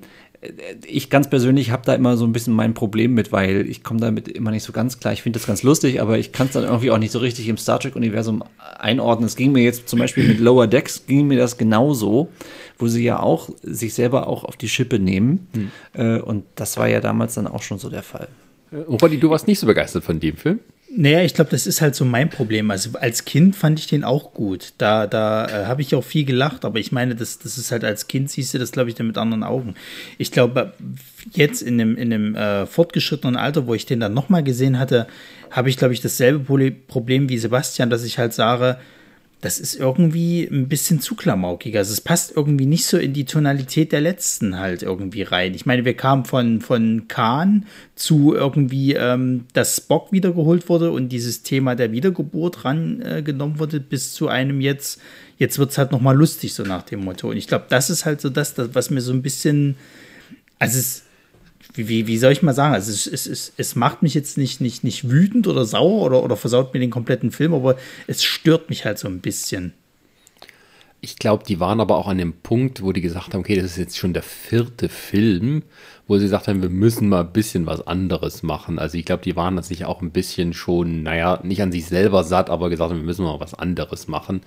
ich 0.85 1.09
ganz 1.09 1.29
persönlich 1.29 1.71
habe 1.71 1.83
da 1.85 1.93
immer 1.93 2.17
so 2.17 2.25
ein 2.25 2.33
bisschen 2.33 2.53
mein 2.53 2.73
Problem 2.73 3.13
mit, 3.13 3.31
weil 3.31 3.67
ich 3.69 3.83
komme 3.83 3.99
damit 3.99 4.27
immer 4.27 4.51
nicht 4.51 4.63
so 4.63 4.71
ganz 4.71 4.99
klar. 4.99 5.13
Ich 5.13 5.21
finde 5.21 5.39
das 5.39 5.47
ganz 5.47 5.63
lustig, 5.63 6.01
aber 6.01 6.17
ich 6.17 6.31
kann 6.31 6.47
es 6.47 6.53
dann 6.53 6.63
irgendwie 6.63 6.91
auch 6.91 6.97
nicht 6.97 7.11
so 7.11 7.19
richtig 7.19 7.47
im 7.47 7.57
Star 7.57 7.79
Trek-Universum 7.79 8.43
einordnen. 8.77 9.27
Es 9.27 9.35
ging 9.35 9.51
mir 9.51 9.63
jetzt 9.63 9.87
zum 9.89 9.99
Beispiel 9.99 10.27
mit 10.27 10.39
Lower 10.39 10.67
Decks, 10.67 11.05
ging 11.07 11.27
mir 11.27 11.37
das 11.37 11.57
genauso, 11.57 12.29
wo 12.77 12.87
sie 12.87 13.03
ja 13.03 13.19
auch 13.19 13.49
sich 13.61 13.93
selber 13.93 14.27
auch 14.27 14.43
auf 14.43 14.57
die 14.57 14.69
Schippe 14.69 14.99
nehmen. 14.99 15.47
Äh, 15.93 16.19
und 16.19 16.45
das 16.55 16.77
war 16.77 16.87
ja 16.87 16.99
damals 17.01 17.35
dann 17.35 17.47
auch 17.47 17.61
schon 17.61 17.79
so 17.79 17.89
der 17.89 18.03
Fall. 18.03 18.27
Roddy, 18.71 19.17
du 19.17 19.29
warst 19.29 19.47
nicht 19.47 19.59
so 19.59 19.67
begeistert 19.67 20.03
von 20.03 20.19
dem 20.19 20.35
Film? 20.35 20.59
Naja, 20.89 21.23
ich 21.23 21.33
glaube, 21.33 21.49
das 21.49 21.67
ist 21.67 21.81
halt 21.81 21.95
so 21.95 22.05
mein 22.05 22.29
Problem. 22.29 22.71
Also 22.71 22.91
als 22.99 23.25
Kind 23.25 23.55
fand 23.55 23.79
ich 23.79 23.87
den 23.87 24.03
auch 24.03 24.33
gut. 24.33 24.73
Da, 24.77 25.07
da 25.07 25.45
äh, 25.47 25.65
habe 25.65 25.81
ich 25.81 25.93
auch 25.95 26.03
viel 26.03 26.25
gelacht, 26.25 26.63
aber 26.63 26.79
ich 26.79 26.91
meine, 26.91 27.15
das, 27.15 27.39
das 27.39 27.57
ist 27.57 27.71
halt 27.71 27.83
als 27.83 28.07
Kind 28.07 28.29
siehst 28.29 28.53
du 28.53 28.59
das, 28.59 28.71
glaube 28.71 28.89
ich, 28.89 28.95
dann 28.95 29.07
mit 29.07 29.17
anderen 29.17 29.43
Augen. 29.43 29.73
Ich 30.17 30.31
glaube, 30.31 30.73
jetzt 31.31 31.61
in 31.61 31.77
dem, 31.77 31.97
in 31.97 32.11
dem 32.11 32.35
äh, 32.35 32.65
fortgeschrittenen 32.65 33.35
Alter, 33.35 33.67
wo 33.67 33.73
ich 33.73 33.85
den 33.85 33.99
dann 33.99 34.13
nochmal 34.13 34.43
gesehen 34.43 34.79
hatte, 34.79 35.07
habe 35.51 35.69
ich, 35.69 35.77
glaube 35.77 35.93
ich, 35.93 36.01
dasselbe 36.01 36.71
Problem 36.87 37.29
wie 37.29 37.37
Sebastian, 37.37 37.89
dass 37.89 38.03
ich 38.03 38.17
halt 38.17 38.33
sage, 38.33 38.77
das 39.41 39.59
ist 39.59 39.75
irgendwie 39.75 40.43
ein 40.43 40.67
bisschen 40.67 40.99
zu 41.01 41.15
klamaukig. 41.15 41.77
Also 41.77 41.93
es 41.93 42.01
passt 42.01 42.35
irgendwie 42.35 42.65
nicht 42.65 42.85
so 42.85 42.97
in 42.97 43.13
die 43.13 43.25
Tonalität 43.25 43.91
der 43.91 44.01
letzten 44.01 44.57
halt 44.57 44.81
irgendwie 44.81 45.21
rein. 45.21 45.53
Ich 45.53 45.65
meine, 45.65 45.85
wir 45.85 45.95
kamen 45.95 46.25
von, 46.25 46.61
von 46.61 47.07
Khan 47.07 47.65
zu 47.95 48.33
irgendwie, 48.33 48.93
ähm, 48.93 49.45
dass 49.53 49.77
Spock 49.77 50.11
wiedergeholt 50.11 50.67
wurde 50.67 50.91
und 50.91 51.09
dieses 51.09 51.43
Thema 51.43 51.75
der 51.75 51.91
Wiedergeburt 51.91 52.65
rangenommen 52.65 53.55
äh, 53.55 53.59
wurde, 53.59 53.79
bis 53.79 54.13
zu 54.13 54.29
einem 54.29 54.61
jetzt, 54.61 54.99
jetzt 55.37 55.59
wird 55.59 55.71
es 55.71 55.77
halt 55.77 55.91
nochmal 55.91 56.15
lustig, 56.15 56.53
so 56.53 56.63
nach 56.63 56.83
dem 56.83 57.03
Motto. 57.03 57.29
Und 57.29 57.37
ich 57.37 57.47
glaube, 57.47 57.65
das 57.69 57.89
ist 57.89 58.05
halt 58.05 58.21
so 58.21 58.29
das, 58.29 58.55
das, 58.55 58.69
was 58.73 58.89
mir 58.89 59.01
so 59.01 59.13
ein 59.13 59.21
bisschen, 59.21 59.75
also 60.59 60.79
es 60.79 61.04
wie, 61.77 62.07
wie, 62.07 62.17
soll 62.17 62.31
ich 62.31 62.41
mal 62.41 62.53
sagen? 62.53 62.73
Also 62.73 62.91
es, 62.91 63.07
es, 63.07 63.27
es, 63.27 63.53
es 63.57 63.75
macht 63.75 64.01
mich 64.01 64.13
jetzt 64.13 64.37
nicht, 64.37 64.61
nicht, 64.61 64.83
nicht 64.83 65.09
wütend 65.09 65.47
oder 65.47 65.65
sauer 65.65 66.03
oder, 66.03 66.23
oder 66.23 66.37
versaut 66.37 66.73
mir 66.73 66.79
den 66.79 66.89
kompletten 66.89 67.31
Film, 67.31 67.53
aber 67.53 67.77
es 68.07 68.23
stört 68.23 68.69
mich 68.69 68.85
halt 68.85 68.99
so 68.99 69.07
ein 69.07 69.19
bisschen. 69.19 69.73
Ich 71.01 71.17
glaube, 71.17 71.43
die 71.43 71.59
waren 71.59 71.81
aber 71.81 71.97
auch 71.97 72.07
an 72.07 72.17
dem 72.17 72.33
Punkt, 72.33 72.81
wo 72.81 72.91
die 72.91 73.01
gesagt 73.01 73.33
haben, 73.33 73.41
okay, 73.41 73.55
das 73.55 73.65
ist 73.65 73.77
jetzt 73.77 73.97
schon 73.97 74.13
der 74.13 74.23
vierte 74.23 74.89
Film, 74.89 75.61
wo 76.07 76.17
sie 76.17 76.23
gesagt 76.23 76.47
haben, 76.47 76.63
wir 76.63 76.69
müssen 76.69 77.09
mal 77.09 77.21
ein 77.21 77.31
bisschen 77.31 77.67
was 77.67 77.85
anderes 77.85 78.41
machen. 78.41 78.79
Also 78.79 78.97
ich 78.97 79.05
glaube, 79.05 79.21
die 79.23 79.35
waren 79.35 79.61
sich 79.61 79.85
auch 79.85 80.01
ein 80.01 80.09
bisschen 80.09 80.53
schon, 80.53 81.03
naja, 81.03 81.39
nicht 81.43 81.61
an 81.61 81.71
sich 81.71 81.85
selber 81.85 82.23
satt, 82.23 82.49
aber 82.49 82.71
gesagt 82.71 82.89
haben, 82.89 83.01
wir 83.01 83.05
müssen 83.05 83.23
mal 83.23 83.39
was 83.39 83.53
anderes 83.53 84.07
machen, 84.07 84.41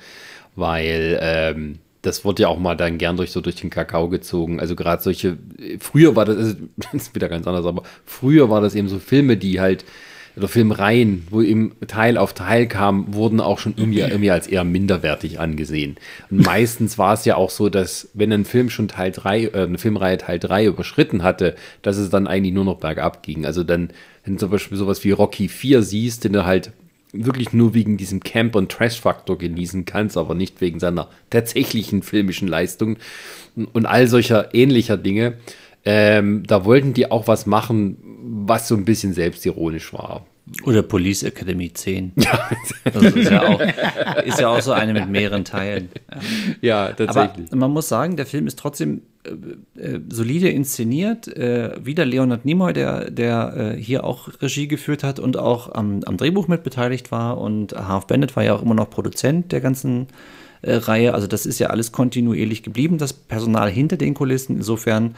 weil 0.56 1.18
ähm, 1.22 1.78
das 2.02 2.24
wurde 2.24 2.42
ja 2.42 2.48
auch 2.48 2.58
mal 2.58 2.76
dann 2.76 2.98
gern 2.98 3.16
durch 3.16 3.32
so 3.32 3.40
durch 3.40 3.56
den 3.56 3.70
Kakao 3.70 4.08
gezogen. 4.08 4.60
Also 4.60 4.76
gerade 4.76 5.02
solche, 5.02 5.38
früher 5.80 6.16
war 6.16 6.24
das, 6.24 6.56
das 6.76 6.94
ist 6.94 7.14
wieder 7.14 7.28
ganz 7.28 7.46
anders, 7.46 7.66
aber 7.66 7.82
früher 8.04 8.50
war 8.50 8.60
das 8.60 8.74
eben 8.74 8.88
so 8.88 8.98
Filme, 8.98 9.36
die 9.36 9.60
halt 9.60 9.84
oder 10.38 10.48
Filmreihen, 10.48 11.26
wo 11.30 11.42
eben 11.42 11.72
Teil 11.86 12.16
auf 12.16 12.32
Teil 12.32 12.68
kam, 12.68 13.12
wurden 13.12 13.40
auch 13.40 13.58
schon 13.58 13.74
irgendwie, 13.76 14.00
irgendwie 14.00 14.30
als 14.30 14.46
eher 14.46 14.64
minderwertig 14.64 15.40
angesehen. 15.40 15.96
Und 16.30 16.44
meistens 16.46 16.96
war 16.96 17.14
es 17.14 17.24
ja 17.24 17.36
auch 17.36 17.50
so, 17.50 17.68
dass 17.68 18.08
wenn 18.14 18.32
ein 18.32 18.44
Film 18.44 18.70
schon 18.70 18.88
Teil 18.88 19.10
3, 19.10 19.44
äh, 19.44 19.50
eine 19.62 19.78
Filmreihe 19.78 20.16
Teil 20.16 20.38
3 20.38 20.66
überschritten 20.66 21.22
hatte, 21.22 21.56
dass 21.82 21.96
es 21.96 22.08
dann 22.10 22.26
eigentlich 22.26 22.54
nur 22.54 22.64
noch 22.64 22.78
bergab 22.78 23.22
ging. 23.22 23.44
Also 23.44 23.64
dann, 23.64 23.90
wenn 24.24 24.34
du 24.34 24.38
zum 24.38 24.50
Beispiel 24.50 24.78
sowas 24.78 25.02
wie 25.04 25.10
Rocky 25.10 25.48
4 25.48 25.82
siehst, 25.82 26.24
den 26.24 26.32
du 26.32 26.44
halt 26.44 26.72
wirklich 27.12 27.52
nur 27.52 27.74
wegen 27.74 27.96
diesem 27.96 28.20
Camp- 28.20 28.54
und 28.54 28.70
Trash-Faktor 28.70 29.38
genießen 29.38 29.84
kannst, 29.84 30.16
aber 30.16 30.34
nicht 30.34 30.60
wegen 30.60 30.78
seiner 30.78 31.08
tatsächlichen 31.30 32.02
filmischen 32.02 32.48
Leistung 32.48 32.96
und 33.72 33.86
all 33.86 34.06
solcher 34.08 34.54
ähnlicher 34.54 34.96
Dinge. 34.96 35.34
Ähm, 35.84 36.42
da 36.46 36.64
wollten 36.64 36.92
die 36.92 37.10
auch 37.10 37.28
was 37.28 37.46
machen, 37.46 37.96
was 38.46 38.68
so 38.68 38.74
ein 38.74 38.84
bisschen 38.84 39.14
selbstironisch 39.14 39.92
war. 39.92 40.26
Oder 40.64 40.82
Police 40.82 41.22
Academy 41.22 41.72
10. 41.72 42.12
Ja. 42.22 42.50
Das 42.84 43.02
ist 43.14 43.30
ja, 43.30 43.46
auch, 43.46 43.60
ist 44.24 44.40
ja 44.40 44.48
auch 44.48 44.60
so 44.60 44.72
eine 44.72 44.92
mit 44.92 45.08
mehreren 45.08 45.44
Teilen. 45.44 45.88
Ja, 46.60 46.92
tatsächlich. 46.92 47.46
Aber 47.48 47.56
man 47.56 47.70
muss 47.70 47.88
sagen, 47.88 48.16
der 48.16 48.26
Film 48.26 48.46
ist 48.46 48.58
trotzdem 48.58 49.02
äh, 49.24 49.80
äh, 49.80 50.00
solide 50.08 50.48
inszeniert. 50.48 51.28
Äh, 51.28 51.74
wieder 51.84 52.04
Leonard 52.04 52.44
Nimoy, 52.44 52.72
der, 52.72 53.10
der 53.10 53.74
äh, 53.76 53.82
hier 53.82 54.04
auch 54.04 54.28
Regie 54.40 54.68
geführt 54.68 55.04
hat 55.04 55.20
und 55.20 55.36
auch 55.36 55.74
am, 55.74 56.02
am 56.04 56.16
Drehbuch 56.16 56.48
mitbeteiligt 56.48 57.10
war. 57.12 57.38
Und 57.38 57.72
Half 57.72 58.06
Bennett 58.06 58.36
war 58.36 58.44
ja 58.44 58.54
auch 58.54 58.62
immer 58.62 58.74
noch 58.74 58.90
Produzent 58.90 59.52
der 59.52 59.60
ganzen 59.60 60.08
äh, 60.62 60.74
Reihe. 60.74 61.14
Also 61.14 61.26
das 61.26 61.46
ist 61.46 61.58
ja 61.58 61.68
alles 61.68 61.92
kontinuierlich 61.92 62.62
geblieben, 62.62 62.98
das 62.98 63.12
Personal 63.12 63.70
hinter 63.70 63.96
den 63.96 64.14
Kulissen. 64.14 64.56
Insofern 64.56 65.14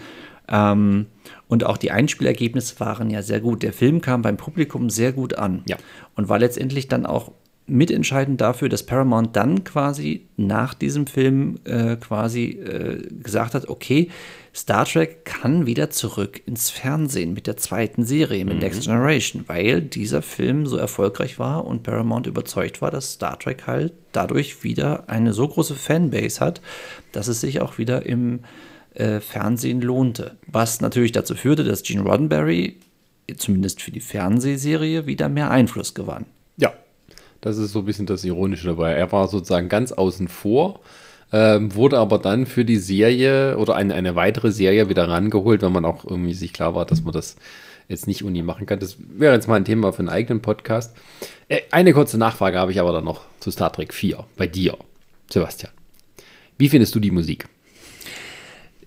ähm, 0.51 1.07
und 1.48 1.64
auch 1.64 1.76
die 1.76 1.90
Einspielergebnisse 1.90 2.80
waren 2.80 3.11
ja 3.11 3.22
sehr 3.22 3.40
gut. 3.40 3.62
Der 3.62 3.72
Film 3.72 4.01
kam 4.01 4.22
beim 4.22 4.36
Publikum 4.36 4.90
sehr 4.90 5.12
gut 5.12 5.34
an. 5.34 5.62
Ja. 5.68 5.76
Und 6.16 6.28
war 6.28 6.38
letztendlich 6.38 6.88
dann 6.88 7.07
auch 7.07 7.32
mitentscheidend 7.70 8.40
dafür, 8.40 8.68
dass 8.68 8.84
Paramount 8.84 9.36
dann 9.36 9.62
quasi 9.62 10.26
nach 10.36 10.74
diesem 10.74 11.07
Film 11.07 11.61
äh, 11.64 11.96
quasi 11.96 12.46
äh, 12.51 13.07
gesagt 13.22 13.55
hat, 13.55 13.68
okay, 13.68 14.11
Star 14.53 14.84
Trek 14.84 15.24
kann 15.24 15.66
wieder 15.66 15.90
zurück 15.90 16.42
ins 16.46 16.70
Fernsehen 16.70 17.32
mit 17.32 17.46
der 17.46 17.57
zweiten 17.57 18.05
Serie, 18.05 18.44
mit 18.44 18.55
mhm. 18.55 18.61
Next 18.61 18.82
Generation, 18.82 19.44
weil 19.46 19.80
dieser 19.80 20.22
Film 20.22 20.66
so 20.66 20.76
erfolgreich 20.76 21.38
war 21.38 21.64
und 21.64 21.84
Paramount 21.84 22.26
überzeugt 22.26 22.82
war, 22.82 22.90
dass 22.90 23.12
Star 23.12 23.38
Trek 23.38 23.68
halt 23.68 23.92
dadurch 24.11 24.64
wieder 24.64 25.09
eine 25.09 25.32
so 25.32 25.46
große 25.46 25.76
Fanbase 25.76 26.40
hat, 26.40 26.61
dass 27.12 27.28
es 27.28 27.40
sich 27.40 27.61
auch 27.61 27.78
wieder 27.78 28.05
im 28.05 28.40
äh, 28.95 29.20
Fernsehen 29.20 29.80
lohnte. 29.80 30.36
Was 30.47 30.80
natürlich 30.80 31.12
dazu 31.12 31.34
führte, 31.34 31.64
dass 31.64 31.82
Gene 31.82 32.03
Roddenberry 32.03 32.76
zumindest 33.36 33.82
für 33.82 33.91
die 33.91 34.01
Fernsehserie 34.01 35.07
wieder 35.07 35.28
mehr 35.28 35.51
Einfluss 35.51 35.95
gewann. 35.95 36.26
Ja, 36.57 36.72
das 37.41 37.59
ist 37.59 37.72
so 37.72 37.80
ein 37.80 37.84
bisschen 37.84 38.07
das 38.07 38.24
Ironische 38.24 38.68
dabei. 38.68 38.93
Er 38.93 39.11
war 39.12 39.28
sozusagen 39.28 39.68
ganz 39.68 39.93
außen 39.93 40.28
vor, 40.28 40.80
ähm, 41.32 41.74
wurde 41.74 41.99
aber 41.99 42.18
dann 42.18 42.47
für 42.47 42.64
die 42.64 42.78
Serie 42.78 43.57
oder 43.57 43.76
eine, 43.76 43.95
eine 43.95 44.16
weitere 44.16 44.51
Serie 44.51 44.88
wieder 44.88 45.09
rangeholt, 45.09 45.62
wenn 45.62 45.72
man 45.72 45.84
auch 45.84 46.05
irgendwie 46.05 46.34
sich 46.34 46.53
klar 46.53 46.74
war, 46.74 46.86
dass 46.86 47.03
man 47.03 47.12
das 47.12 47.36
jetzt 47.88 48.07
nicht 48.07 48.24
uni 48.24 48.43
machen 48.43 48.66
kann. 48.66 48.78
Das 48.78 48.97
wäre 48.99 49.34
jetzt 49.34 49.49
mal 49.49 49.57
ein 49.57 49.64
Thema 49.64 49.93
für 49.93 50.01
einen 50.01 50.09
eigenen 50.09 50.43
Podcast. 50.43 50.97
Äh, 51.49 51.61
eine 51.70 51.93
kurze 51.93 52.18
Nachfrage 52.18 52.59
habe 52.59 52.72
ich 52.72 52.80
aber 52.80 52.93
dann 52.93 53.05
noch 53.05 53.22
zu 53.41 53.51
Star 53.51 53.72
Trek 53.72 53.95
4 53.95 54.24
bei 54.36 54.47
dir, 54.47 54.76
Sebastian. 55.28 55.72
Wie 56.59 56.68
findest 56.68 56.95
du 56.95 57.01
die 57.01 57.11
Musik? 57.11 57.49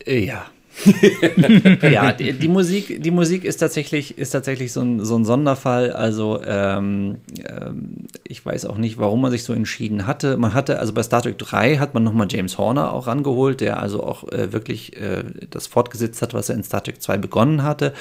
Äh, 0.06 0.26
ja. 0.26 0.46
ja, 1.84 2.12
die, 2.14 2.34
die, 2.34 2.48
Musik, 2.48 3.02
die 3.04 3.12
Musik 3.12 3.46
ist 3.46 3.58
tatsächlich, 3.58 4.18
ist 4.18 4.32
tatsächlich 4.32 4.74
so 4.74 4.82
ein, 4.82 5.06
so 5.06 5.16
ein 5.16 5.24
Sonderfall. 5.24 5.92
Also 5.92 6.42
ähm, 6.44 7.18
ähm, 7.48 8.08
ich 8.28 8.44
weiß 8.46 8.66
auch 8.66 8.78
nicht, 8.78 8.98
warum 8.98 9.22
man 9.22 9.32
sich 9.32 9.44
so 9.44 9.54
entschieden 9.54 10.08
hatte. 10.08 10.36
Man 10.38 10.54
hatte, 10.54 10.80
also 10.80 10.94
bei 10.94 11.04
Star 11.04 11.22
Trek 11.22 11.38
3 11.38 11.78
hat 11.78 11.94
man 11.94 12.04
nochmal 12.04 12.28
James 12.30 12.58
Horner 12.58 12.92
auch 12.92 13.08
rangeholt, 13.08 13.62
der 13.62 13.80
also 13.80 14.04
auch 14.04 14.28
äh, 14.32 14.52
wirklich 14.52 15.00
äh, 15.00 15.24
das 15.50 15.68
fortgesetzt 15.68 16.22
hat, 16.22 16.34
was 16.34 16.50
er 16.50 16.56
in 16.56 16.64
Star 16.64 16.84
Trek 16.84 17.02
2 17.02 17.18
begonnen 17.18 17.64
hatte. 17.64 17.94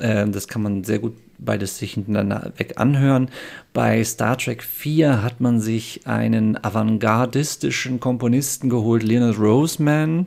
Äh, 0.00 0.28
das 0.28 0.48
kann 0.48 0.62
man 0.62 0.84
sehr 0.84 0.98
gut 0.98 1.14
beides 1.38 1.78
sich 1.78 1.94
hintereinander 1.94 2.52
weg 2.56 2.74
anhören. 2.76 3.30
Bei 3.72 4.02
Star 4.02 4.36
Trek 4.36 4.64
4 4.64 5.22
hat 5.22 5.40
man 5.40 5.60
sich 5.60 6.06
einen 6.06 6.62
avantgardistischen 6.62 8.00
Komponisten 8.00 8.68
geholt, 8.68 9.04
Leonard 9.04 9.38
Roseman 9.38 10.26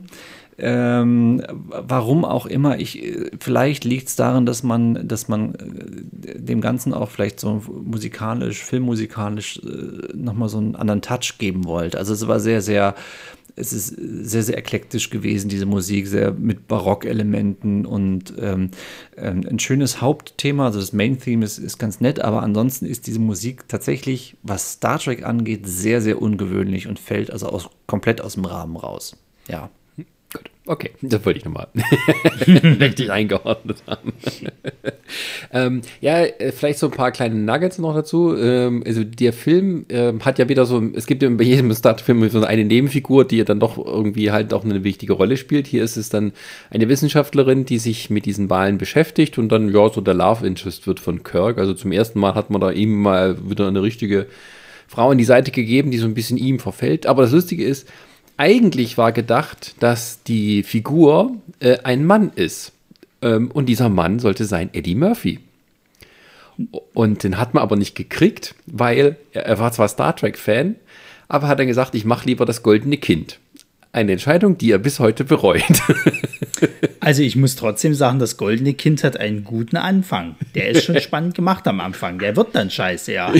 ähm, 0.58 1.42
warum 1.48 2.24
auch 2.24 2.46
immer, 2.46 2.78
ich, 2.78 3.02
vielleicht 3.40 3.84
liegt 3.84 4.08
es 4.08 4.16
daran, 4.16 4.44
dass 4.44 4.62
man, 4.62 5.08
dass 5.08 5.28
man 5.28 5.54
äh, 5.54 6.38
dem 6.38 6.60
Ganzen 6.60 6.92
auch 6.92 7.10
vielleicht 7.10 7.40
so 7.40 7.62
musikalisch, 7.84 8.62
filmmusikalisch 8.62 9.58
äh, 9.58 10.14
nochmal 10.14 10.48
so 10.48 10.58
einen 10.58 10.76
anderen 10.76 11.00
Touch 11.00 11.38
geben 11.38 11.64
wollte. 11.64 11.98
Also 11.98 12.12
es 12.12 12.26
war 12.28 12.38
sehr, 12.38 12.60
sehr, 12.60 12.94
es 13.56 13.72
ist 13.72 13.96
sehr, 13.96 14.42
sehr 14.42 14.58
eklektisch 14.58 15.08
gewesen, 15.08 15.48
diese 15.48 15.66
Musik, 15.66 16.06
sehr 16.06 16.32
mit 16.32 16.68
Barockelementen 16.68 17.86
und 17.86 18.34
ähm, 18.38 18.70
ähm, 19.16 19.44
ein 19.48 19.58
schönes 19.58 20.00
Hauptthema, 20.00 20.66
also 20.66 20.80
das 20.80 20.92
Main-Theme 20.92 21.44
ist, 21.44 21.58
ist 21.58 21.78
ganz 21.78 22.00
nett, 22.00 22.20
aber 22.20 22.42
ansonsten 22.42 22.84
ist 22.84 23.06
diese 23.06 23.20
Musik 23.20 23.68
tatsächlich, 23.68 24.36
was 24.42 24.72
Star 24.72 24.98
Trek 24.98 25.24
angeht, 25.24 25.66
sehr, 25.66 26.02
sehr 26.02 26.20
ungewöhnlich 26.20 26.88
und 26.88 26.98
fällt 26.98 27.30
also 27.30 27.46
aus, 27.46 27.70
komplett 27.86 28.20
aus 28.20 28.34
dem 28.34 28.44
Rahmen 28.44 28.76
raus. 28.76 29.16
Ja. 29.48 29.70
Gut, 30.32 30.50
okay, 30.66 30.90
das 31.02 31.26
wollte 31.26 31.40
ich 31.40 31.44
nochmal 31.44 31.68
richtig 32.80 33.10
eingeordnet 33.10 33.82
haben. 33.86 34.14
ähm, 35.52 35.82
ja, 36.00 36.22
äh, 36.22 36.52
vielleicht 36.52 36.78
so 36.78 36.86
ein 36.86 36.92
paar 36.92 37.10
kleine 37.10 37.34
Nuggets 37.34 37.78
noch 37.78 37.94
dazu. 37.94 38.34
Ähm, 38.36 38.82
also 38.86 39.04
der 39.04 39.34
Film 39.34 39.84
ähm, 39.90 40.24
hat 40.24 40.38
ja 40.38 40.48
wieder 40.48 40.64
so, 40.64 40.82
es 40.94 41.06
gibt 41.06 41.22
ja 41.22 41.28
bei 41.28 41.44
jedem 41.44 41.74
Start-Film 41.74 42.30
so 42.30 42.42
eine 42.44 42.64
Nebenfigur, 42.64 43.26
die 43.26 43.38
ja 43.38 43.44
dann 43.44 43.60
doch 43.60 43.76
irgendwie 43.76 44.30
halt 44.30 44.54
auch 44.54 44.64
eine 44.64 44.84
wichtige 44.84 45.12
Rolle 45.12 45.36
spielt. 45.36 45.66
Hier 45.66 45.84
ist 45.84 45.98
es 45.98 46.08
dann 46.08 46.32
eine 46.70 46.88
Wissenschaftlerin, 46.88 47.66
die 47.66 47.78
sich 47.78 48.08
mit 48.08 48.24
diesen 48.24 48.48
Wahlen 48.48 48.78
beschäftigt 48.78 49.36
und 49.36 49.50
dann, 49.50 49.68
ja, 49.68 49.90
so 49.90 50.00
der 50.00 50.14
Love 50.14 50.46
Interest 50.46 50.86
wird 50.86 51.00
von 51.00 51.22
Kirk. 51.22 51.58
Also 51.58 51.74
zum 51.74 51.92
ersten 51.92 52.18
Mal 52.18 52.34
hat 52.34 52.48
man 52.48 52.62
da 52.62 52.70
ihm 52.70 53.02
mal 53.02 53.36
wieder 53.50 53.68
eine 53.68 53.82
richtige 53.82 54.28
Frau 54.88 55.10
an 55.10 55.18
die 55.18 55.24
Seite 55.24 55.50
gegeben, 55.50 55.90
die 55.90 55.98
so 55.98 56.06
ein 56.06 56.14
bisschen 56.14 56.38
ihm 56.38 56.58
verfällt. 56.58 57.06
Aber 57.06 57.22
das 57.22 57.32
Lustige 57.32 57.64
ist, 57.64 57.86
eigentlich 58.42 58.98
war 58.98 59.12
gedacht, 59.12 59.76
dass 59.78 60.24
die 60.24 60.64
Figur 60.64 61.36
äh, 61.60 61.78
ein 61.84 62.04
Mann 62.04 62.32
ist. 62.34 62.72
Ähm, 63.22 63.52
und 63.52 63.66
dieser 63.66 63.88
Mann 63.88 64.18
sollte 64.18 64.46
sein 64.46 64.68
Eddie 64.72 64.96
Murphy. 64.96 65.38
Und 66.92 67.22
den 67.22 67.38
hat 67.38 67.54
man 67.54 67.62
aber 67.62 67.76
nicht 67.76 67.94
gekriegt, 67.94 68.56
weil 68.66 69.16
er, 69.32 69.46
er 69.46 69.60
war 69.60 69.70
zwar 69.70 69.86
Star 69.86 70.16
Trek-Fan, 70.16 70.74
aber 71.28 71.46
hat 71.46 71.60
dann 71.60 71.68
gesagt, 71.68 71.94
ich 71.94 72.04
mache 72.04 72.26
lieber 72.26 72.44
das 72.44 72.64
goldene 72.64 72.96
Kind. 72.96 73.38
Eine 73.92 74.10
Entscheidung, 74.10 74.58
die 74.58 74.72
er 74.72 74.78
bis 74.78 74.98
heute 74.98 75.22
bereut. 75.22 75.62
Also 77.02 77.22
ich 77.22 77.34
muss 77.34 77.56
trotzdem 77.56 77.94
sagen, 77.94 78.20
das 78.20 78.36
goldene 78.36 78.74
Kind 78.74 79.02
hat 79.02 79.16
einen 79.16 79.42
guten 79.42 79.76
Anfang. 79.76 80.36
Der 80.54 80.68
ist 80.68 80.84
schon 80.84 81.00
spannend 81.00 81.34
gemacht 81.34 81.66
am 81.66 81.80
Anfang. 81.80 82.20
Der 82.20 82.36
wird 82.36 82.54
dann 82.54 82.70
scheiße, 82.70 83.12
ja. 83.12 83.32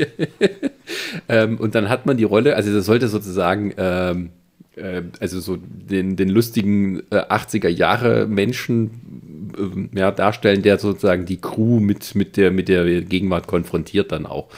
ähm, 1.28 1.58
und 1.58 1.74
dann 1.74 1.88
hat 1.88 2.06
man 2.06 2.16
die 2.16 2.24
Rolle, 2.24 2.54
also 2.54 2.72
das 2.72 2.86
sollte 2.86 3.08
sozusagen 3.08 3.74
ähm, 3.76 4.30
äh, 4.76 5.02
also 5.18 5.40
so 5.40 5.58
den, 5.60 6.14
den 6.14 6.28
lustigen 6.28 7.00
äh, 7.10 7.16
80er 7.16 7.68
Jahre 7.68 8.26
Menschen 8.28 9.90
äh, 9.92 9.98
ja, 9.98 10.12
darstellen, 10.12 10.62
der 10.62 10.78
sozusagen 10.78 11.26
die 11.26 11.40
Crew 11.40 11.80
mit, 11.80 12.14
mit, 12.14 12.36
der, 12.36 12.52
mit 12.52 12.68
der 12.68 13.02
Gegenwart 13.02 13.48
konfrontiert 13.48 14.12
dann 14.12 14.26
auch. 14.26 14.48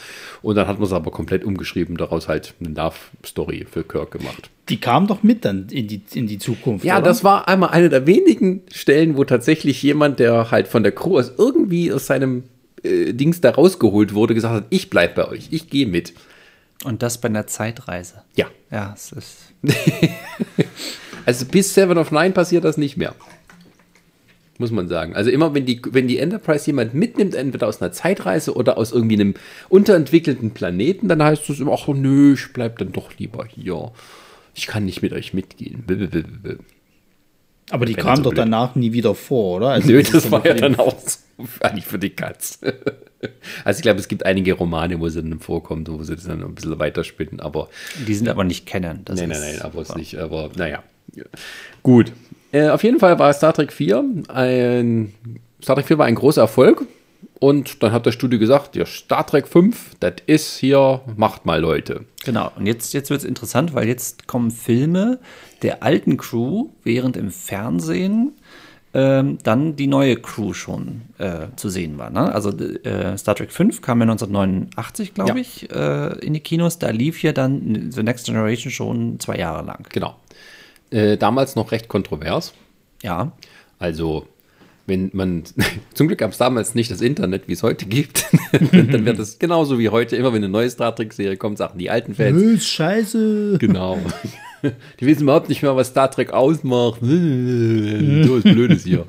Und 0.42 0.56
dann 0.56 0.66
hat 0.66 0.78
man 0.78 0.86
es 0.86 0.92
aber 0.92 1.10
komplett 1.10 1.44
umgeschrieben, 1.44 1.96
daraus 1.96 2.28
halt 2.28 2.54
eine 2.60 2.74
Love-Story 2.74 3.66
für 3.70 3.84
Kirk 3.84 4.10
gemacht. 4.10 4.50
Die 4.68 4.78
kam 4.78 5.06
doch 5.06 5.22
mit 5.22 5.44
dann 5.44 5.68
in 5.70 5.88
die, 5.88 6.02
in 6.14 6.26
die 6.26 6.38
Zukunft. 6.38 6.84
Ja, 6.84 6.98
oder? 6.98 7.06
das 7.06 7.24
war 7.24 7.48
einmal 7.48 7.70
eine 7.70 7.88
der 7.88 8.06
wenigen 8.06 8.62
Stellen, 8.72 9.16
wo 9.16 9.24
tatsächlich 9.24 9.82
jemand, 9.82 10.20
der 10.20 10.50
halt 10.50 10.68
von 10.68 10.82
der 10.82 10.92
Crew 10.92 11.18
aus 11.18 11.32
irgendwie 11.36 11.92
aus 11.92 12.06
seinem 12.06 12.44
äh, 12.82 13.12
Dings 13.12 13.40
da 13.40 13.50
rausgeholt 13.50 14.14
wurde, 14.14 14.34
gesagt 14.34 14.54
hat, 14.54 14.64
ich 14.70 14.88
bleib 14.88 15.14
bei 15.16 15.28
euch, 15.28 15.48
ich 15.50 15.68
gehe 15.68 15.86
mit. 15.86 16.14
Und 16.84 17.02
das 17.02 17.20
bei 17.20 17.28
einer 17.28 17.46
Zeitreise. 17.46 18.22
Ja. 18.36 18.46
Ja, 18.70 18.94
es 18.96 19.12
ist. 19.12 19.36
also 21.26 21.46
bis 21.46 21.74
Seven 21.74 21.98
of 21.98 22.10
Nine 22.10 22.30
passiert 22.30 22.64
das 22.64 22.76
nicht 22.76 22.96
mehr. 22.96 23.14
muss 24.58 24.70
man 24.70 24.88
sagen. 24.88 25.14
Also 25.14 25.30
immer, 25.30 25.54
wenn 25.54 25.66
die, 25.66 25.80
wenn 25.90 26.08
die 26.08 26.18
Enterprise 26.18 26.66
jemand 26.66 26.94
mitnimmt, 26.94 27.34
entweder 27.34 27.68
aus 27.68 27.82
einer 27.82 27.92
Zeitreise 27.92 28.54
oder 28.54 28.78
aus 28.78 28.92
irgendwie 28.92 29.16
einem 29.16 29.34
unterentwickelten 29.68 30.52
Planeten, 30.52 31.08
dann 31.08 31.22
heißt 31.22 31.48
es 31.50 31.60
immer, 31.60 31.72
ach 31.72 31.88
nö, 31.88 32.34
ich 32.34 32.52
bleib 32.52 32.78
dann 32.78 32.92
doch 32.92 33.16
lieber 33.18 33.44
hier. 33.44 33.92
Ich 34.54 34.66
kann 34.66 34.84
nicht 34.84 35.02
mit 35.02 35.12
euch 35.12 35.32
mitgehen. 35.32 35.84
Aber 37.70 37.86
die 37.86 37.94
kam 37.94 38.16
so 38.16 38.22
doch 38.24 38.30
blöd. 38.30 38.38
danach 38.38 38.74
nie 38.74 38.92
wieder 38.92 39.14
vor, 39.14 39.56
oder? 39.56 39.68
Also 39.70 39.88
Nö, 39.88 40.02
das 40.02 40.24
so 40.24 40.30
war 40.30 40.44
ja 40.44 40.54
für 40.54 40.60
dann 40.60 40.76
auch 40.78 40.98
so, 40.98 41.18
eigentlich 41.60 41.86
für 41.86 41.98
die 41.98 42.10
Katz. 42.10 42.60
Also 43.64 43.78
ich 43.78 43.82
glaube, 43.82 44.00
es 44.00 44.08
gibt 44.08 44.26
einige 44.26 44.54
Romane, 44.54 44.98
wo 44.98 45.08
sie 45.08 45.22
dann 45.22 45.38
vorkommt, 45.38 45.88
wo 45.88 46.02
sie 46.02 46.16
das 46.16 46.24
dann 46.24 46.42
ein 46.42 46.56
bisschen 46.56 46.76
weiterspinnen, 46.80 47.38
aber 47.38 47.68
Die 48.08 48.14
sind 48.14 48.28
aber 48.28 48.42
nicht 48.42 48.66
kennen. 48.66 49.02
Das 49.04 49.20
nein, 49.20 49.28
nein, 49.28 49.40
nein, 49.40 49.62
aber 49.62 49.80
es 49.80 49.94
nicht, 49.94 50.18
aber 50.18 50.50
naja. 50.56 50.82
Gut. 51.84 52.10
Äh, 52.50 52.70
auf 52.70 52.82
jeden 52.82 52.98
Fall 52.98 53.20
war 53.20 53.32
Star 53.32 53.52
Trek 53.52 53.72
4 53.72 54.04
ein 54.26 55.14
Star 55.62 55.76
Trek 55.76 55.86
4 55.86 55.98
war 55.98 56.06
ein 56.06 56.16
großer 56.16 56.40
Erfolg 56.40 56.84
und 57.38 57.82
dann 57.82 57.92
hat 57.92 58.06
das 58.06 58.14
Studio 58.14 58.38
gesagt, 58.38 58.76
ja, 58.76 58.84
Star 58.86 59.26
Trek 59.26 59.46
5, 59.46 59.96
das 60.00 60.14
ist 60.26 60.58
hier, 60.58 61.00
macht 61.16 61.46
mal 61.46 61.60
Leute. 61.60 62.04
Genau, 62.24 62.50
und 62.56 62.66
jetzt, 62.66 62.92
jetzt 62.94 63.10
wird 63.10 63.20
es 63.20 63.24
interessant, 63.26 63.74
weil 63.74 63.88
jetzt 63.88 64.26
kommen 64.28 64.50
Filme 64.50 65.18
der 65.62 65.82
alten 65.82 66.16
Crew, 66.16 66.68
während 66.84 67.16
im 67.16 67.30
Fernsehen 67.30 68.32
ähm, 68.94 69.38
dann 69.42 69.74
die 69.76 69.86
neue 69.86 70.16
Crew 70.16 70.52
schon 70.52 71.02
äh, 71.18 71.46
zu 71.56 71.68
sehen 71.70 71.96
war. 71.98 72.10
Ne? 72.10 72.32
Also 72.32 72.50
äh, 72.50 73.16
Star 73.16 73.34
Trek 73.34 73.50
5 73.50 73.80
kam 73.80 74.00
ja 74.00 74.04
1989, 74.04 75.14
glaube 75.14 75.30
Ja. 75.30 75.36
ich, 75.36 75.70
äh, 75.70 76.18
in 76.24 76.34
die 76.34 76.40
Kinos. 76.40 76.78
Da 76.78 76.90
lief 76.90 77.22
ja 77.22 77.32
dann 77.32 77.90
The 77.90 78.02
Next 78.02 78.26
Generation 78.26 78.70
schon 78.70 79.18
zwei 79.18 79.36
Jahre 79.38 79.64
lang. 79.64 79.86
Genau. 79.90 80.16
Äh, 80.90 81.16
damals 81.16 81.56
noch 81.56 81.72
recht 81.72 81.88
kontrovers. 81.88 82.52
Ja, 83.02 83.32
Also, 83.78 84.28
wenn 84.86 85.10
man, 85.12 85.44
zum 85.94 86.08
Glück 86.08 86.18
gab 86.18 86.32
es 86.32 86.38
damals 86.38 86.74
nicht 86.74 86.90
das 86.90 87.00
Internet, 87.00 87.48
wie 87.48 87.52
es 87.52 87.62
heute 87.62 87.86
gibt, 87.86 88.24
dann 88.52 89.04
wird 89.04 89.18
es 89.18 89.38
genauso 89.38 89.78
wie 89.78 89.88
heute, 89.88 90.16
immer 90.16 90.32
wenn 90.32 90.42
eine 90.42 90.48
neue 90.48 90.70
Star 90.70 90.94
Trek-Serie 90.94 91.36
kommt, 91.36 91.58
sagen 91.58 91.78
die 91.78 91.90
alten 91.90 92.14
Fans, 92.14 92.40
ist 92.40 92.68
scheiße. 92.68 93.56
genau. 93.58 93.98
Die 95.00 95.06
wissen 95.06 95.24
überhaupt 95.24 95.48
nicht 95.48 95.60
mehr, 95.62 95.74
was 95.74 95.88
Star 95.88 96.08
Trek 96.08 96.32
ausmacht. 96.32 97.00
so 97.00 97.06
ist 97.08 98.44
Blödes 98.44 98.84
hier. 98.84 99.06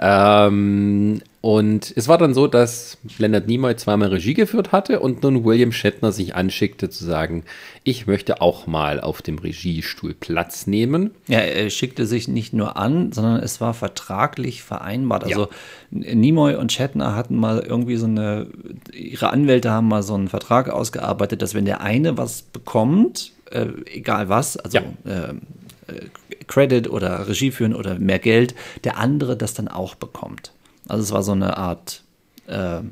ähm, 0.00 1.20
und 1.46 1.92
es 1.94 2.08
war 2.08 2.18
dann 2.18 2.34
so, 2.34 2.48
dass 2.48 2.98
Leonard 3.18 3.46
Nimoy 3.46 3.76
zweimal 3.76 4.08
Regie 4.08 4.34
geführt 4.34 4.72
hatte 4.72 4.98
und 4.98 5.22
nun 5.22 5.44
William 5.44 5.70
Shatner 5.70 6.10
sich 6.10 6.34
anschickte 6.34 6.90
zu 6.90 7.04
sagen, 7.04 7.44
ich 7.84 8.08
möchte 8.08 8.40
auch 8.40 8.66
mal 8.66 8.98
auf 8.98 9.22
dem 9.22 9.38
Regiestuhl 9.38 10.12
Platz 10.12 10.66
nehmen. 10.66 11.12
Ja, 11.28 11.38
er 11.38 11.70
schickte 11.70 12.04
sich 12.04 12.26
nicht 12.26 12.52
nur 12.52 12.76
an, 12.76 13.12
sondern 13.12 13.36
es 13.40 13.60
war 13.60 13.74
vertraglich 13.74 14.64
vereinbart. 14.64 15.22
Also 15.22 15.46
Nimoy 15.92 16.56
und 16.56 16.72
Shatner 16.72 17.14
hatten 17.14 17.36
mal 17.36 17.60
irgendwie 17.60 17.94
so 17.94 18.06
eine, 18.06 18.48
ihre 18.92 19.30
Anwälte 19.30 19.70
haben 19.70 19.86
mal 19.86 20.02
so 20.02 20.14
einen 20.14 20.26
Vertrag 20.26 20.68
ausgearbeitet, 20.68 21.42
dass 21.42 21.54
wenn 21.54 21.64
der 21.64 21.80
eine 21.80 22.18
was 22.18 22.42
bekommt, 22.42 23.30
äh, 23.52 23.66
egal 23.94 24.28
was, 24.28 24.56
also 24.56 24.78
Ja. 24.78 24.84
ähm, 25.06 25.42
äh, 25.86 26.06
Credit 26.48 26.90
oder 26.90 27.28
Regie 27.28 27.52
führen 27.52 27.72
oder 27.72 28.00
mehr 28.00 28.18
Geld, 28.18 28.56
der 28.82 28.98
andere 28.98 29.36
das 29.36 29.54
dann 29.54 29.68
auch 29.68 29.94
bekommt. 29.94 30.50
Also 30.88 31.02
es 31.02 31.12
war 31.12 31.22
so 31.22 31.32
eine 31.32 31.56
Art, 31.56 32.02
äh, 32.48 32.78
äh, 32.78 32.82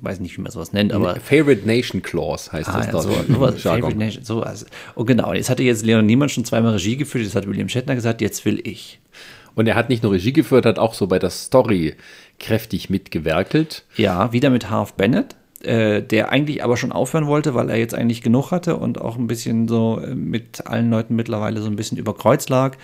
weiß 0.00 0.20
nicht, 0.20 0.36
wie 0.36 0.40
man 0.42 0.50
sowas 0.50 0.72
nennt, 0.72 0.92
aber 0.92 1.16
Favorite 1.16 1.66
Nation 1.66 2.02
Clause 2.02 2.50
heißt 2.52 2.68
Ah, 2.68 2.78
das 2.78 2.86
ja, 2.86 2.92
da. 2.92 3.00
so, 3.02 3.10
sowas. 3.32 3.60
Favorite 3.62 3.98
Nation, 3.98 4.24
so, 4.24 4.42
also, 4.42 4.66
oh 4.96 5.04
genau, 5.04 5.32
jetzt 5.32 5.50
hatte 5.50 5.62
jetzt 5.62 5.84
Leon 5.84 6.06
Niemann 6.06 6.28
schon 6.28 6.44
zweimal 6.44 6.72
Regie 6.72 6.96
geführt, 6.96 7.24
jetzt 7.24 7.36
hat 7.36 7.46
William 7.46 7.68
Shatner 7.68 7.94
gesagt, 7.94 8.20
jetzt 8.20 8.44
will 8.44 8.60
ich. 8.66 9.00
Und 9.54 9.68
er 9.68 9.76
hat 9.76 9.88
nicht 9.88 10.02
nur 10.02 10.12
Regie 10.12 10.32
geführt, 10.32 10.66
hat 10.66 10.78
auch 10.80 10.94
so 10.94 11.06
bei 11.06 11.18
der 11.20 11.30
Story 11.30 11.94
kräftig 12.40 12.90
mitgewerkelt. 12.90 13.84
Ja, 13.96 14.32
wieder 14.32 14.50
mit 14.50 14.68
Harv 14.68 14.94
Bennett, 14.94 15.36
äh, 15.64 16.02
der 16.02 16.30
eigentlich 16.30 16.62
aber 16.62 16.76
schon 16.76 16.92
aufhören 16.92 17.26
wollte, 17.26 17.54
weil 17.54 17.70
er 17.70 17.76
jetzt 17.76 17.94
eigentlich 17.94 18.22
genug 18.22 18.50
hatte 18.50 18.76
und 18.76 19.00
auch 19.00 19.16
ein 19.16 19.26
bisschen 19.26 19.68
so 19.68 20.00
äh, 20.00 20.14
mit 20.14 20.66
allen 20.66 20.90
Leuten 20.90 21.16
mittlerweile 21.16 21.60
so 21.60 21.68
ein 21.68 21.76
bisschen 21.76 21.98
über 21.98 22.14
Kreuz 22.14 22.48
lag, 22.48 22.74
äh, 22.74 22.78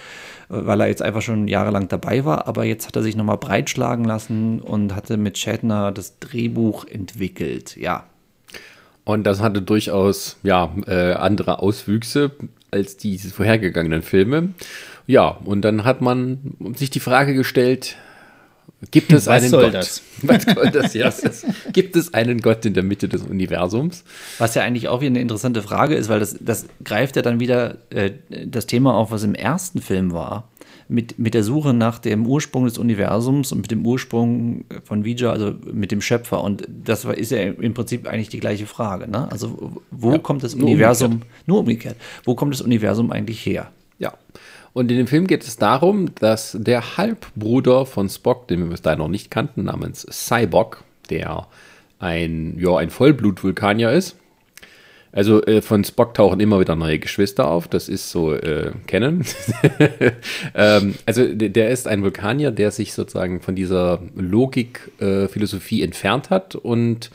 weil 0.49 0.81
er 0.81 0.89
jetzt 0.89 1.03
einfach 1.03 1.23
schon 1.23 1.49
jahrelang 1.49 1.89
dabei 1.89 2.25
war. 2.25 2.47
Aber 2.49 2.65
jetzt 2.65 2.87
hat 2.87 2.97
er 2.97 3.03
sich 3.03 3.17
nochmal 3.17 3.39
breitschlagen 3.39 4.05
lassen 4.05 4.61
und 4.61 4.95
hatte 4.95 5.17
mit 5.17 5.39
Shatner 5.39 5.93
das 5.93 6.19
Drehbuch 6.19 6.85
entwickelt. 6.87 7.77
Ja, 7.77 8.05
Und 9.05 9.25
das 9.25 9.41
hatte 9.41 9.63
durchaus 9.63 10.39
ja, 10.43 10.73
äh, 10.87 11.13
andere 11.13 11.61
Auswüchse 11.61 12.33
als 12.71 12.97
die 12.97 13.19
vorhergegangenen 13.19 14.03
Filme. 14.03 14.51
Ja, 15.07 15.29
und 15.45 15.63
dann 15.63 15.85
hat 15.85 16.01
man 16.01 16.55
sich 16.77 16.91
die 16.91 17.01
Frage 17.01 17.35
gestellt, 17.35 17.97
gibt 18.91 19.13
es 19.13 19.29
einen 19.29 19.51
Gott? 19.51 19.75
das? 19.75 20.03
Was 20.23 20.43
soll 20.45 20.71
das? 20.71 20.95
Ja, 20.95 21.09
ist, 21.09 21.47
gibt 21.73 21.97
es 21.97 22.15
einen 22.15 22.41
Gott 22.41 22.65
in 22.65 22.75
der 22.75 22.83
Mitte 22.83 23.09
des 23.09 23.23
Universums? 23.23 24.05
Was 24.39 24.55
ja 24.55 24.63
eigentlich 24.63 24.89
auch 24.89 25.01
wieder 25.01 25.11
eine 25.11 25.21
interessante 25.21 25.63
Frage 25.63 25.95
ist, 25.95 26.09
weil 26.09 26.21
das, 26.21 26.37
das 26.41 26.67
greift 26.83 27.17
ja 27.17 27.23
dann 27.23 27.41
wieder 27.41 27.77
äh, 27.91 28.13
das 28.29 28.67
Thema 28.67 28.95
auf, 28.95 29.11
was 29.11 29.23
im 29.23 29.35
ersten 29.35 29.81
Film 29.81 30.13
war. 30.13 30.49
Mit, 30.89 31.21
mit 31.21 31.35
der 31.35 31.45
Suche 31.45 31.73
nach 31.73 32.01
dem 32.01 32.27
Ursprung 32.27 32.65
des 32.65 32.77
Universums 32.77 33.53
und 33.53 33.61
mit 33.61 33.71
dem 33.71 33.87
Ursprung 33.87 34.65
von 34.83 35.05
Vija, 35.05 35.31
also 35.31 35.55
mit 35.73 35.93
dem 35.93 36.01
Schöpfer. 36.01 36.43
Und 36.43 36.67
das 36.69 37.05
ist 37.05 37.31
ja 37.31 37.43
im 37.43 37.75
Prinzip 37.75 38.09
eigentlich 38.09 38.29
die 38.29 38.41
gleiche 38.41 38.67
Frage. 38.67 39.09
Ne? 39.09 39.31
Also, 39.31 39.81
wo 39.93 40.19
kommt 40.19 40.43
das 40.43 40.57
nur 40.57 40.67
Universum, 40.67 41.23
nur 41.47 41.61
umgekehrt, 41.61 41.95
wo 42.25 42.35
kommt 42.35 42.55
das 42.55 42.61
Universum 42.61 43.13
eigentlich 43.13 43.47
her? 43.47 43.71
Ja. 44.01 44.15
Und 44.73 44.91
in 44.91 44.99
dem 44.99 45.07
Film 45.07 45.27
geht 45.27 45.43
es 45.43 45.57
darum, 45.57 46.15
dass 46.17 46.57
der 46.59 46.97
Halbbruder 46.97 47.87
von 47.87 48.09
Spock, 48.09 48.49
den 48.49 48.61
wir 48.61 48.67
bis 48.67 48.83
dahin 48.83 49.01
noch 49.01 49.09
nicht 49.09 49.31
kannten, 49.31 49.65
namens 49.65 50.07
Cyborg, 50.11 50.85
der 51.11 51.49
ein, 51.99 52.59
ja, 52.59 52.77
ein 52.77 52.91
Vollblutvulkanier 52.91 53.91
ist. 53.93 54.17
Also 55.13 55.45
äh, 55.45 55.61
von 55.61 55.83
Spock 55.83 56.15
tauchen 56.15 56.39
immer 56.39 56.61
wieder 56.61 56.77
neue 56.77 57.01
Geschwister 57.01 57.49
auf, 57.49 57.67
das 57.67 57.89
ist 57.89 58.11
so 58.11 58.33
äh, 58.33 58.71
kennen. 58.87 59.25
ähm, 60.55 60.95
also 61.05 61.27
der, 61.35 61.71
ist 61.71 61.89
ein 61.89 62.03
Vulkanier, 62.03 62.53
der 62.53 62.71
sich 62.71 62.93
sozusagen 62.93 63.41
von 63.41 63.57
dieser 63.57 64.01
Logik-Philosophie 64.15 65.81
äh, 65.81 65.85
entfernt 65.85 66.31
hat 66.31 66.55
und 66.55 67.11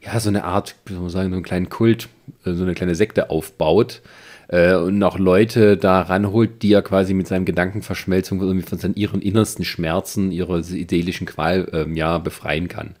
ja, 0.00 0.18
so 0.20 0.28
eine 0.28 0.44
Art, 0.44 0.76
wie 0.86 0.92
soll 0.92 1.02
man 1.02 1.10
sagen, 1.10 1.30
so 1.30 1.34
einen 1.34 1.42
kleinen 1.42 1.68
Kult, 1.68 2.08
äh, 2.44 2.52
so 2.52 2.62
eine 2.62 2.74
kleine 2.74 2.94
Sekte 2.94 3.30
aufbaut 3.30 4.00
äh, 4.50 4.74
und 4.74 5.02
auch 5.02 5.18
Leute 5.18 5.76
da 5.76 6.02
ranholt, 6.02 6.62
die 6.62 6.72
er 6.72 6.82
quasi 6.82 7.14
mit 7.14 7.28
seinem 7.28 7.44
Gedankenverschmelzung 7.44 8.40
irgendwie 8.40 8.66
von 8.66 8.78
seinen 8.78 8.96
ihren 8.96 9.22
innersten 9.22 9.64
Schmerzen, 9.64 10.32
ihrer 10.32 10.62
seelischen 10.62 11.26
Qual 11.26 11.68
ähm, 11.72 11.94
ja 11.94 12.18
befreien 12.18 12.68
kann. 12.68 12.96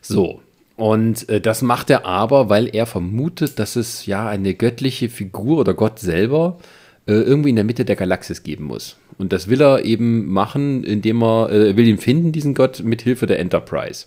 So. 0.00 0.40
Und 0.76 1.28
äh, 1.28 1.40
das 1.40 1.62
macht 1.62 1.90
er 1.90 2.04
aber, 2.06 2.48
weil 2.48 2.68
er 2.74 2.86
vermutet, 2.86 3.58
dass 3.58 3.76
es 3.76 4.06
ja 4.06 4.28
eine 4.28 4.54
göttliche 4.54 5.08
Figur 5.08 5.58
oder 5.58 5.74
Gott 5.74 5.98
selber 5.98 6.58
äh, 7.06 7.14
irgendwie 7.14 7.50
in 7.50 7.56
der 7.56 7.64
Mitte 7.64 7.84
der 7.84 7.96
Galaxis 7.96 8.42
geben 8.42 8.64
muss. 8.64 8.96
Und 9.18 9.32
das 9.32 9.48
will 9.48 9.62
er 9.62 9.84
eben 9.84 10.30
machen, 10.30 10.84
indem 10.84 11.22
er 11.22 11.50
äh, 11.50 11.76
will 11.76 11.88
ihn 11.88 11.98
finden, 11.98 12.30
diesen 12.30 12.54
Gott, 12.54 12.82
mit 12.84 13.02
Hilfe 13.02 13.26
der 13.26 13.40
Enterprise. 13.40 14.06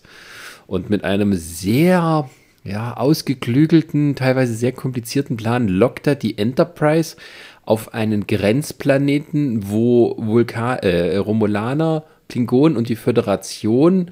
Und 0.66 0.88
mit 0.88 1.02
einem 1.04 1.34
sehr 1.34 2.30
ja, 2.64 2.96
ausgeklügelten, 2.96 4.14
teilweise 4.16 4.54
sehr 4.54 4.72
komplizierten 4.72 5.36
Plan 5.36 5.68
lockt 5.68 6.06
er 6.06 6.14
die 6.14 6.38
Enterprise 6.38 7.16
auf 7.64 7.94
einen 7.94 8.26
Grenzplaneten, 8.26 9.70
wo 9.70 10.14
Vulkan 10.18 10.78
äh, 10.78 11.16
Romulaner, 11.16 12.04
Klingonen 12.28 12.76
und 12.76 12.88
die 12.88 12.96
Föderation 12.96 14.10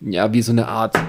ja 0.00 0.32
wie 0.34 0.42
so 0.42 0.52
eine 0.52 0.68
Art, 0.68 0.96
äh, 0.96 1.00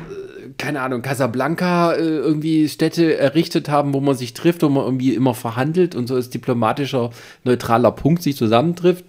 keine 0.58 0.82
Ahnung, 0.82 1.02
Casablanca 1.02 1.94
äh, 1.94 2.00
irgendwie 2.00 2.70
Städte 2.70 3.18
errichtet 3.18 3.70
haben, 3.70 3.94
wo 3.94 4.00
man 4.00 4.16
sich 4.16 4.34
trifft, 4.34 4.64
wo 4.64 4.70
man 4.70 4.86
irgendwie 4.86 5.14
immer 5.14 5.34
verhandelt 5.34 5.96
und 5.96 6.08
so 6.08 6.16
als 6.16 6.30
diplomatischer, 6.30 7.12
neutraler 7.44 7.92
Punkt 7.92 8.24
sich 8.24 8.38
zusammentrifft 8.38 9.04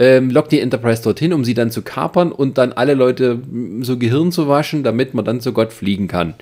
ähm, 0.00 0.30
lockt 0.30 0.50
die 0.50 0.60
Enterprise 0.60 1.02
dorthin, 1.02 1.34
um 1.34 1.44
sie 1.44 1.52
dann 1.52 1.70
zu 1.70 1.82
kapern 1.82 2.32
und 2.32 2.56
dann 2.56 2.72
alle 2.72 2.94
Leute 2.94 3.42
so 3.82 3.98
Gehirn 3.98 4.32
zu 4.32 4.48
waschen, 4.48 4.82
damit 4.82 5.12
man 5.12 5.26
dann 5.26 5.40
zu 5.40 5.52
Gott 5.52 5.74
fliegen 5.74 6.08
kann. 6.08 6.34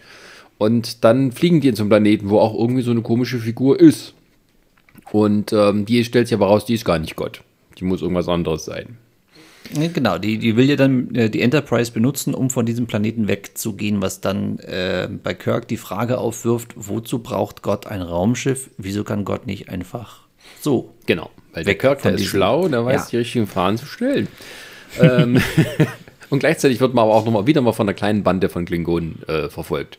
Und 0.59 1.05
dann 1.05 1.31
fliegen 1.33 1.61
die 1.61 1.73
zum 1.73 1.89
Planeten, 1.89 2.31
wo 2.31 2.41
auch 2.41 2.55
irgendwie 2.59 2.83
so 2.83 2.91
eine 2.91 3.03
komische 3.03 3.39
Figur 3.39 3.79
ist. 3.79 4.15
Und 5.13 5.53
ähm, 5.53 5.87
die 5.87 6.05
stellt 6.05 6.27
sich 6.29 6.35
aber 6.35 6.47
raus, 6.49 6.65
die 6.67 6.75
ist 6.75 6.85
gar 6.85 6.99
nicht 6.99 7.17
Gott. 7.17 7.43
Die 7.79 7.85
muss 7.85 8.03
irgendwas 8.03 8.29
anderes 8.29 8.65
sein. 8.65 8.99
Genau, 9.95 10.17
die, 10.19 10.39
die 10.39 10.57
will 10.57 10.69
ja 10.69 10.77
dann 10.77 11.15
äh, 11.15 11.29
die 11.31 11.43
Enterprise 11.43 11.93
benutzen, 11.93 12.33
um 12.35 12.49
von 12.49 12.65
diesem 12.65 12.87
Planeten 12.87 13.29
wegzugehen, 13.29 14.01
was 14.01 14.21
dann 14.21 14.59
äh, 14.61 15.09
bei 15.23 15.35
Kirk 15.35 15.69
die 15.69 15.77
Frage 15.77 16.19
aufwirft, 16.19 16.73
wozu 16.75 17.19
braucht 17.19 17.63
Gott 17.63 17.87
ein 17.87 18.01
Raumschiff? 18.01 18.71
Wieso 18.79 19.05
kann 19.05 19.25
Gott 19.25 19.47
nicht 19.47 19.69
einfach 19.69 20.21
so? 20.61 20.95
Genau. 21.07 21.31
Weil 21.53 21.65
der 21.65 21.75
Kirk, 21.77 22.01
der 22.03 22.13
ist 22.13 22.21
diesem- 22.21 22.31
schlau, 22.31 22.69
der 22.69 22.85
weiß, 22.85 23.03
Ja. 23.05 23.07
die 23.11 23.17
richtigen 23.19 23.47
Fragen 23.47 23.77
zu 23.77 23.85
stellen. 23.87 24.29
ähm, 25.01 25.39
und 26.31 26.39
gleichzeitig 26.41 26.81
wird 26.81 26.95
man 26.95 27.05
aber 27.05 27.15
auch 27.15 27.25
nochmal 27.27 27.47
wieder 27.47 27.61
mal 27.61 27.73
von 27.73 27.87
einer 27.89 27.95
kleinen 27.95 28.23
Bande 28.23 28.49
von 28.49 28.65
Klingonen 28.65 29.23
äh, 29.29 29.49
verfolgt. 29.51 29.99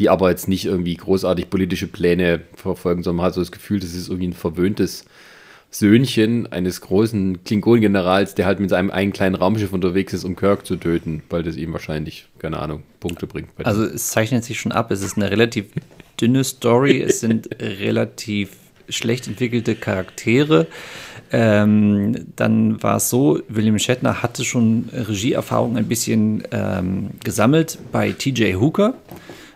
Die 0.00 0.08
aber 0.08 0.30
jetzt 0.30 0.48
nicht 0.48 0.64
irgendwie 0.64 0.96
großartig 0.96 1.50
politische 1.50 1.86
Pläne 1.86 2.40
verfolgen, 2.54 3.02
sondern 3.02 3.18
man 3.18 3.26
hat 3.26 3.34
so 3.34 3.42
das 3.42 3.52
Gefühl, 3.52 3.80
das 3.80 3.94
ist 3.94 4.08
irgendwie 4.08 4.28
ein 4.28 4.32
verwöhntes 4.32 5.04
Söhnchen 5.70 6.50
eines 6.50 6.80
großen 6.80 7.44
Klingonengenerals, 7.44 8.34
der 8.34 8.46
halt 8.46 8.60
mit 8.60 8.70
seinem 8.70 8.90
einen 8.90 9.12
kleinen 9.12 9.34
Raumschiff 9.34 9.74
unterwegs 9.74 10.14
ist, 10.14 10.24
um 10.24 10.36
Kirk 10.36 10.64
zu 10.64 10.76
töten, 10.76 11.22
weil 11.28 11.42
das 11.42 11.56
ihm 11.56 11.74
wahrscheinlich, 11.74 12.28
keine 12.38 12.60
Ahnung, 12.60 12.82
Punkte 12.98 13.26
bringt. 13.26 13.50
Also 13.62 13.84
es 13.84 14.08
zeichnet 14.08 14.42
sich 14.42 14.58
schon 14.58 14.72
ab, 14.72 14.90
es 14.90 15.02
ist 15.02 15.18
eine 15.18 15.30
relativ 15.30 15.66
dünne 16.18 16.44
Story, 16.44 17.02
es 17.02 17.20
sind 17.20 17.50
relativ 17.60 18.52
schlecht 18.88 19.28
entwickelte 19.28 19.74
Charaktere. 19.74 20.66
Ähm, 21.30 22.26
dann 22.36 22.82
war 22.82 22.96
es 22.96 23.10
so, 23.10 23.40
William 23.48 23.78
Shatner 23.78 24.22
hatte 24.22 24.46
schon 24.46 24.88
Regieerfahrung 24.92 25.76
ein 25.76 25.88
bisschen 25.88 26.42
ähm, 26.52 27.10
gesammelt 27.22 27.78
bei 27.92 28.12
TJ 28.12 28.54
Hooker. 28.54 28.94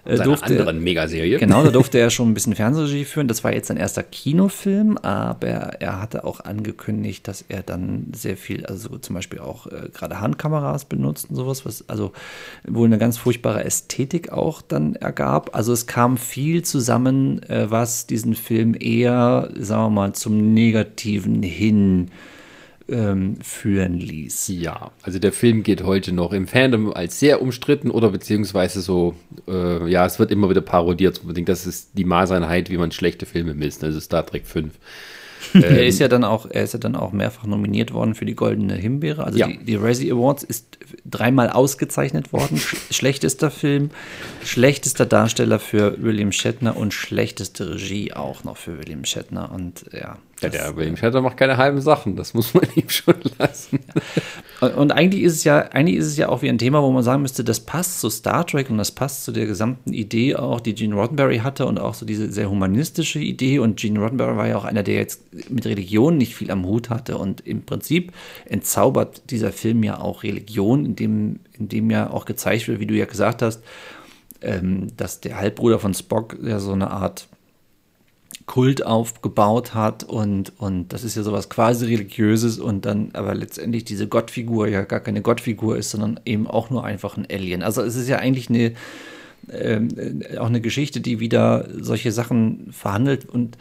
Äh, 0.05 0.19
durfte, 0.19 0.47
anderen 0.47 0.83
Megaserie. 0.83 1.39
Genau, 1.39 1.65
da 1.65 1.71
durfte 1.71 1.99
er 1.99 2.11
schon 2.15 2.31
ein 2.31 2.35
bisschen 2.35 2.55
Fernsehregie 2.55 3.05
führen. 3.05 3.29
Das 3.29 3.45
war 3.45 3.53
jetzt 3.53 3.69
sein 3.69 3.77
erster 3.77 4.03
Kinofilm, 4.03 4.99
aber 4.99 5.47
er 5.49 6.01
hatte 6.01 6.25
auch 6.25 6.41
angekündigt, 6.41 7.27
dass 7.27 7.45
er 7.49 7.63
dann 7.63 8.13
sehr 8.15 8.37
viel, 8.37 8.67
also 8.67 8.99
zum 8.99 9.15
Beispiel 9.15 9.41
auch 9.41 9.67
äh, 9.67 9.89
gerade 9.93 10.21
Handkameras 10.21 10.85
benutzt 10.85 11.31
und 11.31 11.37
sowas, 11.37 11.65
was 11.65 11.89
also 11.89 12.13
wohl 12.67 12.87
eine 12.87 12.99
ganz 12.99 13.17
furchtbare 13.17 13.65
Ästhetik 13.65 14.33
auch 14.33 14.63
dann 14.63 14.97
ergab. 14.97 15.55
Also 15.55 15.73
es 15.73 15.87
kam 15.87 16.17
viel 16.17 16.63
zusammen, 16.63 17.43
äh, 17.45 17.71
was 17.71 18.07
diesen 18.07 18.35
Film 18.35 18.77
eher, 18.79 19.51
sagen 19.59 19.85
wir 19.85 19.91
mal, 19.91 20.13
zum 20.13 20.53
Negativen 20.53 21.43
hin 21.43 22.11
ähm, 22.89 23.37
führen 23.43 23.95
ließ. 23.95 24.49
Ja, 24.49 24.93
also 25.03 25.19
der 25.19 25.33
Film 25.33 25.63
geht 25.63 25.83
heute 25.85 26.13
noch 26.13 26.33
im 26.33 26.47
Fandom 26.47 26.93
als 26.93 27.19
sehr 27.19 27.41
umstritten 27.41 27.91
oder 27.91 28.11
beziehungsweise 28.11 28.81
so, 28.81 29.15
äh, 29.49 29.89
ja, 29.91 30.05
es 30.05 30.19
wird 30.19 30.31
immer 30.31 30.51
wieder 30.51 30.61
parodiert. 30.61 31.21
Unbedingt, 31.21 31.49
das 31.49 31.67
ist 31.67 31.91
die 31.95 32.05
Maßeinheit, 32.05 32.71
wie 32.71 32.77
man 32.77 32.93
schlechte 32.93 33.27
Filme 33.27 33.55
misst, 33.55 33.83
also 33.85 34.01
Star 34.01 34.27
Trek 34.27 34.47
5. 34.47 34.73
er 35.55 35.71
ähm, 35.71 35.87
ist 35.87 35.99
ja 35.99 36.09
dann 36.09 36.25
auch, 36.25 36.47
er 36.51 36.65
ist 36.65 36.73
ja 36.73 36.79
dann 36.79 36.97
auch 36.97 37.13
mehrfach 37.13 37.47
nominiert 37.47 37.93
worden 37.93 38.15
für 38.15 38.25
die 38.25 38.35
Goldene 38.35 38.75
Himbeere. 38.75 39.25
Also 39.25 39.39
ja. 39.39 39.47
die, 39.47 39.59
die 39.59 39.77
Razzie 39.77 40.13
Awards 40.13 40.43
ist 40.43 40.79
dreimal 41.05 41.51
ausgezeichnet 41.51 42.33
worden. 42.33 42.61
schlechtester 42.91 43.51
Film, 43.51 43.91
schlechtester 44.43 45.07
Darsteller 45.07 45.59
für 45.59 46.03
William 46.03 46.33
Shatner 46.33 46.77
und 46.77 46.95
schlechteste 46.95 47.75
Regie 47.75 48.13
auch 48.13 48.45
noch 48.45 48.57
für 48.57 48.79
William 48.79 49.05
Shatner. 49.05 49.53
Und 49.53 49.85
ja, 49.93 50.19
ja, 50.41 50.49
der 50.49 50.77
William 50.77 50.97
Shatner 50.97 51.21
macht 51.21 51.37
keine 51.37 51.57
halben 51.57 51.81
Sachen, 51.81 52.17
das 52.17 52.35
muss 52.35 52.55
man 52.55 52.65
ihm 52.75 52.89
schon 52.89 53.17
lassen. 53.39 53.81
Und 54.61 54.93
eigentlich 54.93 55.23
ist 55.23 55.35
es 55.35 55.45
ja, 55.45 55.59
eigentlich 55.59 55.97
ist 55.97 56.07
es 56.07 56.17
ja 56.17 56.29
auch 56.29 56.43
wie 56.43 56.49
ein 56.49 56.59
Thema, 56.59 56.83
wo 56.83 56.91
man 56.91 57.03
sagen 57.03 57.23
müsste, 57.23 57.45
das 57.45 57.61
passt 57.61 58.01
zu 58.01 58.11
Star 58.11 58.47
Trek 58.47 58.71
und 58.71 58.79
das 58.79 58.93
passt 58.93 59.25
zu 59.25 59.33
der 59.33 59.47
gesamten 59.47 59.93
Idee 59.93 60.37
auch, 60.37 60.61
die 60.61 60.75
Gene 60.75 60.95
Roddenberry 60.95 61.39
hatte 61.39 61.67
und 61.67 61.79
auch 61.79 61.95
so 61.95 62.07
diese 62.07 62.31
sehr 62.33 62.51
humanistische 62.51 63.19
Idee. 63.19 63.59
Und 63.59 63.79
Gene 63.79 64.01
Roddenberry 64.01 64.37
war 64.37 64.49
ja 64.49 64.57
auch 64.57 64.65
einer, 64.65 64.83
der 64.83 64.95
jetzt 64.95 65.23
mit 65.51 65.67
Religion 65.67 66.17
nicht 66.17 66.35
viel 66.35 66.51
am 66.51 66.65
Hut 66.65 66.91
hatte. 66.91 67.19
Und 67.19 67.47
im 67.47 67.63
Prinzip 67.63 68.13
entzaubert 68.47 69.31
dieser 69.31 69.53
Film 69.53 69.83
ja 69.83 70.01
auch 70.01 70.23
Religion, 70.23 70.85
indem, 70.85 71.41
indem 71.59 71.91
ja 71.91 72.11
auch 72.11 72.25
gezeigt 72.25 72.69
wird, 72.69 72.81
wie 72.81 72.87
du 72.87 72.95
ja 72.95 73.07
gesagt 73.07 73.43
hast, 73.43 73.63
ähm, 74.41 74.89
dass 74.97 75.21
der 75.21 75.37
Halbbruder 75.37 75.79
von 75.79 75.95
Spock 75.95 76.37
ja 76.43 76.59
so 76.61 76.73
eine 76.73 76.91
Art 76.91 77.29
Kult 78.47 78.85
aufgebaut 78.85 79.75
hat 79.75 80.05
und, 80.05 80.53
und 80.59 80.93
das 80.93 81.05
ist 81.05 81.17
ja 81.17 81.23
sowas 81.23 81.49
quasi 81.49 81.87
religiöses 81.87 82.59
und 82.59 82.85
dann 82.85 83.11
aber 83.15 83.35
letztendlich 83.35 83.85
diese 83.85 84.07
Gottfigur 84.07 84.69
ja 84.69 84.83
gar 84.83 85.01
keine 85.01 85.23
Gottfigur 85.23 85.77
ist, 85.77 85.91
sondern 85.91 86.21
eben 86.25 86.47
auch 86.47 86.71
nur 86.71 86.85
einfach 86.85 87.17
ein 87.17 87.27
Alien. 87.31 87.63
Also 87.63 87.83
es 87.83 87.97
ist 87.97 88.09
ja 88.09 88.19
eigentlich 88.19 88.51
eine 88.51 88.75
ähm, 89.51 90.23
auch 90.39 90.47
eine 90.47 90.61
Geschichte, 90.61 91.01
die 91.01 91.21
wieder 91.21 91.69
solche 91.79 92.13
Sachen 92.13 92.69
verhandelt 92.73 93.29
und 93.29 93.59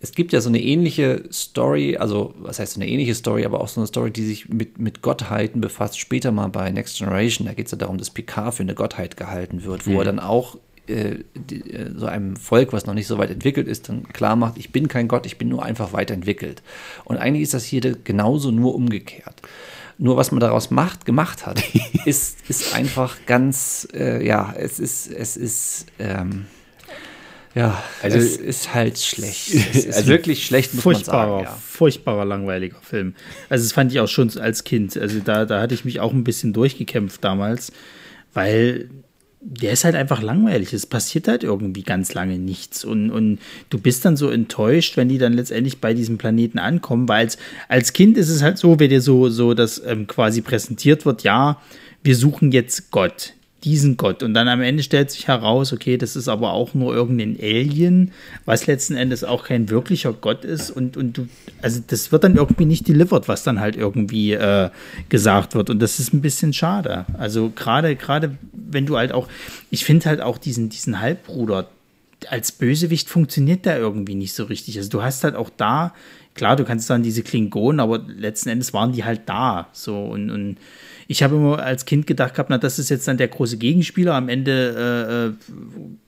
es 0.00 0.12
gibt 0.12 0.32
ja 0.32 0.40
so 0.40 0.48
eine 0.48 0.62
ähnliche 0.62 1.24
Story, 1.32 1.96
also 1.96 2.34
was 2.38 2.58
heißt 2.58 2.74
so 2.74 2.80
eine 2.80 2.88
ähnliche 2.88 3.14
Story, 3.14 3.44
aber 3.44 3.60
auch 3.60 3.68
so 3.68 3.80
eine 3.80 3.88
Story, 3.88 4.12
die 4.12 4.24
sich 4.24 4.48
mit, 4.48 4.78
mit 4.78 5.02
Gottheiten 5.02 5.60
befasst, 5.60 5.98
später 5.98 6.30
mal 6.30 6.48
bei 6.48 6.70
Next 6.70 6.98
Generation. 6.98 7.46
Da 7.46 7.54
geht 7.54 7.66
es 7.66 7.72
ja 7.72 7.78
darum, 7.78 7.98
dass 7.98 8.10
Picard 8.10 8.54
für 8.54 8.62
eine 8.62 8.74
Gottheit 8.74 9.16
gehalten 9.16 9.64
wird, 9.64 9.86
wo 9.86 9.92
mhm. 9.92 9.98
er 9.98 10.04
dann 10.04 10.20
auch 10.20 10.56
äh, 10.88 11.24
äh, 11.50 11.90
so 11.94 12.06
einem 12.06 12.36
Volk, 12.36 12.72
was 12.72 12.86
noch 12.86 12.94
nicht 12.94 13.06
so 13.06 13.18
weit 13.18 13.30
entwickelt 13.30 13.68
ist, 13.68 13.88
dann 13.88 14.08
klar 14.08 14.36
macht, 14.36 14.58
ich 14.58 14.72
bin 14.72 14.88
kein 14.88 15.08
Gott, 15.08 15.26
ich 15.26 15.38
bin 15.38 15.48
nur 15.48 15.64
einfach 15.64 15.92
weiterentwickelt. 15.92 16.62
Und 17.04 17.18
eigentlich 17.18 17.42
ist 17.42 17.54
das 17.54 17.64
hier 17.64 17.80
genauso 17.80 18.50
nur 18.50 18.74
umgekehrt. 18.74 19.42
Nur 19.98 20.16
was 20.16 20.30
man 20.30 20.40
daraus 20.40 20.70
macht, 20.70 21.04
gemacht 21.04 21.46
hat, 21.46 21.62
ist, 22.04 22.38
ist 22.48 22.74
einfach 22.74 23.18
ganz, 23.26 23.88
äh, 23.92 24.24
ja, 24.24 24.54
es 24.56 24.78
ist, 24.78 25.10
es 25.10 25.36
ist, 25.36 25.86
ähm, 25.98 26.46
ja, 27.54 27.82
also 28.02 28.18
es 28.18 28.36
ist 28.36 28.72
halt 28.74 28.98
schlecht. 28.98 29.52
Es 29.54 29.84
ist 29.84 29.96
also 29.96 30.08
wirklich 30.08 30.46
schlecht, 30.46 30.74
muss 30.74 30.84
furchtbarer, 30.84 31.36
man 31.36 31.44
sagen. 31.44 31.56
Ja. 31.56 31.62
Furchtbarer, 31.68 32.24
langweiliger 32.24 32.80
Film. 32.82 33.14
Also 33.48 33.64
das 33.64 33.72
fand 33.72 33.90
ich 33.90 34.00
auch 34.00 34.06
schon 34.08 34.30
als 34.38 34.64
Kind. 34.64 34.96
Also 34.96 35.18
da, 35.20 35.44
da 35.44 35.60
hatte 35.60 35.74
ich 35.74 35.84
mich 35.84 35.98
auch 35.98 36.12
ein 36.12 36.24
bisschen 36.24 36.52
durchgekämpft 36.52 37.24
damals, 37.24 37.72
weil 38.32 38.88
der 39.40 39.72
ist 39.72 39.84
halt 39.84 39.94
einfach 39.94 40.22
langweilig. 40.22 40.72
Es 40.72 40.86
passiert 40.86 41.28
halt 41.28 41.44
irgendwie 41.44 41.82
ganz 41.82 42.14
lange 42.14 42.38
nichts. 42.38 42.84
Und, 42.84 43.10
und 43.10 43.38
du 43.70 43.78
bist 43.78 44.04
dann 44.04 44.16
so 44.16 44.30
enttäuscht, 44.30 44.96
wenn 44.96 45.08
die 45.08 45.18
dann 45.18 45.32
letztendlich 45.32 45.80
bei 45.80 45.94
diesem 45.94 46.18
Planeten 46.18 46.58
ankommen, 46.58 47.08
weil 47.08 47.18
als, 47.18 47.38
als 47.68 47.92
Kind 47.92 48.16
ist 48.16 48.30
es 48.30 48.42
halt 48.42 48.58
so, 48.58 48.80
wenn 48.80 48.90
dir 48.90 49.00
so, 49.00 49.28
so 49.28 49.54
das 49.54 49.82
ähm, 49.84 50.06
quasi 50.06 50.40
präsentiert 50.40 51.06
wird, 51.06 51.22
ja, 51.22 51.60
wir 52.02 52.16
suchen 52.16 52.52
jetzt 52.52 52.90
Gott 52.90 53.34
diesen 53.64 53.96
Gott. 53.96 54.22
Und 54.22 54.34
dann 54.34 54.48
am 54.48 54.60
Ende 54.60 54.82
stellt 54.82 55.10
sich 55.10 55.26
heraus, 55.26 55.72
okay, 55.72 55.96
das 55.96 56.14
ist 56.14 56.28
aber 56.28 56.52
auch 56.52 56.74
nur 56.74 56.94
irgendein 56.94 57.36
Alien, 57.40 58.12
was 58.44 58.66
letzten 58.66 58.94
Endes 58.94 59.24
auch 59.24 59.44
kein 59.44 59.68
wirklicher 59.68 60.12
Gott 60.12 60.44
ist. 60.44 60.70
Und, 60.70 60.96
und 60.96 61.18
du, 61.18 61.28
also 61.60 61.82
das 61.86 62.12
wird 62.12 62.24
dann 62.24 62.36
irgendwie 62.36 62.66
nicht 62.66 62.86
delivered, 62.86 63.26
was 63.26 63.42
dann 63.42 63.58
halt 63.58 63.76
irgendwie 63.76 64.32
äh, 64.32 64.70
gesagt 65.08 65.54
wird. 65.54 65.70
Und 65.70 65.80
das 65.80 65.98
ist 65.98 66.12
ein 66.14 66.20
bisschen 66.20 66.52
schade. 66.52 67.06
Also 67.14 67.50
gerade, 67.54 67.96
gerade 67.96 68.36
wenn 68.52 68.86
du 68.86 68.96
halt 68.96 69.12
auch, 69.12 69.28
ich 69.70 69.84
finde 69.84 70.06
halt 70.06 70.20
auch 70.20 70.38
diesen, 70.38 70.68
diesen 70.68 71.00
Halbbruder, 71.00 71.68
als 72.30 72.52
Bösewicht 72.52 73.08
funktioniert 73.08 73.64
der 73.64 73.78
irgendwie 73.78 74.14
nicht 74.14 74.34
so 74.34 74.44
richtig. 74.44 74.76
Also 74.78 74.90
du 74.90 75.02
hast 75.02 75.24
halt 75.24 75.34
auch 75.34 75.50
da, 75.56 75.94
klar, 76.34 76.56
du 76.56 76.64
kannst 76.64 76.88
dann 76.90 77.02
diese 77.02 77.22
Klingonen, 77.22 77.80
aber 77.80 77.98
letzten 78.06 78.48
Endes 78.48 78.72
waren 78.72 78.92
die 78.92 79.04
halt 79.04 79.22
da. 79.26 79.68
So 79.72 80.04
und, 80.04 80.30
und 80.30 80.56
ich 81.10 81.22
habe 81.22 81.36
immer 81.36 81.58
als 81.58 81.86
Kind 81.86 82.06
gedacht 82.06 82.34
gehabt, 82.34 82.50
na, 82.50 82.58
das 82.58 82.78
ist 82.78 82.90
jetzt 82.90 83.08
dann 83.08 83.16
der 83.16 83.28
große 83.28 83.56
Gegenspieler. 83.56 84.14
Am 84.14 84.28
Ende 84.28 85.32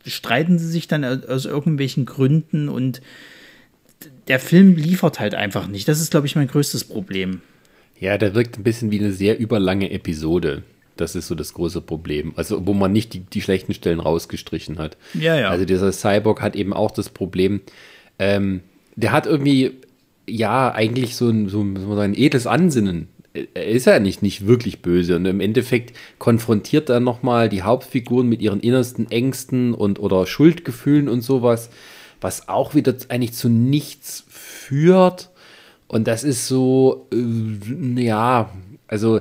äh, 0.05 0.09
äh, 0.09 0.09
streiten 0.09 0.59
sie 0.59 0.69
sich 0.69 0.89
dann 0.89 1.05
aus 1.05 1.47
irgendwelchen 1.47 2.05
Gründen 2.05 2.69
und 2.69 3.01
der 4.29 4.39
Film 4.39 4.77
liefert 4.77 5.19
halt 5.19 5.35
einfach 5.35 5.67
nicht. 5.67 5.89
Das 5.89 6.03
ist, 6.03 6.11
glaube 6.11 6.27
ich, 6.27 6.37
mein 6.37 6.49
größtes 6.49 6.85
Problem. 6.85 7.41
Ja, 7.99 8.19
der 8.19 8.35
wirkt 8.35 8.59
ein 8.59 8.63
bisschen 8.63 8.91
wie 8.91 9.01
eine 9.01 9.13
sehr 9.13 9.39
überlange 9.39 9.91
Episode. 9.91 10.63
Das 10.99 11.17
ist 11.17 11.29
so 11.29 11.35
das 11.35 11.55
große 11.55 11.81
Problem. 11.81 12.35
Also, 12.37 12.67
wo 12.67 12.75
man 12.75 12.93
nicht 12.93 13.15
die, 13.15 13.21
die 13.21 13.41
schlechten 13.41 13.73
Stellen 13.73 14.01
rausgestrichen 14.01 14.79
hat. 14.79 14.99
Ja, 15.15 15.35
ja. 15.35 15.49
Also, 15.49 15.65
dieser 15.65 15.93
Cyborg 15.93 16.43
hat 16.43 16.57
eben 16.57 16.75
auch 16.75 16.91
das 16.91 17.09
Problem, 17.09 17.63
ähm, 18.19 18.61
der 18.97 19.13
hat 19.13 19.27
irgendwie, 19.27 19.79
ja, 20.29 20.71
eigentlich 20.75 21.17
so 21.17 21.31
ein, 21.31 21.49
so, 21.49 21.67
so 21.75 21.99
ein 21.99 22.15
edles 22.15 22.47
Ansinnen 22.47 23.09
er 23.33 23.67
ist 23.67 23.87
ja 23.87 24.01
nicht, 24.01 24.23
nicht 24.23 24.47
wirklich 24.47 24.83
böse 24.83 25.17
und 25.17 25.25
im 25.25 25.41
Endeffekt 25.41 25.97
konfrontiert 26.19 26.89
er 26.89 27.01
nochmal 27.01 27.49
die 27.49 27.63
Hauptfiguren 27.63 28.29
mit 28.29 28.43
ihren 28.43 28.61
innersten 28.61 29.11
Ängsten 29.11 29.73
und 29.73 30.01
oder 30.01 30.27
Schuldgefühlen 30.27 31.09
und 31.09 31.21
sowas, 31.21 31.71
was 32.21 32.49
auch 32.49 32.75
wieder 32.75 32.95
eigentlich 33.09 33.35
zu 33.35 33.49
nichts 33.49 34.25
führt. 34.29 35.31
Und 35.87 36.07
das 36.07 36.25
ist 36.25 36.49
so, 36.49 37.07
äh, 37.13 38.03
ja, 38.03 38.51
also 38.89 39.21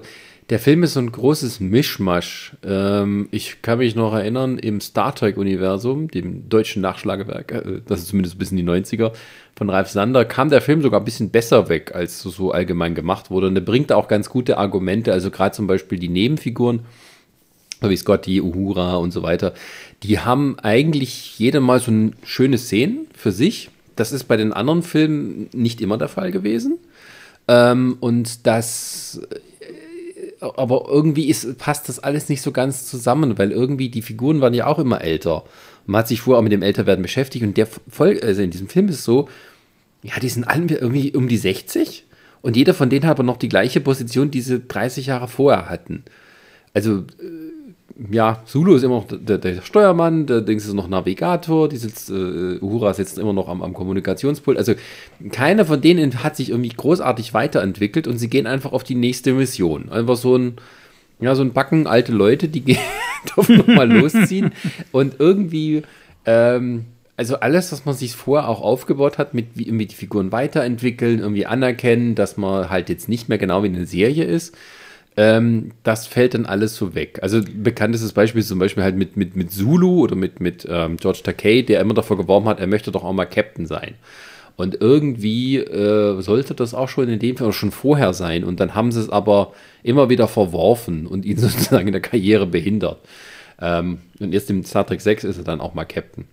der 0.50 0.60
Film 0.60 0.82
ist 0.82 0.94
so 0.94 1.00
ein 1.00 1.12
großes 1.12 1.60
Mischmasch. 1.60 2.56
Ähm, 2.64 3.28
ich 3.32 3.62
kann 3.62 3.78
mich 3.78 3.96
noch 3.96 4.14
erinnern, 4.14 4.58
im 4.58 4.82
Star 4.82 5.14
Trek-Universum, 5.14 6.10
dem 6.10 6.50
deutschen 6.50 6.82
Nachschlagewerk, 6.82 7.52
äh, 7.52 7.82
das 7.86 8.00
ist 8.00 8.08
zumindest 8.08 8.40
bis 8.40 8.52
in 8.52 8.58
die 8.58 8.64
90er, 8.64 9.12
von 9.56 9.70
Ralf 9.70 9.90
Sander, 9.90 10.26
kam 10.26 10.50
der 10.50 10.62
Film 10.62 10.82
sogar 10.82 11.02
ein 11.02 11.06
bisschen 11.06 11.30
besser 11.30 11.70
weg, 11.70 11.94
als 11.94 12.20
so, 12.22 12.30
so 12.32 12.52
allgemein 12.52 12.96
gemacht 12.96 13.30
wurde. 13.30 13.48
Und 13.48 13.56
er 13.56 13.62
bringt 13.62 13.92
auch 13.92 14.08
ganz 14.08 14.30
gute 14.30 14.58
Argumente, 14.58 15.14
also 15.14 15.30
gerade 15.30 15.56
zum 15.56 15.68
Beispiel 15.68 16.00
die 16.00 16.10
Nebenfiguren, 16.10 16.82
wie 17.82 17.96
Scotty, 17.96 18.42
Uhura 18.42 18.96
und 18.96 19.12
so 19.12 19.22
weiter, 19.22 19.54
die 20.04 20.20
haben 20.20 20.58
eigentlich 20.60 21.38
jede 21.38 21.60
Mal 21.60 21.80
so 21.80 21.92
eine 21.92 22.12
schöne 22.24 22.58
Szenen 22.58 23.08
für 23.14 23.32
sich. 23.32 23.70
Das 23.96 24.12
ist 24.12 24.26
bei 24.26 24.36
den 24.36 24.52
anderen 24.52 24.82
Filmen 24.82 25.50
nicht 25.54 25.80
immer 25.80 25.98
der 25.98 26.10
Fall 26.10 26.32
gewesen. 26.32 26.80
Ähm, 27.48 27.98
und 28.00 28.48
das 28.48 29.22
aber 30.42 30.86
irgendwie 30.90 31.30
ist, 31.30 31.58
passt 31.58 31.90
das 31.90 32.00
alles 32.00 32.30
nicht 32.30 32.42
so 32.42 32.52
ganz 32.52 32.86
zusammen, 32.86 33.38
weil 33.38 33.52
irgendwie 33.52 33.90
die 33.90 34.02
Figuren 34.02 34.42
waren 34.42 34.54
ja 34.54 34.68
auch 34.68 34.80
immer 34.80 35.02
älter. 35.02 35.44
Man 35.86 36.00
hat 36.00 36.08
sich 36.08 36.22
vorher 36.22 36.40
auch 36.40 36.44
mit 36.44 36.52
dem 36.52 36.62
Älterwerden 36.62 37.02
beschäftigt 37.02 37.44
und 37.44 37.58
der 37.58 37.68
Folge, 37.90 38.24
also 38.24 38.42
in 38.42 38.52
diesem 38.52 38.70
Film 38.70 38.88
ist 38.88 38.96
es 38.96 39.04
so, 39.04 39.28
ja, 40.02 40.20
die 40.20 40.30
sind 40.30 40.46
alle 40.46 40.76
irgendwie 40.76 41.16
um 41.16 41.28
die 41.28 41.38
60 41.38 42.06
und 42.42 42.56
jeder 42.56 42.74
von 42.74 42.90
denen 42.90 43.06
hat 43.06 43.12
aber 43.12 43.24
noch 43.24 43.38
die 43.38 43.50
gleiche 43.50 43.82
Position, 43.82 44.32
die 44.32 44.42
sie 44.42 44.62
30 44.62 45.08
Jahre 45.08 45.28
vorher 45.28 45.70
hatten. 45.70 46.04
Also, 46.74 47.00
äh, 47.00 47.04
ja, 48.12 48.42
Zulu 48.46 48.76
ist 48.76 48.84
immer 48.84 48.96
noch 48.96 49.08
der, 49.10 49.38
der 49.38 49.62
Steuermann, 49.62 50.26
der 50.26 50.42
Dings 50.42 50.66
ist 50.66 50.74
noch 50.74 50.88
Navigator, 50.88 51.68
die 51.68 51.78
sitzt, 51.78 52.10
äh, 52.10 52.60
Uhura 52.62 52.94
sitzt 52.94 53.18
immer 53.18 53.34
noch 53.34 53.50
am, 53.50 53.62
am 53.62 53.74
Kommunikationspult. 53.74 54.58
Also 54.58 54.74
keiner 55.32 55.66
von 55.66 55.82
denen 55.82 56.24
hat 56.24 56.36
sich 56.36 56.50
irgendwie 56.50 56.70
großartig 56.70 57.34
weiterentwickelt 57.34 58.08
und 58.08 58.18
sie 58.18 58.30
gehen 58.30 58.48
einfach 58.48 58.72
auf 58.72 58.84
die 58.84 58.96
nächste 58.96 59.34
Mission. 59.34 59.90
Einfach 59.90 60.16
so 60.16 60.38
ein, 60.38 60.54
ja, 61.20 61.36
so 61.36 61.42
ein 61.42 61.54
Backen 61.54 61.88
alte 61.88 62.12
Leute, 62.12 62.48
die 62.48 62.62
gehen, 62.66 62.78
dürfen 63.36 63.58
nochmal 63.58 63.92
losziehen 64.00 64.52
und 64.92 65.16
irgendwie, 65.20 65.84
ähm, 66.26 66.86
also 67.18 67.42
alles, 67.42 67.72
was 67.74 67.84
man 67.84 67.96
sich 67.96 68.14
vorher 68.14 68.48
auch 68.48 68.62
aufgebaut 68.62 69.18
hat, 69.18 69.34
mit 69.34 69.48
wie 69.56 69.72
mit 69.72 69.92
die 69.92 69.96
Figuren 69.96 70.32
weiterentwickeln, 70.32 71.20
irgendwie 71.20 71.46
anerkennen, 71.46 72.16
dass 72.16 72.38
man 72.38 72.70
halt 72.70 72.88
jetzt 72.88 73.10
nicht 73.10 73.28
mehr 73.28 73.38
genau 73.38 73.62
wie 73.64 73.68
eine 73.68 73.86
Serie 73.86 74.24
ist 74.24 74.56
ähm, 75.20 75.72
das 75.84 76.08
fällt 76.08 76.34
dann 76.34 76.46
alles 76.46 76.78
so 76.78 76.96
weg. 76.96 77.20
Also 77.22 77.42
bekanntestes 77.42 78.14
Beispiel 78.14 78.40
ist 78.40 78.48
zum 78.48 78.58
Beispiel 78.58 78.84
halt 78.84 78.96
mit, 78.96 79.18
mit, 79.18 79.36
mit 79.36 79.52
Zulu 79.52 80.00
oder 80.04 80.16
mit, 80.16 80.40
mit 80.40 80.66
ähm, 80.70 80.96
George 80.96 81.20
Takei, 81.22 81.62
der 81.62 81.82
immer 81.82 81.94
davor 81.94 82.16
geworben 82.16 82.48
hat, 82.48 82.62
er 82.62 82.68
möchte 82.68 82.90
doch 82.90 83.04
auch 83.04 83.12
mal 83.12 83.26
Captain 83.26 83.66
sein. 83.66 83.96
Und 84.56 84.80
irgendwie 84.80 85.58
äh, 85.58 86.22
sollte 86.22 86.56
das 86.56 86.74
auch 86.74 86.88
schon 86.88 87.10
in 87.10 87.20
dem 87.20 87.36
Fall 87.36 87.52
schon 87.52 87.72
vorher 87.72 88.14
sein. 88.14 88.46
Und 88.46 88.62
dann 88.62 88.76
haben 88.76 88.94
sie 88.94 89.02
es 89.02 89.10
aber 89.10 89.52
immer 89.84 90.10
wieder 90.10 90.30
verworfen 90.30 91.06
und 91.06 91.26
ihn 91.26 91.38
sozusagen 91.38 91.88
in 91.88 91.94
der 91.94 92.02
Karriere 92.02 92.48
behindert. 92.48 93.00
Ähm, 93.60 93.98
und 94.22 94.34
erst 94.34 94.50
im 94.50 94.64
Star 94.64 94.88
Trek 94.88 95.02
6 95.02 95.26
ist 95.26 95.38
er 95.38 95.44
dann 95.44 95.60
auch 95.60 95.74
mal 95.74 95.84
Captain. 95.84 96.30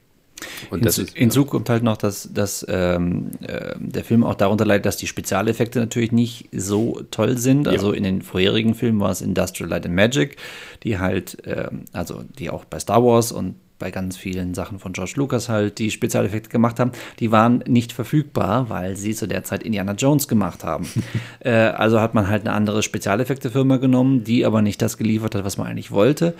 Und 0.70 0.80
hinzu, 0.80 1.02
ist, 1.02 1.16
hinzu 1.16 1.44
kommt 1.44 1.68
halt 1.68 1.82
noch, 1.82 1.96
dass, 1.96 2.32
dass 2.32 2.64
ähm, 2.68 3.30
äh, 3.40 3.74
der 3.78 4.04
Film 4.04 4.24
auch 4.24 4.34
darunter 4.34 4.64
leidet, 4.64 4.86
dass 4.86 4.96
die 4.96 5.06
Spezialeffekte 5.06 5.80
natürlich 5.80 6.12
nicht 6.12 6.48
so 6.52 7.02
toll 7.10 7.38
sind. 7.38 7.68
Also 7.68 7.92
ja. 7.92 7.96
in 7.96 8.02
den 8.02 8.22
vorherigen 8.22 8.74
Filmen 8.74 9.00
war 9.00 9.10
es 9.10 9.20
Industrial 9.20 9.68
Light 9.68 9.86
and 9.86 9.94
Magic, 9.94 10.36
die 10.82 10.98
halt, 10.98 11.38
ähm, 11.44 11.84
also 11.92 12.22
die 12.38 12.50
auch 12.50 12.64
bei 12.64 12.78
Star 12.78 13.02
Wars 13.02 13.32
und 13.32 13.56
bei 13.78 13.90
ganz 13.90 14.16
vielen 14.16 14.54
Sachen 14.54 14.78
von 14.78 14.92
George 14.92 15.12
Lucas 15.16 15.48
halt 15.48 15.78
die 15.78 15.90
Spezialeffekte 15.90 16.48
gemacht 16.48 16.80
haben, 16.80 16.92
die 17.20 17.30
waren 17.30 17.62
nicht 17.66 17.92
verfügbar, 17.92 18.70
weil 18.70 18.96
sie 18.96 19.14
zu 19.14 19.28
der 19.28 19.44
Zeit 19.44 19.62
Indiana 19.62 19.92
Jones 19.92 20.28
gemacht 20.28 20.64
haben. 20.64 20.88
äh, 21.40 21.50
also 21.50 22.00
hat 22.00 22.14
man 22.14 22.28
halt 22.28 22.46
eine 22.46 22.54
andere 22.54 22.82
Spezialeffekte-Firma 22.82 23.76
genommen, 23.76 24.24
die 24.24 24.44
aber 24.46 24.62
nicht 24.62 24.80
das 24.80 24.96
geliefert 24.96 25.34
hat, 25.34 25.44
was 25.44 25.58
man 25.58 25.66
eigentlich 25.66 25.90
wollte. 25.90 26.34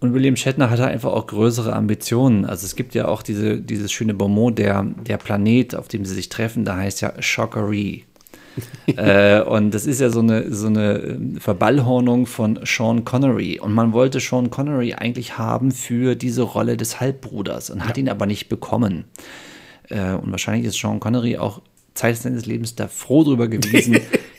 Und 0.00 0.14
William 0.14 0.34
Shatner 0.34 0.70
hatte 0.70 0.86
einfach 0.86 1.12
auch 1.12 1.26
größere 1.26 1.74
Ambitionen. 1.74 2.46
Also 2.46 2.64
es 2.64 2.74
gibt 2.74 2.94
ja 2.94 3.06
auch 3.06 3.22
diese, 3.22 3.60
dieses 3.60 3.92
schöne 3.92 4.14
Bonmot, 4.14 4.58
der, 4.58 4.82
der 4.82 5.18
Planet, 5.18 5.74
auf 5.74 5.88
dem 5.88 6.06
sie 6.06 6.14
sich 6.14 6.30
treffen, 6.30 6.64
da 6.64 6.76
heißt 6.76 7.02
ja 7.02 7.12
Shockery. 7.20 8.04
äh, 8.86 9.42
und 9.42 9.72
das 9.72 9.86
ist 9.86 10.00
ja 10.00 10.10
so 10.10 10.20
eine, 10.20 10.52
so 10.52 10.66
eine 10.66 10.98
ähm, 10.98 11.36
Verballhornung 11.36 12.26
von 12.26 12.58
Sean 12.64 13.04
Connery. 13.04 13.60
Und 13.60 13.72
man 13.72 13.92
wollte 13.92 14.20
Sean 14.20 14.50
Connery 14.50 14.94
eigentlich 14.94 15.38
haben 15.38 15.70
für 15.70 16.16
diese 16.16 16.42
Rolle 16.42 16.76
des 16.76 17.00
Halbbruders 17.00 17.70
und 17.70 17.86
hat 17.86 17.96
ja. 17.96 18.02
ihn 18.02 18.08
aber 18.08 18.26
nicht 18.26 18.48
bekommen. 18.48 19.04
Äh, 19.88 20.14
und 20.14 20.30
wahrscheinlich 20.30 20.66
ist 20.66 20.78
Sean 20.78 20.98
Connery 20.98 21.36
auch 21.36 21.60
Zeit 21.94 22.16
seines 22.16 22.46
Lebens 22.46 22.74
da 22.74 22.88
froh 22.88 23.24
drüber 23.24 23.48
gewesen, 23.48 24.00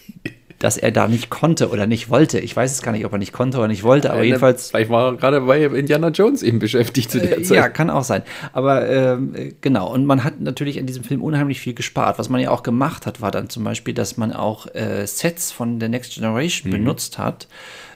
dass 0.62 0.78
er 0.78 0.92
da 0.92 1.08
nicht 1.08 1.30
konnte 1.30 1.70
oder 1.70 1.88
nicht 1.88 2.10
wollte. 2.10 2.40
Ich 2.40 2.56
weiß 2.56 2.72
es 2.72 2.82
gar 2.82 2.92
nicht, 2.92 3.06
ob 3.06 3.12
er 3.12 3.18
nicht 3.18 3.34
konnte 3.34 3.58
oder 3.58 3.68
nicht 3.68 3.84
wollte, 3.84 4.12
aber 4.12 4.20
ja, 4.20 4.28
jedenfalls. 4.28 4.70
Vielleicht 4.70 4.92
war 4.92 5.12
er 5.12 5.18
gerade 5.18 5.42
bei 5.42 5.64
Indiana 5.66 6.10
Jones 6.10 6.44
eben 6.44 6.60
beschäftigt 6.60 7.12
zu 7.12 7.20
der 7.20 7.40
äh, 7.40 7.44
Zeit. 7.44 7.58
Ja, 7.58 7.70
kann 7.70 7.90
auch 7.90 8.04
sein. 8.04 8.22
Aber 8.54 8.88
äh, 8.88 9.18
genau, 9.62 9.92
und 9.92 10.06
man 10.06 10.24
hat 10.24 10.40
natürlich 10.40 10.78
in 10.78 10.86
diesem 10.86 11.04
Film 11.04 11.24
unheimlich 11.24 11.60
viel 11.60 11.74
gespart. 11.74 12.20
Was 12.20 12.30
man 12.30 12.40
ja 12.40 12.52
auch 12.52 12.64
gemacht 12.64 13.06
hat, 13.06 13.22
war 13.22 13.32
dann 13.32 13.50
zum 13.50 13.64
Beispiel, 13.64 13.94
dass 13.94 14.18
man 14.18 14.32
auch 14.32 14.68
äh, 14.76 15.06
Sets 15.08 15.52
von 15.52 15.80
der 15.80 15.90
Next 15.90 16.14
Generation 16.14 16.70
mhm. 16.70 16.78
benutzt 16.78 17.18
hat 17.18 17.48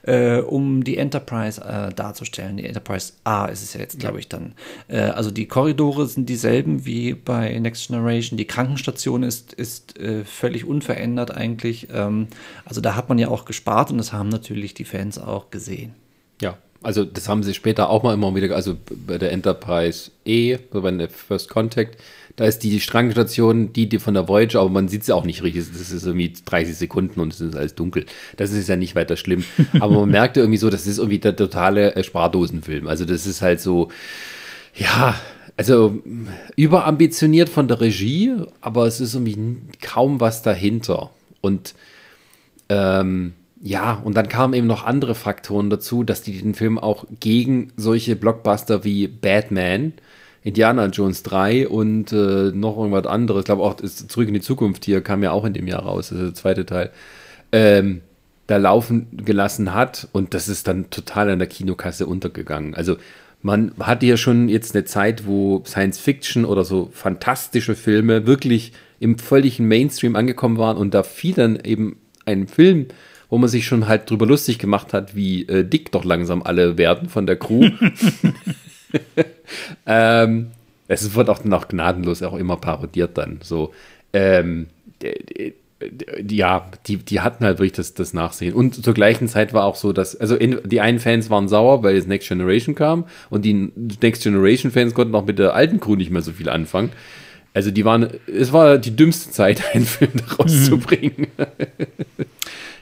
äh, 0.05 0.37
um 0.37 0.83
die 0.83 0.97
Enterprise 0.97 1.61
äh, 1.61 1.93
darzustellen. 1.93 2.57
Die 2.57 2.65
Enterprise 2.65 3.13
A 3.23 3.45
ist 3.45 3.63
es 3.63 3.73
ja 3.73 3.79
jetzt, 3.79 3.99
glaube 3.99 4.19
ich, 4.19 4.29
dann. 4.29 4.53
Äh, 4.87 4.99
also 4.99 5.31
die 5.31 5.47
Korridore 5.47 6.07
sind 6.07 6.29
dieselben 6.29 6.85
wie 6.85 7.13
bei 7.13 7.57
Next 7.59 7.87
Generation. 7.87 8.37
Die 8.37 8.45
Krankenstation 8.45 9.23
ist, 9.23 9.53
ist 9.53 9.99
äh, 9.99 10.23
völlig 10.23 10.65
unverändert 10.65 11.31
eigentlich. 11.31 11.87
Ähm, 11.91 12.27
also 12.65 12.81
da 12.81 12.95
hat 12.95 13.09
man 13.09 13.17
ja 13.17 13.29
auch 13.29 13.45
gespart 13.45 13.91
und 13.91 13.97
das 13.97 14.13
haben 14.13 14.29
natürlich 14.29 14.73
die 14.73 14.85
Fans 14.85 15.17
auch 15.17 15.49
gesehen. 15.49 15.93
Ja, 16.41 16.57
also 16.83 17.03
das 17.03 17.27
haben 17.27 17.41
sie 17.41 17.53
später 17.53 17.89
auch 17.89 18.03
mal 18.03 18.13
immer 18.13 18.33
wieder, 18.35 18.55
also 18.55 18.77
bei 19.07 19.17
der 19.17 19.31
Enterprise 19.31 20.11
E, 20.23 20.57
so 20.71 20.81
bei 20.81 20.91
der 20.91 21.09
First 21.09 21.49
Contact, 21.49 21.99
da 22.35 22.45
ist 22.45 22.59
die 22.63 22.79
Strahlenstation, 22.79 23.71
die, 23.71 23.87
die 23.87 23.99
von 23.99 24.13
der 24.13 24.27
Voyager, 24.27 24.59
aber 24.59 24.69
man 24.69 24.89
sieht 24.89 25.05
sie 25.05 25.13
auch 25.13 25.23
nicht 25.23 25.41
richtig. 25.43 25.65
Das 25.71 25.91
ist 25.91 26.05
irgendwie 26.05 26.33
30 26.45 26.75
Sekunden 26.75 27.19
und 27.21 27.33
es 27.33 27.39
ist 27.39 27.55
alles 27.55 27.75
dunkel. 27.75 28.05
Das 28.35 28.51
ist 28.51 28.67
ja 28.67 28.75
nicht 28.75 28.95
weiter 28.95 29.15
schlimm. 29.15 29.45
Aber 29.79 30.01
man 30.01 30.09
merkte 30.09 30.41
irgendwie 30.41 30.57
so, 30.57 30.69
das 30.69 30.85
ist 30.85 30.97
irgendwie 30.97 31.19
der 31.19 31.35
totale 31.35 31.95
äh, 31.95 32.03
Spardosenfilm. 32.03 32.87
Also 32.87 33.05
das 33.05 33.25
ist 33.25 33.41
halt 33.41 33.61
so, 33.61 33.89
ja, 34.75 35.15
also 35.57 36.01
überambitioniert 36.57 37.47
von 37.47 37.69
der 37.69 37.79
Regie, 37.79 38.33
aber 38.59 38.87
es 38.87 38.99
ist 38.99 39.13
irgendwie 39.13 39.55
kaum 39.81 40.19
was 40.19 40.41
dahinter. 40.41 41.11
Und 41.39 41.75
ähm, 42.67 43.33
ja, 43.61 43.93
und 44.03 44.17
dann 44.17 44.27
kamen 44.27 44.53
eben 44.53 44.67
noch 44.67 44.85
andere 44.85 45.15
Faktoren 45.15 45.69
dazu, 45.69 46.03
dass 46.03 46.21
die 46.21 46.41
den 46.41 46.55
Film 46.55 46.77
auch 46.77 47.05
gegen 47.21 47.71
solche 47.77 48.17
Blockbuster 48.17 48.83
wie 48.83 49.07
Batman 49.07 49.93
Indiana 50.45 50.85
Jones 50.85 51.23
3 51.23 51.67
und 51.67 52.13
äh, 52.13 52.51
noch 52.53 52.77
irgendwas 52.77 53.07
anderes. 53.07 53.41
Ich 53.41 53.45
glaube 53.45 53.63
auch 53.63 53.79
ist 53.79 54.11
Zurück 54.11 54.27
in 54.27 54.35
die 54.35 54.41
Zukunft 54.41 54.85
hier 54.85 55.01
kam 55.01 55.23
ja 55.23 55.31
auch 55.31 55.43
in 55.43 55.53
dem 55.53 55.67
Jahr 55.67 55.81
raus, 55.81 56.11
ist 56.11 56.21
der 56.21 56.33
zweite 56.35 56.67
Teil. 56.67 56.91
Ähm, 57.51 58.01
da 58.45 58.57
laufen 58.57 59.07
gelassen 59.11 59.73
hat 59.73 60.07
und 60.11 60.35
das 60.35 60.47
ist 60.47 60.67
dann 60.67 60.91
total 60.91 61.31
an 61.31 61.39
der 61.39 61.47
Kinokasse 61.47 62.05
untergegangen. 62.05 62.75
Also 62.75 62.97
man 63.41 63.71
hatte 63.79 64.05
ja 64.05 64.17
schon 64.17 64.47
jetzt 64.47 64.75
eine 64.75 64.85
Zeit, 64.85 65.25
wo 65.25 65.63
Science 65.65 65.97
Fiction 65.99 66.45
oder 66.45 66.63
so 66.63 66.91
fantastische 66.93 67.75
Filme 67.75 68.27
wirklich 68.27 68.71
im 68.99 69.17
völligen 69.17 69.67
Mainstream 69.67 70.15
angekommen 70.15 70.59
waren 70.59 70.77
und 70.77 70.93
da 70.93 71.01
fiel 71.01 71.33
dann 71.33 71.59
eben 71.63 71.97
ein 72.25 72.47
Film, 72.47 72.85
wo 73.31 73.39
man 73.39 73.49
sich 73.49 73.65
schon 73.65 73.87
halt 73.87 74.11
drüber 74.11 74.27
lustig 74.27 74.59
gemacht 74.59 74.93
hat, 74.93 75.15
wie 75.15 75.47
äh, 75.47 75.65
dick 75.65 75.91
doch 75.91 76.05
langsam 76.05 76.43
alle 76.43 76.77
werden 76.77 77.09
von 77.09 77.25
der 77.25 77.37
Crew. 77.37 77.67
ähm, 79.85 80.51
es 80.87 81.15
wird 81.15 81.29
auch 81.29 81.43
noch 81.43 81.67
gnadenlos 81.67 82.21
auch 82.23 82.35
immer 82.35 82.57
parodiert 82.57 83.17
dann. 83.17 83.39
So, 83.41 83.73
ähm, 84.13 84.67
ja, 86.29 86.69
die, 86.87 86.97
die 86.97 87.19
hatten 87.19 87.43
halt 87.43 87.59
wirklich 87.59 87.73
das, 87.73 87.93
das 87.93 88.13
Nachsehen. 88.13 88.53
Und 88.53 88.83
zur 88.83 88.93
gleichen 88.93 89.27
Zeit 89.27 89.53
war 89.53 89.65
auch 89.65 89.75
so, 89.75 89.93
dass, 89.93 90.15
also 90.15 90.35
in, 90.35 90.59
die 90.63 90.81
einen 90.81 90.99
Fans 90.99 91.29
waren 91.29 91.47
sauer, 91.47 91.83
weil 91.83 91.95
jetzt 91.95 92.07
Next 92.07 92.29
Generation 92.29 92.75
kam 92.75 93.05
und 93.29 93.43
die 93.43 93.71
Next 94.01 94.23
Generation 94.23 94.71
Fans 94.71 94.93
konnten 94.93 95.15
auch 95.15 95.25
mit 95.25 95.39
der 95.39 95.53
alten 95.53 95.79
Crew 95.79 95.95
nicht 95.95 96.11
mehr 96.11 96.21
so 96.21 96.31
viel 96.31 96.49
anfangen. 96.49 96.91
Also 97.53 97.71
die 97.71 97.85
waren, 97.85 98.09
es 98.27 98.51
war 98.53 98.77
die 98.77 98.95
dümmste 98.95 99.31
Zeit, 99.31 99.63
einen 99.73 99.85
Film 99.85 100.11
rauszubringen. 100.37 101.27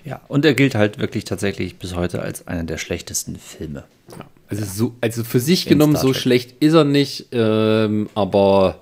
Ja, 0.06 0.22
und 0.28 0.45
er 0.45 0.54
gilt 0.54 0.76
halt 0.76 1.00
wirklich 1.00 1.24
tatsächlich 1.26 1.78
bis 1.78 1.95
heute 1.95 2.22
als 2.22 2.48
einer 2.48 2.64
der 2.64 2.78
schlechtesten 2.78 3.38
Filme. 3.38 3.86
Ja. 4.12 4.26
Also, 4.62 4.88
so, 4.88 4.96
also 5.02 5.24
für 5.24 5.40
sich 5.40 5.66
genommen, 5.66 5.96
so 5.96 6.14
schlecht 6.14 6.56
ist 6.60 6.74
er 6.74 6.84
nicht, 6.84 7.28
ähm, 7.32 8.10
aber 8.16 8.80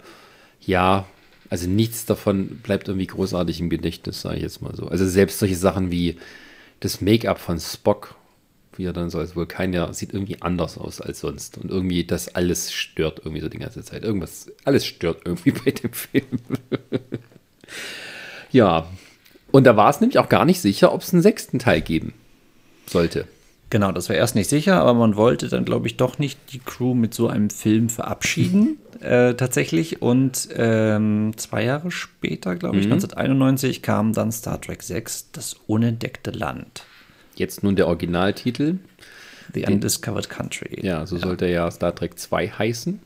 ja, 0.61 1.05
also 1.49 1.67
nichts 1.67 2.05
davon 2.05 2.59
bleibt 2.63 2.87
irgendwie 2.87 3.07
großartig 3.07 3.59
im 3.59 3.69
Gedächtnis, 3.69 4.21
sage 4.21 4.37
ich 4.37 4.41
jetzt 4.41 4.61
mal 4.61 4.75
so. 4.75 4.87
Also 4.87 5.07
selbst 5.07 5.39
solche 5.39 5.55
Sachen 5.55 5.91
wie 5.91 6.17
das 6.79 7.01
Make-up 7.01 7.39
von 7.39 7.59
Spock, 7.59 8.15
wie 8.77 8.85
er 8.85 8.93
dann 8.93 9.09
so 9.09 9.19
als 9.19 9.35
Vulkanier, 9.35 9.93
sieht 9.93 10.13
irgendwie 10.13 10.41
anders 10.41 10.77
aus 10.77 11.01
als 11.01 11.19
sonst. 11.19 11.57
Und 11.57 11.69
irgendwie 11.69 12.05
das 12.05 12.35
alles 12.35 12.71
stört 12.71 13.19
irgendwie 13.19 13.41
so 13.41 13.49
die 13.49 13.59
ganze 13.59 13.83
Zeit. 13.83 14.03
Irgendwas, 14.03 14.51
alles 14.63 14.85
stört 14.85 15.23
irgendwie 15.25 15.51
bei 15.65 15.71
dem 15.71 15.93
Film. 15.93 16.39
ja, 18.51 18.87
und 19.51 19.65
da 19.65 19.75
war 19.75 19.89
es 19.89 19.99
nämlich 19.99 20.19
auch 20.19 20.29
gar 20.29 20.45
nicht 20.45 20.61
sicher, 20.61 20.93
ob 20.93 21.01
es 21.01 21.13
einen 21.13 21.21
sechsten 21.21 21.59
Teil 21.59 21.81
geben 21.81 22.13
sollte. 22.87 23.27
Genau, 23.71 23.93
das 23.93 24.09
war 24.09 24.17
erst 24.17 24.35
nicht 24.35 24.49
sicher, 24.49 24.81
aber 24.81 24.93
man 24.93 25.15
wollte 25.15 25.47
dann, 25.47 25.63
glaube 25.63 25.87
ich, 25.87 25.95
doch 25.95 26.19
nicht 26.19 26.37
die 26.51 26.59
Crew 26.59 26.93
mit 26.93 27.13
so 27.13 27.29
einem 27.29 27.49
Film 27.49 27.87
verabschieden, 27.87 28.79
äh, 28.99 29.33
tatsächlich. 29.33 30.01
Und 30.01 30.49
ähm, 30.53 31.31
zwei 31.37 31.63
Jahre 31.63 31.89
später, 31.89 32.57
glaube 32.57 32.79
ich, 32.79 32.87
mhm. 32.87 32.93
1991, 32.93 33.81
kam 33.81 34.11
dann 34.11 34.33
Star 34.33 34.59
Trek 34.59 34.83
6, 34.83 35.31
das 35.31 35.55
unentdeckte 35.67 36.31
Land. 36.31 36.83
Jetzt 37.35 37.63
nun 37.63 37.77
der 37.77 37.87
Originaltitel. 37.87 38.75
The 39.53 39.65
Undiscovered 39.65 40.29
Country. 40.29 40.85
Ja, 40.85 41.05
so 41.05 41.15
ja. 41.15 41.21
sollte 41.21 41.47
ja 41.47 41.71
Star 41.71 41.95
Trek 41.95 42.19
2 42.19 42.49
heißen. 42.49 42.99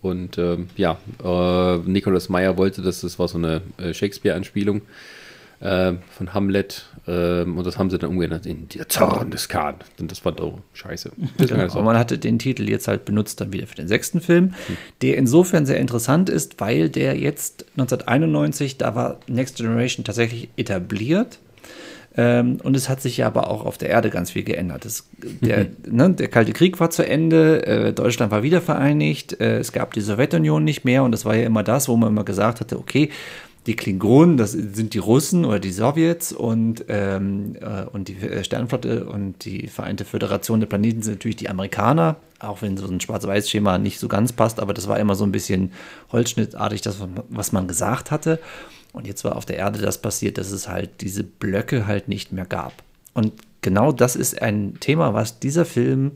Und 0.00 0.38
ähm, 0.38 0.68
ja, 0.76 0.96
äh, 1.24 1.78
Nicholas 1.78 2.28
Meyer 2.28 2.56
wollte, 2.56 2.82
dass 2.82 3.00
das 3.00 3.18
war 3.18 3.26
so 3.26 3.38
eine 3.38 3.62
äh, 3.78 3.92
Shakespeare-Anspielung 3.92 4.82
äh, 5.60 5.94
von 6.10 6.34
Hamlet. 6.34 6.86
Äh, 7.06 7.42
und 7.42 7.64
das 7.66 7.78
haben 7.78 7.90
sie 7.90 7.98
dann 7.98 8.10
umgeändert 8.10 8.46
in 8.46 8.68
Der 8.68 8.88
Zorn 8.88 9.30
des 9.30 9.48
Khan. 9.48 9.76
Und 10.00 10.10
das 10.10 10.24
war 10.24 10.32
doch 10.32 10.58
scheiße. 10.72 11.12
Genau. 11.38 11.62
Aber 11.62 11.82
man 11.82 11.98
hatte 11.98 12.18
den 12.18 12.38
Titel 12.38 12.68
jetzt 12.68 12.88
halt 12.88 13.04
benutzt 13.04 13.40
dann 13.40 13.52
wieder 13.52 13.66
für 13.66 13.76
den 13.76 13.88
sechsten 13.88 14.20
Film, 14.20 14.54
hm. 14.66 14.76
der 15.02 15.16
insofern 15.16 15.66
sehr 15.66 15.78
interessant 15.78 16.28
ist, 16.28 16.60
weil 16.60 16.88
der 16.88 17.16
jetzt 17.16 17.66
1991, 17.72 18.78
da 18.78 18.94
war 18.94 19.20
Next 19.26 19.56
Generation 19.56 20.04
tatsächlich 20.04 20.48
etabliert. 20.56 21.38
Ähm, 22.16 22.58
und 22.62 22.76
es 22.76 22.88
hat 22.88 23.00
sich 23.00 23.16
ja 23.16 23.26
aber 23.26 23.50
auch 23.50 23.64
auf 23.64 23.76
der 23.76 23.90
Erde 23.90 24.08
ganz 24.08 24.30
viel 24.30 24.44
geändert. 24.44 24.84
Das, 24.84 25.08
der, 25.40 25.66
ne, 25.90 26.10
der 26.10 26.28
Kalte 26.28 26.52
Krieg 26.52 26.78
war 26.78 26.90
zu 26.90 27.06
Ende, 27.06 27.66
äh, 27.66 27.92
Deutschland 27.92 28.30
war 28.30 28.44
wieder 28.44 28.60
vereinigt, 28.60 29.40
äh, 29.40 29.58
es 29.58 29.72
gab 29.72 29.94
die 29.94 30.00
Sowjetunion 30.00 30.62
nicht 30.62 30.84
mehr 30.84 31.02
und 31.02 31.10
das 31.10 31.24
war 31.24 31.34
ja 31.34 31.44
immer 31.44 31.64
das, 31.64 31.88
wo 31.88 31.96
man 31.96 32.10
immer 32.10 32.24
gesagt 32.24 32.60
hatte, 32.60 32.78
okay, 32.78 33.10
die 33.66 33.76
Klingonen, 33.76 34.36
das 34.36 34.52
sind 34.52 34.92
die 34.92 34.98
Russen 34.98 35.44
oder 35.44 35.58
die 35.58 35.72
Sowjets 35.72 36.32
und, 36.32 36.84
ähm, 36.88 37.56
äh, 37.60 37.84
und 37.84 38.08
die 38.08 38.16
äh, 38.16 38.44
Sternenflotte 38.44 39.06
und 39.06 39.44
die 39.44 39.68
Vereinte 39.68 40.04
Föderation 40.04 40.60
der 40.60 40.66
Planeten 40.66 41.02
sind 41.02 41.14
natürlich 41.14 41.36
die 41.36 41.48
Amerikaner, 41.48 42.16
auch 42.40 42.60
wenn 42.60 42.76
so 42.76 42.86
ein 42.86 43.00
Schwarz-Weiß-Schema 43.00 43.78
nicht 43.78 43.98
so 43.98 44.08
ganz 44.08 44.32
passt, 44.32 44.60
aber 44.60 44.74
das 44.74 44.86
war 44.86 44.98
immer 44.98 45.14
so 45.14 45.24
ein 45.24 45.32
bisschen 45.32 45.72
holzschnittartig, 46.12 46.82
das, 46.82 46.98
was 47.30 47.52
man 47.52 47.66
gesagt 47.66 48.10
hatte. 48.10 48.38
Und 48.92 49.06
jetzt 49.06 49.24
war 49.24 49.36
auf 49.36 49.46
der 49.46 49.56
Erde 49.56 49.80
das 49.80 49.98
passiert, 49.98 50.38
dass 50.38 50.50
es 50.50 50.68
halt 50.68 51.00
diese 51.00 51.24
Blöcke 51.24 51.86
halt 51.86 52.08
nicht 52.08 52.32
mehr 52.32 52.44
gab. 52.44 52.74
Und 53.14 53.32
genau 53.62 53.92
das 53.92 54.14
ist 54.14 54.40
ein 54.42 54.76
Thema, 54.78 55.14
was 55.14 55.40
dieser 55.40 55.64
Film 55.64 56.12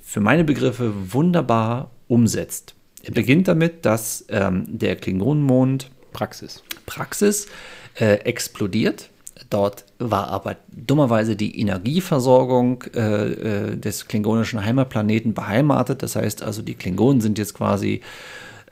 für 0.00 0.20
meine 0.20 0.44
Begriffe 0.44 0.92
wunderbar 1.12 1.90
umsetzt. 2.06 2.74
Er 3.02 3.12
beginnt 3.12 3.48
damit, 3.48 3.84
dass 3.84 4.24
ähm, 4.28 4.64
der 4.68 4.96
Klingonenmond 4.96 5.90
Praxis. 6.12 6.62
Praxis 6.88 7.46
äh, 7.94 8.14
explodiert. 8.24 9.10
Dort 9.50 9.84
war 9.98 10.28
aber 10.28 10.56
dummerweise 10.68 11.36
die 11.36 11.58
Energieversorgung 11.60 12.84
äh, 12.94 13.00
äh, 13.00 13.76
des 13.76 14.08
klingonischen 14.08 14.64
Heimatplaneten 14.64 15.32
beheimatet. 15.32 16.02
Das 16.02 16.16
heißt 16.16 16.42
also, 16.42 16.62
die 16.62 16.74
Klingonen 16.74 17.20
sind 17.20 17.38
jetzt 17.38 17.54
quasi 17.54 18.02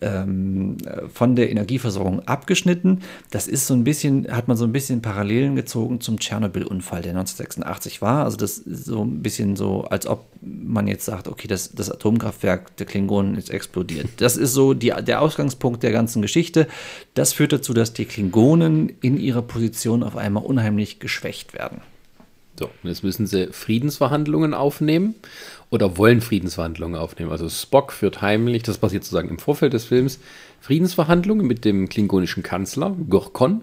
ähm, 0.01 0.77
von 1.13 1.37
der 1.37 1.51
Energieversorgung 1.51 2.21
abgeschnitten. 2.27 3.01
Das 3.31 3.47
ist 3.49 3.67
so 3.67 3.75
ein 3.75 3.85
bisschen, 3.85 4.31
hat 4.31 4.49
man 4.49 4.57
so 4.57 4.65
ein 4.65 4.73
bisschen 4.73 5.03
Parallelen 5.03 5.57
gezogen 5.57 6.01
zum 6.01 6.19
Tschernobyl-Unfall, 6.19 7.03
der 7.03 7.13
1986 7.13 8.03
war. 8.03 8.25
Also 8.25 8.37
das 8.37 8.59
ist 8.59 8.85
so 8.87 9.03
ein 9.03 9.23
bisschen 9.23 9.57
so, 9.57 9.85
als 9.85 10.07
ob 10.07 10.27
man 10.41 10.87
jetzt 10.87 11.05
sagt, 11.05 11.29
okay, 11.29 11.49
das, 11.49 11.73
das 11.73 11.91
Atomkraftwerk 11.91 12.77
der 12.77 12.87
Klingonen 12.87 13.37
ist 13.37 13.51
explodiert. 13.51 14.09
Das 14.19 14.37
ist 14.37 14.53
so 14.53 14.75
die, 14.75 14.93
der 15.03 15.23
Ausgangspunkt 15.23 15.83
der 15.83 15.93
ganzen 15.93 16.23
Geschichte. 16.23 16.67
Das 17.15 17.33
führt 17.33 17.53
dazu, 17.53 17.73
dass 17.75 17.93
die 17.93 18.05
Klingonen 18.05 18.93
in 19.01 19.19
ihrer 19.19 19.43
Position 19.43 20.03
auf 20.03 20.17
einmal 20.17 20.45
unheimlich 20.45 20.99
geschwächt 20.99 21.55
werden. 21.55 21.81
So, 22.59 22.71
jetzt 22.85 23.05
müssen 23.05 23.27
sie 23.27 23.49
Friedensverhandlungen 23.53 24.55
aufnehmen 24.55 25.15
oder 25.71 25.99
wollen 25.99 26.21
Friedensverhandlungen 26.21 26.99
aufnehmen. 26.99 27.31
Also 27.31 27.49
Spock 27.49 27.93
führt 27.93 28.23
heimlich, 28.23 28.63
das 28.63 28.79
passiert 28.79 29.05
sozusagen 29.05 29.29
im 29.29 29.39
Vorfeld 29.39 29.73
des 29.73 29.85
Films, 29.85 30.21
Friedensverhandlungen 30.61 31.47
mit 31.47 31.65
dem 31.65 31.89
klingonischen 31.89 32.43
Kanzler 32.43 32.95
Gorkon. 33.09 33.63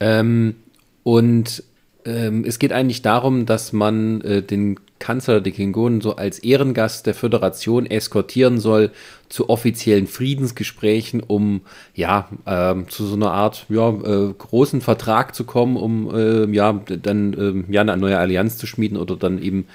Ähm, 0.00 0.56
und 1.02 1.62
ähm, 2.04 2.44
es 2.46 2.58
geht 2.58 2.72
eigentlich 2.72 3.02
darum, 3.02 3.46
dass 3.46 3.72
man 3.72 4.20
äh, 4.22 4.42
den 4.42 4.78
Kanzler 4.98 5.40
der 5.40 5.52
Klingonen 5.52 6.00
so 6.00 6.16
als 6.16 6.38
Ehrengast 6.38 7.06
der 7.06 7.14
Föderation 7.14 7.86
eskortieren 7.86 8.60
soll 8.60 8.90
zu 9.28 9.48
offiziellen 9.48 10.06
Friedensgesprächen, 10.06 11.22
um 11.26 11.62
ja 11.94 12.28
äh, 12.44 12.74
zu 12.88 13.06
so 13.06 13.16
einer 13.16 13.32
Art 13.32 13.66
ja, 13.68 13.88
äh, 13.88 14.34
großen 14.36 14.80
Vertrag 14.82 15.34
zu 15.34 15.44
kommen, 15.44 15.76
um 15.76 16.14
äh, 16.14 16.44
ja 16.54 16.72
dann 16.72 17.32
ähm, 17.32 17.64
ja 17.70 17.80
eine 17.80 17.96
neue 17.96 18.18
Allianz 18.18 18.58
zu 18.58 18.66
schmieden 18.66 18.98
oder 18.98 19.16
dann 19.16 19.42
eben 19.42 19.66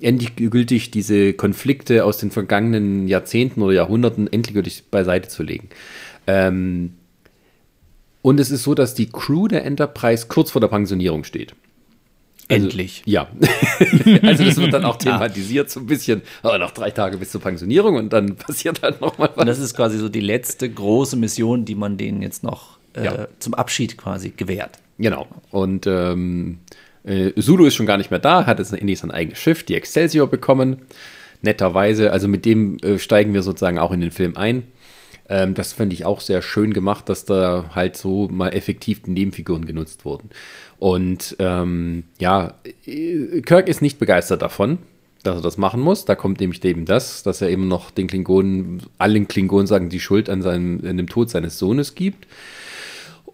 endgültig 0.00 0.90
diese 0.90 1.32
Konflikte 1.32 2.04
aus 2.04 2.18
den 2.18 2.30
vergangenen 2.30 3.08
Jahrzehnten 3.08 3.62
oder 3.62 3.72
Jahrhunderten 3.74 4.30
endgültig 4.30 4.84
beiseite 4.90 5.28
zu 5.28 5.42
legen. 5.42 5.68
Ähm, 6.26 6.94
und 8.22 8.40
es 8.40 8.50
ist 8.50 8.64
so, 8.64 8.74
dass 8.74 8.94
die 8.94 9.08
Crew 9.08 9.48
der 9.48 9.64
Enterprise 9.64 10.26
kurz 10.28 10.50
vor 10.50 10.60
der 10.60 10.68
Pensionierung 10.68 11.24
steht. 11.24 11.54
Also, 12.48 12.66
Endlich. 12.66 13.02
Ja. 13.06 13.28
also 14.22 14.44
das 14.44 14.56
wird 14.56 14.72
dann 14.72 14.84
auch 14.84 14.96
thematisiert, 14.96 15.68
so 15.68 15.80
ein 15.80 15.86
bisschen, 15.86 16.22
aber 16.42 16.58
noch 16.58 16.70
drei 16.70 16.90
Tage 16.90 17.18
bis 17.18 17.30
zur 17.30 17.40
Pensionierung 17.40 17.96
und 17.96 18.12
dann 18.12 18.36
passiert 18.36 18.82
halt 18.82 19.00
nochmal 19.00 19.30
was. 19.30 19.38
Und 19.38 19.46
das 19.46 19.58
ist 19.58 19.74
quasi 19.74 19.98
so 19.98 20.08
die 20.08 20.20
letzte 20.20 20.68
große 20.68 21.16
Mission, 21.16 21.64
die 21.64 21.74
man 21.74 21.96
denen 21.96 22.22
jetzt 22.22 22.44
noch 22.44 22.78
äh, 22.94 23.04
ja. 23.04 23.28
zum 23.40 23.54
Abschied 23.54 23.96
quasi 23.96 24.30
gewährt. 24.30 24.78
Genau. 24.98 25.26
Und 25.50 25.86
ähm, 25.86 26.58
äh, 27.06 27.30
ist 27.30 27.74
schon 27.74 27.86
gar 27.86 27.96
nicht 27.96 28.10
mehr 28.10 28.20
da, 28.20 28.46
hat 28.46 28.58
jetzt 28.58 28.72
endlich 28.72 28.98
sein 28.98 29.10
eigenes 29.10 29.38
Schiff, 29.38 29.62
die 29.62 29.74
Excelsior, 29.74 30.26
bekommen. 30.26 30.82
Netterweise, 31.42 32.12
also 32.12 32.28
mit 32.28 32.44
dem 32.44 32.78
äh, 32.78 32.98
steigen 32.98 33.34
wir 33.34 33.42
sozusagen 33.42 33.78
auch 33.78 33.92
in 33.92 34.00
den 34.00 34.10
Film 34.10 34.36
ein. 34.36 34.64
Ähm, 35.28 35.54
das 35.54 35.72
fände 35.72 35.94
ich 35.94 36.04
auch 36.04 36.20
sehr 36.20 36.42
schön 36.42 36.72
gemacht, 36.72 37.08
dass 37.08 37.24
da 37.24 37.70
halt 37.74 37.96
so 37.96 38.28
mal 38.28 38.48
effektiv 38.48 39.02
die 39.02 39.10
Nebenfiguren 39.10 39.66
genutzt 39.66 40.04
wurden. 40.04 40.30
Und 40.78 41.36
ähm, 41.38 42.04
ja, 42.18 42.54
äh, 42.86 43.40
Kirk 43.42 43.68
ist 43.68 43.82
nicht 43.82 43.98
begeistert 43.98 44.42
davon, 44.42 44.78
dass 45.22 45.36
er 45.36 45.42
das 45.42 45.58
machen 45.58 45.80
muss. 45.80 46.04
Da 46.04 46.14
kommt 46.14 46.40
nämlich 46.40 46.64
eben 46.64 46.84
das, 46.84 47.22
dass 47.22 47.40
er 47.40 47.50
eben 47.50 47.68
noch 47.68 47.90
den 47.90 48.06
Klingonen, 48.06 48.82
allen 48.98 49.28
Klingonen 49.28 49.66
sagen, 49.66 49.88
die 49.88 50.00
Schuld 50.00 50.30
an, 50.30 50.42
seinem, 50.42 50.80
an 50.86 50.96
dem 50.96 51.08
Tod 51.08 51.30
seines 51.30 51.58
Sohnes 51.58 51.94
gibt. 51.94 52.26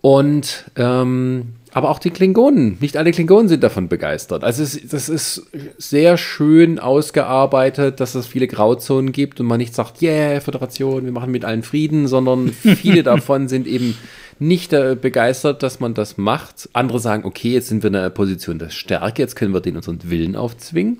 Und 0.02 0.64
ähm, 0.76 1.54
aber 1.74 1.88
auch 1.88 1.98
die 1.98 2.10
Klingonen, 2.10 2.76
nicht 2.80 2.98
alle 2.98 3.12
Klingonen 3.12 3.48
sind 3.48 3.62
davon 3.62 3.88
begeistert. 3.88 4.44
Also 4.44 4.62
es, 4.62 4.78
das 4.86 5.08
ist 5.08 5.46
sehr 5.78 6.18
schön 6.18 6.78
ausgearbeitet, 6.78 7.98
dass 7.98 8.14
es 8.14 8.26
viele 8.26 8.46
Grauzonen 8.46 9.10
gibt 9.12 9.40
und 9.40 9.46
man 9.46 9.56
nicht 9.56 9.74
sagt, 9.74 10.02
yeah, 10.02 10.40
Föderation, 10.40 11.06
wir 11.06 11.12
machen 11.12 11.30
mit 11.30 11.46
allen 11.46 11.62
Frieden, 11.62 12.08
sondern 12.08 12.48
viele 12.52 13.02
davon 13.02 13.48
sind 13.48 13.66
eben 13.66 13.96
nicht 14.38 14.74
äh, 14.74 14.96
begeistert, 15.00 15.62
dass 15.62 15.80
man 15.80 15.94
das 15.94 16.18
macht. 16.18 16.68
Andere 16.74 17.00
sagen, 17.00 17.24
okay, 17.24 17.52
jetzt 17.52 17.68
sind 17.68 17.82
wir 17.82 17.88
in 17.88 17.96
einer 17.96 18.10
Position 18.10 18.58
der 18.58 18.70
Stärke, 18.70 19.22
jetzt 19.22 19.36
können 19.36 19.54
wir 19.54 19.60
den 19.60 19.76
unseren 19.76 19.98
Willen 20.10 20.36
aufzwingen. 20.36 20.98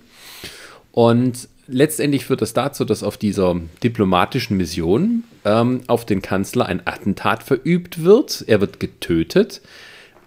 Und 0.93 1.49
letztendlich 1.67 2.25
führt 2.25 2.43
das 2.43 2.53
dazu, 2.53 2.85
dass 2.85 3.03
auf 3.03 3.17
dieser 3.17 3.61
diplomatischen 3.83 4.57
Mission 4.57 5.25
ähm, 5.45 5.83
auf 5.87 6.05
den 6.05 6.23
Kanzler 6.23 6.67
ein 6.67 6.87
Attentat 6.87 7.43
verübt 7.43 8.05
wird. 8.05 8.45
Er 8.47 8.61
wird 8.61 8.81
getötet. 8.81 9.61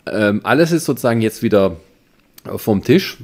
Ähm, 0.06 0.42
alles 0.44 0.72
ist 0.72 0.86
sozusagen 0.86 1.22
jetzt 1.22 1.44
wieder 1.44 1.78
vom 2.58 2.84
Tisch, 2.84 3.18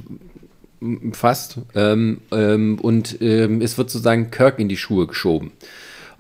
fast. 1.13 1.59
Ähm, 1.75 2.21
ähm, 2.31 2.79
und 2.79 3.21
ähm, 3.21 3.61
es 3.61 3.77
wird 3.77 3.89
sozusagen 3.89 4.31
Kirk 4.31 4.59
in 4.59 4.69
die 4.69 4.77
Schuhe 4.77 5.07
geschoben. 5.07 5.51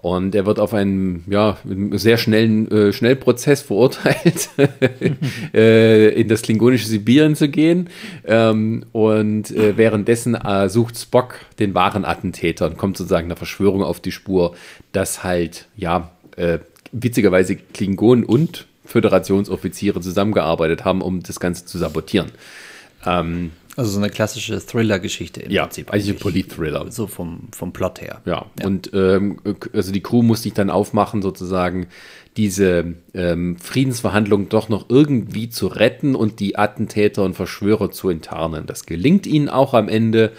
Und 0.01 0.33
er 0.33 0.47
wird 0.47 0.59
auf 0.59 0.73
einen 0.73 1.23
ja, 1.29 1.57
sehr 1.91 2.17
schnellen 2.17 2.69
äh, 2.71 2.91
Schnellprozess 2.91 3.61
verurteilt, 3.61 4.49
äh, 5.53 6.09
in 6.19 6.27
das 6.27 6.41
klingonische 6.41 6.87
Sibirien 6.87 7.35
zu 7.35 7.49
gehen. 7.49 7.89
Ähm, 8.25 8.83
und 8.93 9.51
äh, 9.51 9.77
währenddessen 9.77 10.33
äh, 10.33 10.69
sucht 10.69 10.97
Spock 10.97 11.35
den 11.59 11.75
wahren 11.75 12.03
Attentäter 12.03 12.65
und 12.65 12.77
kommt 12.77 12.97
sozusagen 12.97 13.25
einer 13.25 13.35
Verschwörung 13.35 13.83
auf 13.83 13.99
die 13.99 14.11
Spur, 14.11 14.55
dass 14.91 15.23
halt, 15.23 15.67
ja, 15.77 16.09
äh, 16.35 16.57
witzigerweise 16.91 17.55
Klingonen 17.55 18.25
und 18.25 18.65
Föderationsoffiziere 18.85 20.01
zusammengearbeitet 20.01 20.83
haben, 20.83 21.01
um 21.01 21.21
das 21.21 21.39
Ganze 21.39 21.65
zu 21.65 21.77
sabotieren. 21.77 22.31
Ähm, 23.05 23.51
also 23.77 23.91
so 23.91 23.99
eine 23.99 24.09
klassische 24.09 24.59
Thriller-Geschichte 24.59 25.41
im 25.41 25.51
ja, 25.51 25.63
Prinzip. 25.63 25.91
Also 25.91 26.11
ein 26.11 26.17
Polit-Thriller. 26.17 26.91
So 26.91 27.07
vom, 27.07 27.47
vom 27.55 27.71
Plot 27.71 28.01
her. 28.01 28.21
Ja, 28.25 28.45
ja. 28.59 28.67
und 28.67 28.91
ähm, 28.93 29.39
also 29.73 29.91
die 29.91 30.01
Crew 30.01 30.21
musste 30.23 30.43
sich 30.43 30.53
dann 30.53 30.69
aufmachen, 30.69 31.21
sozusagen 31.21 31.87
diese 32.37 32.95
ähm, 33.13 33.57
Friedensverhandlungen 33.57 34.49
doch 34.49 34.69
noch 34.69 34.89
irgendwie 34.89 35.49
zu 35.49 35.67
retten 35.67 36.15
und 36.15 36.39
die 36.39 36.57
Attentäter 36.57 37.23
und 37.23 37.35
Verschwörer 37.35 37.91
zu 37.91 38.09
enttarnen. 38.09 38.65
Das 38.65 38.85
gelingt 38.85 39.25
ihnen 39.25 39.49
auch 39.49 39.73
am 39.73 39.89
Ende. 39.89 40.31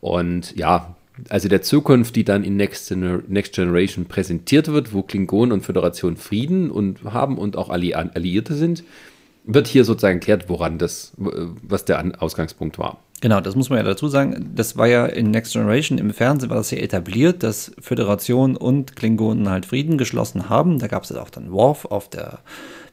Und 0.00 0.56
ja, 0.56 0.96
also 1.28 1.48
der 1.48 1.62
Zukunft, 1.62 2.16
die 2.16 2.24
dann 2.24 2.44
in 2.44 2.56
Next, 2.56 2.88
Gener 2.88 3.22
Next 3.28 3.54
Generation 3.54 4.06
präsentiert 4.06 4.68
wird, 4.68 4.92
wo 4.92 5.02
Klingonen 5.02 5.52
und 5.52 5.62
Föderation 5.62 6.16
Frieden 6.16 6.70
und 6.70 7.04
haben 7.04 7.38
und 7.38 7.56
auch 7.56 7.70
Alli 7.70 7.94
Alliierte 7.94 8.54
sind, 8.54 8.84
wird 9.44 9.66
hier 9.66 9.84
sozusagen 9.84 10.18
erklärt, 10.18 10.48
woran 10.48 10.78
das, 10.78 11.12
was 11.16 11.84
der 11.84 12.22
Ausgangspunkt 12.22 12.78
war. 12.78 12.98
Genau, 13.20 13.40
das 13.40 13.56
muss 13.56 13.70
man 13.70 13.78
ja 13.78 13.84
dazu 13.84 14.08
sagen. 14.08 14.52
Das 14.54 14.76
war 14.76 14.86
ja 14.86 15.06
in 15.06 15.30
Next 15.30 15.54
Generation 15.54 15.96
im 15.96 16.12
Fernsehen 16.12 16.50
war 16.50 16.58
das 16.58 16.70
ja 16.70 16.78
etabliert, 16.78 17.42
dass 17.42 17.72
Föderation 17.80 18.54
und 18.54 18.96
Klingonen 18.96 19.48
halt 19.48 19.64
Frieden 19.64 19.96
geschlossen 19.96 20.50
haben. 20.50 20.78
Da 20.78 20.88
gab 20.88 21.04
es 21.04 21.12
auch 21.12 21.30
dann 21.30 21.50
Worf 21.50 21.86
auf 21.86 22.10
der 22.10 22.40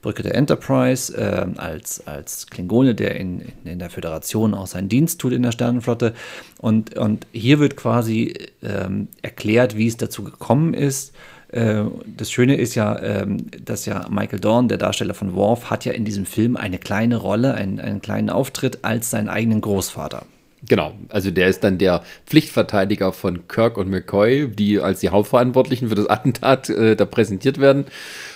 Brücke 0.02 0.24
der 0.24 0.36
Enterprise 0.36 1.16
äh, 1.16 1.48
als, 1.58 2.08
als 2.08 2.48
Klingone, 2.48 2.96
der 2.96 3.16
in, 3.18 3.42
in, 3.66 3.80
der 3.80 3.90
Föderation 3.90 4.54
auch 4.54 4.68
seinen 4.68 4.90
Dienst 4.90 5.20
tut 5.20 5.34
in 5.34 5.44
der 5.44 5.52
Sternenflotte. 5.52 6.14
Und, 6.60 6.98
und 6.98 7.28
hier 7.34 7.60
wird 7.60 7.76
quasi 7.76 8.34
ähm, 8.64 9.10
erklärt, 9.22 9.76
wie 9.76 9.88
es 9.88 9.98
dazu 9.98 10.24
gekommen 10.24 10.74
ist. 10.74 11.14
Äh, 11.52 11.84
das 12.06 12.32
Schöne 12.32 12.56
ist 12.56 12.76
ja, 12.76 13.00
ähm, 13.02 13.48
dass 13.64 13.86
ja 13.86 14.08
Michael 14.10 14.40
Dorn, 14.40 14.68
der 14.68 14.78
Darsteller 14.78 15.14
von 15.14 15.36
Worf, 15.36 15.70
hat 15.70 15.86
ja 15.86 15.92
in 15.92 16.06
diesem 16.06 16.26
Film 16.26 16.58
eine 16.58 16.78
kleine 16.78 17.18
Rolle, 17.18 17.54
einen, 17.54 17.80
einen 17.80 18.02
kleinen 18.02 18.30
Auftritt 18.30 18.80
als 18.84 19.10
seinen 19.10 19.30
eigenen 19.30 19.62
Großvater. 19.62 20.26
Genau, 20.68 20.94
also 21.10 21.32
der 21.32 21.48
ist 21.48 21.64
dann 21.64 21.80
der 21.80 22.04
Pflichtverteidiger 22.28 23.14
von 23.14 23.48
Kirk 23.48 23.78
und 23.78 23.90
McCoy, 23.90 24.48
die 24.48 24.80
als 24.80 25.00
die 25.00 25.10
Hauptverantwortlichen 25.10 25.90
für 25.90 25.96
das 25.96 26.08
Attentat 26.08 26.70
äh, 26.70 26.96
da 26.96 27.06
präsentiert 27.06 27.60
werden. 27.60 27.86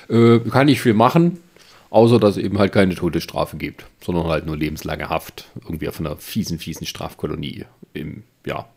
Äh, 0.10 0.40
kann 0.40 0.66
nicht 0.66 0.82
viel 0.82 0.96
machen, 0.96 1.38
Außer, 1.96 2.20
dass 2.20 2.36
es 2.36 2.44
eben 2.44 2.60
halt 2.60 2.74
keine 2.74 2.94
Todesstrafe 2.94 3.56
gibt, 3.56 3.86
sondern 4.04 4.28
halt 4.28 4.46
nur 4.46 4.58
lebenslange 4.58 5.08
Haft. 5.08 5.48
Irgendwie 5.64 5.88
auf 5.88 5.98
einer 5.98 6.18
fiesen, 6.18 6.60
fiesen 6.60 6.86
Strafkolonie 6.86 7.64
im, 7.94 8.24
ja, 8.46 8.68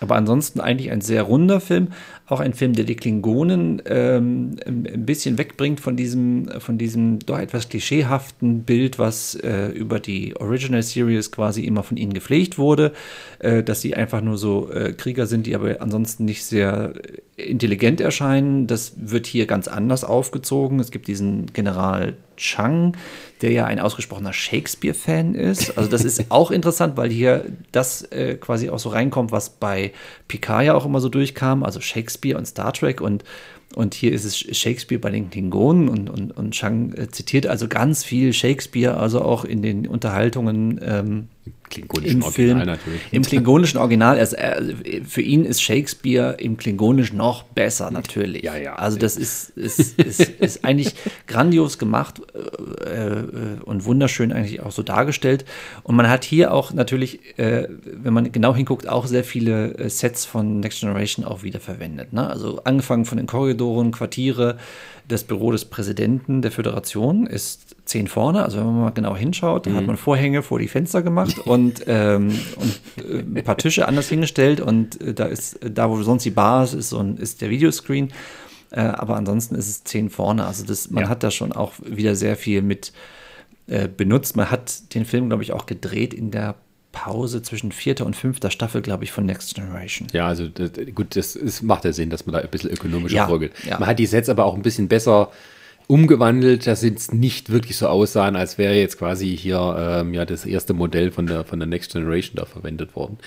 aber 0.00 0.16
ansonsten 0.16 0.60
eigentlich 0.60 0.90
ein 0.90 1.00
sehr 1.00 1.22
runder 1.22 1.60
Film. 1.60 1.88
Auch 2.26 2.40
ein 2.40 2.52
Film, 2.52 2.74
der 2.74 2.84
die 2.84 2.96
Klingonen 2.96 3.80
ähm, 3.86 4.56
ein 4.66 5.06
bisschen 5.06 5.38
wegbringt 5.38 5.80
von 5.80 5.96
diesem, 5.96 6.48
von 6.58 6.76
diesem 6.76 7.20
doch 7.20 7.38
etwas 7.38 7.68
klischeehaften 7.68 8.64
Bild, 8.64 8.98
was 8.98 9.36
äh, 9.36 9.68
über 9.68 10.00
die 10.00 10.36
Original 10.36 10.82
Series 10.82 11.30
quasi 11.30 11.64
immer 11.64 11.82
von 11.82 11.96
ihnen 11.96 12.12
gepflegt 12.12 12.58
wurde. 12.58 12.92
Äh, 13.38 13.62
dass 13.62 13.80
sie 13.80 13.94
einfach 13.94 14.20
nur 14.20 14.36
so 14.36 14.70
äh, 14.70 14.92
Krieger 14.92 15.26
sind, 15.26 15.46
die 15.46 15.54
aber 15.54 15.80
ansonsten 15.80 16.24
nicht 16.26 16.44
sehr 16.44 16.92
intelligent 17.36 18.00
erscheinen. 18.00 18.66
Das 18.66 18.94
wird 18.96 19.26
hier 19.26 19.46
ganz 19.46 19.68
anders 19.68 20.04
aufgezogen. 20.04 20.78
Es 20.80 20.90
gibt 20.90 21.06
diesen 21.06 21.46
General 21.52 22.14
Chang, 22.36 22.96
der 23.42 23.52
ja 23.52 23.64
ein 23.64 23.80
ausgesprochener 23.80 24.32
Shakespeare-Fan 24.32 25.34
ist. 25.34 25.76
Also 25.76 25.90
das 25.90 26.04
ist 26.04 26.30
auch 26.30 26.50
interessant, 26.50 26.96
weil 26.96 27.10
hier 27.10 27.44
das 27.72 28.02
äh, 28.12 28.34
quasi 28.34 28.70
auch 28.70 28.78
so 28.78 28.88
reinkommt, 28.88 29.32
was 29.32 29.50
bei 29.50 29.92
Picard 30.28 30.64
ja 30.64 30.74
auch 30.74 30.86
immer 30.86 31.00
so 31.00 31.08
durchkam, 31.08 31.62
also 31.62 31.80
Shakespeare 31.80 32.38
und 32.38 32.46
Star 32.46 32.72
Trek 32.72 33.00
und 33.00 33.24
und 33.74 33.94
hier 33.94 34.12
ist 34.12 34.24
es 34.24 34.38
Shakespeare 34.38 35.00
bei 35.00 35.10
den 35.10 35.28
Klingonen 35.28 35.88
und, 35.88 36.08
und, 36.08 36.30
und 36.30 36.52
Chang 36.52 36.94
äh, 36.94 37.08
zitiert 37.10 37.46
also 37.46 37.68
ganz 37.68 38.04
viel 38.04 38.32
Shakespeare, 38.32 38.96
also 38.96 39.20
auch 39.20 39.44
in 39.44 39.60
den 39.60 39.86
Unterhaltungen 39.86 40.80
ähm, 40.82 41.28
klingonischen 41.68 42.18
im 42.18 42.22
Original 42.22 42.32
Film, 42.32 42.66
natürlich. 42.66 43.00
Im 43.10 43.22
klingonischen 43.22 43.78
Original, 43.78 44.18
also, 44.18 44.36
äh, 44.36 45.02
für 45.04 45.22
ihn 45.22 45.44
ist 45.44 45.62
Shakespeare 45.62 46.36
im 46.38 46.56
klingonischen 46.56 47.16
noch 47.16 47.42
besser 47.42 47.90
natürlich. 47.90 48.42
Ja, 48.42 48.56
ja. 48.56 48.76
Also 48.76 48.98
das 48.98 49.16
ist, 49.16 49.50
ist, 49.50 49.98
ist, 49.98 50.20
ist 50.20 50.64
eigentlich 50.64 50.94
grandios 51.26 51.78
gemacht 51.78 52.20
äh, 52.84 52.88
äh, 52.88 53.26
und 53.64 53.84
wunderschön 53.84 54.32
eigentlich 54.32 54.60
auch 54.60 54.72
so 54.72 54.82
dargestellt. 54.82 55.44
Und 55.82 55.96
man 55.96 56.08
hat 56.08 56.24
hier 56.24 56.52
auch 56.52 56.72
natürlich, 56.72 57.38
äh, 57.38 57.68
wenn 57.84 58.12
man 58.12 58.30
genau 58.32 58.54
hinguckt, 58.54 58.88
auch 58.88 59.06
sehr 59.06 59.24
viele 59.24 59.74
äh, 59.74 59.88
Sets 59.88 60.24
von 60.24 60.60
Next 60.60 60.80
Generation 60.80 61.24
auch 61.24 61.42
wieder 61.42 61.60
verwendet. 61.60 62.12
Ne? 62.12 62.28
Also 62.28 62.60
angefangen 62.64 63.04
von 63.04 63.18
den 63.18 63.26
Korridoren, 63.26 63.92
Quartiere, 63.92 64.58
das 65.08 65.24
Büro 65.24 65.52
des 65.52 65.64
Präsidenten 65.64 66.42
der 66.42 66.50
Föderation 66.50 67.26
ist 67.26 67.76
zehn 67.84 68.08
vorne. 68.08 68.42
Also 68.42 68.58
wenn 68.58 68.66
man 68.66 68.80
mal 68.80 68.90
genau 68.90 69.16
hinschaut, 69.16 69.66
mhm. 69.66 69.76
hat 69.76 69.86
man 69.86 69.96
Vorhänge 69.96 70.42
vor 70.42 70.58
die 70.58 70.68
Fenster 70.68 71.02
gemacht 71.02 71.38
und, 71.38 71.84
ähm, 71.86 72.36
und 72.56 72.80
äh, 73.04 73.18
ein 73.20 73.44
paar 73.44 73.56
Tische 73.56 73.86
anders 73.86 74.08
hingestellt 74.08 74.60
und 74.60 75.00
äh, 75.00 75.14
da 75.14 75.26
ist, 75.26 75.60
da 75.62 75.88
wo 75.90 76.02
sonst 76.02 76.24
die 76.24 76.30
Bar 76.30 76.64
ist, 76.64 76.74
ist, 76.74 76.90
so 76.90 76.98
ein, 76.98 77.16
ist 77.16 77.40
der 77.40 77.50
Videoscreen. 77.50 78.12
Äh, 78.70 78.80
aber 78.80 79.16
ansonsten 79.16 79.54
ist 79.54 79.68
es 79.68 79.84
zehn 79.84 80.10
vorne. 80.10 80.44
Also 80.44 80.64
das, 80.64 80.90
man 80.90 81.04
ja. 81.04 81.08
hat 81.08 81.22
da 81.22 81.30
schon 81.30 81.52
auch 81.52 81.74
wieder 81.84 82.16
sehr 82.16 82.36
viel 82.36 82.62
mit 82.62 82.92
äh, 83.68 83.88
benutzt. 83.88 84.36
Man 84.36 84.50
hat 84.50 84.94
den 84.94 85.04
Film, 85.04 85.28
glaube 85.28 85.42
ich, 85.42 85.52
auch 85.52 85.66
gedreht 85.66 86.14
in 86.14 86.30
der 86.30 86.56
Pause 86.96 87.42
zwischen 87.42 87.72
vierter 87.72 88.06
und 88.06 88.16
fünfter 88.16 88.50
Staffel, 88.50 88.80
glaube 88.80 89.04
ich, 89.04 89.12
von 89.12 89.26
Next 89.26 89.54
Generation. 89.54 90.08
Ja, 90.12 90.26
also 90.26 90.48
das, 90.48 90.70
gut, 90.94 91.14
das 91.14 91.36
ist, 91.36 91.62
macht 91.62 91.84
ja 91.84 91.92
Sinn, 91.92 92.08
dass 92.08 92.24
man 92.24 92.32
da 92.32 92.38
ein 92.38 92.48
bisschen 92.48 92.70
ökonomischer 92.70 93.16
ja, 93.16 93.26
vorgeht. 93.26 93.52
Ja. 93.68 93.78
Man 93.78 93.86
hat 93.86 93.98
die 93.98 94.06
Sets 94.06 94.30
aber 94.30 94.46
auch 94.46 94.54
ein 94.54 94.62
bisschen 94.62 94.88
besser 94.88 95.30
umgewandelt, 95.88 96.66
dass 96.66 96.80
sie 96.80 96.88
jetzt 96.88 97.12
nicht 97.12 97.50
wirklich 97.50 97.76
so 97.76 97.86
aussahen, 97.86 98.34
als 98.34 98.56
wäre 98.56 98.74
jetzt 98.74 98.98
quasi 98.98 99.36
hier 99.36 99.76
ähm, 99.78 100.14
ja 100.14 100.24
das 100.24 100.46
erste 100.46 100.72
Modell 100.72 101.12
von 101.12 101.26
der 101.26 101.44
von 101.44 101.58
der 101.58 101.68
Next 101.68 101.92
Generation 101.92 102.36
da 102.36 102.46
verwendet 102.46 102.96
worden. 102.96 103.18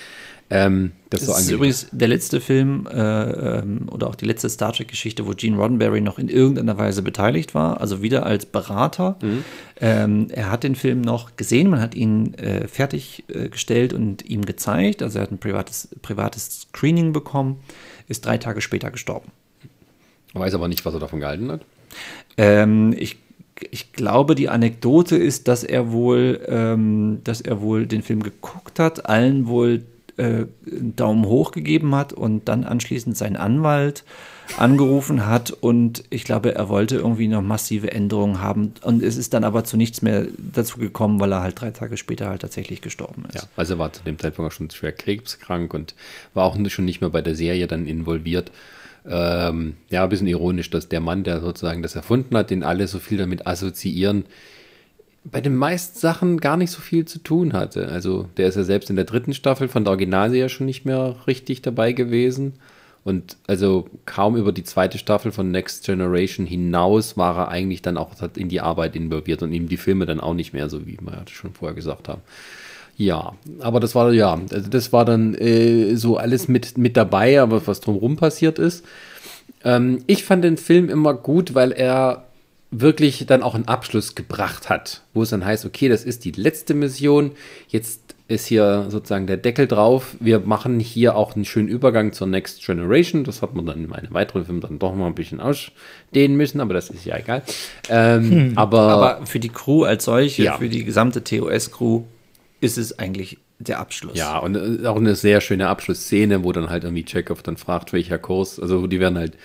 Ähm, 0.52 0.92
das, 1.10 1.26
das 1.26 1.28
so 1.28 1.34
ist 1.34 1.50
übrigens 1.50 1.86
der 1.92 2.08
letzte 2.08 2.40
Film 2.40 2.88
äh, 2.92 2.98
ähm, 2.98 3.88
oder 3.90 4.08
auch 4.08 4.16
die 4.16 4.24
letzte 4.24 4.48
Star 4.48 4.72
Trek-Geschichte, 4.72 5.26
wo 5.26 5.30
Gene 5.30 5.56
Roddenberry 5.56 6.00
noch 6.00 6.18
in 6.18 6.28
irgendeiner 6.28 6.76
Weise 6.76 7.02
beteiligt 7.02 7.54
war, 7.54 7.80
also 7.80 8.02
wieder 8.02 8.26
als 8.26 8.46
Berater. 8.46 9.16
Mhm. 9.22 9.44
Ähm, 9.80 10.26
er 10.30 10.50
hat 10.50 10.64
den 10.64 10.74
Film 10.74 11.02
noch 11.02 11.36
gesehen, 11.36 11.70
man 11.70 11.80
hat 11.80 11.94
ihn 11.94 12.34
äh, 12.34 12.66
fertiggestellt 12.66 13.92
äh, 13.92 13.96
und 13.96 14.28
ihm 14.28 14.44
gezeigt. 14.44 15.02
Also 15.02 15.20
er 15.20 15.22
hat 15.22 15.30
ein 15.30 15.38
privates, 15.38 15.88
privates 16.02 16.62
Screening 16.62 17.12
bekommen, 17.12 17.60
ist 18.08 18.26
drei 18.26 18.36
Tage 18.36 18.60
später 18.60 18.90
gestorben. 18.90 19.30
Weiß 20.32 20.54
aber 20.54 20.66
nicht, 20.66 20.84
was 20.84 20.94
er 20.94 21.00
davon 21.00 21.20
gehalten 21.20 21.50
hat. 21.50 21.60
Ähm, 22.36 22.94
ich 22.98 23.18
ich 23.70 23.92
glaube, 23.92 24.34
die 24.34 24.48
Anekdote 24.48 25.16
ist, 25.16 25.48
dass 25.48 25.64
er 25.64 25.92
wohl, 25.92 26.40
ähm, 26.48 27.20
dass 27.24 27.40
er 27.40 27.60
wohl 27.60 27.86
den 27.86 28.02
Film 28.02 28.22
geguckt 28.22 28.78
hat, 28.78 29.06
allen 29.06 29.46
wohl 29.46 29.82
äh, 30.20 30.46
Daumen 30.66 31.24
hoch 31.24 31.50
gegeben 31.50 31.94
hat 31.94 32.12
und 32.12 32.48
dann 32.48 32.64
anschließend 32.64 33.16
seinen 33.16 33.36
Anwalt 33.36 34.04
angerufen 34.58 35.26
hat 35.26 35.50
und 35.50 36.04
ich 36.10 36.24
glaube, 36.24 36.54
er 36.54 36.68
wollte 36.68 36.96
irgendwie 36.96 37.28
noch 37.28 37.40
massive 37.40 37.92
Änderungen 37.92 38.40
haben 38.40 38.74
und 38.82 39.02
es 39.02 39.16
ist 39.16 39.32
dann 39.32 39.44
aber 39.44 39.64
zu 39.64 39.76
nichts 39.76 40.02
mehr 40.02 40.26
dazu 40.38 40.78
gekommen, 40.78 41.20
weil 41.20 41.32
er 41.32 41.40
halt 41.40 41.60
drei 41.60 41.70
Tage 41.70 41.96
später 41.96 42.28
halt 42.28 42.42
tatsächlich 42.42 42.80
gestorben 42.80 43.24
ist. 43.28 43.36
Ja, 43.36 43.42
also 43.56 43.74
er 43.74 43.78
war 43.78 43.92
zu 43.92 44.02
dem 44.02 44.18
Zeitpunkt 44.18 44.50
auch 44.50 44.54
schon 44.54 44.68
schwer 44.70 44.92
krebskrank 44.92 45.72
und 45.72 45.94
war 46.34 46.44
auch 46.44 46.58
schon 46.68 46.84
nicht 46.84 47.00
mehr 47.00 47.10
bei 47.10 47.22
der 47.22 47.34
Serie 47.36 47.66
dann 47.66 47.86
involviert. 47.86 48.50
Ähm, 49.08 49.76
ja, 49.88 50.02
ein 50.02 50.08
bisschen 50.10 50.26
ironisch, 50.26 50.68
dass 50.68 50.88
der 50.88 51.00
Mann, 51.00 51.24
der 51.24 51.40
sozusagen 51.40 51.82
das 51.82 51.94
erfunden 51.94 52.36
hat, 52.36 52.50
den 52.50 52.62
alle 52.62 52.86
so 52.86 52.98
viel 52.98 53.16
damit 53.16 53.46
assoziieren, 53.46 54.24
bei 55.24 55.40
den 55.40 55.56
meisten 55.56 55.98
Sachen 55.98 56.40
gar 56.40 56.56
nicht 56.56 56.70
so 56.70 56.80
viel 56.80 57.04
zu 57.04 57.18
tun 57.18 57.52
hatte. 57.52 57.88
Also 57.88 58.28
der 58.36 58.48
ist 58.48 58.56
ja 58.56 58.62
selbst 58.62 58.90
in 58.90 58.96
der 58.96 59.04
dritten 59.04 59.34
Staffel 59.34 59.68
von 59.68 59.84
der 59.84 59.92
Originalserie 59.92 60.48
schon 60.48 60.66
nicht 60.66 60.84
mehr 60.84 61.16
richtig 61.26 61.62
dabei 61.62 61.92
gewesen. 61.92 62.54
Und 63.02 63.36
also 63.46 63.88
kaum 64.04 64.36
über 64.36 64.52
die 64.52 64.64
zweite 64.64 64.98
Staffel 64.98 65.32
von 65.32 65.50
Next 65.50 65.84
Generation 65.84 66.46
hinaus 66.46 67.16
war 67.16 67.36
er 67.36 67.48
eigentlich 67.48 67.82
dann 67.82 67.96
auch 67.96 68.12
in 68.36 68.48
die 68.48 68.60
Arbeit 68.60 68.94
involviert 68.94 69.42
und 69.42 69.52
ihm 69.52 69.68
die 69.68 69.78
Filme 69.78 70.06
dann 70.06 70.20
auch 70.20 70.34
nicht 70.34 70.52
mehr, 70.52 70.68
so 70.68 70.86
wie 70.86 70.98
wir 71.00 71.24
schon 71.30 71.54
vorher 71.54 71.74
gesagt 71.74 72.08
haben. 72.08 72.20
Ja, 72.96 73.32
aber 73.60 73.80
das 73.80 73.94
war 73.94 74.12
ja, 74.12 74.38
also 74.50 74.68
das 74.68 74.92
war 74.92 75.06
dann 75.06 75.34
äh, 75.34 75.94
so 75.96 76.18
alles 76.18 76.48
mit, 76.48 76.76
mit 76.76 76.98
dabei, 76.98 77.40
aber 77.40 77.66
was 77.66 77.80
drumherum 77.80 78.16
passiert 78.16 78.58
ist. 78.58 78.84
Ähm, 79.64 80.02
ich 80.06 80.24
fand 80.24 80.44
den 80.44 80.58
Film 80.58 80.90
immer 80.90 81.14
gut, 81.14 81.54
weil 81.54 81.72
er 81.72 82.26
wirklich 82.70 83.26
dann 83.26 83.42
auch 83.42 83.54
einen 83.54 83.66
Abschluss 83.66 84.14
gebracht 84.14 84.68
hat, 84.68 85.02
wo 85.12 85.22
es 85.22 85.30
dann 85.30 85.44
heißt, 85.44 85.64
okay, 85.64 85.88
das 85.88 86.04
ist 86.04 86.24
die 86.24 86.32
letzte 86.32 86.74
Mission, 86.74 87.32
jetzt 87.68 88.14
ist 88.28 88.46
hier 88.46 88.86
sozusagen 88.88 89.26
der 89.26 89.36
Deckel 89.36 89.66
drauf. 89.66 90.14
Wir 90.20 90.38
machen 90.38 90.78
hier 90.78 91.16
auch 91.16 91.34
einen 91.34 91.44
schönen 91.44 91.66
Übergang 91.66 92.12
zur 92.12 92.28
Next 92.28 92.64
Generation. 92.64 93.24
Das 93.24 93.42
hat 93.42 93.54
man 93.54 93.66
dann 93.66 93.84
in 93.84 93.92
einem 93.92 94.14
weiteren 94.14 94.44
Film 94.44 94.60
dann 94.60 94.78
doch 94.78 94.94
mal 94.94 95.08
ein 95.08 95.16
bisschen 95.16 95.40
ausdehnen 95.40 96.36
müssen, 96.36 96.60
aber 96.60 96.72
das 96.72 96.90
ist 96.90 97.04
ja 97.04 97.18
egal. 97.18 97.42
Ähm, 97.88 98.30
hm. 98.30 98.52
aber, 98.58 98.80
aber, 98.80 99.26
für 99.26 99.40
die 99.40 99.48
Crew 99.48 99.82
als 99.82 100.04
solche, 100.04 100.44
ja. 100.44 100.58
für 100.58 100.68
die 100.68 100.84
gesamte 100.84 101.24
TOS-Crew, 101.24 102.04
ist 102.60 102.78
es 102.78 103.00
eigentlich 103.00 103.38
der 103.58 103.80
Abschluss. 103.80 104.16
Ja, 104.16 104.38
und 104.38 104.54
äh, 104.54 104.86
auch 104.86 104.96
eine 104.96 105.16
sehr 105.16 105.40
schöne 105.40 105.66
Abschlussszene, 105.66 106.44
wo 106.44 106.52
dann 106.52 106.70
halt 106.70 106.84
irgendwie 106.84 107.04
Chekhov 107.04 107.42
dann 107.42 107.56
fragt, 107.56 107.92
welcher 107.92 108.18
Kurs. 108.18 108.60
Also 108.60 108.86
die 108.86 109.00
werden 109.00 109.18
halt 109.18 109.36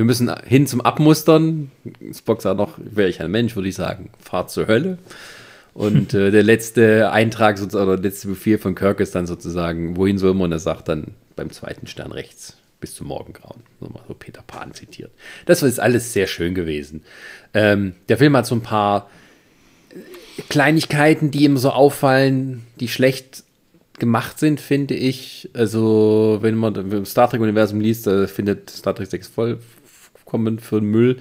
wir 0.00 0.06
müssen 0.06 0.34
hin 0.46 0.66
zum 0.66 0.80
Abmustern. 0.80 1.70
Spock 2.14 2.40
sagt 2.40 2.56
noch, 2.56 2.78
wäre 2.78 3.10
ich 3.10 3.20
ein 3.20 3.30
Mensch, 3.30 3.54
würde 3.54 3.68
ich 3.68 3.74
sagen, 3.74 4.08
fahrt 4.18 4.50
zur 4.50 4.66
Hölle. 4.66 4.96
Und 5.74 6.14
äh, 6.14 6.30
der 6.30 6.42
letzte 6.42 7.12
Eintrag 7.12 7.60
oder 7.60 7.98
der 7.98 8.10
letzte 8.10 8.28
Befehl 8.28 8.56
von 8.56 8.74
Kirk 8.74 9.00
ist 9.00 9.14
dann 9.14 9.26
sozusagen, 9.26 9.98
wohin 9.98 10.16
soll 10.16 10.32
man? 10.32 10.44
Und 10.44 10.52
er 10.52 10.58
sagt 10.58 10.88
dann 10.88 11.08
beim 11.36 11.50
zweiten 11.50 11.86
Stern 11.86 12.12
rechts 12.12 12.56
bis 12.80 12.94
zum 12.94 13.08
Morgengrauen. 13.08 13.60
Nochmal 13.80 14.02
so 14.08 14.14
Peter 14.14 14.42
Pan 14.46 14.72
zitiert. 14.72 15.10
Das 15.44 15.62
ist 15.62 15.78
alles 15.78 16.14
sehr 16.14 16.26
schön 16.26 16.54
gewesen. 16.54 17.02
Ähm, 17.52 17.92
der 18.08 18.16
Film 18.16 18.34
hat 18.38 18.46
so 18.46 18.54
ein 18.54 18.62
paar 18.62 19.10
Kleinigkeiten, 20.48 21.30
die 21.30 21.44
ihm 21.44 21.58
so 21.58 21.72
auffallen, 21.72 22.62
die 22.80 22.88
schlecht 22.88 23.44
gemacht 23.98 24.38
sind, 24.38 24.62
finde 24.62 24.94
ich. 24.94 25.50
Also, 25.52 26.38
wenn 26.40 26.54
man 26.54 26.74
im 26.74 27.04
Star 27.04 27.28
Trek-Universum 27.28 27.82
liest, 27.82 28.08
findet 28.28 28.70
Star 28.70 28.94
Trek 28.94 29.08
6 29.08 29.28
voll, 29.28 29.58
kommen 30.30 30.60
für 30.60 30.80
Müll, 30.80 31.16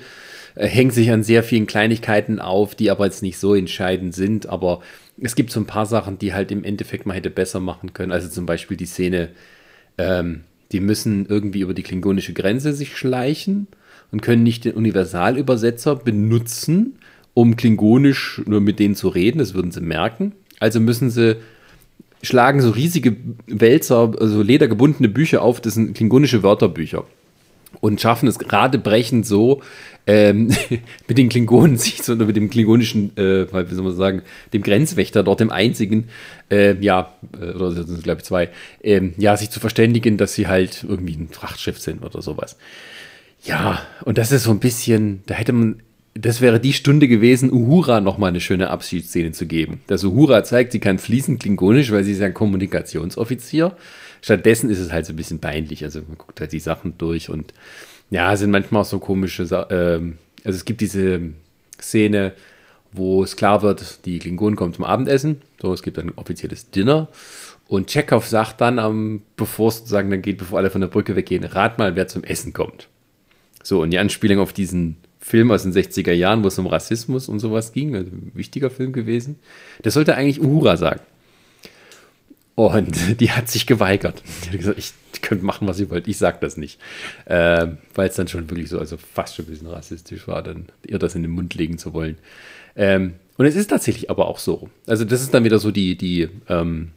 äh, 0.56 0.68
hängt 0.68 0.94
sich 0.94 1.12
an 1.12 1.24
sehr 1.24 1.44
vielen 1.44 1.66
Kleinigkeiten 1.66 2.40
auf, 2.40 2.76
die 2.76 2.92
aber 2.92 3.06
jetzt 3.06 3.24
nicht 3.24 3.40
so 3.40 3.56
entscheidend 3.56 4.14
sind. 4.14 4.48
Aber 4.48 4.82
es 5.20 5.36
gibt 5.36 5.52
so 5.52 5.60
ein 5.60 5.66
paar 5.66 5.86
Sachen, 5.86 6.20
die 6.20 6.34
halt 6.34 6.52
im 6.52 6.64
Endeffekt 6.64 7.06
man 7.06 7.16
hätte 7.16 7.30
besser 7.30 7.60
machen 7.60 7.94
können. 7.94 8.12
Also 8.12 8.30
zum 8.30 8.46
Beispiel 8.46 8.78
die 8.78 8.86
Szene, 8.86 9.30
ähm, 9.98 10.42
die 10.72 10.80
müssen 10.80 11.26
irgendwie 11.26 11.62
über 11.62 11.74
die 11.74 11.84
klingonische 11.84 12.34
Grenze 12.34 12.74
sich 12.74 12.96
schleichen 12.96 13.68
und 14.12 14.22
können 14.22 14.44
nicht 14.44 14.66
den 14.66 14.74
Universalübersetzer 14.74 15.96
benutzen, 15.96 17.00
um 17.34 17.56
klingonisch 17.56 18.42
nur 18.46 18.62
mit 18.62 18.80
denen 18.80 18.96
zu 18.96 19.08
reden. 19.08 19.40
Das 19.40 19.56
würden 19.56 19.72
sie 19.72 19.82
merken. 19.82 20.34
Also 20.60 20.80
müssen 20.80 21.10
sie 21.10 21.38
schlagen 22.22 22.62
so 22.62 22.70
riesige 22.70 23.16
Wälzer, 23.48 24.14
also 24.20 24.44
ledergebundene 24.44 25.10
Bücher 25.10 25.42
auf, 25.42 25.62
das 25.62 25.76
sind 25.76 25.96
klingonische 25.96 26.44
Wörterbücher 26.44 27.06
und 27.82 28.02
schaffen 28.02 28.28
es 28.28 28.40
gerade 28.40 28.78
brechend 28.78 29.26
so, 29.26 29.62
ähm, 30.08 30.52
mit 31.08 31.18
den 31.18 31.30
Klingonen 31.30 31.78
sich 31.78 32.02
so, 32.04 32.14
oder 32.14 32.26
mit 32.26 32.36
dem 32.36 32.50
klingonischen, 32.50 33.16
äh, 33.18 33.46
wie 33.52 33.76
soll 33.76 33.84
man 33.84 33.96
sagen, 33.96 34.22
dem 34.54 34.64
Grenzwächter 34.64 35.24
dort, 35.24 35.40
dem 35.40 35.52
einzigen, 35.52 36.10
äh, 36.50 36.76
ja, 36.80 37.14
oder 37.34 37.72
sind 37.72 37.90
es 37.90 38.04
glaube 38.04 38.20
ich 38.20 38.26
zwei, 38.26 38.50
ähm, 38.84 39.14
ja, 39.18 39.38
sich 39.38 39.50
zu 39.50 39.60
verständigen, 39.60 40.18
dass 40.18 40.34
sie 40.34 40.48
halt 40.48 40.86
irgendwie 40.88 41.16
ein 41.16 41.30
Frachtschiff 41.30 41.80
sind 41.80 42.04
oder 42.04 42.22
sowas. 42.22 42.58
Ja, 43.44 43.82
und 44.04 44.18
das 44.18 44.32
ist 44.32 44.44
so 44.44 44.52
ein 44.52 44.60
bisschen, 44.60 45.22
da 45.28 45.36
hätte 45.36 45.54
man 45.54 45.82
das 46.16 46.42
wäre 46.42 46.60
die 46.60 46.74
Stunde 46.74 47.08
gewesen, 47.08 47.52
Uhura 47.52 48.02
nochmal 48.02 48.30
eine 48.30 48.42
schöne 48.42 48.70
Abschiedsszene 48.70 49.32
zu 49.32 49.46
geben. 49.46 49.82
Dass 49.88 50.04
Uhura 50.04 50.44
zeigt, 50.44 50.72
sie 50.72 50.80
kann 50.80 50.98
fließend 50.98 51.40
klingonisch, 51.40 51.92
weil 51.92 52.04
sie 52.04 52.12
ist 52.12 52.20
ja 52.20 52.26
ein 52.26 52.34
Kommunikationsoffizier. 52.34 53.76
Stattdessen 54.22 54.70
ist 54.70 54.80
es 54.80 54.92
halt 54.92 55.06
so 55.06 55.14
ein 55.14 55.18
bisschen 55.18 55.40
peinlich. 55.40 55.84
Also 55.84 56.02
man 56.08 56.18
guckt 56.18 56.40
halt 56.40 56.52
die 56.52 56.60
Sachen 56.60 56.98
durch 56.98 57.30
und 57.30 57.54
ja, 58.10 58.36
sind 58.36 58.52
manchmal 58.52 58.82
auch 58.82 58.86
so 58.86 59.00
komische 59.00 59.46
Sachen. 59.46 59.68
Ähm, 59.72 60.18
also 60.44 60.58
es 60.58 60.66
gibt 60.66 60.82
diese 60.82 61.22
Szene, 61.80 62.34
wo 62.92 63.24
es 63.24 63.36
klar 63.36 63.62
wird, 63.62 64.06
die 64.06 64.20
Klingonen 64.20 64.56
kommen 64.56 64.74
zum 64.74 64.86
Abendessen. 64.86 65.42
So, 65.62 65.74
es 65.74 65.84
gibt 65.84 66.00
ein 66.00 66.12
offizielles 66.16 66.72
Dinner. 66.72 67.08
Und 67.68 67.88
Chekhov 67.88 68.28
sagt 68.28 68.62
dann, 68.62 68.80
um, 68.80 69.22
bevor 69.38 69.70
es 69.70 69.78
sozusagen 69.78 70.10
dann 70.10 70.24
geht, 70.24 70.40
bevor 70.40 70.58
alle 70.58 70.72
von 70.72 70.82
der 70.82 70.88
Brücke 70.88 71.16
weggehen, 71.16 71.44
rat 71.44 71.78
mal, 71.78 71.96
wer 71.96 72.08
zum 72.08 72.24
Essen 72.24 72.52
kommt. 72.52 72.88
So, 73.62 73.84
und 73.84 73.92
die 73.92 74.00
Anspielung 74.00 74.40
auf 74.40 74.54
diesen 74.54 74.98
Film 75.20 75.52
aus 75.52 75.64
den 75.64 75.74
60er 75.74 76.14
Jahren, 76.14 76.44
wo 76.44 76.48
es 76.48 76.58
um 76.58 76.66
Rassismus 76.66 77.30
und 77.30 77.40
sowas 77.40 77.72
ging, 77.72 77.96
also 77.96 78.10
ein 78.10 78.32
wichtiger 78.34 78.72
Film 78.72 78.94
gewesen. 78.94 79.38
Das 79.84 79.94
sollte 79.94 80.16
eigentlich 80.16 80.42
Uhura 80.42 80.78
sagen. 80.78 81.02
Und 82.68 83.20
die 83.22 83.32
hat 83.32 83.50
sich 83.50 83.66
geweigert. 83.66 84.22
Die 84.44 84.50
hat 84.50 84.58
gesagt, 84.58 84.78
ich 84.78 84.92
könnt 85.22 85.44
machen, 85.44 85.66
was 85.68 85.80
ihr 85.80 85.90
wollt, 85.90 86.10
ich 86.10 86.18
sag 86.18 86.42
das 86.42 86.58
nicht. 86.58 86.80
Äh, 87.26 87.68
Weil 87.96 88.10
es 88.10 88.16
dann 88.16 88.28
schon 88.28 88.50
wirklich 88.50 88.68
so, 88.68 88.80
also 88.80 88.98
fast 88.98 89.36
schon 89.36 89.46
ein 89.46 89.50
bisschen 89.52 89.68
rassistisch 89.68 90.28
war, 90.28 90.44
dann 90.44 90.66
ihr 90.86 91.00
das 91.00 91.16
in 91.16 91.22
den 91.22 91.32
Mund 91.32 91.56
legen 91.56 91.78
zu 91.78 91.94
wollen. 91.94 92.18
Ähm, 92.76 93.14
und 93.38 93.46
es 93.46 93.56
ist 93.56 93.70
tatsächlich 93.70 94.10
aber 94.10 94.28
auch 94.28 94.40
so. 94.40 94.70
Also 94.88 95.06
das 95.06 95.22
ist 95.22 95.34
dann 95.34 95.46
wieder 95.46 95.60
so 95.60 95.72
die, 95.72 95.96
die, 95.98 96.28
ähm, 96.50 96.92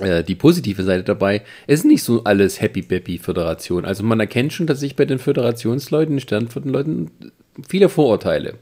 äh, 0.00 0.22
die 0.22 0.34
positive 0.34 0.82
Seite 0.82 1.04
dabei. 1.04 1.42
Es 1.66 1.80
ist 1.80 1.86
nicht 1.86 2.02
so 2.02 2.24
alles 2.24 2.60
Happy 2.60 2.82
Baby 2.82 3.16
Föderation. 3.16 3.86
Also 3.86 4.04
man 4.04 4.20
erkennt 4.20 4.52
schon, 4.52 4.66
dass 4.66 4.80
sich 4.80 4.96
bei 4.96 5.06
den 5.06 5.18
Föderationsleuten, 5.18 6.16
den 6.16 6.20
Sternflottenleuten 6.20 7.10
viele 7.66 7.88
Vorurteile 7.88 8.54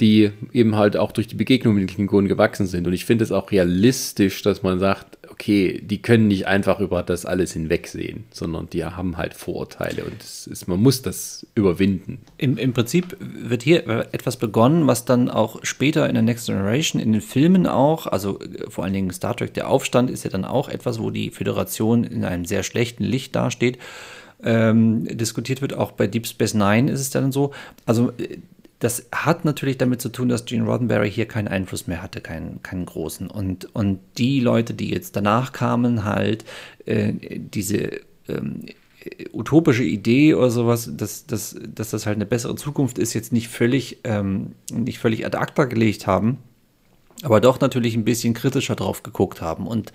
die 0.00 0.32
eben 0.52 0.74
halt 0.74 0.96
auch 0.96 1.12
durch 1.12 1.28
die 1.28 1.36
Begegnung 1.36 1.74
mit 1.74 1.82
den 1.82 1.94
Klingonen 1.94 2.28
gewachsen 2.28 2.66
sind. 2.66 2.86
Und 2.86 2.92
ich 2.92 3.04
finde 3.04 3.22
es 3.22 3.30
auch 3.30 3.52
realistisch, 3.52 4.42
dass 4.42 4.62
man 4.62 4.80
sagt, 4.80 5.18
okay, 5.30 5.80
die 5.84 6.02
können 6.02 6.28
nicht 6.28 6.46
einfach 6.46 6.80
über 6.80 7.02
das 7.02 7.26
alles 7.26 7.52
hinwegsehen, 7.52 8.24
sondern 8.30 8.68
die 8.70 8.84
haben 8.84 9.16
halt 9.16 9.34
Vorurteile 9.34 10.04
und 10.04 10.22
ist, 10.22 10.68
man 10.68 10.80
muss 10.80 11.02
das 11.02 11.46
überwinden. 11.54 12.20
Im, 12.38 12.56
Im 12.56 12.72
Prinzip 12.72 13.16
wird 13.20 13.62
hier 13.62 13.86
etwas 14.12 14.36
begonnen, 14.36 14.86
was 14.86 15.04
dann 15.04 15.30
auch 15.30 15.60
später 15.64 16.08
in 16.08 16.14
der 16.14 16.22
Next 16.22 16.46
Generation, 16.46 17.00
in 17.00 17.12
den 17.12 17.20
Filmen 17.20 17.66
auch, 17.66 18.06
also 18.06 18.40
äh, 18.40 18.70
vor 18.70 18.84
allen 18.84 18.94
Dingen 18.94 19.10
Star 19.10 19.36
Trek, 19.36 19.54
der 19.54 19.68
Aufstand 19.68 20.10
ist 20.10 20.24
ja 20.24 20.30
dann 20.30 20.44
auch 20.44 20.68
etwas, 20.68 21.00
wo 21.00 21.10
die 21.10 21.30
Föderation 21.30 22.04
in 22.04 22.24
einem 22.24 22.44
sehr 22.44 22.62
schlechten 22.62 23.04
Licht 23.04 23.34
dasteht. 23.36 23.78
Ähm, 24.42 25.04
diskutiert 25.16 25.62
wird. 25.62 25.72
Auch 25.72 25.92
bei 25.92 26.06
Deep 26.06 26.26
Space 26.26 26.52
Nine 26.52 26.90
ist 26.90 27.00
es 27.00 27.08
dann 27.08 27.32
so. 27.32 27.52
Also 27.86 28.10
äh, 28.18 28.38
das 28.84 29.06
hat 29.12 29.46
natürlich 29.46 29.78
damit 29.78 30.02
zu 30.02 30.10
tun, 30.10 30.28
dass 30.28 30.44
Gene 30.44 30.64
Roddenberry 30.64 31.10
hier 31.10 31.26
keinen 31.26 31.48
Einfluss 31.48 31.86
mehr 31.86 32.02
hatte, 32.02 32.20
keinen, 32.20 32.62
keinen 32.62 32.84
großen. 32.84 33.28
Und, 33.30 33.74
und 33.74 34.00
die 34.18 34.40
Leute, 34.40 34.74
die 34.74 34.90
jetzt 34.90 35.16
danach 35.16 35.52
kamen, 35.52 36.04
halt 36.04 36.44
äh, 36.84 37.14
diese 37.14 38.00
ähm, 38.28 38.66
utopische 39.32 39.84
Idee 39.84 40.34
oder 40.34 40.50
sowas, 40.50 40.90
dass, 40.94 41.24
dass, 41.26 41.56
dass 41.66 41.90
das 41.90 42.04
halt 42.04 42.16
eine 42.16 42.26
bessere 42.26 42.56
Zukunft 42.56 42.98
ist, 42.98 43.14
jetzt 43.14 43.32
nicht 43.32 43.48
völlig, 43.48 44.00
ähm, 44.04 44.52
nicht 44.70 44.98
völlig 44.98 45.24
ad 45.24 45.38
acta 45.38 45.64
gelegt 45.64 46.06
haben 46.06 46.38
aber 47.22 47.40
doch 47.40 47.60
natürlich 47.60 47.94
ein 47.94 48.04
bisschen 48.04 48.34
kritischer 48.34 48.74
drauf 48.74 49.02
geguckt 49.02 49.40
haben 49.40 49.66
und, 49.66 49.92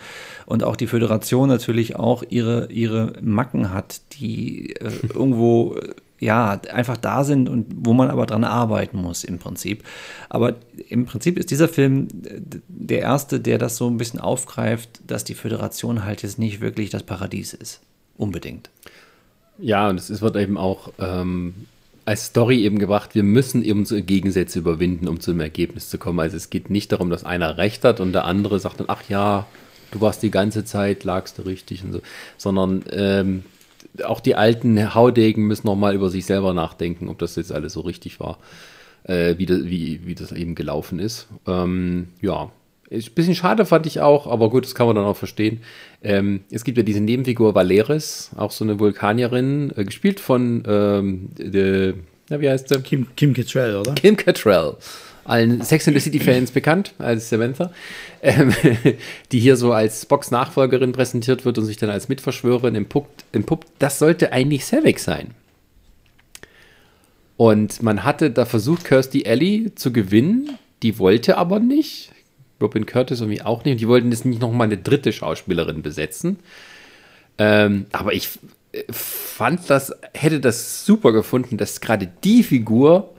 und 0.47 0.63
auch 0.63 0.75
die 0.75 0.87
Föderation 0.87 1.47
natürlich 1.47 1.95
auch 1.95 2.23
ihre, 2.27 2.71
ihre 2.71 3.13
Macken 3.21 3.71
hat, 3.71 4.01
die 4.13 4.75
äh, 4.77 4.89
irgendwo 5.13 5.75
ja, 6.19 6.59
einfach 6.71 6.97
da 6.97 7.23
sind 7.23 7.49
und 7.49 7.67
wo 7.75 7.93
man 7.93 8.09
aber 8.09 8.25
dran 8.25 8.43
arbeiten 8.43 8.97
muss 8.97 9.23
im 9.23 9.39
Prinzip. 9.39 9.83
Aber 10.27 10.55
im 10.89 11.05
Prinzip 11.05 11.37
ist 11.37 11.51
dieser 11.51 11.69
Film 11.69 12.07
äh, 12.25 12.41
der 12.67 12.99
erste, 12.99 13.39
der 13.39 13.57
das 13.57 13.77
so 13.77 13.87
ein 13.87 13.97
bisschen 13.97 14.19
aufgreift, 14.19 15.01
dass 15.07 15.23
die 15.23 15.35
Föderation 15.35 16.03
halt 16.03 16.23
jetzt 16.23 16.39
nicht 16.39 16.61
wirklich 16.61 16.89
das 16.89 17.03
Paradies 17.03 17.53
ist. 17.53 17.81
Unbedingt. 18.17 18.69
Ja, 19.57 19.89
und 19.89 19.97
es 19.97 20.21
wird 20.21 20.35
eben 20.35 20.57
auch 20.57 20.91
ähm, 20.99 21.53
als 22.05 22.25
Story 22.25 22.63
eben 22.63 22.79
gebracht, 22.79 23.13
wir 23.13 23.23
müssen 23.23 23.63
eben 23.63 23.85
so 23.85 24.01
Gegensätze 24.01 24.59
überwinden, 24.59 25.07
um 25.07 25.19
zu 25.19 25.31
einem 25.31 25.41
Ergebnis 25.41 25.89
zu 25.89 25.97
kommen. 25.97 26.19
Also 26.19 26.37
es 26.37 26.49
geht 26.49 26.69
nicht 26.69 26.91
darum, 26.91 27.09
dass 27.09 27.23
einer 27.23 27.57
recht 27.57 27.83
hat 27.85 27.99
und 27.99 28.13
der 28.13 28.25
andere 28.25 28.59
sagt 28.59 28.79
dann, 28.79 28.87
ach 28.89 29.03
ja, 29.09 29.45
du 29.91 30.01
warst 30.01 30.23
die 30.23 30.31
ganze 30.31 30.65
Zeit, 30.65 31.03
lagst 31.03 31.37
du 31.37 31.43
richtig 31.43 31.83
und 31.83 31.93
so, 31.93 32.01
sondern 32.37 32.83
ähm, 32.91 33.43
auch 34.03 34.19
die 34.19 34.35
alten 34.35 34.93
Haudegen 34.93 35.47
müssen 35.47 35.67
nochmal 35.67 35.95
über 35.95 36.09
sich 36.09 36.25
selber 36.25 36.53
nachdenken, 36.53 37.09
ob 37.09 37.19
das 37.19 37.35
jetzt 37.35 37.51
alles 37.51 37.73
so 37.73 37.81
richtig 37.81 38.19
war, 38.19 38.37
äh, 39.03 39.35
wie, 39.37 39.45
das, 39.45 39.65
wie, 39.65 40.01
wie 40.05 40.15
das 40.15 40.31
eben 40.31 40.55
gelaufen 40.55 40.99
ist. 40.99 41.27
Ähm, 41.47 42.09
ja, 42.21 42.51
ist 42.89 43.09
ein 43.09 43.13
bisschen 43.13 43.35
schade 43.35 43.65
fand 43.65 43.85
ich 43.85 44.01
auch, 44.01 44.25
aber 44.27 44.49
gut, 44.49 44.65
das 44.65 44.73
kann 44.73 44.87
man 44.87 44.95
dann 44.95 45.05
auch 45.05 45.17
verstehen. 45.17 45.61
Ähm, 46.03 46.41
es 46.49 46.63
gibt 46.63 46.77
ja 46.77 46.83
diese 46.83 47.01
Nebenfigur 47.01 47.53
Valeris, 47.53 48.31
auch 48.35 48.51
so 48.51 48.63
eine 48.63 48.79
Vulkanierin, 48.79 49.71
äh, 49.75 49.83
gespielt 49.83 50.19
von, 50.19 50.63
ähm, 50.67 51.29
de, 51.37 51.93
na, 52.29 52.41
wie 52.41 52.49
heißt 52.49 52.69
sie? 52.69 52.81
Kim, 52.81 53.07
Kim 53.15 53.33
Cattrall, 53.33 53.75
oder? 53.75 53.93
Kim 53.93 54.17
Cattrall 54.17 54.77
allen 55.25 55.61
Sex 55.61 55.87
and 55.87 55.95
the 55.95 56.01
City-Fans 56.01 56.51
bekannt 56.51 56.93
als 56.97 57.29
Samantha, 57.29 57.71
ähm, 58.21 58.53
die 59.31 59.39
hier 59.39 59.55
so 59.55 59.73
als 59.73 60.05
Box-Nachfolgerin 60.05 60.91
präsentiert 60.91 61.45
wird 61.45 61.57
und 61.57 61.65
sich 61.65 61.77
dann 61.77 61.89
als 61.89 62.09
Mitverschwörerin 62.09 62.75
entpuppt. 62.75 63.25
entpuppt. 63.31 63.67
Das 63.79 63.99
sollte 63.99 64.33
eigentlich 64.33 64.65
Savik 64.65 64.99
sein. 64.99 65.31
Und 67.37 67.81
man 67.81 68.03
hatte 68.03 68.31
da 68.31 68.45
versucht, 68.45 68.83
Kirsty 68.83 69.25
Alley 69.25 69.71
zu 69.75 69.93
gewinnen. 69.93 70.57
Die 70.83 70.99
wollte 70.99 71.37
aber 71.37 71.59
nicht. 71.59 72.11
Robin 72.61 72.85
Curtis 72.85 73.21
irgendwie 73.21 73.41
auch 73.41 73.63
nicht. 73.63 73.73
Und 73.73 73.81
die 73.81 73.87
wollten 73.87 74.11
jetzt 74.11 74.25
nicht 74.25 74.41
nochmal 74.41 74.67
eine 74.67 74.77
dritte 74.77 75.13
Schauspielerin 75.13 75.81
besetzen. 75.81 76.39
Ähm, 77.37 77.85
aber 77.93 78.13
ich 78.13 78.29
äh, 78.73 78.83
fand 78.91 79.69
das, 79.69 79.93
hätte 80.13 80.41
das 80.41 80.85
super 80.85 81.13
gefunden, 81.13 81.55
dass 81.55 81.79
gerade 81.79 82.11
die 82.23 82.43
Figur 82.43 83.13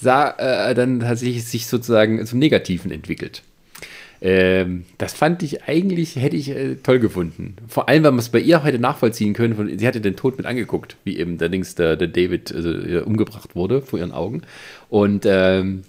sah, 0.00 0.30
äh, 0.30 0.74
dann 0.74 1.00
tatsächlich 1.00 1.44
sich 1.44 1.66
sozusagen 1.66 2.24
zum 2.26 2.38
Negativen 2.38 2.90
entwickelt. 2.90 3.42
Ähm, 4.20 4.84
das 4.98 5.12
fand 5.12 5.42
ich 5.42 5.64
eigentlich, 5.64 6.16
hätte 6.16 6.36
ich 6.36 6.48
äh, 6.50 6.76
toll 6.76 6.98
gefunden. 6.98 7.56
Vor 7.68 7.88
allem, 7.88 8.02
weil 8.04 8.12
man 8.12 8.18
es 8.18 8.30
bei 8.30 8.40
ihr 8.40 8.62
heute 8.64 8.78
nachvollziehen 8.78 9.34
können. 9.34 9.54
Von, 9.54 9.78
sie 9.78 9.86
hatte 9.86 10.00
den 10.00 10.16
Tod 10.16 10.38
mit 10.38 10.46
angeguckt, 10.46 10.96
wie 11.04 11.18
eben 11.18 11.38
der 11.38 11.48
Dings, 11.48 11.74
der, 11.74 11.96
der 11.96 12.08
David 12.08 12.52
also, 12.54 12.70
umgebracht 13.04 13.54
wurde 13.54 13.82
vor 13.82 13.98
ihren 13.98 14.12
Augen. 14.12 14.42
Und 14.88 15.26
ähm, 15.26 15.82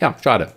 ja, 0.00 0.16
schade. 0.22 0.52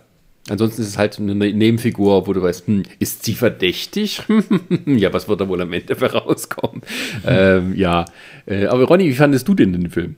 Ansonsten 0.48 0.82
ist 0.82 0.88
es 0.88 0.98
halt 0.98 1.18
eine 1.18 1.34
Nebenfigur, 1.34 2.26
wo 2.26 2.32
du 2.32 2.42
weißt, 2.42 2.66
hm, 2.66 2.82
ist 2.98 3.24
sie 3.24 3.34
verdächtig? 3.34 4.22
ja, 4.86 5.12
was 5.12 5.28
wird 5.28 5.40
da 5.40 5.48
wohl 5.48 5.60
am 5.60 5.72
Ende 5.72 6.00
rauskommen? 6.00 6.82
ähm, 7.26 7.74
ja, 7.76 8.04
äh, 8.46 8.66
aber 8.66 8.84
Ronny, 8.84 9.06
wie 9.06 9.14
fandest 9.14 9.46
du 9.46 9.54
denn 9.54 9.72
den 9.72 9.90
Film? 9.90 10.16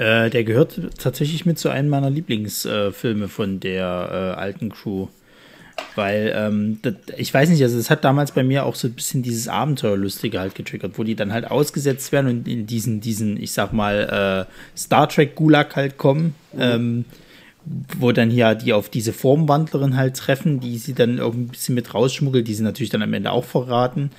Äh, 0.00 0.30
der 0.30 0.44
gehört 0.44 0.80
tatsächlich 0.96 1.44
mit 1.44 1.58
zu 1.58 1.68
einem 1.68 1.90
meiner 1.90 2.08
Lieblingsfilme 2.08 3.24
äh, 3.26 3.28
von 3.28 3.60
der 3.60 4.34
äh, 4.34 4.40
alten 4.40 4.70
Crew. 4.70 5.08
Weil, 5.94 6.32
ähm, 6.34 6.78
das, 6.80 6.94
ich 7.18 7.34
weiß 7.34 7.50
nicht, 7.50 7.62
also 7.62 7.78
es 7.78 7.90
hat 7.90 8.02
damals 8.02 8.32
bei 8.32 8.42
mir 8.42 8.64
auch 8.64 8.76
so 8.76 8.88
ein 8.88 8.94
bisschen 8.94 9.22
dieses 9.22 9.46
Abenteuerlustige 9.46 10.40
halt 10.40 10.54
getriggert, 10.54 10.92
wo 10.96 11.04
die 11.04 11.16
dann 11.16 11.34
halt 11.34 11.50
ausgesetzt 11.50 12.12
werden 12.12 12.28
und 12.28 12.48
in 12.48 12.66
diesen, 12.66 13.02
diesen, 13.02 13.36
ich 13.36 13.52
sag 13.52 13.74
mal, 13.74 14.46
äh, 14.48 14.78
Star 14.78 15.06
Trek 15.06 15.34
Gulag 15.34 15.76
halt 15.76 15.98
kommen. 15.98 16.34
Mhm. 16.54 16.60
Ähm, 16.60 17.04
wo 17.98 18.10
dann 18.10 18.30
hier 18.30 18.54
die 18.54 18.72
auf 18.72 18.88
diese 18.88 19.12
Formwandlerin 19.12 19.94
halt 19.94 20.16
treffen, 20.16 20.60
die 20.60 20.78
sie 20.78 20.94
dann 20.94 21.18
irgendwie 21.18 21.44
ein 21.44 21.48
bisschen 21.48 21.74
mit 21.74 21.92
rausschmuggelt, 21.92 22.48
die 22.48 22.54
sie 22.54 22.62
natürlich 22.62 22.88
dann 22.88 23.02
am 23.02 23.12
Ende 23.12 23.30
auch 23.30 23.44
verraten. 23.44 24.10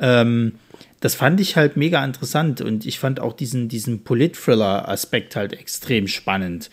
Ähm, 0.00 0.54
das 1.00 1.14
fand 1.14 1.40
ich 1.40 1.56
halt 1.56 1.76
mega 1.76 2.04
interessant 2.04 2.60
und 2.60 2.86
ich 2.86 2.98
fand 2.98 3.20
auch 3.20 3.32
diesen, 3.32 3.68
diesen 3.68 4.02
Polit-Thriller-Aspekt 4.02 5.36
halt 5.36 5.52
extrem 5.52 6.08
spannend. 6.08 6.70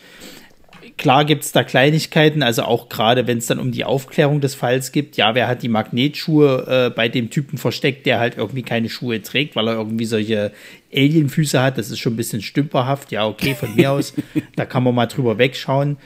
Klar 0.98 1.26
gibt 1.26 1.44
es 1.44 1.52
da 1.52 1.64
Kleinigkeiten, 1.64 2.42
also 2.42 2.64
auch 2.64 2.90
gerade 2.90 3.28
wenn 3.28 3.40
es 3.40 3.48
dann 3.48 3.60
um 3.60 3.72
die 3.72 3.84
Aufklärung 3.84 4.40
des 4.40 4.56
Falls 4.56 4.92
geht, 4.92 5.18
ja, 5.18 5.36
wer 5.36 5.48
hat 5.48 5.62
die 5.62 5.68
Magnetschuhe 5.68 6.88
äh, 6.88 6.96
bei 6.96 7.10
dem 7.10 7.30
Typen 7.30 7.58
versteckt, 7.58 8.06
der 8.06 8.20
halt 8.20 8.38
irgendwie 8.38 8.64
keine 8.64 8.88
Schuhe 8.88 9.22
trägt, 9.22 9.56
weil 9.56 9.68
er 9.68 9.76
irgendwie 9.76 10.06
solche 10.06 10.52
Alienfüße 10.94 11.62
hat, 11.62 11.78
das 11.78 11.90
ist 11.90 12.00
schon 12.00 12.14
ein 12.14 12.18
bisschen 12.18 12.42
stümperhaft, 12.42 13.12
ja, 13.12 13.28
okay, 13.28 13.56
von 13.56 13.76
mir 13.76 13.92
aus, 13.92 14.14
da 14.56 14.66
kann 14.66 14.84
man 14.84 14.96
mal 14.96 15.08
drüber 15.08 15.38
wegschauen. 15.38 15.98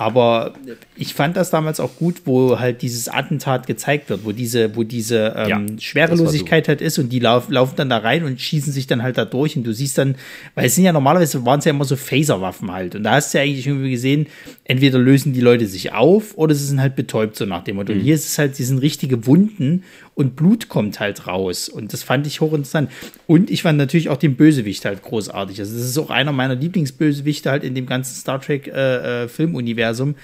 Aber 0.00 0.54
ich 0.96 1.12
fand 1.12 1.36
das 1.36 1.50
damals 1.50 1.78
auch 1.78 1.96
gut, 1.96 2.22
wo 2.24 2.58
halt 2.58 2.80
dieses 2.80 3.10
Attentat 3.10 3.66
gezeigt 3.66 4.08
wird, 4.08 4.24
wo 4.24 4.32
diese, 4.32 4.74
wo 4.74 4.82
diese 4.82 5.34
ähm, 5.36 5.48
ja, 5.48 5.60
Schwerelosigkeit 5.78 6.68
halt 6.68 6.80
ist 6.80 6.98
und 6.98 7.10
die 7.10 7.18
lauf, 7.18 7.50
laufen 7.50 7.74
dann 7.76 7.90
da 7.90 7.98
rein 7.98 8.24
und 8.24 8.40
schießen 8.40 8.72
sich 8.72 8.86
dann 8.86 9.02
halt 9.02 9.18
da 9.18 9.26
durch 9.26 9.58
und 9.58 9.64
du 9.64 9.74
siehst 9.74 9.98
dann, 9.98 10.14
weil 10.54 10.64
es 10.64 10.74
sind 10.74 10.84
ja 10.84 10.94
normalerweise 10.94 11.44
waren 11.44 11.58
es 11.58 11.66
ja 11.66 11.70
immer 11.72 11.84
so 11.84 11.96
Phaserwaffen 11.96 12.72
halt 12.72 12.94
und 12.94 13.02
da 13.02 13.10
hast 13.10 13.34
du 13.34 13.38
ja 13.38 13.44
eigentlich 13.44 13.66
irgendwie 13.66 13.90
gesehen, 13.90 14.26
entweder 14.64 14.98
lösen 14.98 15.34
die 15.34 15.42
Leute 15.42 15.66
sich 15.66 15.92
auf 15.92 16.32
oder 16.38 16.54
sie 16.54 16.64
sind 16.64 16.80
halt 16.80 16.96
betäubt 16.96 17.36
so 17.36 17.44
nach 17.44 17.64
dem 17.64 17.76
Motto. 17.76 17.92
Mhm. 17.92 17.98
Und 17.98 18.04
hier 18.06 18.14
ist 18.14 18.24
es 18.24 18.38
halt, 18.38 18.58
die 18.58 18.64
sind 18.64 18.78
richtige 18.78 19.26
Wunden 19.26 19.84
und 20.14 20.36
Blut 20.36 20.68
kommt 20.68 21.00
halt 21.00 21.26
raus 21.26 21.68
und 21.68 21.92
das 21.92 22.02
fand 22.02 22.26
ich 22.26 22.40
hochinteressant. 22.40 22.90
Und 23.26 23.50
ich 23.50 23.62
fand 23.62 23.78
natürlich 23.78 24.08
auch 24.08 24.16
den 24.16 24.36
Bösewicht 24.36 24.84
halt 24.84 25.02
großartig. 25.02 25.58
Also 25.60 25.76
das 25.76 25.86
ist 25.86 25.98
auch 25.98 26.10
einer 26.10 26.32
meiner 26.32 26.56
Lieblingsbösewichte 26.56 27.50
halt 27.50 27.64
in 27.64 27.74
dem 27.74 27.86
ganzen 27.86 28.14
Star 28.14 28.40
Trek 28.40 28.66
äh, 28.66 29.24
äh, 29.24 30.14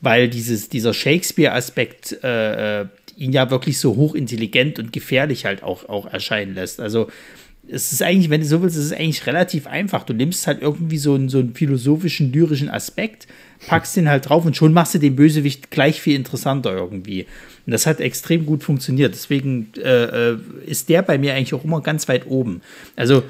weil 0.00 0.28
dieses, 0.28 0.68
dieser 0.68 0.92
Shakespeare-Aspekt 0.92 2.18
äh, 2.22 2.82
äh, 2.82 2.86
ihn 3.16 3.32
ja 3.32 3.50
wirklich 3.50 3.78
so 3.78 3.96
hochintelligent 3.96 4.78
und 4.78 4.92
gefährlich 4.92 5.44
halt 5.44 5.62
auch, 5.62 5.88
auch 5.88 6.06
erscheinen 6.06 6.54
lässt. 6.54 6.80
Also 6.80 7.08
es 7.68 7.92
ist 7.92 8.02
eigentlich, 8.02 8.30
wenn 8.30 8.40
du 8.40 8.46
so 8.46 8.62
willst, 8.62 8.76
es 8.76 8.86
ist 8.86 8.92
eigentlich 8.92 9.26
relativ 9.26 9.66
einfach. 9.66 10.04
Du 10.04 10.12
nimmst 10.12 10.46
halt 10.46 10.60
irgendwie 10.60 10.98
so 10.98 11.14
einen, 11.14 11.28
so 11.28 11.38
einen 11.38 11.54
philosophischen, 11.54 12.32
lyrischen 12.32 12.68
Aspekt, 12.68 13.26
packst 13.66 13.96
den 13.96 14.08
halt 14.08 14.28
drauf 14.28 14.44
und 14.44 14.56
schon 14.56 14.72
machst 14.72 14.94
du 14.94 14.98
den 14.98 15.16
Bösewicht 15.16 15.70
gleich 15.70 16.00
viel 16.00 16.14
interessanter 16.14 16.72
irgendwie. 16.72 17.26
Und 17.66 17.72
das 17.72 17.86
hat 17.86 18.00
extrem 18.00 18.44
gut 18.44 18.62
funktioniert. 18.62 19.14
Deswegen 19.14 19.72
äh, 19.78 20.32
äh 20.32 20.38
ist 20.66 20.88
der 20.88 21.02
bei 21.02 21.16
mir 21.16 21.34
eigentlich 21.34 21.54
auch 21.54 21.64
immer 21.64 21.80
ganz 21.80 22.08
weit 22.08 22.26
oben. 22.26 22.60
Also 22.96 23.22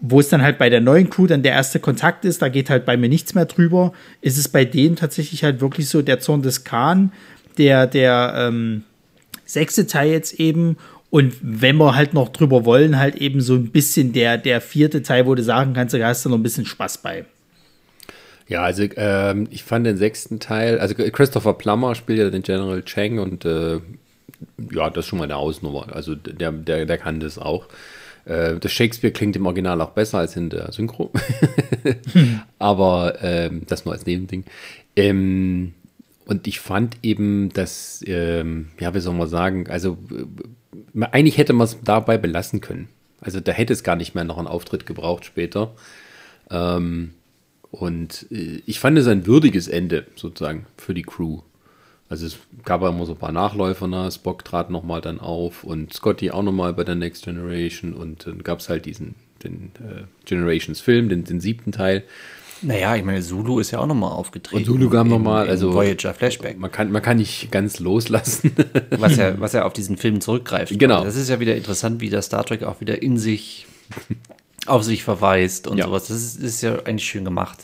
wo 0.00 0.20
es 0.20 0.28
dann 0.28 0.42
halt 0.42 0.58
bei 0.58 0.70
der 0.70 0.80
neuen 0.80 1.10
Crew 1.10 1.26
dann 1.26 1.42
der 1.42 1.52
erste 1.52 1.80
Kontakt 1.80 2.24
ist, 2.24 2.40
da 2.40 2.48
geht 2.48 2.70
halt 2.70 2.84
bei 2.84 2.96
mir 2.96 3.08
nichts 3.08 3.34
mehr 3.34 3.46
drüber, 3.46 3.92
ist 4.20 4.38
es 4.38 4.48
bei 4.48 4.64
denen 4.64 4.96
tatsächlich 4.96 5.42
halt 5.44 5.60
wirklich 5.60 5.88
so 5.88 6.02
der 6.02 6.20
Zorn 6.20 6.42
des 6.42 6.64
Khan, 6.64 7.12
der, 7.58 7.86
der 7.86 8.34
ähm, 8.36 8.84
sechste 9.44 9.86
Teil 9.86 10.12
jetzt 10.12 10.34
eben 10.34 10.76
und 11.10 11.34
wenn 11.40 11.76
wir 11.76 11.94
halt 11.94 12.12
noch 12.12 12.28
drüber 12.28 12.64
wollen, 12.64 12.98
halt 12.98 13.16
eben 13.16 13.40
so 13.40 13.54
ein 13.54 13.70
bisschen 13.70 14.12
der, 14.12 14.36
der 14.36 14.60
vierte 14.60 15.02
Teil, 15.02 15.26
wo 15.26 15.34
du 15.34 15.42
sagen 15.42 15.72
kannst, 15.72 15.94
da 15.94 16.06
hast 16.06 16.24
du 16.24 16.28
noch 16.28 16.36
ein 16.36 16.42
bisschen 16.42 16.66
Spaß 16.66 16.98
bei. 16.98 17.24
Ja, 18.46 18.62
also 18.62 18.84
ähm, 18.96 19.46
ich 19.50 19.62
fand 19.62 19.86
den 19.86 19.96
sechsten 19.96 20.40
Teil, 20.40 20.78
also 20.78 20.94
Christopher 20.94 21.54
Plummer 21.54 21.94
spielt 21.94 22.18
ja 22.18 22.30
den 22.30 22.42
General 22.42 22.82
Chang 22.82 23.18
und 23.18 23.44
äh, 23.44 23.80
ja, 24.72 24.90
das 24.90 25.04
ist 25.04 25.08
schon 25.08 25.18
mal 25.18 25.24
eine 25.24 25.36
Ausnummer. 25.36 25.94
Also 25.94 26.14
der, 26.14 26.52
der, 26.52 26.86
der 26.86 26.98
kann 26.98 27.20
das 27.20 27.38
auch. 27.38 27.66
Äh, 28.24 28.58
das 28.58 28.72
Shakespeare 28.72 29.12
klingt 29.12 29.36
im 29.36 29.46
Original 29.46 29.80
auch 29.80 29.90
besser 29.90 30.18
als 30.18 30.36
in 30.36 30.50
der 30.50 30.72
Synchro. 30.72 31.10
hm. 32.12 32.40
Aber 32.58 33.18
ähm, 33.22 33.62
das 33.66 33.84
nur 33.84 33.94
als 33.94 34.06
Nebending. 34.06 34.44
Ähm, 34.96 35.74
und 36.26 36.46
ich 36.46 36.60
fand 36.60 36.98
eben, 37.02 37.50
dass, 37.54 38.04
ähm, 38.06 38.68
ja, 38.78 38.94
wie 38.94 39.00
soll 39.00 39.14
man 39.14 39.28
sagen, 39.28 39.66
also 39.68 39.96
eigentlich 41.00 41.38
hätte 41.38 41.52
man 41.52 41.66
es 41.66 41.78
dabei 41.82 42.18
belassen 42.18 42.60
können. 42.60 42.88
Also 43.20 43.40
da 43.40 43.52
hätte 43.52 43.72
es 43.72 43.82
gar 43.82 43.96
nicht 43.96 44.14
mehr 44.14 44.24
noch 44.24 44.38
einen 44.38 44.46
Auftritt 44.46 44.86
gebraucht 44.86 45.24
später. 45.24 45.74
Ähm, 46.50 47.14
und 47.70 48.26
äh, 48.30 48.62
ich 48.66 48.80
fand 48.80 48.98
es 48.98 49.06
ein 49.06 49.26
würdiges 49.26 49.68
Ende 49.68 50.06
sozusagen 50.16 50.66
für 50.76 50.94
die 50.94 51.02
Crew. 51.02 51.40
Also 52.08 52.26
es 52.26 52.38
gab 52.64 52.80
ja 52.80 52.88
immer 52.88 53.04
so 53.04 53.12
ein 53.12 53.18
paar 53.18 53.32
Nachläufer, 53.32 53.86
ne? 53.86 54.10
Spock 54.10 54.44
trat 54.44 54.70
nochmal 54.70 55.02
dann 55.02 55.20
auf 55.20 55.64
und 55.64 55.92
Scotty 55.92 56.30
auch 56.30 56.42
nochmal 56.42 56.72
bei 56.72 56.84
der 56.84 56.94
Next 56.94 57.24
Generation 57.24 57.92
und 57.92 58.26
dann 58.26 58.42
gab 58.42 58.60
es 58.60 58.70
halt 58.70 58.86
diesen 58.86 59.14
den 59.44 59.72
äh, 59.78 60.04
Generations 60.24 60.80
Film, 60.80 61.08
den, 61.08 61.24
den 61.24 61.40
siebten 61.40 61.72
Teil. 61.72 62.04
Naja, 62.62 62.96
ich 62.96 63.04
meine, 63.04 63.22
Zulu 63.22 63.60
ist 63.60 63.70
ja 63.70 63.78
auch 63.78 63.86
nochmal 63.86 64.10
aufgetreten. 64.10 64.56
Und 64.56 64.64
Zulu 64.64 64.90
kam 64.90 65.08
nochmal, 65.08 65.48
also 65.48 65.72
Voyager 65.74 66.12
Flashback. 66.14 66.58
Man 66.58 66.72
kann, 66.72 66.90
man 66.90 67.02
kann 67.02 67.18
nicht 67.18 67.50
ganz 67.50 67.78
loslassen. 67.78 68.52
was, 68.90 69.16
ja, 69.16 69.38
was 69.40 69.52
ja 69.52 69.64
auf 69.64 69.72
diesen 69.72 69.96
Film 69.96 70.20
zurückgreift. 70.20 70.76
Genau. 70.78 71.04
Das 71.04 71.16
ist 71.16 71.28
ja 71.28 71.40
wieder 71.40 71.54
interessant, 71.54 72.00
wie 72.00 72.10
der 72.10 72.22
Star 72.22 72.44
Trek 72.44 72.64
auch 72.64 72.80
wieder 72.80 73.00
in 73.02 73.18
sich, 73.18 73.66
auf 74.66 74.82
sich 74.82 75.04
verweist 75.04 75.68
und 75.68 75.78
ja. 75.78 75.86
sowas. 75.86 76.08
Das 76.08 76.16
ist, 76.16 76.42
ist, 76.42 76.62
ja 76.62 76.76
eigentlich 76.84 77.06
schön 77.06 77.24
gemacht. 77.24 77.58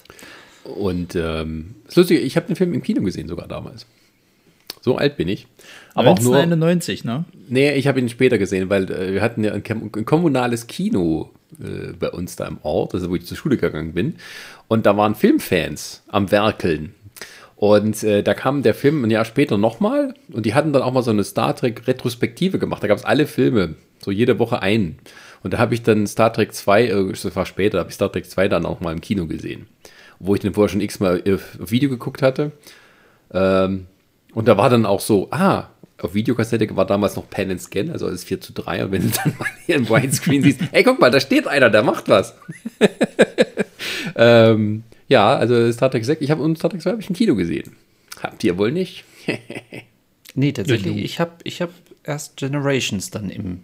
Und 0.64 1.14
ähm, 1.16 1.74
das 1.86 1.96
Lustige, 1.96 2.20
ich 2.20 2.36
habe 2.36 2.46
den 2.46 2.56
Film 2.56 2.72
im 2.72 2.82
Kino 2.82 3.02
gesehen 3.02 3.28
sogar 3.28 3.48
damals. 3.48 3.86
So 4.80 4.96
alt 4.96 5.16
bin 5.16 5.28
ich. 5.28 5.46
Aber 5.94 6.10
1991, 6.10 7.00
auch 7.00 7.04
nur, 7.04 7.14
ne? 7.14 7.24
Nee, 7.48 7.74
ich 7.74 7.86
habe 7.86 8.00
ihn 8.00 8.08
später 8.08 8.38
gesehen, 8.38 8.68
weil 8.68 8.90
äh, 8.90 9.12
wir 9.14 9.22
hatten 9.22 9.44
ja 9.44 9.52
ein, 9.52 9.62
ein 9.66 10.04
kommunales 10.04 10.66
Kino 10.66 11.30
äh, 11.60 11.92
bei 11.98 12.10
uns 12.10 12.36
da 12.36 12.46
im 12.46 12.58
Ort, 12.62 12.94
also 12.94 13.10
wo 13.10 13.14
ich 13.14 13.26
zur 13.26 13.36
Schule 13.36 13.56
gegangen 13.56 13.92
bin. 13.92 14.16
Und 14.68 14.86
da 14.86 14.96
waren 14.96 15.14
Filmfans 15.14 16.02
am 16.08 16.30
Werkeln. 16.30 16.94
Und 17.56 18.02
äh, 18.02 18.22
da 18.22 18.34
kam 18.34 18.62
der 18.62 18.74
Film 18.74 19.04
ein 19.04 19.10
Jahr 19.10 19.24
später 19.24 19.56
nochmal 19.56 20.14
und 20.32 20.44
die 20.44 20.54
hatten 20.54 20.72
dann 20.72 20.82
auch 20.82 20.92
mal 20.92 21.02
so 21.02 21.12
eine 21.12 21.24
Star 21.24 21.54
Trek 21.54 21.86
Retrospektive 21.86 22.58
gemacht. 22.58 22.82
Da 22.82 22.88
gab 22.88 22.98
es 22.98 23.04
alle 23.04 23.26
Filme, 23.26 23.74
so 24.00 24.10
jede 24.10 24.38
Woche 24.38 24.60
einen. 24.60 24.98
Und 25.42 25.54
da 25.54 25.58
habe 25.58 25.74
ich 25.74 25.82
dann 25.82 26.06
Star 26.06 26.32
Trek 26.32 26.52
2, 26.52 26.84
äh, 26.86 27.08
das 27.10 27.36
war 27.36 27.46
später, 27.46 27.78
habe 27.78 27.90
ich 27.90 27.94
Star 27.94 28.10
Trek 28.10 28.26
2 28.28 28.48
dann 28.48 28.66
auch 28.66 28.80
mal 28.80 28.92
im 28.92 29.00
Kino 29.00 29.26
gesehen. 29.26 29.66
Wo 30.18 30.34
ich 30.34 30.40
den 30.40 30.54
vorher 30.54 30.68
schon 30.68 30.80
x-mal 30.80 31.22
äh, 31.24 31.38
Video 31.58 31.90
geguckt 31.90 32.22
hatte. 32.22 32.52
Ähm, 33.32 33.86
und 34.34 34.48
da 34.48 34.56
war 34.56 34.68
dann 34.68 34.84
auch 34.84 35.00
so, 35.00 35.28
ah, 35.30 35.68
auf 36.00 36.14
Videokassette 36.14 36.74
war 36.76 36.86
damals 36.86 37.16
noch 37.16 37.28
Pen 37.30 37.50
and 37.50 37.60
Scan, 37.60 37.90
also 37.90 38.06
alles 38.06 38.24
4 38.24 38.40
zu 38.40 38.52
3. 38.52 38.84
Und 38.84 38.92
wenn 38.92 39.02
du 39.02 39.08
dann 39.08 39.34
mal 39.38 39.48
hier 39.64 39.76
im 39.76 39.88
Widescreen 39.88 40.42
siehst, 40.42 40.60
ey, 40.72 40.82
guck 40.82 41.00
mal, 41.00 41.10
da 41.10 41.20
steht 41.20 41.46
einer, 41.46 41.70
der 41.70 41.82
macht 41.82 42.08
was. 42.08 42.34
ähm, 44.16 44.82
ja, 45.08 45.36
also 45.36 45.70
Star 45.72 45.90
Trek 45.90 46.04
6, 46.04 46.20
ich 46.20 46.30
habe 46.30 46.56
Star 46.56 46.70
Trek 46.70 46.82
2 46.82 46.90
habe 46.90 47.00
ich 47.00 47.08
im 47.08 47.16
Kino 47.16 47.34
gesehen. 47.34 47.72
Habt 48.20 48.42
ihr 48.44 48.58
wohl 48.58 48.72
nicht? 48.72 49.04
nee, 50.34 50.52
tatsächlich. 50.52 50.96
Ich 50.96 51.20
habe 51.20 51.32
ich 51.44 51.62
hab 51.62 51.70
erst 52.02 52.36
Generations 52.36 53.10
dann 53.10 53.30
im, 53.30 53.60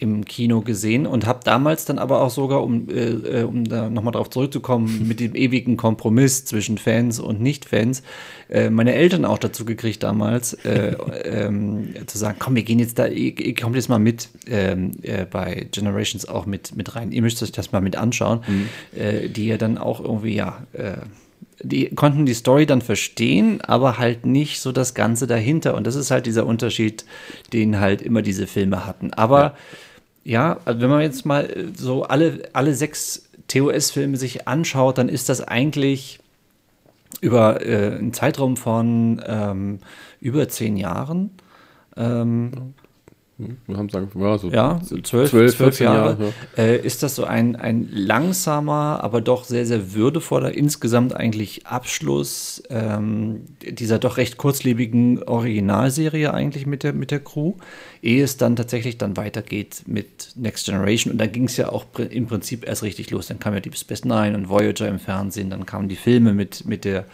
im 0.00 0.24
Kino 0.24 0.62
gesehen 0.62 1.06
und 1.06 1.26
habe 1.26 1.40
damals 1.44 1.84
dann 1.84 1.98
aber 1.98 2.22
auch 2.22 2.30
sogar, 2.30 2.62
um, 2.62 2.88
äh, 2.88 3.10
äh 3.10 3.42
um 3.44 3.64
da 3.64 3.90
nochmal 3.90 4.12
drauf 4.12 4.30
zurückzukommen, 4.30 5.04
mit 5.08 5.20
dem 5.20 5.34
ewigen 5.34 5.76
Kompromiss 5.76 6.46
zwischen 6.46 6.78
Fans 6.78 7.20
und 7.20 7.40
Nicht-Fans, 7.40 8.02
äh, 8.48 8.70
meine 8.70 8.94
Eltern 8.94 9.26
auch 9.26 9.36
dazu 9.36 9.66
gekriegt 9.66 10.02
damals, 10.02 10.54
äh, 10.64 10.96
ähm, 11.24 11.94
zu 12.06 12.16
sagen, 12.16 12.38
komm, 12.38 12.56
wir 12.56 12.62
gehen 12.62 12.78
jetzt 12.78 12.98
da, 12.98 13.06
ihr, 13.06 13.38
ihr 13.38 13.54
kommt 13.54 13.76
jetzt 13.76 13.90
mal 13.90 13.98
mit 13.98 14.30
ähm, 14.48 14.92
äh, 15.02 15.26
bei 15.26 15.66
Generations 15.70 16.26
auch 16.26 16.46
mit, 16.46 16.74
mit 16.74 16.96
rein. 16.96 17.12
Ihr 17.12 17.20
müsst 17.20 17.42
euch 17.42 17.52
das 17.52 17.72
mal 17.72 17.80
mit 17.80 17.96
anschauen, 17.96 18.40
mhm. 18.46 18.68
Äh, 18.98 19.28
die 19.28 19.46
ja 19.46 19.58
dann 19.58 19.76
auch 19.76 20.00
irgendwie, 20.00 20.34
ja, 20.34 20.64
die 21.62 21.90
konnten 21.94 22.24
die 22.24 22.34
Story 22.34 22.64
dann 22.64 22.80
verstehen, 22.80 23.60
aber 23.60 23.98
halt 23.98 24.24
nicht 24.24 24.60
so 24.60 24.72
das 24.72 24.94
Ganze 24.94 25.26
dahinter. 25.26 25.74
Und 25.74 25.86
das 25.86 25.94
ist 25.94 26.10
halt 26.10 26.26
dieser 26.26 26.46
Unterschied, 26.46 27.04
den 27.52 27.80
halt 27.80 28.00
immer 28.00 28.22
diese 28.22 28.46
Filme 28.46 28.86
hatten. 28.86 29.12
Aber 29.12 29.42
ja 29.42 29.54
ja, 30.24 30.58
also 30.64 30.80
wenn 30.80 30.90
man 30.90 31.02
jetzt 31.02 31.24
mal 31.24 31.44
äh, 31.44 31.66
so 31.76 32.04
alle, 32.04 32.42
alle 32.52 32.74
sechs 32.74 33.28
TOS-Filme 33.48 34.16
sich 34.16 34.46
anschaut, 34.46 34.98
dann 34.98 35.08
ist 35.08 35.28
das 35.28 35.40
eigentlich 35.40 36.20
über 37.20 37.64
äh, 37.64 37.96
einen 37.98 38.12
Zeitraum 38.12 38.56
von 38.56 39.22
ähm, 39.26 39.78
über 40.20 40.48
zehn 40.48 40.76
Jahren. 40.76 41.30
Ähm, 41.96 42.74
wir 43.66 43.76
haben 43.76 43.88
sagen, 43.88 44.10
ja, 44.18 44.38
so 44.38 44.50
ja, 44.50 44.80
zwölf, 44.84 45.30
zwölf, 45.30 45.56
zwölf 45.56 45.80
Jahre, 45.80 46.10
Jahre 46.10 46.32
ja. 46.56 46.62
äh, 46.62 46.76
ist 46.78 47.02
das 47.02 47.14
so 47.14 47.24
ein, 47.24 47.56
ein 47.56 47.88
langsamer, 47.90 49.00
aber 49.02 49.20
doch 49.20 49.44
sehr, 49.44 49.66
sehr 49.66 49.94
würdevoller, 49.94 50.54
insgesamt 50.54 51.14
eigentlich 51.14 51.66
Abschluss 51.66 52.62
ähm, 52.70 53.42
dieser 53.62 53.98
doch 53.98 54.16
recht 54.16 54.36
kurzlebigen 54.36 55.22
Originalserie 55.22 56.32
eigentlich 56.32 56.66
mit 56.66 56.82
der, 56.82 56.92
mit 56.92 57.10
der 57.10 57.20
Crew, 57.20 57.54
ehe 58.02 58.22
es 58.22 58.36
dann 58.36 58.56
tatsächlich 58.56 58.98
dann 58.98 59.16
weitergeht 59.16 59.82
mit 59.86 60.32
Next 60.36 60.66
Generation. 60.66 61.12
Und 61.12 61.18
da 61.18 61.26
ging 61.26 61.44
es 61.44 61.56
ja 61.56 61.70
auch 61.70 61.86
im 61.98 62.26
Prinzip 62.26 62.66
erst 62.66 62.82
richtig 62.82 63.10
los. 63.10 63.28
Dann 63.28 63.38
kam 63.38 63.54
ja 63.54 63.60
Deep 63.60 63.76
Space 63.76 64.04
Nine 64.04 64.36
und 64.36 64.48
Voyager 64.48 64.88
im 64.88 64.98
Fernsehen, 64.98 65.50
dann 65.50 65.66
kamen 65.66 65.88
die 65.88 65.96
Filme 65.96 66.32
mit, 66.32 66.64
mit 66.66 66.84
der 66.84 67.06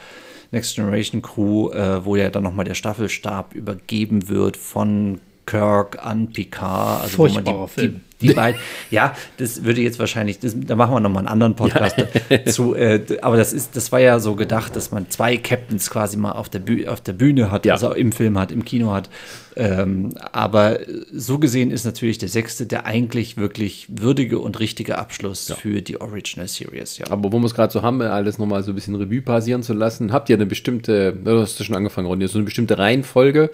Next 0.53 0.77
Generation 0.77 1.23
Crew, 1.23 1.71
äh, 1.71 2.05
wo 2.05 2.17
ja 2.17 2.31
dann 2.31 2.43
nochmal 2.43 2.65
der 2.65 2.75
Staffelstab 2.75 3.55
übergeben 3.55 4.29
wird 4.29 4.57
von 4.57 5.21
Kirk 5.47 6.05
an 6.05 6.33
Picard. 6.33 7.03
Also 7.03 7.17
Furchtbarer 7.17 7.55
wo 7.55 7.61
man 7.61 7.69
die, 7.69 7.81
Film. 7.81 8.01
Die, 8.21 8.29
die 8.29 8.35
beiden, 8.35 8.61
ja, 8.91 9.15
das 9.37 9.65
würde 9.65 9.81
jetzt 9.81 9.99
wahrscheinlich, 9.99 10.41
das, 10.41 10.57
da 10.59 10.75
machen 10.75 10.95
wir 10.95 11.01
nochmal 11.01 11.21
einen 11.21 11.29
anderen 11.29 11.55
Podcast 11.55 11.97
ja. 12.31 12.45
zu, 12.47 12.75
äh, 12.75 13.03
aber 13.23 13.37
das 13.37 13.53
ist, 13.53 13.77
das 13.77 13.93
war 13.93 14.01
ja 14.01 14.19
so 14.19 14.35
gedacht, 14.35 14.75
dass 14.75 14.91
man 14.91 15.09
zwei 15.11 15.37
Captains 15.37 15.91
quasi 15.91 16.17
mal 16.17 16.33
auf 16.33 16.49
der, 16.49 16.61
Bühne, 16.61 16.91
auf 16.91 17.01
der 17.01 17.13
Bühne 17.13 17.51
hat, 17.51 17.67
ja. 17.67 17.75
also 17.75 17.93
im 17.93 18.13
Film 18.13 18.39
hat, 18.39 18.51
im 18.51 18.65
Kino 18.65 18.93
hat. 18.93 19.11
Ähm, 19.55 20.15
aber 20.33 20.81
so 21.13 21.39
gesehen 21.39 21.71
ist 21.71 21.85
natürlich 21.85 22.19
der 22.19 22.29
sechste 22.29 22.67
der 22.67 22.85
eigentlich 22.85 23.37
wirklich 23.37 23.87
würdige 23.89 24.39
und 24.39 24.61
richtige 24.61 24.99
Abschluss 24.99 25.49
ja. 25.49 25.55
für 25.55 25.81
die 25.81 26.01
Original 26.01 26.49
Series, 26.49 26.99
ja. 26.99 27.07
Aber 27.11 27.33
wo 27.33 27.39
wir 27.39 27.47
es 27.47 27.55
gerade 27.55 27.73
so 27.73 27.83
haben, 27.83 28.01
alles 28.03 28.39
nochmal 28.39 28.63
so 28.63 28.73
ein 28.73 28.75
bisschen 28.75 28.97
Revue 28.97 29.23
passieren 29.23 29.63
zu 29.63 29.75
lassen, 29.75 30.13
habt 30.13 30.29
ihr 30.29 30.37
eine 30.37 30.47
bestimmte, 30.47 31.13
du 31.13 31.41
hast 31.41 31.63
schon 31.63 31.77
angefangen, 31.77 32.07
Ronny, 32.07 32.27
so 32.29 32.39
eine 32.39 32.45
bestimmte 32.45 32.79
Reihenfolge, 32.79 33.51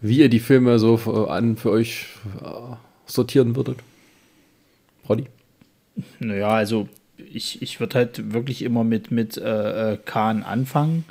wie 0.00 0.18
ihr 0.18 0.28
die 0.28 0.40
Filme 0.40 0.78
so 0.78 0.96
für, 0.96 1.30
an 1.30 1.56
für 1.56 1.70
euch 1.70 2.06
äh, 2.42 2.76
sortieren 3.06 3.56
würdet? 3.56 3.78
Roddy? 5.08 5.24
Naja, 6.20 6.50
also 6.50 6.88
ich, 7.32 7.62
ich 7.62 7.80
würde 7.80 7.96
halt 7.96 8.32
wirklich 8.32 8.62
immer 8.62 8.84
mit, 8.84 9.10
mit 9.10 9.36
äh, 9.36 9.92
äh, 9.92 9.98
Khan 10.04 10.42
anfangen. 10.42 11.04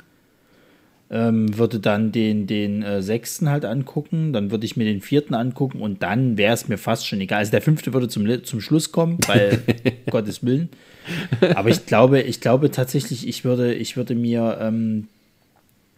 ähm, 1.10 1.56
würde 1.56 1.80
dann 1.80 2.12
den, 2.12 2.46
den 2.46 2.82
äh, 2.82 3.02
sechsten 3.02 3.48
halt 3.48 3.64
angucken, 3.64 4.32
dann 4.32 4.50
würde 4.50 4.66
ich 4.66 4.76
mir 4.76 4.84
den 4.84 5.00
vierten 5.00 5.34
angucken 5.34 5.80
und 5.80 6.02
dann 6.02 6.36
wäre 6.36 6.52
es 6.52 6.68
mir 6.68 6.76
fast 6.78 7.06
schon 7.06 7.20
egal. 7.20 7.38
Also 7.38 7.50
der 7.50 7.62
fünfte 7.62 7.92
würde 7.94 8.08
zum, 8.08 8.44
zum 8.44 8.60
Schluss 8.60 8.92
kommen, 8.92 9.18
weil 9.26 9.62
Gottes 10.10 10.44
Willen. 10.44 10.68
Aber 11.54 11.70
ich 11.70 11.86
glaube, 11.86 12.20
ich 12.20 12.40
glaube 12.40 12.70
tatsächlich, 12.70 13.26
ich 13.26 13.44
würde, 13.44 13.74
ich 13.74 13.96
würde 13.96 14.14
mir 14.14 14.58
ähm, 14.60 15.08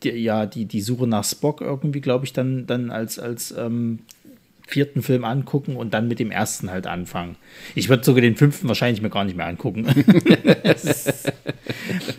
die, 0.02 0.10
ja 0.10 0.46
die, 0.46 0.66
die 0.66 0.80
Suche 0.80 1.06
nach 1.06 1.24
Spock 1.24 1.60
irgendwie, 1.60 2.00
glaube 2.00 2.24
ich, 2.24 2.32
dann, 2.32 2.66
dann 2.66 2.90
als, 2.90 3.18
als 3.18 3.52
ähm, 3.56 4.00
vierten 4.70 5.02
Film 5.02 5.24
angucken 5.24 5.76
und 5.76 5.92
dann 5.92 6.08
mit 6.08 6.18
dem 6.18 6.30
ersten 6.30 6.70
halt 6.70 6.86
anfangen. 6.86 7.36
Ich 7.74 7.88
würde 7.88 8.04
sogar 8.04 8.20
den 8.22 8.36
fünften 8.36 8.68
wahrscheinlich 8.68 9.02
mir 9.02 9.10
gar 9.10 9.24
nicht 9.24 9.36
mehr 9.36 9.46
angucken. 9.46 9.86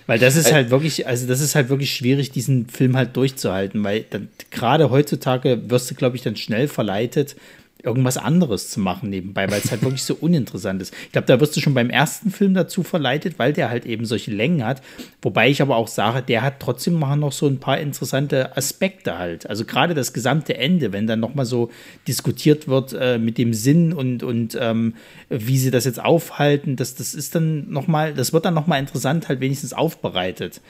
weil 0.06 0.20
das 0.20 0.36
ist 0.36 0.52
halt 0.52 0.70
wirklich, 0.70 1.08
also 1.08 1.28
das 1.28 1.40
ist 1.40 1.56
halt 1.56 1.70
wirklich 1.70 1.96
schwierig, 1.96 2.32
diesen 2.32 2.68
Film 2.68 2.98
halt 2.98 3.16
durchzuhalten, 3.16 3.84
weil 3.84 4.06
gerade 4.50 4.90
heutzutage 4.90 5.70
wirst 5.70 5.90
du, 5.90 5.96
glaube 5.96 6.18
ich, 6.18 6.22
dann 6.22 6.36
schnell 6.36 6.68
verleitet, 6.68 7.38
irgendwas 7.84 8.18
anderes 8.18 8.70
zu 8.70 8.80
machen 8.80 9.10
nebenbei, 9.10 9.50
weil 9.50 9.60
es 9.60 9.72
halt 9.72 9.82
wirklich 9.82 10.04
so 10.04 10.16
uninteressant 10.16 10.82
ist. 10.82 10.94
Ich 11.06 11.12
glaube, 11.12 11.28
da 11.28 11.40
wirst 11.40 11.56
du 11.56 11.62
schon 11.62 11.74
beim 11.74 11.90
ersten 11.90 12.32
Film 12.32 12.54
dazu 12.54 12.84
verleitet, 12.84 13.40
weil 13.40 13.54
der 13.54 13.70
halt 13.70 13.86
eben 13.86 14.06
solche 14.06 14.32
Längen 14.32 14.66
hat. 14.66 14.82
Wobei 15.22 15.50
ich 15.50 15.62
aber 15.62 15.76
auch 15.76 15.88
sage, 15.88 16.22
der 16.22 16.42
hat 16.42 16.60
trotzdem 16.60 17.00
noch 17.00 17.32
so 17.32 17.48
ein 17.48 17.60
paar 17.60 17.80
interessante 17.80 18.56
Aspekte 18.56 19.18
halt. 19.18 19.50
Also 19.50 19.66
gerade 19.66 19.94
das 19.94 20.14
gesamte 20.14 20.58
Ende, 20.58 20.94
wenn 20.94 21.08
dann 21.08 21.20
nochmal 21.20 21.46
so 21.46 21.72
diskutiert 22.08 22.68
wird 22.68 22.94
äh, 22.94 23.18
mit 23.18 23.38
dem 23.38 23.54
Sinn 23.54 23.94
und, 23.94 24.24
und 24.24 24.58
ähm, 24.60 24.96
wie 25.30 25.58
sie 25.58 25.72
das 25.72 25.86
jetzt 25.86 26.04
aufhalten, 26.04 26.76
das, 26.76 26.96
das 26.96 27.14
ist 27.14 27.36
dann 27.36 27.70
nochmal, 27.72 28.14
das 28.14 28.34
wird 28.34 28.46
dann 28.46 28.54
nochmal 28.54 28.80
interessant 28.80 29.28
halt 29.28 29.40
wenigstens 29.40 29.74
aufbereitet. 29.74 30.62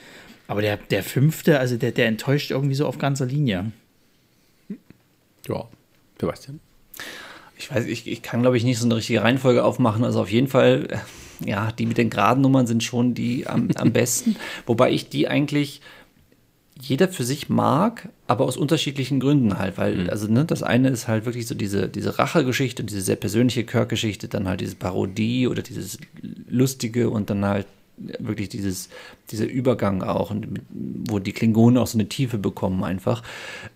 Aber 0.48 0.62
der, 0.62 0.76
der 0.76 1.02
fünfte, 1.02 1.58
also 1.58 1.76
der, 1.76 1.92
der 1.92 2.06
enttäuscht 2.06 2.50
irgendwie 2.50 2.74
so 2.74 2.86
auf 2.86 2.98
ganzer 2.98 3.26
Linie. 3.26 3.72
Ja, 5.48 5.64
Sebastian 6.20 6.60
ich 7.62 7.70
weiß, 7.70 7.86
ich, 7.86 8.06
ich 8.06 8.22
kann, 8.22 8.42
glaube 8.42 8.56
ich, 8.56 8.64
nicht 8.64 8.78
so 8.78 8.86
eine 8.86 8.96
richtige 8.96 9.22
Reihenfolge 9.22 9.64
aufmachen. 9.64 10.04
Also 10.04 10.20
auf 10.20 10.30
jeden 10.30 10.48
Fall, 10.48 10.88
äh, 10.90 11.48
ja, 11.48 11.70
die 11.72 11.86
mit 11.86 11.98
den 11.98 12.10
geraden 12.10 12.42
Nummern 12.42 12.66
sind 12.66 12.82
schon 12.82 13.14
die 13.14 13.46
am, 13.46 13.68
am 13.76 13.92
besten. 13.92 14.36
Wobei 14.66 14.90
ich 14.90 15.08
die 15.08 15.28
eigentlich 15.28 15.80
jeder 16.80 17.06
für 17.06 17.22
sich 17.22 17.48
mag, 17.48 18.08
aber 18.26 18.44
aus 18.44 18.56
unterschiedlichen 18.56 19.20
Gründen 19.20 19.58
halt, 19.58 19.78
weil, 19.78 19.94
mhm. 19.94 20.10
also, 20.10 20.26
ne, 20.26 20.44
das 20.44 20.64
eine 20.64 20.88
ist 20.88 21.06
halt 21.06 21.26
wirklich 21.26 21.46
so 21.46 21.54
diese, 21.54 21.88
diese 21.88 22.18
Rachegeschichte 22.18 22.82
und 22.82 22.90
diese 22.90 23.02
sehr 23.02 23.16
persönliche 23.16 23.64
Kirk-Geschichte, 23.64 24.26
dann 24.26 24.48
halt 24.48 24.60
diese 24.60 24.74
Parodie 24.74 25.46
oder 25.46 25.62
dieses 25.62 25.98
Lustige 26.48 27.10
und 27.10 27.30
dann 27.30 27.44
halt 27.44 27.66
wirklich 28.18 28.48
dieses, 28.48 28.88
dieser 29.30 29.46
Übergang 29.46 30.02
auch, 30.02 30.32
und 30.32 30.60
wo 30.70 31.20
die 31.20 31.32
Klingonen 31.32 31.78
auch 31.78 31.86
so 31.86 31.98
eine 31.98 32.08
Tiefe 32.08 32.38
bekommen 32.38 32.82
einfach. 32.82 33.22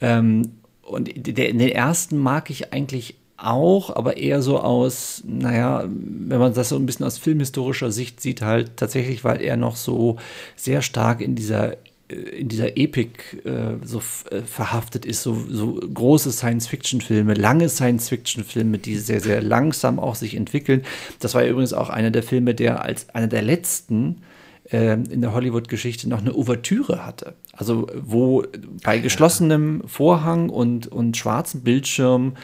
Ähm, 0.00 0.50
und 0.86 1.10
den 1.14 1.60
ersten 1.60 2.18
mag 2.18 2.50
ich 2.50 2.72
eigentlich 2.72 3.16
auch, 3.36 3.94
aber 3.94 4.16
eher 4.16 4.40
so 4.40 4.58
aus, 4.60 5.22
naja, 5.26 5.84
wenn 5.86 6.38
man 6.38 6.54
das 6.54 6.70
so 6.70 6.76
ein 6.76 6.86
bisschen 6.86 7.04
aus 7.06 7.18
filmhistorischer 7.18 7.92
Sicht 7.92 8.20
sieht, 8.20 8.42
halt 8.42 8.76
tatsächlich, 8.76 9.24
weil 9.24 9.42
er 9.42 9.56
noch 9.56 9.76
so 9.76 10.16
sehr 10.54 10.82
stark 10.82 11.20
in 11.20 11.34
dieser 11.34 11.76
äh, 12.08 12.14
in 12.14 12.48
dieser 12.48 12.76
Epik 12.76 13.44
äh, 13.44 13.84
so 13.84 14.00
äh, 14.30 14.42
verhaftet 14.42 15.04
ist, 15.04 15.22
so, 15.22 15.36
so 15.50 15.74
große 15.74 16.32
Science-Fiction-Filme, 16.32 17.34
lange 17.34 17.68
Science-Fiction-Filme, 17.68 18.78
die 18.78 18.96
sehr, 18.96 19.20
sehr 19.20 19.42
langsam 19.42 19.98
auch 19.98 20.14
sich 20.14 20.34
entwickeln. 20.34 20.84
Das 21.20 21.34
war 21.34 21.44
ja 21.44 21.50
übrigens 21.50 21.72
auch 21.72 21.90
einer 21.90 22.10
der 22.10 22.22
Filme, 22.22 22.54
der 22.54 22.82
als 22.82 23.10
einer 23.10 23.26
der 23.26 23.42
letzten 23.42 24.22
in 24.70 25.20
der 25.20 25.32
Hollywood-Geschichte 25.32 26.08
noch 26.08 26.20
eine 26.20 26.34
Ouvertüre 26.34 27.06
hatte. 27.06 27.34
Also 27.52 27.86
wo 27.94 28.44
bei 28.82 28.98
geschlossenem 28.98 29.82
Vorhang 29.86 30.48
und, 30.48 30.88
und 30.88 31.16
schwarzem 31.16 31.62
Bildschirm 31.62 32.34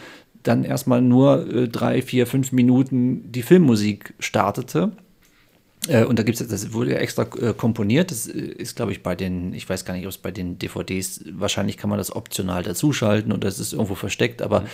dann 0.42 0.64
erstmal 0.64 1.02
nur 1.02 1.46
äh, 1.48 1.68
drei, 1.68 2.02
vier, 2.02 2.26
fünf 2.26 2.52
Minuten 2.52 3.30
die 3.30 3.42
Filmmusik 3.42 4.14
startete. 4.18 4.92
Äh, 5.88 6.04
und 6.04 6.18
da 6.18 6.22
gibt 6.22 6.40
es, 6.40 6.46
das 6.46 6.72
wurde 6.72 6.92
ja 6.92 6.98
extra 6.98 7.26
äh, 7.40 7.54
komponiert. 7.54 8.10
Das 8.10 8.28
äh, 8.28 8.38
ist, 8.38 8.76
glaube 8.76 8.92
ich, 8.92 9.02
bei 9.02 9.14
den, 9.14 9.52
ich 9.52 9.68
weiß 9.68 9.84
gar 9.84 9.94
nicht, 9.94 10.04
ob 10.04 10.10
es 10.10 10.18
bei 10.18 10.30
den 10.30 10.58
DVDs, 10.58 11.24
wahrscheinlich 11.32 11.76
kann 11.76 11.90
man 11.90 11.98
das 11.98 12.14
optional 12.14 12.62
dazuschalten 12.62 13.32
oder 13.32 13.48
es 13.48 13.58
ist 13.58 13.72
irgendwo 13.72 13.94
versteckt, 13.94 14.42
aber 14.42 14.60
mhm. 14.60 14.66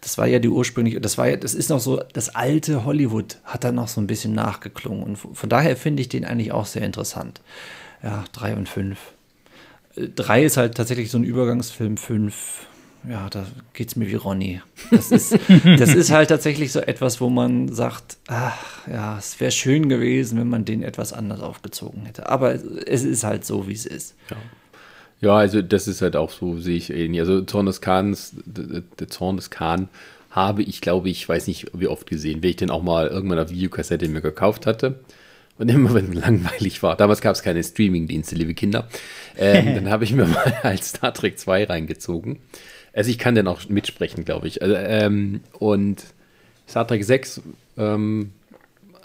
das 0.00 0.16
war 0.16 0.26
ja 0.26 0.38
die 0.38 0.48
ursprüngliche, 0.48 1.00
das 1.00 1.18
war 1.18 1.28
ja, 1.28 1.36
das 1.36 1.54
ist 1.54 1.68
noch 1.68 1.80
so, 1.80 2.02
das 2.12 2.34
alte 2.34 2.84
Hollywood 2.84 3.38
hat 3.44 3.64
da 3.64 3.72
noch 3.72 3.88
so 3.88 4.00
ein 4.00 4.06
bisschen 4.06 4.32
nachgeklungen. 4.32 5.02
Und 5.02 5.16
von 5.16 5.48
daher 5.48 5.76
finde 5.76 6.00
ich 6.00 6.08
den 6.08 6.24
eigentlich 6.24 6.52
auch 6.52 6.66
sehr 6.66 6.82
interessant. 6.82 7.40
Ja, 8.02 8.24
drei 8.32 8.54
und 8.54 8.68
fünf. 8.68 8.98
Drei 9.96 10.44
ist 10.44 10.56
halt 10.56 10.74
tatsächlich 10.74 11.10
so 11.10 11.18
ein 11.18 11.24
Übergangsfilm, 11.24 11.96
fünf 11.96 12.66
ja, 13.08 13.28
da 13.28 13.46
geht 13.74 13.88
es 13.88 13.96
mir 13.96 14.06
wie 14.06 14.14
Ronny. 14.14 14.62
Das 14.90 15.10
ist, 15.10 15.38
das 15.78 15.94
ist 15.94 16.10
halt 16.10 16.30
tatsächlich 16.30 16.72
so 16.72 16.80
etwas, 16.80 17.20
wo 17.20 17.28
man 17.28 17.68
sagt, 17.68 18.16
ach 18.28 18.86
ja, 18.88 19.18
es 19.18 19.38
wäre 19.40 19.50
schön 19.50 19.88
gewesen, 19.88 20.38
wenn 20.38 20.48
man 20.48 20.64
den 20.64 20.82
etwas 20.82 21.12
anders 21.12 21.40
aufgezogen 21.40 22.06
hätte. 22.06 22.28
Aber 22.28 22.54
es 22.54 23.04
ist 23.04 23.24
halt 23.24 23.44
so, 23.44 23.68
wie 23.68 23.74
es 23.74 23.86
ist. 23.86 24.14
Ja. 24.30 24.36
ja. 25.20 25.36
also 25.36 25.60
das 25.60 25.86
ist 25.86 26.02
halt 26.02 26.16
auch 26.16 26.30
so, 26.30 26.58
sehe 26.58 26.76
ich 26.76 26.90
ähnlich. 26.90 27.20
Also 27.20 27.42
Zorn 27.42 27.66
des 27.66 27.80
Kahns, 27.80 28.36
der 28.46 29.08
Zorn 29.08 29.36
des 29.36 29.50
Kahn 29.50 29.88
habe 30.30 30.62
ich, 30.62 30.80
glaube 30.80 31.10
ich, 31.10 31.28
weiß 31.28 31.46
nicht, 31.46 31.66
wie 31.74 31.86
oft 31.86 32.08
gesehen, 32.08 32.42
weil 32.42 32.50
ich 32.50 32.56
den 32.56 32.70
auch 32.70 32.82
mal 32.82 33.06
irgendwann 33.06 33.38
auf 33.38 33.50
Videokassette 33.50 34.08
mir 34.08 34.20
gekauft 34.20 34.66
hatte. 34.66 35.00
Und 35.58 35.70
immer 35.70 35.94
wenn 35.94 36.08
es 36.08 36.14
langweilig 36.20 36.82
war, 36.82 36.96
damals 36.96 37.20
gab 37.20 37.36
es 37.36 37.42
keine 37.42 37.62
Streaming-Dienste, 37.62 38.34
liebe 38.34 38.54
Kinder, 38.54 38.88
ähm, 39.36 39.74
dann 39.74 39.90
habe 39.90 40.04
ich 40.04 40.12
mir 40.12 40.26
mal 40.26 40.54
als 40.62 40.90
Star 40.90 41.14
Trek 41.14 41.38
2 41.38 41.64
reingezogen. 41.64 42.40
Also 42.94 43.10
ich 43.10 43.18
kann 43.18 43.34
den 43.34 43.48
auch 43.48 43.68
mitsprechen, 43.68 44.24
glaube 44.24 44.46
ich. 44.46 44.62
Also, 44.62 44.74
ähm, 44.76 45.40
und 45.58 46.04
Star 46.68 46.86
Trek 46.86 47.04
6 47.04 47.42
ähm, 47.76 48.32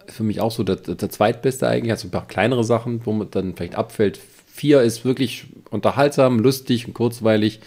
ist 0.07 0.15
für 0.17 0.23
mich 0.23 0.41
auch 0.41 0.51
so 0.51 0.63
der, 0.63 0.75
der 0.75 1.09
zweitbeste 1.09 1.67
eigentlich. 1.67 1.91
Also 1.91 2.07
ein 2.07 2.11
paar 2.11 2.27
kleinere 2.27 2.63
Sachen, 2.63 3.05
wo 3.05 3.13
man 3.13 3.31
dann 3.31 3.55
vielleicht 3.55 3.75
abfällt. 3.75 4.19
4 4.53 4.81
ist 4.81 5.05
wirklich 5.05 5.45
unterhaltsam, 5.71 6.39
lustig 6.39 6.87
und 6.87 6.93
kurzweilig. 6.93 7.61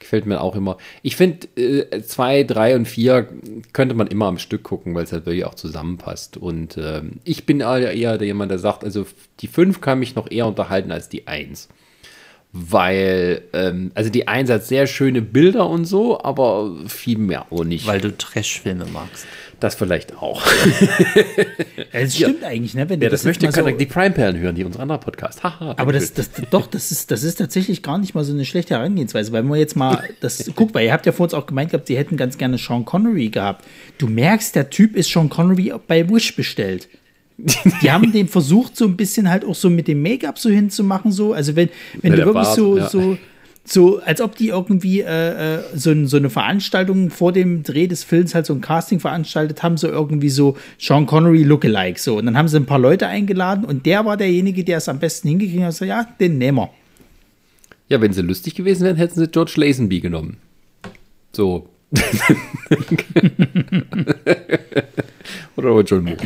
Gefällt 0.00 0.24
mir 0.24 0.40
auch 0.40 0.56
immer. 0.56 0.78
Ich 1.02 1.14
finde, 1.14 1.46
2, 2.02 2.38
äh, 2.38 2.44
3 2.46 2.76
und 2.76 2.86
4 2.86 3.28
könnte 3.74 3.94
man 3.94 4.06
immer 4.06 4.26
am 4.26 4.38
Stück 4.38 4.62
gucken, 4.62 4.94
weil 4.94 5.04
es 5.04 5.12
halt 5.12 5.26
wirklich 5.26 5.44
auch 5.44 5.54
zusammenpasst. 5.54 6.38
Und 6.38 6.78
ähm, 6.78 7.20
ich 7.24 7.44
bin 7.44 7.60
eher 7.60 7.92
jemand, 7.92 8.50
der 8.50 8.58
sagt, 8.58 8.82
also 8.82 9.06
die 9.40 9.46
5 9.46 9.80
kann 9.82 9.98
mich 9.98 10.14
noch 10.14 10.30
eher 10.30 10.46
unterhalten 10.46 10.90
als 10.90 11.10
die 11.10 11.28
1 11.28 11.68
weil, 12.52 13.42
ähm, 13.52 13.92
also 13.94 14.10
die 14.10 14.26
Eins 14.26 14.50
hat 14.50 14.64
sehr 14.64 14.86
schöne 14.86 15.22
Bilder 15.22 15.68
und 15.68 15.84
so, 15.84 16.20
aber 16.20 16.74
viel 16.88 17.18
mehr 17.18 17.46
auch 17.50 17.64
nicht. 17.64 17.86
Weil 17.86 18.00
du 18.00 18.16
Trash-Filme 18.16 18.86
magst. 18.92 19.26
Das 19.60 19.74
vielleicht 19.74 20.16
auch. 20.16 20.42
Es 21.92 22.14
stimmt 22.14 22.42
ja. 22.42 22.48
eigentlich, 22.48 22.74
ne? 22.74 22.88
Wenn 22.88 23.00
ja, 23.00 23.08
das, 23.08 23.22
das 23.22 23.26
möchte 23.26 23.50
so 23.50 23.68
die 23.68 23.86
Prime-Perlen 23.86 24.38
hören, 24.38 24.54
die 24.54 24.64
unser 24.64 24.80
anderer 24.80 24.98
Podcast. 24.98 25.42
Haha. 25.42 25.74
aber 25.76 25.92
das, 25.92 26.14
das, 26.14 26.30
doch, 26.50 26.68
das 26.68 26.92
ist, 26.92 27.10
das 27.10 27.24
ist 27.24 27.34
tatsächlich 27.34 27.82
gar 27.82 27.98
nicht 27.98 28.14
mal 28.14 28.22
so 28.24 28.32
eine 28.32 28.44
schlechte 28.44 28.74
Herangehensweise, 28.74 29.32
weil 29.32 29.42
man 29.42 29.58
jetzt 29.58 29.76
mal 29.76 30.08
das 30.20 30.50
guckt, 30.56 30.72
weil 30.74 30.86
ihr 30.86 30.92
habt 30.92 31.04
ja 31.04 31.12
vor 31.12 31.24
uns 31.24 31.34
auch 31.34 31.46
gemeint 31.46 31.72
gehabt, 31.72 31.88
sie 31.88 31.96
hätten 31.96 32.16
ganz 32.16 32.38
gerne 32.38 32.58
Sean 32.58 32.84
Connery 32.84 33.28
gehabt. 33.28 33.64
Du 33.98 34.06
merkst, 34.06 34.54
der 34.54 34.70
Typ 34.70 34.96
ist 34.96 35.10
Sean 35.10 35.28
Connery 35.28 35.72
bei 35.86 36.08
Wish 36.08 36.36
bestellt. 36.36 36.88
Die 37.82 37.90
haben 37.90 38.12
den 38.12 38.28
versucht, 38.28 38.76
so 38.76 38.84
ein 38.84 38.96
bisschen 38.96 39.30
halt 39.30 39.44
auch 39.44 39.54
so 39.54 39.70
mit 39.70 39.88
dem 39.88 40.02
Make-up 40.02 40.38
so 40.38 40.50
hinzumachen, 40.50 41.12
so. 41.12 41.32
Also 41.32 41.56
wenn, 41.56 41.68
wenn 42.02 42.12
du 42.12 42.18
wirklich 42.18 42.34
Bart, 42.34 42.56
so, 42.56 42.76
ja. 42.76 42.88
so, 42.88 43.16
so, 43.64 44.00
als 44.00 44.20
ob 44.20 44.36
die 44.36 44.48
irgendwie 44.48 45.00
äh, 45.00 45.56
äh, 45.56 45.62
so, 45.74 46.06
so 46.06 46.16
eine 46.16 46.30
Veranstaltung 46.30 47.10
vor 47.10 47.32
dem 47.32 47.62
Dreh 47.62 47.86
des 47.86 48.04
Films 48.04 48.34
halt 48.34 48.46
so 48.46 48.52
ein 48.52 48.60
Casting 48.60 49.00
veranstaltet 49.00 49.62
haben, 49.62 49.76
so 49.76 49.88
irgendwie 49.88 50.28
so 50.28 50.56
Sean 50.78 51.06
Connery 51.06 51.44
Lookalike, 51.44 51.98
so. 51.98 52.18
Und 52.18 52.26
dann 52.26 52.36
haben 52.36 52.48
sie 52.48 52.56
ein 52.56 52.66
paar 52.66 52.78
Leute 52.78 53.06
eingeladen 53.06 53.64
und 53.64 53.86
der 53.86 54.04
war 54.04 54.16
derjenige, 54.16 54.64
der 54.64 54.78
es 54.78 54.88
am 54.88 54.98
besten 54.98 55.28
hingekriegt 55.28 55.62
hat. 55.62 55.74
So, 55.74 55.84
ja, 55.84 56.06
den 56.18 56.38
nehmen 56.38 56.58
wir. 56.58 56.70
Ja, 57.88 58.00
wenn 58.00 58.12
sie 58.12 58.22
lustig 58.22 58.54
gewesen 58.54 58.84
wären, 58.84 58.96
hätten 58.96 59.18
sie 59.18 59.28
George 59.28 59.54
Lazenby 59.56 60.00
genommen. 60.00 60.36
So. 61.32 61.69
Oder 65.56 65.80
John 65.80 66.04
Moore. 66.04 66.18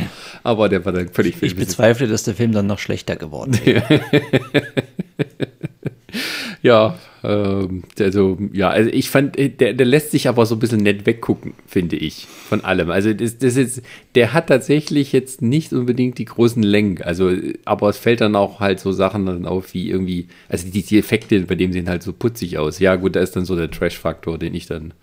Aber 0.43 0.69
der 0.69 0.85
war 0.85 0.93
dann 0.93 1.09
völlig 1.09 1.41
Ich 1.41 1.55
bezweifle, 1.55 2.07
dass 2.07 2.21
der 2.23 2.35
Film 2.35 2.51
dann 2.51 2.67
noch 2.67 2.77
schlechter 2.79 3.15
geworden 3.15 3.59
ist. 3.65 3.83
ja, 6.61 6.99
ähm, 7.25 7.83
also, 7.99 8.37
ja, 8.53 8.69
also 8.69 8.89
ich 8.91 9.09
fand, 9.09 9.37
der, 9.37 9.73
der 9.73 9.85
lässt 9.85 10.11
sich 10.11 10.27
aber 10.27 10.45
so 10.45 10.55
ein 10.55 10.59
bisschen 10.59 10.83
nett 10.83 11.05
weggucken, 11.05 11.53
finde 11.65 11.95
ich, 11.95 12.27
von 12.27 12.63
allem. 12.63 12.91
Also 12.91 13.13
das, 13.13 13.37
das 13.39 13.57
ist, 13.57 13.81
der 14.13 14.33
hat 14.33 14.47
tatsächlich 14.47 15.11
jetzt 15.11 15.41
nicht 15.41 15.73
unbedingt 15.73 16.19
die 16.19 16.25
großen 16.25 16.61
Längen. 16.61 17.01
Also, 17.01 17.31
aber 17.65 17.89
es 17.89 17.97
fällt 17.97 18.21
dann 18.21 18.35
auch 18.35 18.59
halt 18.59 18.79
so 18.79 18.91
Sachen 18.91 19.25
dann 19.25 19.45
auf, 19.45 19.73
wie 19.73 19.89
irgendwie, 19.89 20.27
also 20.47 20.69
die, 20.69 20.83
die 20.83 20.99
Effekte, 20.99 21.41
bei 21.41 21.55
dem 21.55 21.73
sehen 21.73 21.89
halt 21.89 22.03
so 22.03 22.13
putzig 22.13 22.59
aus. 22.59 22.79
Ja, 22.79 22.95
gut, 22.95 23.15
da 23.15 23.21
ist 23.21 23.35
dann 23.35 23.45
so 23.45 23.55
der 23.55 23.71
Trash-Faktor, 23.71 24.37
den 24.37 24.53
ich 24.53 24.67
dann. 24.67 24.93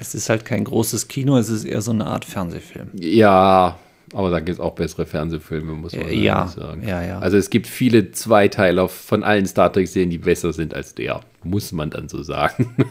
Es 0.00 0.14
ist 0.14 0.28
halt 0.30 0.44
kein 0.44 0.64
großes 0.64 1.08
Kino, 1.08 1.36
es 1.38 1.48
ist 1.48 1.64
eher 1.64 1.80
so 1.82 1.90
eine 1.90 2.06
Art 2.06 2.24
Fernsehfilm. 2.24 2.88
Ja, 2.94 3.78
Aber 4.14 4.30
da 4.30 4.38
gibt 4.40 4.54
es 4.56 4.60
auch 4.60 4.74
bessere 4.74 5.04
Fernsehfilme, 5.04 5.72
muss 5.72 5.94
man 5.94 6.08
Äh, 6.08 6.14
ja, 6.14 6.46
sagen. 6.48 6.82
ja, 6.86 7.02
ja. 7.02 7.18
Also 7.18 7.36
es 7.36 7.50
gibt 7.50 7.66
viele 7.66 8.10
Zweiteiler 8.12 8.88
von 8.88 9.22
allen 9.22 9.44
Star 9.44 9.70
Trek-Serien, 9.70 10.08
die 10.08 10.16
besser 10.16 10.54
sind 10.54 10.72
als 10.72 10.94
der. 10.94 11.20
Muss 11.44 11.72
man 11.72 11.90
dann 11.90 12.08
so 12.08 12.22
sagen. 12.22 12.74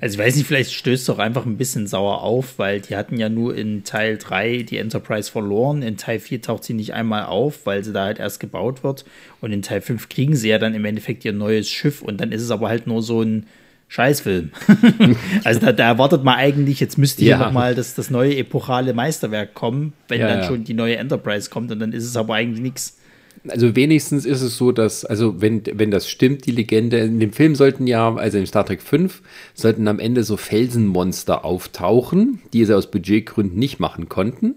Also 0.00 0.18
ich 0.20 0.26
weiß 0.26 0.36
nicht, 0.36 0.46
vielleicht 0.46 0.72
stößt 0.74 1.08
doch 1.08 1.18
einfach 1.18 1.46
ein 1.46 1.56
bisschen 1.56 1.86
sauer 1.86 2.20
auf, 2.22 2.58
weil 2.58 2.82
die 2.82 2.94
hatten 2.94 3.16
ja 3.18 3.30
nur 3.30 3.54
in 3.56 3.84
Teil 3.84 4.18
3 4.18 4.62
die 4.64 4.76
Enterprise 4.76 5.30
verloren. 5.30 5.80
In 5.80 5.96
Teil 5.96 6.20
4 6.20 6.42
taucht 6.42 6.64
sie 6.64 6.74
nicht 6.74 6.92
einmal 6.92 7.24
auf, 7.24 7.64
weil 7.64 7.82
sie 7.82 7.92
da 7.94 8.04
halt 8.04 8.18
erst 8.18 8.38
gebaut 8.38 8.84
wird. 8.84 9.06
Und 9.40 9.52
in 9.52 9.62
Teil 9.62 9.80
5 9.80 10.10
kriegen 10.10 10.36
sie 10.36 10.50
ja 10.50 10.58
dann 10.58 10.74
im 10.74 10.84
Endeffekt 10.84 11.24
ihr 11.24 11.32
neues 11.32 11.70
Schiff 11.70 12.02
und 12.02 12.20
dann 12.20 12.32
ist 12.32 12.42
es 12.42 12.50
aber 12.50 12.68
halt 12.68 12.86
nur 12.86 13.00
so 13.02 13.22
ein 13.22 13.46
Scheißfilm. 13.94 14.50
also 15.44 15.60
da, 15.60 15.70
da 15.70 15.86
erwartet 15.86 16.24
man 16.24 16.34
eigentlich, 16.34 16.80
jetzt 16.80 16.98
müsste 16.98 17.22
hier 17.22 17.32
Ja. 17.32 17.38
nochmal 17.38 17.76
das, 17.76 17.94
das 17.94 18.10
neue 18.10 18.36
epochale 18.36 18.92
Meisterwerk 18.92 19.54
kommen, 19.54 19.92
wenn 20.08 20.20
Ja, 20.20 20.26
dann 20.26 20.38
ja. 20.40 20.44
schon 20.48 20.64
die 20.64 20.74
neue 20.74 20.96
Enterprise 20.96 21.48
kommt 21.48 21.70
und 21.70 21.78
dann 21.78 21.92
ist 21.92 22.04
es 22.04 22.16
aber 22.16 22.34
eigentlich 22.34 22.60
nichts. 22.60 22.98
Also 23.46 23.76
wenigstens 23.76 24.26
ist 24.26 24.42
es 24.42 24.56
so, 24.56 24.72
dass, 24.72 25.04
also 25.04 25.40
wenn, 25.40 25.62
wenn 25.74 25.92
das 25.92 26.08
stimmt, 26.10 26.44
die 26.46 26.50
Legende, 26.50 26.98
in 26.98 27.20
dem 27.20 27.32
Film 27.32 27.54
sollten 27.54 27.86
ja, 27.86 28.12
also 28.12 28.36
in 28.36 28.46
Star 28.46 28.66
Trek 28.66 28.82
5, 28.82 29.22
sollten 29.54 29.86
am 29.86 30.00
Ende 30.00 30.24
so 30.24 30.36
Felsenmonster 30.36 31.44
auftauchen, 31.44 32.40
die 32.52 32.64
sie 32.64 32.74
aus 32.76 32.90
Budgetgründen 32.90 33.56
nicht 33.56 33.78
machen 33.78 34.08
konnten. 34.08 34.56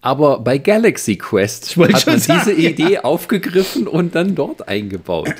Aber 0.00 0.40
bei 0.40 0.58
Galaxy 0.58 1.14
Quest 1.18 1.76
hat 1.76 2.06
man 2.06 2.18
sagen, 2.18 2.40
diese 2.44 2.52
Idee 2.52 2.98
aufgegriffen 2.98 3.86
und 3.86 4.16
dann 4.16 4.34
dort 4.34 4.66
eingebaut, 4.66 5.32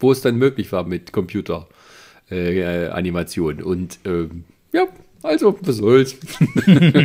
wo 0.00 0.10
es 0.10 0.22
dann 0.22 0.34
möglich 0.36 0.72
war 0.72 0.82
mit 0.82 1.12
Computeranimation. 1.12 1.77
Äh, 2.30 2.88
Animation. 2.88 3.62
und 3.62 3.98
ähm, 4.04 4.44
ja, 4.72 4.86
also, 5.22 5.58
was 5.62 5.76
soll's. 5.76 6.16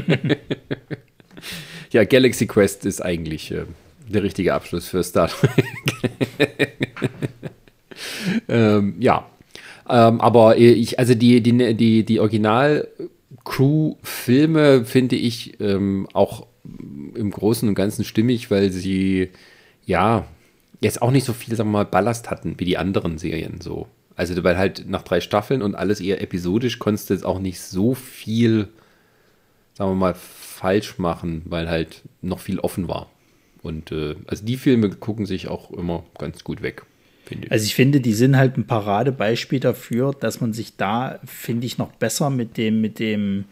ja, 1.91 2.04
Galaxy 2.04 2.45
Quest 2.45 2.86
ist 2.86 3.02
eigentlich 3.02 3.52
äh, 3.52 3.64
der 4.08 4.24
richtige 4.24 4.54
Abschluss 4.54 4.88
für 4.88 5.04
Star 5.04 5.30
Trek. 5.30 5.66
ähm, 8.48 8.95
ja. 9.00 9.28
Ähm, 9.90 10.22
aber 10.22 10.58
ich, 10.58 10.98
also 11.00 11.16
die, 11.16 11.41
die, 11.41 11.74
die, 11.76 12.06
die 12.06 12.20
Original-Crew-Filme 12.20 14.86
finde 14.86 15.16
ich 15.16 15.60
ähm, 15.60 16.08
auch 16.14 16.45
im 17.16 17.32
Großen 17.32 17.68
und 17.68 17.74
Ganzen 17.76 18.06
stimmig, 18.06 18.52
weil 18.52 18.72
sie 18.72 19.30
ja 19.86 20.26
jetzt 20.80 21.02
auch 21.02 21.12
nicht 21.12 21.26
so 21.26 21.34
viel, 21.34 21.54
sagen 21.56 21.70
wir 21.70 21.80
mal, 21.80 21.86
Ballast 21.86 22.30
hatten 22.30 22.60
wie 22.60 22.66
die 22.66 22.78
anderen 22.78 23.18
Serien 23.18 23.60
so. 23.60 23.88
Also 24.15 24.44
weil 24.44 24.57
halt 24.57 24.88
nach 24.88 25.02
drei 25.02 25.22
Staffeln 25.22 25.61
und 25.61 25.76
alles 25.76 25.99
eher 25.99 26.22
episodisch 26.22 26.80
konntest 26.80 27.10
du 27.10 27.14
jetzt 27.15 27.26
auch 27.26 27.40
nicht 27.40 27.60
so 27.60 27.95
viel, 27.95 28.68
sagen 29.73 29.91
wir 29.91 29.95
mal, 29.95 30.14
falsch 30.15 30.99
machen, 30.99 31.41
weil 31.45 31.69
halt 31.69 32.02
noch 32.22 32.40
viel 32.40 32.60
offen 32.60 32.88
war. 32.88 33.10
Und 33.61 33.91
äh, 33.91 34.15
also 34.27 34.45
die 34.45 34.57
Filme 34.57 34.90
gucken 34.90 35.26
sich 35.26 35.48
auch 35.48 35.72
immer 35.72 36.03
ganz 36.18 36.44
gut 36.44 36.61
weg, 36.61 36.84
ich. 37.30 37.52
Also 37.52 37.65
ich 37.65 37.76
finde, 37.76 38.02
die 38.02 38.14
sind 38.14 38.38
halt 38.38 38.57
ein 38.57 38.68
Paradebeispiel 38.68 39.60
dafür, 39.60 40.14
dass 40.14 40.41
man 40.41 40.53
sich 40.53 40.76
da, 40.76 41.19
finde 41.26 41.65
ich, 41.65 41.77
noch 41.77 41.91
besser 41.94 42.30
mit 42.30 42.57
dem, 42.57 42.81
mit 42.81 42.99
dem 42.99 43.45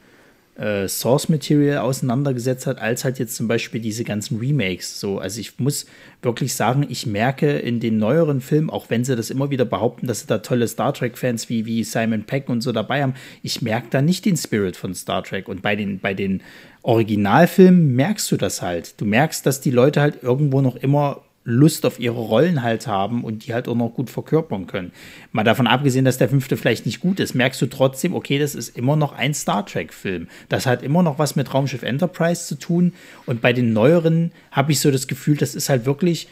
äh, 0.55 0.87
Source 0.87 1.29
Material 1.29 1.79
auseinandergesetzt 1.79 2.67
hat, 2.67 2.79
als 2.79 3.03
halt 3.03 3.19
jetzt 3.19 3.35
zum 3.35 3.47
Beispiel 3.47 3.81
diese 3.81 4.03
ganzen 4.03 4.39
Remakes. 4.39 4.99
So, 4.99 5.19
also 5.19 5.39
ich 5.39 5.59
muss 5.59 5.85
wirklich 6.21 6.53
sagen, 6.53 6.85
ich 6.89 7.05
merke 7.05 7.57
in 7.57 7.79
den 7.79 7.97
neueren 7.97 8.41
Filmen, 8.41 8.69
auch 8.69 8.89
wenn 8.89 9.03
sie 9.03 9.15
das 9.15 9.29
immer 9.29 9.49
wieder 9.49 9.65
behaupten, 9.65 10.07
dass 10.07 10.21
sie 10.21 10.27
da 10.27 10.39
tolle 10.39 10.67
Star 10.67 10.93
Trek-Fans 10.93 11.49
wie, 11.49 11.65
wie 11.65 11.83
Simon 11.83 12.23
Peck 12.23 12.49
und 12.49 12.61
so 12.61 12.71
dabei 12.71 13.01
haben, 13.01 13.15
ich 13.43 13.61
merke 13.61 13.87
da 13.89 14.01
nicht 14.01 14.25
den 14.25 14.37
Spirit 14.37 14.75
von 14.75 14.93
Star 14.93 15.23
Trek. 15.23 15.47
Und 15.47 15.61
bei 15.61 15.75
den, 15.75 15.99
bei 15.99 16.13
den 16.13 16.41
Originalfilmen 16.83 17.95
merkst 17.95 18.31
du 18.31 18.37
das 18.37 18.61
halt. 18.61 18.99
Du 18.99 19.05
merkst, 19.05 19.45
dass 19.45 19.61
die 19.61 19.71
Leute 19.71 20.01
halt 20.01 20.21
irgendwo 20.21 20.61
noch 20.61 20.75
immer 20.75 21.21
Lust 21.43 21.85
auf 21.87 21.99
ihre 21.99 22.19
Rollen 22.19 22.61
halt 22.61 22.85
haben 22.85 23.23
und 23.23 23.45
die 23.45 23.53
halt 23.53 23.67
auch 23.67 23.75
noch 23.75 23.89
gut 23.89 24.11
verkörpern 24.11 24.67
können. 24.67 24.91
Mal 25.31 25.43
davon 25.43 25.65
abgesehen, 25.65 26.05
dass 26.05 26.19
der 26.19 26.29
fünfte 26.29 26.55
vielleicht 26.55 26.85
nicht 26.85 26.99
gut 26.99 27.19
ist, 27.19 27.33
merkst 27.33 27.59
du 27.61 27.65
trotzdem, 27.65 28.13
okay, 28.13 28.37
das 28.37 28.53
ist 28.53 28.77
immer 28.77 28.95
noch 28.95 29.13
ein 29.13 29.33
Star 29.33 29.65
Trek-Film. 29.65 30.27
Das 30.49 30.67
hat 30.67 30.83
immer 30.83 31.01
noch 31.01 31.17
was 31.17 31.35
mit 31.35 31.51
Raumschiff 31.51 31.81
Enterprise 31.81 32.45
zu 32.45 32.55
tun. 32.55 32.93
Und 33.25 33.41
bei 33.41 33.53
den 33.53 33.73
neueren 33.73 34.31
habe 34.51 34.71
ich 34.71 34.79
so 34.79 34.91
das 34.91 35.07
Gefühl, 35.07 35.35
das 35.35 35.55
ist 35.55 35.69
halt 35.69 35.85
wirklich, 35.85 36.27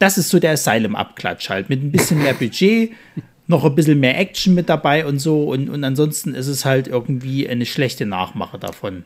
das 0.00 0.18
ist 0.18 0.28
so 0.28 0.40
der 0.40 0.52
Asylum-Abklatsch 0.52 1.48
halt, 1.48 1.68
mit 1.68 1.80
ein 1.82 1.92
bisschen 1.92 2.20
mehr 2.20 2.34
Budget, 2.34 2.90
noch 3.46 3.64
ein 3.64 3.76
bisschen 3.76 4.00
mehr 4.00 4.18
Action 4.18 4.54
mit 4.54 4.68
dabei 4.68 5.06
und 5.06 5.20
so. 5.20 5.44
Und, 5.44 5.70
und 5.70 5.84
ansonsten 5.84 6.34
ist 6.34 6.48
es 6.48 6.64
halt 6.64 6.88
irgendwie 6.88 7.48
eine 7.48 7.66
schlechte 7.66 8.06
Nachmache 8.06 8.58
davon. 8.58 9.04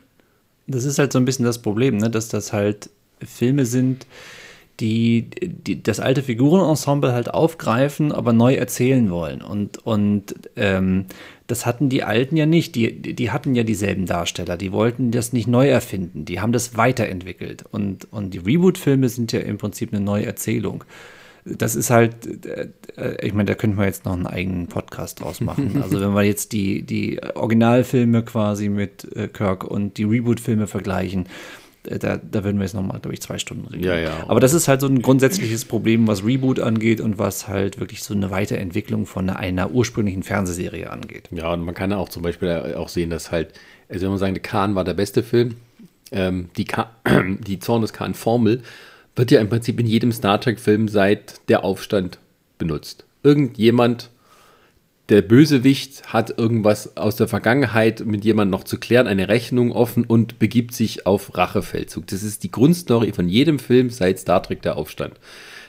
Das 0.65 0.83
ist 0.83 0.97
halt 0.97 1.13
so 1.13 1.19
ein 1.19 1.25
bisschen 1.25 1.45
das 1.45 1.61
Problem, 1.61 1.97
ne? 1.97 2.09
dass 2.09 2.27
das 2.27 2.53
halt 2.53 2.89
Filme 3.23 3.65
sind, 3.65 4.07
die, 4.79 5.29
die 5.41 5.81
das 5.81 5.99
alte 5.99 6.21
Figurenensemble 6.21 7.11
halt 7.11 7.33
aufgreifen, 7.33 8.11
aber 8.11 8.31
neu 8.31 8.53
erzählen 8.53 9.09
wollen. 9.09 9.41
Und, 9.41 9.79
und 9.85 10.35
ähm, 10.55 11.05
das 11.47 11.65
hatten 11.65 11.89
die 11.89 12.03
Alten 12.03 12.37
ja 12.37 12.45
nicht. 12.45 12.75
Die, 12.75 13.01
die 13.01 13.31
hatten 13.31 13.55
ja 13.55 13.63
dieselben 13.63 14.05
Darsteller. 14.05 14.55
Die 14.55 14.71
wollten 14.71 15.11
das 15.11 15.33
nicht 15.33 15.47
neu 15.47 15.67
erfinden. 15.67 16.25
Die 16.25 16.41
haben 16.41 16.51
das 16.51 16.77
weiterentwickelt. 16.77 17.63
Und, 17.71 18.11
und 18.11 18.33
die 18.33 18.39
Reboot-Filme 18.39 19.09
sind 19.09 19.31
ja 19.31 19.39
im 19.39 19.57
Prinzip 19.57 19.93
eine 19.93 20.03
neue 20.03 20.25
Erzählung. 20.25 20.83
Das 21.43 21.75
ist 21.75 21.89
halt, 21.89 22.45
äh, 22.45 22.67
ich 23.25 23.33
meine, 23.33 23.45
da 23.45 23.55
könnten 23.55 23.77
wir 23.77 23.85
jetzt 23.85 24.05
noch 24.05 24.13
einen 24.13 24.27
eigenen 24.27 24.67
Podcast 24.67 25.21
draus 25.21 25.41
machen. 25.41 25.81
Also 25.81 26.01
wenn 26.01 26.13
wir 26.13 26.23
jetzt 26.23 26.51
die, 26.51 26.83
die 26.83 27.19
Originalfilme 27.35 28.23
quasi 28.23 28.69
mit 28.69 29.07
äh, 29.15 29.27
Kirk 29.27 29.63
und 29.63 29.97
die 29.97 30.03
Reboot-Filme 30.03 30.67
vergleichen, 30.67 31.27
da, 31.87 32.17
da 32.17 32.43
würden 32.43 32.57
wir 32.57 32.63
jetzt 32.63 32.73
nochmal, 32.73 32.99
glaube 32.99 33.13
ich, 33.13 33.21
zwei 33.21 33.37
Stunden 33.37 33.67
reden. 33.67 33.83
Ja, 33.83 33.97
ja. 33.97 34.25
Aber 34.27 34.39
das 34.39 34.53
ist 34.53 34.67
halt 34.67 34.81
so 34.81 34.87
ein 34.87 35.01
grundsätzliches 35.01 35.65
Problem, 35.65 36.07
was 36.07 36.25
Reboot 36.25 36.59
angeht 36.59 37.01
und 37.01 37.17
was 37.17 37.47
halt 37.47 37.79
wirklich 37.79 38.03
so 38.03 38.13
eine 38.13 38.29
Weiterentwicklung 38.29 39.05
von 39.05 39.29
einer 39.29 39.71
ursprünglichen 39.71 40.23
Fernsehserie 40.23 40.89
angeht. 40.89 41.29
Ja, 41.31 41.53
und 41.53 41.63
man 41.63 41.73
kann 41.73 41.93
auch 41.93 42.09
zum 42.09 42.23
Beispiel 42.23 42.75
auch 42.77 42.89
sehen, 42.89 43.09
dass 43.09 43.31
halt, 43.31 43.53
also 43.89 44.03
wenn 44.03 44.09
man 44.09 44.19
sagen, 44.19 44.33
der 44.33 44.43
Kahn 44.43 44.75
war 44.75 44.83
der 44.83 44.93
beste 44.93 45.23
Film, 45.23 45.55
ähm, 46.11 46.49
die, 46.57 46.65
Ka 46.65 46.91
die 47.39 47.59
Zorn 47.59 47.81
des 47.81 47.93
Kahn-Formel 47.93 48.61
wird 49.15 49.31
ja 49.31 49.41
im 49.41 49.49
Prinzip 49.49 49.79
in 49.79 49.87
jedem 49.87 50.11
Star 50.11 50.39
Trek-Film 50.39 50.87
seit 50.87 51.49
der 51.49 51.63
Aufstand 51.63 52.19
benutzt. 52.57 53.05
Irgendjemand, 53.23 54.09
der 55.09 55.21
Bösewicht, 55.21 56.11
hat 56.11 56.37
irgendwas 56.37 56.97
aus 56.97 57.15
der 57.15 57.27
Vergangenheit 57.27 58.05
mit 58.05 58.25
jemandem 58.25 58.51
noch 58.51 58.65
zu 58.65 58.77
klären, 58.77 59.07
eine 59.07 59.29
Rechnung 59.29 59.71
offen 59.71 60.03
und 60.03 60.37
begibt 60.37 60.73
sich 60.73 61.05
auf 61.05 61.37
Rachefeldzug. 61.37 62.07
Das 62.07 62.23
ist 62.23 62.43
die 62.43 62.51
Grundstory 62.51 63.13
von 63.13 63.29
jedem 63.29 63.59
Film 63.59 63.89
seit 63.89 64.19
Star 64.19 64.43
Trek 64.43 64.61
der 64.61 64.77
Aufstand. 64.77 65.13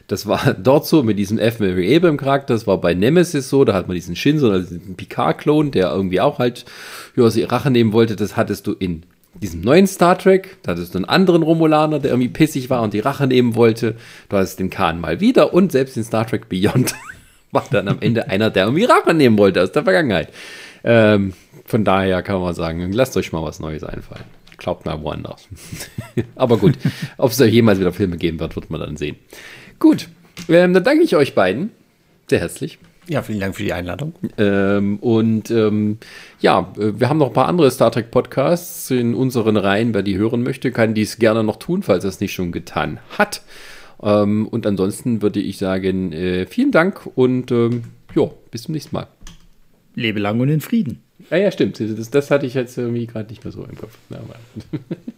Das 0.09 0.27
war 0.27 0.55
dort 0.63 0.87
so 0.87 1.05
mit 1.05 1.19
diesem 1.19 1.39
F. 1.39 1.61
Mary 1.61 1.95
Abram 1.95 2.17
Charakter, 2.17 2.55
das 2.55 2.67
war 2.67 2.81
bei 2.81 2.95
Nemesis 2.95 3.49
so, 3.49 3.65
da 3.65 3.75
hat 3.75 3.87
man 3.87 3.95
diesen 3.95 4.17
Shinzo, 4.17 4.51
also 4.51 4.75
diesen 4.75 4.97
Picard-Klon, 4.97 5.71
der 5.71 5.91
irgendwie 5.91 6.21
auch 6.21 6.41
halt 6.41 6.65
ja, 7.15 7.31
sie 7.31 7.45
Rache 7.45 7.71
nehmen 7.71 7.93
wollte, 7.93 8.17
das 8.17 8.37
hattest 8.37 8.67
du 8.67 8.73
in 8.73 9.05
diesem 9.41 9.61
neuen 9.61 9.87
Star 9.87 10.19
Trek, 10.19 10.57
da 10.65 10.73
hattest 10.73 10.95
du 10.95 10.99
einen 10.99 11.05
anderen 11.05 11.45
Romulaner, 11.45 12.01
der 12.01 12.11
irgendwie 12.11 12.31
pissig 12.31 12.71
war 12.71 12.83
und 12.83 12.93
die 12.93 13.01
Rache 13.01 13.29
nehmen 13.29 13.55
wollte, 13.55 13.95
du 14.29 14.37
hattest 14.37 14.59
den 14.59 14.71
Khan 14.71 15.01
mal 15.01 15.21
wieder 15.21 15.55
und 15.55 15.71
selbst 15.71 15.97
in 15.97 16.03
Star 16.03 16.27
Trek 16.27 16.49
Beyond 16.49 16.95
war 17.53 17.65
dann 17.71 17.89
am 17.89 17.99
Ende 18.01 18.29
einer, 18.29 18.51
der 18.51 18.65
irgendwie 18.65 18.85
Rache 18.85 19.15
nehmen 19.15 19.39
wollte 19.39 19.63
aus 19.63 19.73
der 19.73 19.85
Vergangenheit. 19.85 20.29
Ähm, 20.85 21.33
von 21.65 21.85
daher 21.85 22.23
kann 22.23 22.41
man 22.41 22.55
sagen, 22.55 22.93
lasst 22.93 23.17
euch 23.17 23.33
mal 23.33 23.43
was 23.43 23.61
Neues 23.61 23.85
einfallen. 23.85 24.25
Glaubt 24.57 24.87
mal 24.87 25.01
woanders. 25.03 25.49
Aber 26.35 26.59
gut, 26.59 26.75
ob 27.17 27.31
es 27.31 27.37
da 27.37 27.45
jemals 27.45 27.79
wieder 27.79 27.93
Filme 27.93 28.17
geben 28.17 28.41
wird, 28.41 28.57
wird 28.57 28.71
man 28.71 28.81
dann 28.81 28.97
sehen. 28.97 29.17
Gut, 29.79 30.09
ähm, 30.49 30.75
dann 30.75 30.85
danke 30.85 31.05
ich 31.05 31.15
euch 31.15 31.35
beiden 31.35 31.71
sehr 32.29 32.41
herzlich. 32.41 32.79
Ja, 33.09 33.23
vielen 33.23 33.41
Dank 33.41 33.57
für 33.57 33.63
die 33.63 33.73
Einladung. 33.73 34.13
Ähm, 34.37 34.99
und 34.99 35.51
ähm, 35.51 35.97
ja, 36.41 36.71
äh, 36.77 37.01
wir 37.01 37.09
haben 37.09 37.17
noch 37.17 37.29
ein 37.29 37.33
paar 37.33 37.49
andere 37.49 37.71
Star 37.71 37.91
Trek 37.91 38.11
Podcasts 38.11 38.91
in 38.91 39.15
unseren 39.15 39.57
Reihen. 39.57 39.95
Wer 39.95 40.03
die 40.03 40.19
hören 40.19 40.43
möchte, 40.43 40.73
kann 40.73 40.93
dies 40.93 41.19
gerne 41.19 41.43
noch 41.43 41.57
tun, 41.57 41.83
falls 41.83 42.05
er 42.05 42.11
es 42.11 42.21
nicht 42.21 42.35
schon 42.35 42.53
getan 42.53 43.01
hat. 43.17 43.41
Ähm, 44.03 44.47
und 44.47 44.67
ansonsten 44.67 45.23
würde 45.23 45.41
ich 45.41 45.59
sagen, 45.59 46.13
äh, 46.13 46.47
vielen 46.47 46.71
Dank 46.71 47.09
und 47.15 47.51
ähm, 47.51 47.85
ja, 48.15 48.31
bis 48.51 48.65
zum 48.65 48.75
nächsten 48.75 48.95
Mal. 48.95 49.09
Lebe 49.95 50.21
lang 50.21 50.41
und 50.41 50.49
in 50.49 50.61
Frieden. 50.61 51.03
Ah 51.31 51.37
ja, 51.37 51.51
stimmt. 51.51 51.81
Das, 51.81 52.11
das 52.11 52.31
hatte 52.31 52.47
ich 52.47 52.55
jetzt 52.55 52.79
irgendwie 52.79 53.07
gerade 53.07 53.29
nicht 53.29 53.45
mehr 53.45 53.53
so 53.53 53.65
im 53.65 53.77
Kopf. 53.77 53.99
Na, 54.09 54.21